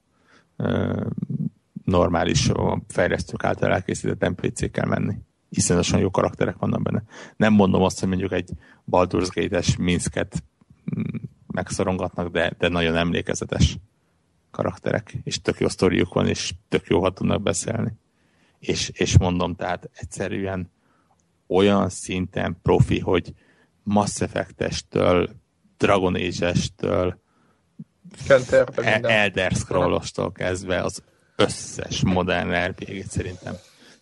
ö, 0.57 1.05
normális 1.85 2.49
a 2.49 2.81
fejlesztők 2.89 3.45
által 3.45 3.73
elkészített 3.73 4.29
NPC-kkel 4.29 4.87
menni 4.87 5.17
iszonyatosan 5.51 6.01
jó 6.01 6.11
karakterek 6.11 6.57
vannak 6.59 6.83
benne. 6.83 7.03
Nem 7.37 7.53
mondom 7.53 7.83
azt, 7.83 8.01
hogy 8.01 8.09
mondjuk 8.09 8.33
egy 8.33 8.51
Baldur's 8.91 9.29
Gate-es 9.35 9.77
Minsket 9.77 10.43
mm, 10.97 11.17
megszorongatnak, 11.47 12.29
de, 12.29 12.55
de 12.59 12.69
nagyon 12.69 12.97
emlékezetes 12.97 13.77
karakterek, 14.51 15.17
és 15.25 15.41
tök 15.41 15.61
jó 15.61 15.69
sztoriuk 15.69 16.15
van, 16.15 16.29
és 16.29 16.55
tök 16.69 16.87
jó, 16.87 17.01
ha 17.01 17.13
tudnak 17.13 17.43
beszélni. 17.43 17.93
És, 18.59 18.89
és 18.89 19.19
mondom, 19.19 19.55
tehát 19.55 19.91
egyszerűen 19.95 20.71
olyan 21.47 21.89
szinten 21.89 22.59
profi, 22.63 22.99
hogy 22.99 23.35
Mass 23.83 24.21
Effect-estől, 24.21 25.31
Dragon 25.77 26.15
Age-estől, 26.15 27.21
e- 28.75 29.01
Elder 29.03 29.53
Scrollos-tól 29.53 30.33
kezdve 30.33 30.83
az 30.83 31.03
összes 31.37 32.03
modern 32.05 32.67
RPG-t 32.67 33.11
szerintem 33.11 33.55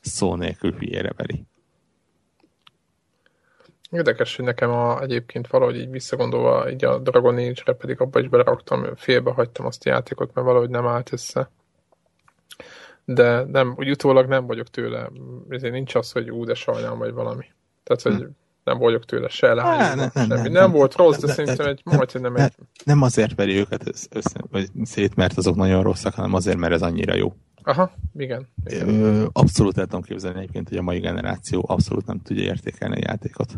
szó 0.09 0.35
nélkül 0.35 0.73
hülyére 0.73 1.13
veri. 1.17 1.45
Érdekes, 3.91 4.37
hogy 4.37 4.45
nekem 4.45 4.71
a, 4.71 5.01
egyébként 5.01 5.47
valahogy 5.47 5.77
így 5.77 5.91
visszagondolva 5.91 6.71
így 6.71 6.85
a 6.85 6.99
Dragon 6.99 7.35
Age-re 7.35 7.73
pedig 7.73 8.01
abba 8.01 8.21
is 8.21 8.29
beleraktam, 8.29 8.95
félbe 8.97 9.31
hagytam 9.31 9.67
azt 9.67 9.87
a 9.87 9.91
játékot, 9.91 10.35
mert 10.35 10.47
valahogy 10.47 10.71
nem 10.71 10.87
állt 10.87 11.13
össze. 11.13 11.51
De 13.05 13.45
nem, 13.45 13.75
úgy 13.77 13.91
utólag 13.91 14.29
nem 14.29 14.47
vagyok 14.47 14.69
tőle, 14.69 15.11
ezért 15.49 15.73
nincs 15.73 15.95
az, 15.95 16.13
hogy 16.13 16.31
ú, 16.31 16.45
de 16.45 16.55
sajnálom, 16.55 16.99
vagy 16.99 17.13
valami. 17.13 17.45
Tehát, 17.83 18.03
hogy 18.03 18.15
hmm. 18.15 18.37
nem 18.65 18.79
vagyok 18.79 19.05
tőle 19.05 19.29
se 19.29 19.55
leányozva, 19.55 19.95
nem, 19.95 20.11
nem, 20.15 20.27
semmi. 20.29 20.43
Nem, 20.43 20.53
nem, 20.53 20.71
volt 20.71 20.95
rossz, 20.95 21.19
de 21.19 21.27
nem, 21.27 21.35
szerintem 21.35 21.67
egy, 21.67 21.81
nem, 21.85 21.97
majd, 21.97 22.21
nem, 22.21 22.37
egy... 22.37 22.53
Nem 22.85 23.03
azért 23.03 23.35
veri 23.35 23.57
őket 23.57 23.83
össze, 24.11 24.41
vagy 24.51 24.69
szét, 24.83 25.15
mert 25.15 25.37
azok 25.37 25.57
nagyon 25.57 25.83
rosszak, 25.83 26.15
hanem 26.15 26.35
azért, 26.35 26.57
mert 26.57 26.73
ez 26.73 26.83
annyira 26.83 27.15
jó. 27.15 27.35
Aha, 27.63 27.91
igen. 28.17 28.47
igen. 28.65 29.29
Abszolút 29.33 29.79
el 29.79 29.85
tudom 29.85 30.03
képzelni 30.03 30.39
egyébként, 30.39 30.69
hogy 30.69 30.79
a 30.79 30.83
mai 30.83 30.99
generáció 30.99 31.65
abszolút 31.67 32.07
nem 32.07 32.21
tudja 32.21 32.45
értékelni 32.45 32.95
a 32.95 33.05
játékot. 33.07 33.55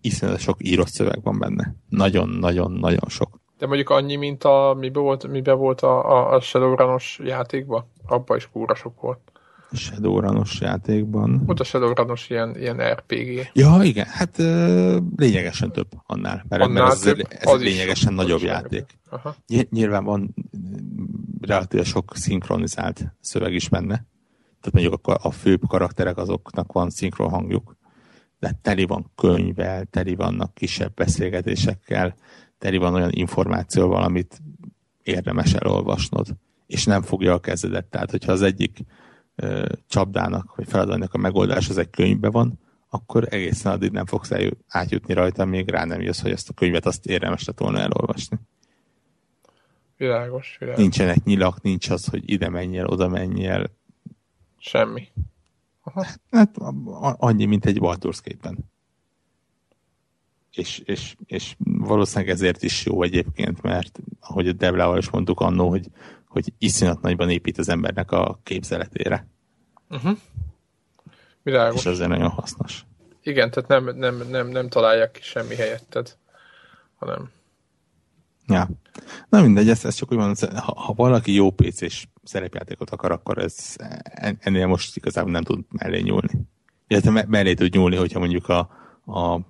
Iszonyat 0.00 0.38
sok 0.38 0.56
írott 0.58 0.88
szöveg 0.88 1.22
van 1.22 1.38
benne. 1.38 1.74
Nagyon-nagyon-nagyon 1.88 3.08
sok. 3.08 3.40
De 3.58 3.66
mondjuk 3.66 3.90
annyi, 3.90 4.16
mint 4.16 4.44
a, 4.44 4.76
mibe 4.78 5.00
volt, 5.00 5.26
mibe 5.26 5.52
volt 5.52 5.80
a, 5.80 6.10
a, 6.10 6.34
a 6.34 6.40
Shadowrun-os 6.40 7.20
játékban? 7.24 7.90
Abba 8.06 8.36
is 8.36 8.48
kúra 8.52 8.74
sok 8.74 9.00
volt. 9.00 9.32
Shadowrun-os 9.72 10.60
játékban. 10.60 11.42
Volt 11.46 11.60
a 11.60 11.64
Shadowrun-os 11.64 12.30
ilyen, 12.30 12.56
ilyen 12.56 12.92
RPG. 12.92 13.50
Ja, 13.52 13.78
igen, 13.82 14.06
hát 14.06 14.36
lényegesen 15.16 15.72
több 15.72 15.88
annál, 16.06 16.44
mert, 16.48 16.62
annál 16.62 16.82
mert 16.82 16.94
ez, 16.94 17.00
több, 17.00 17.26
ez 17.28 17.52
az 17.52 17.60
lényegesen 17.60 18.12
is, 18.12 18.18
nagyobb 18.18 18.42
játék. 18.42 18.98
Aha. 19.10 19.36
Nyilván 19.70 20.04
van 20.04 20.34
relatíve 21.40 21.84
sok 21.84 22.12
szinkronizált 22.14 23.04
szöveg 23.20 23.54
is 23.54 23.68
benne. 23.68 24.06
Tehát 24.60 24.72
mondjuk 24.72 25.06
a, 25.06 25.18
a 25.28 25.30
főbb 25.30 25.66
karakterek 25.68 26.16
azoknak 26.16 26.72
van 26.72 26.90
szinkron 26.90 27.28
hangjuk, 27.28 27.76
de 28.38 28.58
teli 28.62 28.84
van 28.84 29.10
könyvvel, 29.16 29.84
teli 29.84 30.14
vannak 30.14 30.54
kisebb 30.54 30.94
beszélgetésekkel, 30.94 32.14
teli 32.58 32.76
van 32.76 32.94
olyan 32.94 33.10
információval, 33.12 34.02
amit 34.02 34.42
érdemes 35.02 35.54
elolvasnod, 35.54 36.26
és 36.66 36.84
nem 36.84 37.02
fogja 37.02 37.32
a 37.32 37.40
kezedet. 37.40 37.84
Tehát, 37.84 38.10
hogyha 38.10 38.32
az 38.32 38.42
egyik 38.42 38.78
csapdának, 39.86 40.56
vagy 40.56 40.68
feladatnak 40.68 41.14
a 41.14 41.18
megoldás 41.18 41.68
az 41.68 41.78
egy 41.78 41.90
könyvben 41.90 42.30
van, 42.30 42.58
akkor 42.88 43.26
egészen 43.30 43.72
addig 43.72 43.90
nem 43.90 44.06
fogsz 44.06 44.32
átjutni 44.68 45.14
rajta, 45.14 45.44
még 45.44 45.68
rá 45.68 45.84
nem 45.84 46.00
jössz, 46.00 46.20
hogy 46.20 46.30
ezt 46.30 46.48
a 46.48 46.52
könyvet 46.52 46.86
azt 46.86 47.06
érdemes 47.06 47.44
lett 47.44 47.58
volna 47.58 47.78
elolvasni. 47.78 48.38
Világos, 49.96 50.56
világos. 50.58 50.80
Nincsenek 50.80 51.24
nyilak, 51.24 51.62
nincs 51.62 51.90
az, 51.90 52.06
hogy 52.06 52.30
ide 52.30 52.48
menjél, 52.48 52.86
oda 52.86 53.08
menjél. 53.08 53.70
Semmi. 54.58 55.08
Aha. 55.82 56.06
Hát 56.30 56.56
annyi, 57.16 57.44
mint 57.44 57.66
egy 57.66 57.78
Baldur's 57.80 58.18
Gate-ben. 58.24 58.58
És, 60.50 60.78
és, 60.78 61.16
és 61.26 61.56
valószínűleg 61.58 62.34
ezért 62.34 62.62
is 62.62 62.84
jó 62.84 63.02
egyébként, 63.02 63.62
mert 63.62 64.00
ahogy 64.20 64.48
a 64.48 64.52
Devlával 64.52 64.98
is 64.98 65.10
mondtuk 65.10 65.40
annó, 65.40 65.68
hogy, 65.68 65.90
hogy 66.34 66.52
iszonyat 66.58 67.00
nagyban 67.00 67.30
épít 67.30 67.58
az 67.58 67.68
embernek 67.68 68.10
a 68.10 68.40
képzeletére. 68.42 69.26
Uh-huh. 69.90 70.18
Világos. 71.42 71.84
És 71.84 71.86
ezért 71.86 72.08
nagyon 72.08 72.30
hasznos. 72.30 72.84
Igen, 73.22 73.50
tehát 73.50 73.68
nem, 73.68 73.96
nem, 73.96 74.28
nem, 74.30 74.48
nem 74.48 74.68
találják 74.68 75.10
ki 75.10 75.20
semmi 75.22 75.54
helyetted, 75.54 76.16
hanem 76.94 77.30
Ja. 78.46 78.68
Na 79.28 79.42
mindegy, 79.42 79.68
ez, 79.68 79.84
ez 79.84 79.94
csak 79.94 80.12
úgy 80.12 80.18
van, 80.18 80.34
ha, 80.54 80.80
ha 80.80 80.92
valaki 80.92 81.32
jó 81.32 81.50
PC-s 81.50 82.08
szerepjátékot 82.22 82.90
akar, 82.90 83.10
akkor 83.10 83.38
ez 83.38 83.76
ennél 84.38 84.66
most 84.66 84.96
igazából 84.96 85.30
nem 85.30 85.42
tud 85.42 85.64
mellé 85.70 86.00
nyúlni. 86.00 86.46
Illetve 86.86 87.24
mellé 87.28 87.54
tud 87.54 87.74
nyúlni, 87.74 87.96
hogyha 87.96 88.18
mondjuk 88.18 88.48
a, 88.48 88.58
a 89.06 89.40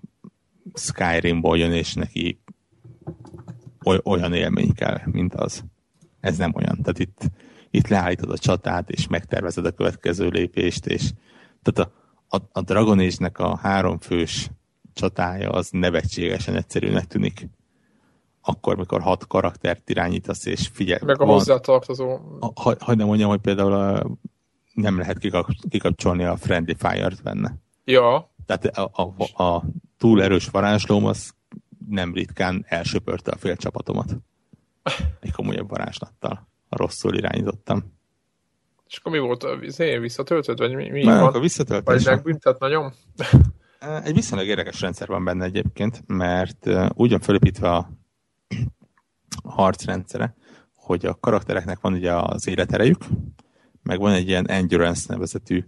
Skyrimból 0.75 1.59
jön, 1.59 1.73
és 1.73 1.95
neki 1.95 2.41
oly, 3.85 4.01
olyan 4.05 4.33
élmény 4.33 4.75
kell, 4.75 5.01
mint 5.05 5.35
az. 5.35 5.65
Ez 6.25 6.37
nem 6.37 6.53
olyan. 6.55 6.79
Tehát 6.83 6.99
itt, 6.99 7.31
itt 7.71 7.89
leállítod 7.89 8.31
a 8.31 8.39
csatát, 8.39 8.91
és 8.91 9.07
megtervezed 9.07 9.67
a 9.67 9.71
következő 9.71 10.29
lépést, 10.29 10.87
és 10.87 11.11
tehát 11.63 11.91
a, 12.29 12.37
a, 12.37 12.41
a 12.53 12.61
Dragon 12.61 12.99
Age-nek 12.99 13.39
a 13.39 13.57
háromfős 13.57 14.51
csatája 14.93 15.51
az 15.51 15.69
nevetségesen 15.71 16.57
egyszerűnek 16.57 17.07
tűnik 17.07 17.49
akkor, 18.41 18.77
mikor 18.77 19.01
hat 19.01 19.27
karaktert 19.27 19.91
irányítasz, 19.91 20.47
és 20.47 20.71
figyelj. 20.73 21.01
Meg 21.05 21.21
a 21.21 21.25
hozzátartozó. 21.25 22.19
Ha, 22.41 22.75
hagyd 22.79 22.99
nem 22.99 23.07
mondjam, 23.07 23.29
hogy 23.29 23.41
például 23.41 23.73
a, 23.73 24.07
nem 24.73 24.99
lehet 24.99 25.19
kikapcsolni 25.69 26.25
a 26.25 26.37
Friendly 26.37 26.75
Fire-t 26.79 27.23
benne. 27.23 27.55
Ja. 27.85 28.35
Tehát 28.47 28.65
a, 28.65 28.91
a, 29.03 29.43
a 29.45 29.65
túl 29.99 30.23
erős 30.23 30.49
varázslóm 30.49 31.05
az 31.05 31.35
nem 31.89 32.15
ritkán 32.15 32.65
elsöpörte 32.69 33.31
a 33.31 33.37
fél 33.37 33.57
csapatomat. 33.57 34.17
Egy 35.21 35.33
komolyabb 35.33 35.69
varázslattal. 35.69 36.49
A 36.69 36.77
rosszul 36.77 37.15
irányítottam. 37.15 37.93
És 38.87 38.97
akkor 38.97 39.13
mi 39.13 39.19
volt? 39.19 39.47
Én 39.79 40.01
visszatöltöd? 40.01 40.59
Vagy 40.59 40.75
mi, 40.75 40.89
mi 40.89 41.05
van? 41.05 41.19
Akkor 41.19 41.41
visszatöltöd. 41.41 41.85
Vagy 41.85 42.05
megbüntet 42.05 42.59
nagyon? 42.59 42.93
Egy 44.05 44.15
viszonylag 44.15 44.49
érdekes 44.49 44.81
rendszer 44.81 45.09
van 45.09 45.25
benne 45.25 45.45
egyébként, 45.45 46.03
mert 46.07 46.69
úgy 46.95 47.11
van 47.11 47.21
felépítve 47.21 47.73
a 47.73 47.91
harcrendszere, 49.45 50.35
hogy 50.75 51.07
a 51.07 51.15
karaktereknek 51.21 51.81
van 51.81 51.93
ugye 51.93 52.13
az 52.13 52.47
életerejük, 52.47 53.05
meg 53.83 53.99
van 53.99 54.13
egy 54.13 54.29
ilyen 54.29 54.49
endurance 54.49 55.05
nevezetű 55.09 55.65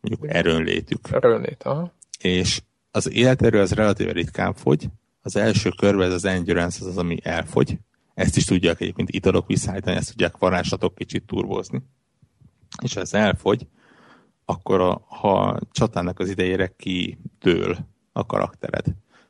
mondjuk 0.00 0.34
erőnlétük. 0.34 1.10
Erőnlét, 1.10 1.62
aha. 1.62 1.92
És 2.18 2.62
az 2.90 3.12
életerő 3.12 3.60
az 3.60 3.72
relatíve 3.72 4.12
ritkán 4.12 4.54
fogy, 4.54 4.88
az 5.22 5.36
első 5.36 5.70
körben 5.76 6.06
ez 6.06 6.12
az 6.12 6.24
endurance 6.24 6.78
az 6.80 6.86
az, 6.86 6.96
ami 6.96 7.18
elfogy. 7.22 7.78
Ezt 8.16 8.36
is 8.36 8.44
tudják 8.44 8.80
egyébként 8.80 9.10
italok 9.10 9.46
visszaállítani, 9.46 9.96
ezt 9.96 10.08
tudják 10.08 10.36
varázslatok 10.36 10.94
kicsit 10.94 11.26
turbozni. 11.26 11.82
És 12.82 12.94
ha 12.94 13.00
ez 13.00 13.14
elfogy, 13.14 13.66
akkor 14.44 14.80
a, 14.80 15.04
ha 15.08 15.40
a 15.40 15.60
csatának 15.70 16.18
az 16.18 16.28
idejére 16.28 16.74
kitől 16.76 17.78
a 18.12 18.26
karaktered. 18.26 18.84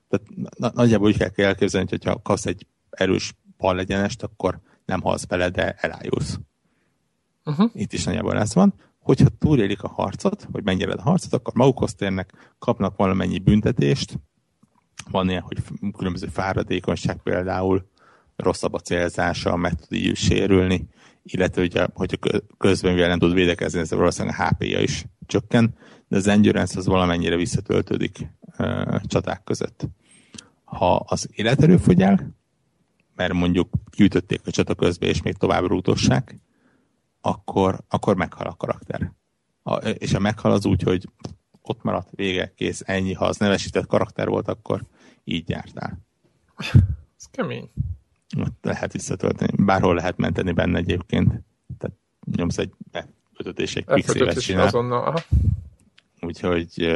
Tehát 0.09 0.27
na, 0.57 0.71
nagyjából 0.75 1.09
úgy 1.09 1.17
kell 1.17 1.47
elképzelni, 1.47 1.87
hogy 1.91 2.05
ha 2.05 2.23
kapsz 2.23 2.47
egy 2.47 2.67
erős 2.91 3.35
legyenest, 3.59 4.23
akkor 4.23 4.61
nem 4.85 5.01
halsz 5.01 5.25
bele, 5.25 5.49
de 5.49 5.73
elájulsz. 5.73 6.39
Uh-huh. 7.45 7.71
Itt 7.75 7.93
is 7.93 8.05
nagyjából 8.05 8.39
ez 8.39 8.55
van. 8.55 8.75
Hogyha 8.99 9.29
túlélik 9.29 9.83
a 9.83 9.89
harcot, 9.89 10.49
hogy 10.53 10.65
mennyire 10.65 10.93
a 10.93 11.03
harcot, 11.03 11.33
akkor 11.33 11.55
magukhoz 11.55 11.95
térnek, 11.95 12.55
kapnak 12.59 12.97
valamennyi 12.97 13.39
büntetést. 13.39 14.19
Van 15.11 15.29
ilyen, 15.29 15.43
hogy 15.43 15.63
különböző 15.97 16.27
fáradékonyság 16.27 17.23
például, 17.23 17.95
rosszabb 18.37 18.73
a 18.73 18.79
célzása, 18.79 19.57
meg 19.57 19.75
tud 19.75 20.17
sérülni, 20.17 20.89
illetve 21.23 21.63
ugye, 21.63 21.87
hogyha 21.95 22.17
közben 22.59 22.93
mivel 22.93 23.09
nem 23.09 23.19
tud 23.19 23.33
védekezni, 23.33 23.79
ez 23.79 23.91
valószínűleg 23.91 24.41
a 24.41 24.49
HP-ja 24.49 24.81
is 24.81 25.05
csökken, 25.27 25.75
de 26.09 26.17
az 26.17 26.27
endurance 26.27 26.79
az 26.79 26.87
valamennyire 26.87 27.37
visszatöltődik 27.37 28.29
uh, 28.59 29.01
csaták 29.03 29.45
között. 29.45 29.89
Ha 30.65 30.97
az 30.97 31.29
életerő 31.33 31.77
fogy 31.77 32.03
el, 32.03 32.35
mert 33.15 33.33
mondjuk 33.33 33.69
gyűjtötték 33.97 34.41
a 34.45 34.51
csata 34.51 34.75
közben, 34.75 35.09
és 35.09 35.23
még 35.23 35.37
tovább 35.37 35.65
rútossák, 35.65 36.41
akkor, 37.21 37.81
akkor 37.89 38.17
meghal 38.17 38.47
a 38.47 38.57
karakter. 38.57 39.13
A, 39.63 39.75
és 39.75 40.15
a 40.15 40.19
meghal 40.19 40.53
az 40.53 40.67
úgy, 40.67 40.83
hogy 40.83 41.09
ott 41.63 41.83
maradt, 41.83 42.09
vége, 42.11 42.53
kész, 42.57 42.83
ennyi. 42.85 43.13
Ha 43.13 43.25
az 43.25 43.37
nevesített 43.37 43.87
karakter 43.87 44.29
volt, 44.29 44.49
akkor 44.49 44.83
így 45.25 45.49
jártál. 45.49 45.99
Ez 47.19 47.25
kemény. 47.31 47.71
Ott 48.39 48.59
lehet 48.63 48.93
visszatölteni. 48.93 49.65
Bárhol 49.65 49.95
lehet 49.95 50.17
menteni 50.17 50.53
benne 50.53 50.79
egyébként. 50.79 51.29
Tehát 51.79 51.97
nyomsz 52.37 52.59
egy 52.59 52.73
F5 52.93 53.59
és 53.59 53.77
egy 53.77 53.85
pixélet 53.85 54.41
csinál. 54.41 54.67
Azonnal. 54.67 55.25
Úgyhogy 56.21 56.89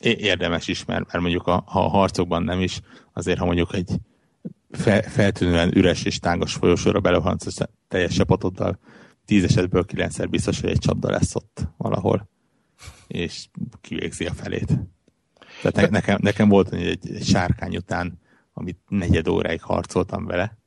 érdemes 0.00 0.68
is, 0.68 0.84
mert, 0.84 1.06
mert 1.06 1.20
mondjuk 1.20 1.46
a, 1.46 1.62
ha 1.66 1.84
a 1.84 1.88
harcokban 1.88 2.42
nem 2.42 2.60
is, 2.60 2.80
azért 3.12 3.38
ha 3.38 3.44
mondjuk 3.44 3.74
egy 3.74 4.00
fe, 4.70 5.02
feltűnően 5.02 5.76
üres 5.76 6.04
és 6.04 6.18
tángos 6.18 6.54
folyosóra 6.54 7.00
belehalsz 7.00 7.60
a 7.60 7.68
teljes 7.88 8.14
csapatoddal, 8.14 8.78
tíz 9.24 9.44
esetből 9.44 9.84
kilencszer 9.84 10.28
biztos, 10.28 10.60
hogy 10.60 10.70
egy 10.70 10.78
csapda 10.78 11.10
lesz 11.10 11.34
ott 11.34 11.68
valahol, 11.76 12.28
és 13.06 13.46
kivégzi 13.80 14.26
a 14.26 14.32
felét. 14.32 14.78
Tehát 15.62 15.90
ne, 15.90 15.98
nekem, 15.98 16.18
nekem 16.22 16.48
volt 16.48 16.72
egy, 16.72 16.98
egy 17.14 17.24
sárkány 17.24 17.76
után, 17.76 18.20
amit 18.58 18.78
negyed 18.88 19.28
óráig 19.28 19.62
harcoltam 19.62 20.26
vele, 20.26 20.58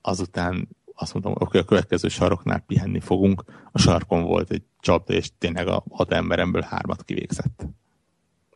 azután 0.00 0.68
azt 0.94 1.12
mondtam, 1.12 1.32
oké, 1.32 1.44
okay, 1.44 1.60
a 1.60 1.64
következő 1.64 2.08
saroknál 2.08 2.64
pihenni 2.66 3.00
fogunk. 3.00 3.44
A 3.72 3.78
sarkon 3.78 4.22
volt 4.22 4.50
egy 4.50 4.62
csapda, 4.80 5.14
és 5.14 5.30
tényleg 5.38 5.68
a 5.68 5.84
hat 5.90 6.12
emberemből 6.12 6.62
hármat 6.62 7.02
kivégzett. 7.02 7.66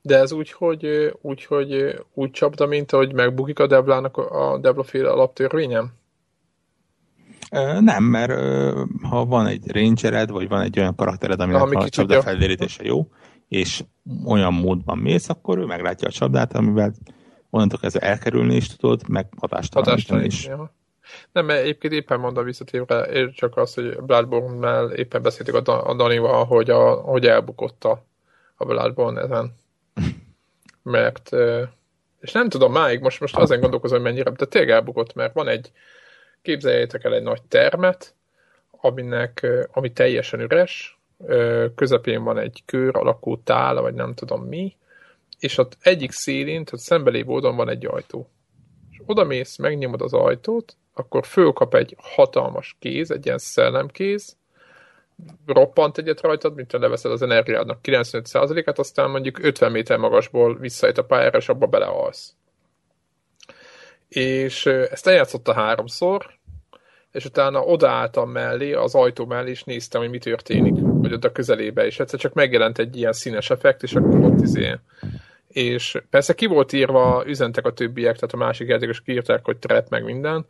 De 0.02 0.16
ez 0.16 0.32
úgy, 0.32 0.52
hogy 0.52 1.14
úgy, 1.20 1.44
hogy 1.44 2.00
úgy 2.14 2.30
csapda, 2.30 2.66
mint 2.66 2.92
ahogy 2.92 3.12
megbukik 3.12 3.58
a 3.58 3.66
Deblának 3.66 4.16
a 4.16 4.58
Deblaféle 4.58 5.10
alaptörvényem? 5.10 5.92
Nem, 7.80 8.04
mert 8.04 8.32
ha 9.02 9.24
van 9.24 9.46
egy 9.46 9.70
rangered, 9.70 10.30
vagy 10.30 10.48
van 10.48 10.60
egy 10.60 10.78
olyan 10.78 10.94
karaktered, 10.94 11.40
aminek 11.40 11.62
Ami 11.62 11.76
a 11.76 11.88
csapda 11.88 12.22
felderítése 12.22 12.84
jó, 12.84 13.08
és 13.48 13.84
olyan 14.24 14.54
módban 14.54 14.98
mész, 14.98 15.28
akkor 15.28 15.58
ő 15.58 15.64
meglátja 15.64 16.08
a 16.08 16.12
csapdát, 16.12 16.54
amivel 16.54 16.92
onnantól 17.50 17.78
kezdve 17.78 18.00
elkerülni 18.00 18.56
is 18.56 18.76
tudod, 18.76 19.08
meg 19.08 19.26
hatástalanítani 19.36 20.24
is. 20.24 20.46
Ja. 20.46 20.74
Nem, 21.32 21.44
mert 21.46 21.60
egyébként 21.60 21.92
éppen 21.92 22.20
mondom 22.20 22.44
visszatérve, 22.44 23.30
csak 23.30 23.56
az, 23.56 23.74
hogy 23.74 23.96
Bloodborne-mel 23.96 24.90
éppen 24.90 25.22
beszéltük 25.22 25.68
a, 25.68 25.94
Danival, 25.94 26.44
hogy, 26.44 26.70
a, 26.70 26.92
hogy 26.92 27.26
elbukott 27.26 27.84
a, 27.84 28.04
a 28.56 28.64
Bloodborne 28.64 29.20
ezen 29.20 29.54
mert 30.82 31.30
és 32.20 32.32
nem 32.32 32.48
tudom 32.48 32.72
máig, 32.72 33.00
most, 33.00 33.20
most 33.20 33.36
azon 33.36 33.60
gondolkozom, 33.60 33.96
hogy 34.02 34.06
mennyire, 34.06 34.30
de 34.30 34.44
tényleg 34.44 34.70
elbukott, 34.70 35.14
mert 35.14 35.34
van 35.34 35.48
egy, 35.48 35.72
képzeljétek 36.42 37.04
el 37.04 37.14
egy 37.14 37.22
nagy 37.22 37.42
termet, 37.42 38.14
aminek, 38.70 39.46
ami 39.72 39.92
teljesen 39.92 40.40
üres, 40.40 40.98
közepén 41.74 42.24
van 42.24 42.38
egy 42.38 42.62
kör 42.66 42.96
alakú 42.96 43.42
tála, 43.42 43.80
vagy 43.82 43.94
nem 43.94 44.14
tudom 44.14 44.42
mi, 44.42 44.76
és 45.40 45.58
ott 45.58 45.76
egyik 45.80 46.12
szélén, 46.12 46.64
tehát 46.64 46.84
szembelévő 46.84 47.28
oldalon 47.28 47.56
van 47.56 47.68
egy 47.68 47.86
ajtó. 47.86 48.30
És 48.90 49.00
oda 49.06 49.24
mész, 49.24 49.56
megnyomod 49.56 50.02
az 50.02 50.12
ajtót, 50.12 50.76
akkor 50.94 51.26
fölkap 51.26 51.74
egy 51.74 51.96
hatalmas 51.98 52.76
kéz, 52.78 53.10
egy 53.10 53.26
ilyen 53.26 53.38
szellemkéz, 53.38 54.36
roppant 55.46 55.98
egyet 55.98 56.20
rajtad, 56.20 56.54
mint 56.54 56.72
leveszed 56.72 57.12
az 57.12 57.22
energiádnak 57.22 57.78
95%-át, 57.82 58.78
aztán 58.78 59.10
mondjuk 59.10 59.38
50 59.42 59.72
méter 59.72 59.98
magasból 59.98 60.58
visszajött 60.58 60.98
a 60.98 61.04
pályára, 61.04 61.38
és 61.38 61.48
abba 61.48 61.66
belealsz. 61.66 62.34
És 64.08 64.66
ezt 64.66 65.06
eljátszotta 65.06 65.52
háromszor, 65.52 66.38
és 67.12 67.24
utána 67.24 67.60
odaálltam 67.60 68.30
mellé, 68.30 68.72
az 68.72 68.94
ajtó 68.94 69.26
mellé, 69.26 69.50
és 69.50 69.64
néztem, 69.64 70.00
hogy 70.00 70.10
mi 70.10 70.18
történik, 70.18 70.74
vagy 70.82 71.12
ott 71.12 71.24
a 71.24 71.32
közelébe, 71.32 71.86
és 71.86 72.00
egyszer 72.00 72.18
csak 72.18 72.32
megjelent 72.32 72.78
egy 72.78 72.96
ilyen 72.96 73.12
színes 73.12 73.50
effekt, 73.50 73.82
és 73.82 73.94
akkor 73.94 74.20
ott 74.20 74.40
izé. 74.40 74.78
És 75.52 76.02
persze 76.10 76.34
ki 76.34 76.46
volt 76.46 76.72
írva, 76.72 77.24
üzentek 77.26 77.66
a 77.66 77.72
többiek, 77.72 78.14
tehát 78.14 78.34
a 78.34 78.36
másik 78.36 78.68
játékos 78.68 79.02
kiírták, 79.02 79.44
hogy 79.44 79.56
teret 79.56 79.88
meg 79.88 80.04
minden, 80.04 80.46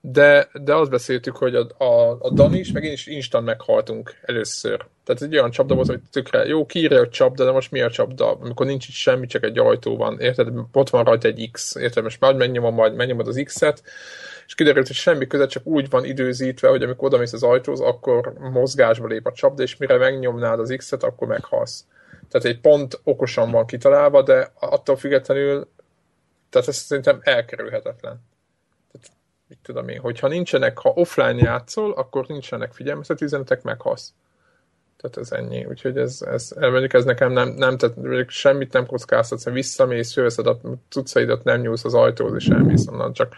de, 0.00 0.48
de 0.52 0.74
azt 0.74 0.90
beszéltük, 0.90 1.36
hogy 1.36 1.54
a, 1.54 1.84
a, 1.84 2.16
a 2.20 2.30
Dani 2.30 2.58
is, 2.58 2.72
meg 2.72 2.84
én 2.84 2.92
is 2.92 3.06
instant 3.06 3.44
meghaltunk 3.44 4.14
először. 4.22 4.86
Tehát 5.04 5.22
egy 5.22 5.38
olyan 5.38 5.50
csapda 5.50 5.74
volt, 5.74 5.86
hogy 5.86 6.00
tökre 6.12 6.44
jó, 6.44 6.66
kiírja, 6.66 6.98
hogy 6.98 7.08
csapda, 7.08 7.44
de 7.44 7.50
most 7.50 7.70
mi 7.70 7.80
a 7.80 7.90
csapda? 7.90 8.32
Amikor 8.32 8.66
nincs 8.66 8.88
itt 8.88 8.94
semmi, 8.94 9.26
csak 9.26 9.44
egy 9.44 9.58
ajtó 9.58 9.96
van, 9.96 10.20
érted? 10.20 10.48
Ott 10.72 10.90
van 10.90 11.04
rajta 11.04 11.28
egy 11.28 11.48
X, 11.52 11.74
érted? 11.74 12.02
Most 12.02 12.20
majd 12.20 12.36
megnyomom, 12.36 12.74
majd 12.74 12.94
megnyomod 12.94 13.28
az 13.28 13.40
X-et, 13.44 13.82
és 14.46 14.54
kiderült, 14.54 14.86
hogy 14.86 14.96
semmi 14.96 15.26
köze, 15.26 15.46
csak 15.46 15.66
úgy 15.66 15.90
van 15.90 16.04
időzítve, 16.04 16.68
hogy 16.68 16.82
amikor 16.82 17.08
oda 17.08 17.18
mész 17.18 17.32
az 17.32 17.42
ajtóhoz, 17.42 17.80
akkor 17.80 18.32
mozgásba 18.52 19.06
lép 19.06 19.26
a 19.26 19.32
csapda, 19.32 19.62
és 19.62 19.76
mire 19.76 19.96
megnyomnád 19.96 20.60
az 20.60 20.74
X-et, 20.76 21.02
akkor 21.02 21.28
meghalsz. 21.28 21.84
Tehát 22.28 22.46
egy 22.46 22.60
pont 22.60 23.00
okosan 23.04 23.50
van 23.50 23.66
kitalálva, 23.66 24.22
de 24.22 24.52
attól 24.54 24.96
függetlenül, 24.96 25.68
tehát 26.50 26.68
ez 26.68 26.76
szerintem 26.76 27.20
elkerülhetetlen 27.22 28.20
mit 29.48 29.58
tudom 29.62 29.88
én, 29.88 30.00
hogyha 30.00 30.28
nincsenek, 30.28 30.78
ha 30.78 30.92
offline 30.94 31.42
játszol, 31.42 31.92
akkor 31.92 32.26
nincsenek 32.26 32.72
figyelmeztető 32.72 33.24
üzenetek, 33.24 33.62
meghasz. 33.62 34.14
Tehát 34.96 35.16
ez 35.16 35.32
ennyi. 35.32 35.64
Úgyhogy 35.64 35.96
ez, 35.96 36.22
ez, 36.22 36.52
mondjuk 36.56 36.92
ez 36.92 37.04
nekem 37.04 37.32
nem, 37.32 37.48
nem 37.48 37.76
tehát 37.76 37.96
semmit 38.28 38.72
nem 38.72 38.86
kockáztatsz, 38.86 39.44
visszamész, 39.44 40.12
fölveszed 40.12 40.46
a 40.46 40.60
cuccaidat, 40.88 41.44
nem 41.44 41.60
nyúlsz 41.60 41.84
az 41.84 41.94
ajtóhoz, 41.94 42.34
és 42.34 42.48
elmész 42.48 42.86
onnan, 42.86 43.12
csak 43.12 43.34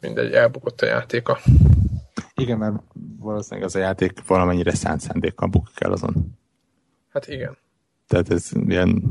mindegy, 0.00 0.32
elbukott 0.32 0.80
a 0.80 0.86
játéka. 0.86 1.38
Igen, 2.34 2.58
mert 2.58 2.74
valószínűleg 3.18 3.68
az 3.68 3.76
a 3.76 3.78
játék 3.78 4.26
valamennyire 4.26 4.74
szánt 4.74 5.00
szándékkal 5.00 5.48
bukik 5.48 5.80
el 5.80 5.92
azon. 5.92 6.38
Hát 7.12 7.28
igen. 7.28 7.58
Tehát 8.10 8.30
ez 8.30 8.50
ilyen 8.66 9.02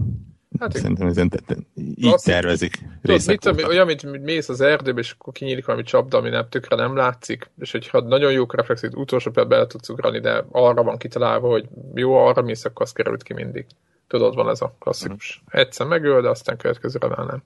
Hát 0.60 0.78
Szerintem 0.78 1.30
te, 1.30 1.56
így 1.76 2.08
azt, 2.08 2.26
tervezik. 2.26 2.80
Tudod, 3.02 3.28
mit 3.28 3.40
tudom, 3.40 3.68
olyan, 3.68 3.86
mint 3.86 4.24
mész 4.24 4.50
az 4.50 4.62
erdőbe, 4.62 5.00
és 5.00 5.12
akkor 5.12 5.34
kinyílik 5.34 5.66
valami 5.66 5.84
csapda, 5.84 6.18
ami 6.18 6.30
nem 6.30 6.50
tökre 6.50 6.76
nem 6.76 6.96
látszik, 6.96 7.50
és 7.60 7.72
hogyha 7.72 8.02
nagyon 8.02 8.32
jó 8.32 8.46
reflexit, 8.48 8.96
utolsó 8.96 9.32
percben 9.32 9.58
bele 9.58 9.68
tudsz 9.68 9.90
ugrani, 9.90 10.20
de 10.20 10.46
arra 10.52 10.84
van 10.84 10.98
kitalálva, 10.98 11.48
hogy 11.48 11.68
jó, 11.94 12.16
arra 12.16 12.42
mész, 12.42 12.66
akkor 12.66 12.82
az 12.82 12.92
került 12.92 13.24
ki 13.24 13.34
mindig. 13.34 13.66
Tudod, 14.08 14.36
van 14.36 14.50
ez 14.50 14.62
a 14.62 14.76
klasszikus. 14.80 15.42
Mm. 15.44 15.60
Egyszer 15.60 15.88
megöl, 15.88 16.22
de 16.22 16.30
aztán 16.30 16.58
következőre 16.58 17.08
már 17.08 17.26
nem. 17.26 17.44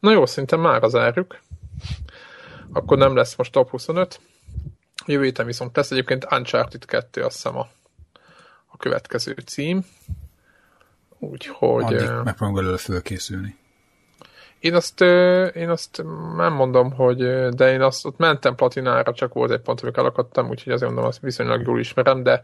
Na 0.00 0.10
jó, 0.10 0.26
szerintem 0.26 0.60
már 0.60 0.82
az 0.82 0.94
áruk. 0.94 1.40
Akkor 2.72 2.98
nem 2.98 3.16
lesz 3.16 3.36
most 3.36 3.52
top 3.52 3.70
25. 3.70 4.20
Jövő 5.06 5.24
héten 5.24 5.46
viszont 5.46 5.76
lesz 5.76 5.90
egyébként 5.90 6.26
Uncharted 6.30 6.84
2, 6.84 7.22
azt 7.22 7.34
hiszem 7.34 7.56
a, 7.56 7.68
a 8.66 8.76
következő 8.76 9.34
cím. 9.46 9.84
Úgyhogy... 11.18 11.84
Addig 11.84 12.08
megpróbálom 12.24 12.54
belőle 12.54 12.76
fölkészülni. 12.76 13.56
Én 14.58 14.74
azt, 14.74 15.00
én 15.54 15.68
azt 15.68 16.04
nem 16.36 16.52
mondom, 16.52 16.92
hogy 16.92 17.48
de 17.48 17.72
én 17.72 17.80
azt 17.80 18.06
ott 18.06 18.18
mentem 18.18 18.54
platinára, 18.54 19.12
csak 19.12 19.32
volt 19.32 19.50
egy 19.50 19.60
pont, 19.60 19.80
amikor 19.80 20.02
elakadtam, 20.02 20.48
úgyhogy 20.48 20.72
azért 20.72 20.90
mondom, 20.90 21.08
azt 21.08 21.20
viszonylag 21.20 21.66
jól 21.66 21.78
ismerem, 21.78 22.22
de 22.22 22.42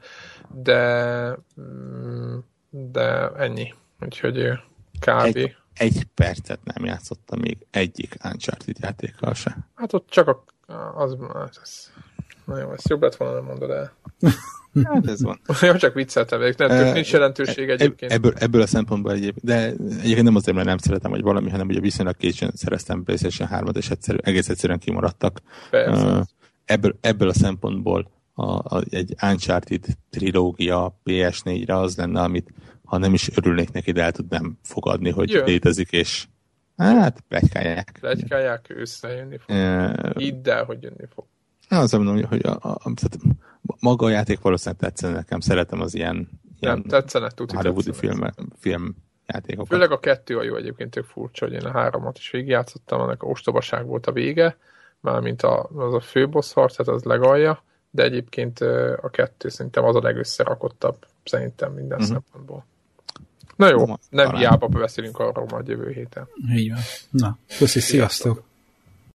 de, 0.49 1.39
mm, 1.61 2.39
de 2.71 3.29
ennyi. 3.29 3.75
Úgyhogy 4.01 4.51
kb. 5.01 5.37
Egy, 5.37 5.57
egy 5.75 6.07
percet 6.15 6.65
nem 6.65 6.85
játszottam 6.85 7.41
még 7.41 7.67
egyik 7.71 8.17
Uncharted 8.25 8.77
játékkal 8.81 9.35
se. 9.35 9.57
Hát 9.75 9.93
ott 9.93 10.09
csak 10.09 10.29
a, 10.29 10.45
az, 10.95 11.17
az, 11.63 11.93
na 12.45 12.59
jó, 12.59 12.73
ezt 12.73 12.89
jobb 12.89 13.03
lett 13.03 13.17
volna 13.17 13.35
nem 13.35 13.45
mondod 13.45 13.71
el. 13.71 13.93
Hát 14.83 15.09
ez 15.09 15.23
van. 15.23 15.41
Jó, 15.61 15.75
csak 15.75 15.95
vicceltem, 15.95 16.41
nem, 16.57 16.71
uh, 16.71 16.93
nincs 16.93 17.13
jelentőség 17.13 17.69
egyébként. 17.69 18.13
Ebből, 18.13 18.33
ebből 18.37 18.61
a 18.61 18.67
szempontból 18.67 19.13
egyébként, 19.13 19.45
de 19.45 19.63
egyébként 20.01 20.23
nem 20.23 20.35
azért, 20.35 20.57
mert 20.57 20.69
nem 20.69 20.79
szeretem, 20.79 21.11
vagy 21.11 21.23
valami, 21.23 21.51
hanem 21.51 21.69
ugye 21.69 21.81
viszonylag 21.81 22.17
későn 22.17 22.51
szereztem 22.55 23.03
PlayStation 23.03 23.49
3-at, 23.53 23.77
és 23.77 23.91
egyszerű, 23.91 24.17
egész 24.23 24.49
egyszerűen 24.49 24.79
kimaradtak. 24.79 25.41
Uh, 25.73 26.21
ebből, 26.65 26.99
ebből 27.01 27.29
a 27.29 27.35
szempontból 27.35 28.11
a, 28.35 28.77
a, 28.77 28.83
egy 28.91 29.15
Uncharted 29.23 29.85
trilógia 30.11 31.01
PS4-re 31.05 31.77
az 31.77 31.97
lenne, 31.97 32.21
amit 32.21 32.53
ha 32.85 32.99
nem 32.99 33.15
is 33.15 33.31
örülnék 33.37 33.73
neki, 33.73 33.93
de 33.93 34.03
el 34.03 34.13
tudnám 34.13 34.59
fogadni, 34.63 35.11
hogy 35.11 35.31
Jön. 35.31 35.45
létezik, 35.45 35.93
és 35.93 36.27
hát 36.77 37.21
plegykálják. 37.29 37.97
Plegykálják, 38.01 38.67
összejönni 38.69 39.39
fog. 39.39 39.57
Uh, 39.57 40.17
Hidd 40.17 40.49
el, 40.49 40.65
hogy 40.65 40.83
jönni 40.83 41.07
fog. 41.15 41.25
Az 41.69 41.93
mondom, 41.93 42.24
hogy 42.24 42.47
a, 42.47 42.59
a, 42.61 42.69
a, 42.85 42.93
maga 43.81 44.07
a 44.07 44.11
játék 44.11 44.41
valószínűleg 44.41 44.81
tetszene 44.81 45.15
nekem, 45.15 45.41
szeretem 45.41 45.81
az 45.81 45.95
ilyen, 45.95 46.15
nem, 46.15 46.28
ilyen 46.61 46.82
tetszene, 46.82 47.31
tuti 47.31 47.57
Hollywoodi 47.57 47.93
film, 47.93 48.24
film 48.59 48.97
játékokat. 49.27 49.69
Főleg 49.69 49.91
a 49.91 50.01
kettő 50.01 50.39
a 50.39 50.43
jó 50.43 50.57
egyébként 50.57 50.91
tök 50.91 51.05
furcsa, 51.05 51.45
hogy 51.45 51.55
én 51.55 51.65
a 51.65 51.70
háromat 51.70 52.19
is 52.19 52.31
végigjátszottam, 52.31 53.01
annak 53.01 53.23
a 53.23 53.27
ostobaság 53.27 53.86
volt 53.86 54.07
a 54.07 54.12
vége, 54.12 54.57
mármint 55.01 55.43
a, 55.43 55.62
az 55.77 55.95
a 55.95 56.01
főbossz 56.01 56.53
harc, 56.53 56.77
tehát 56.77 56.93
az 56.93 57.03
legalja, 57.03 57.62
de 57.91 58.03
egyébként 58.03 58.61
a 59.01 59.09
kettő 59.11 59.49
szerintem 59.49 59.85
az 59.85 59.97
a 59.97 60.03
legösszerakottabb, 60.03 60.97
szerintem 61.24 61.73
minden 61.73 62.01
uh-huh. 62.01 62.12
szempontból. 62.12 62.65
Na 63.57 63.69
jó, 63.69 63.85
nem 64.11 64.35
hiába 64.35 64.66
beszélünk 64.66 65.19
arról 65.19 65.47
majd 65.51 65.69
jövő 65.69 65.91
héten. 65.91 66.28
Így 66.55 66.70
van. 66.70 66.81
Na, 67.11 67.39
köszi, 67.59 67.81
sziasztok! 67.81 68.43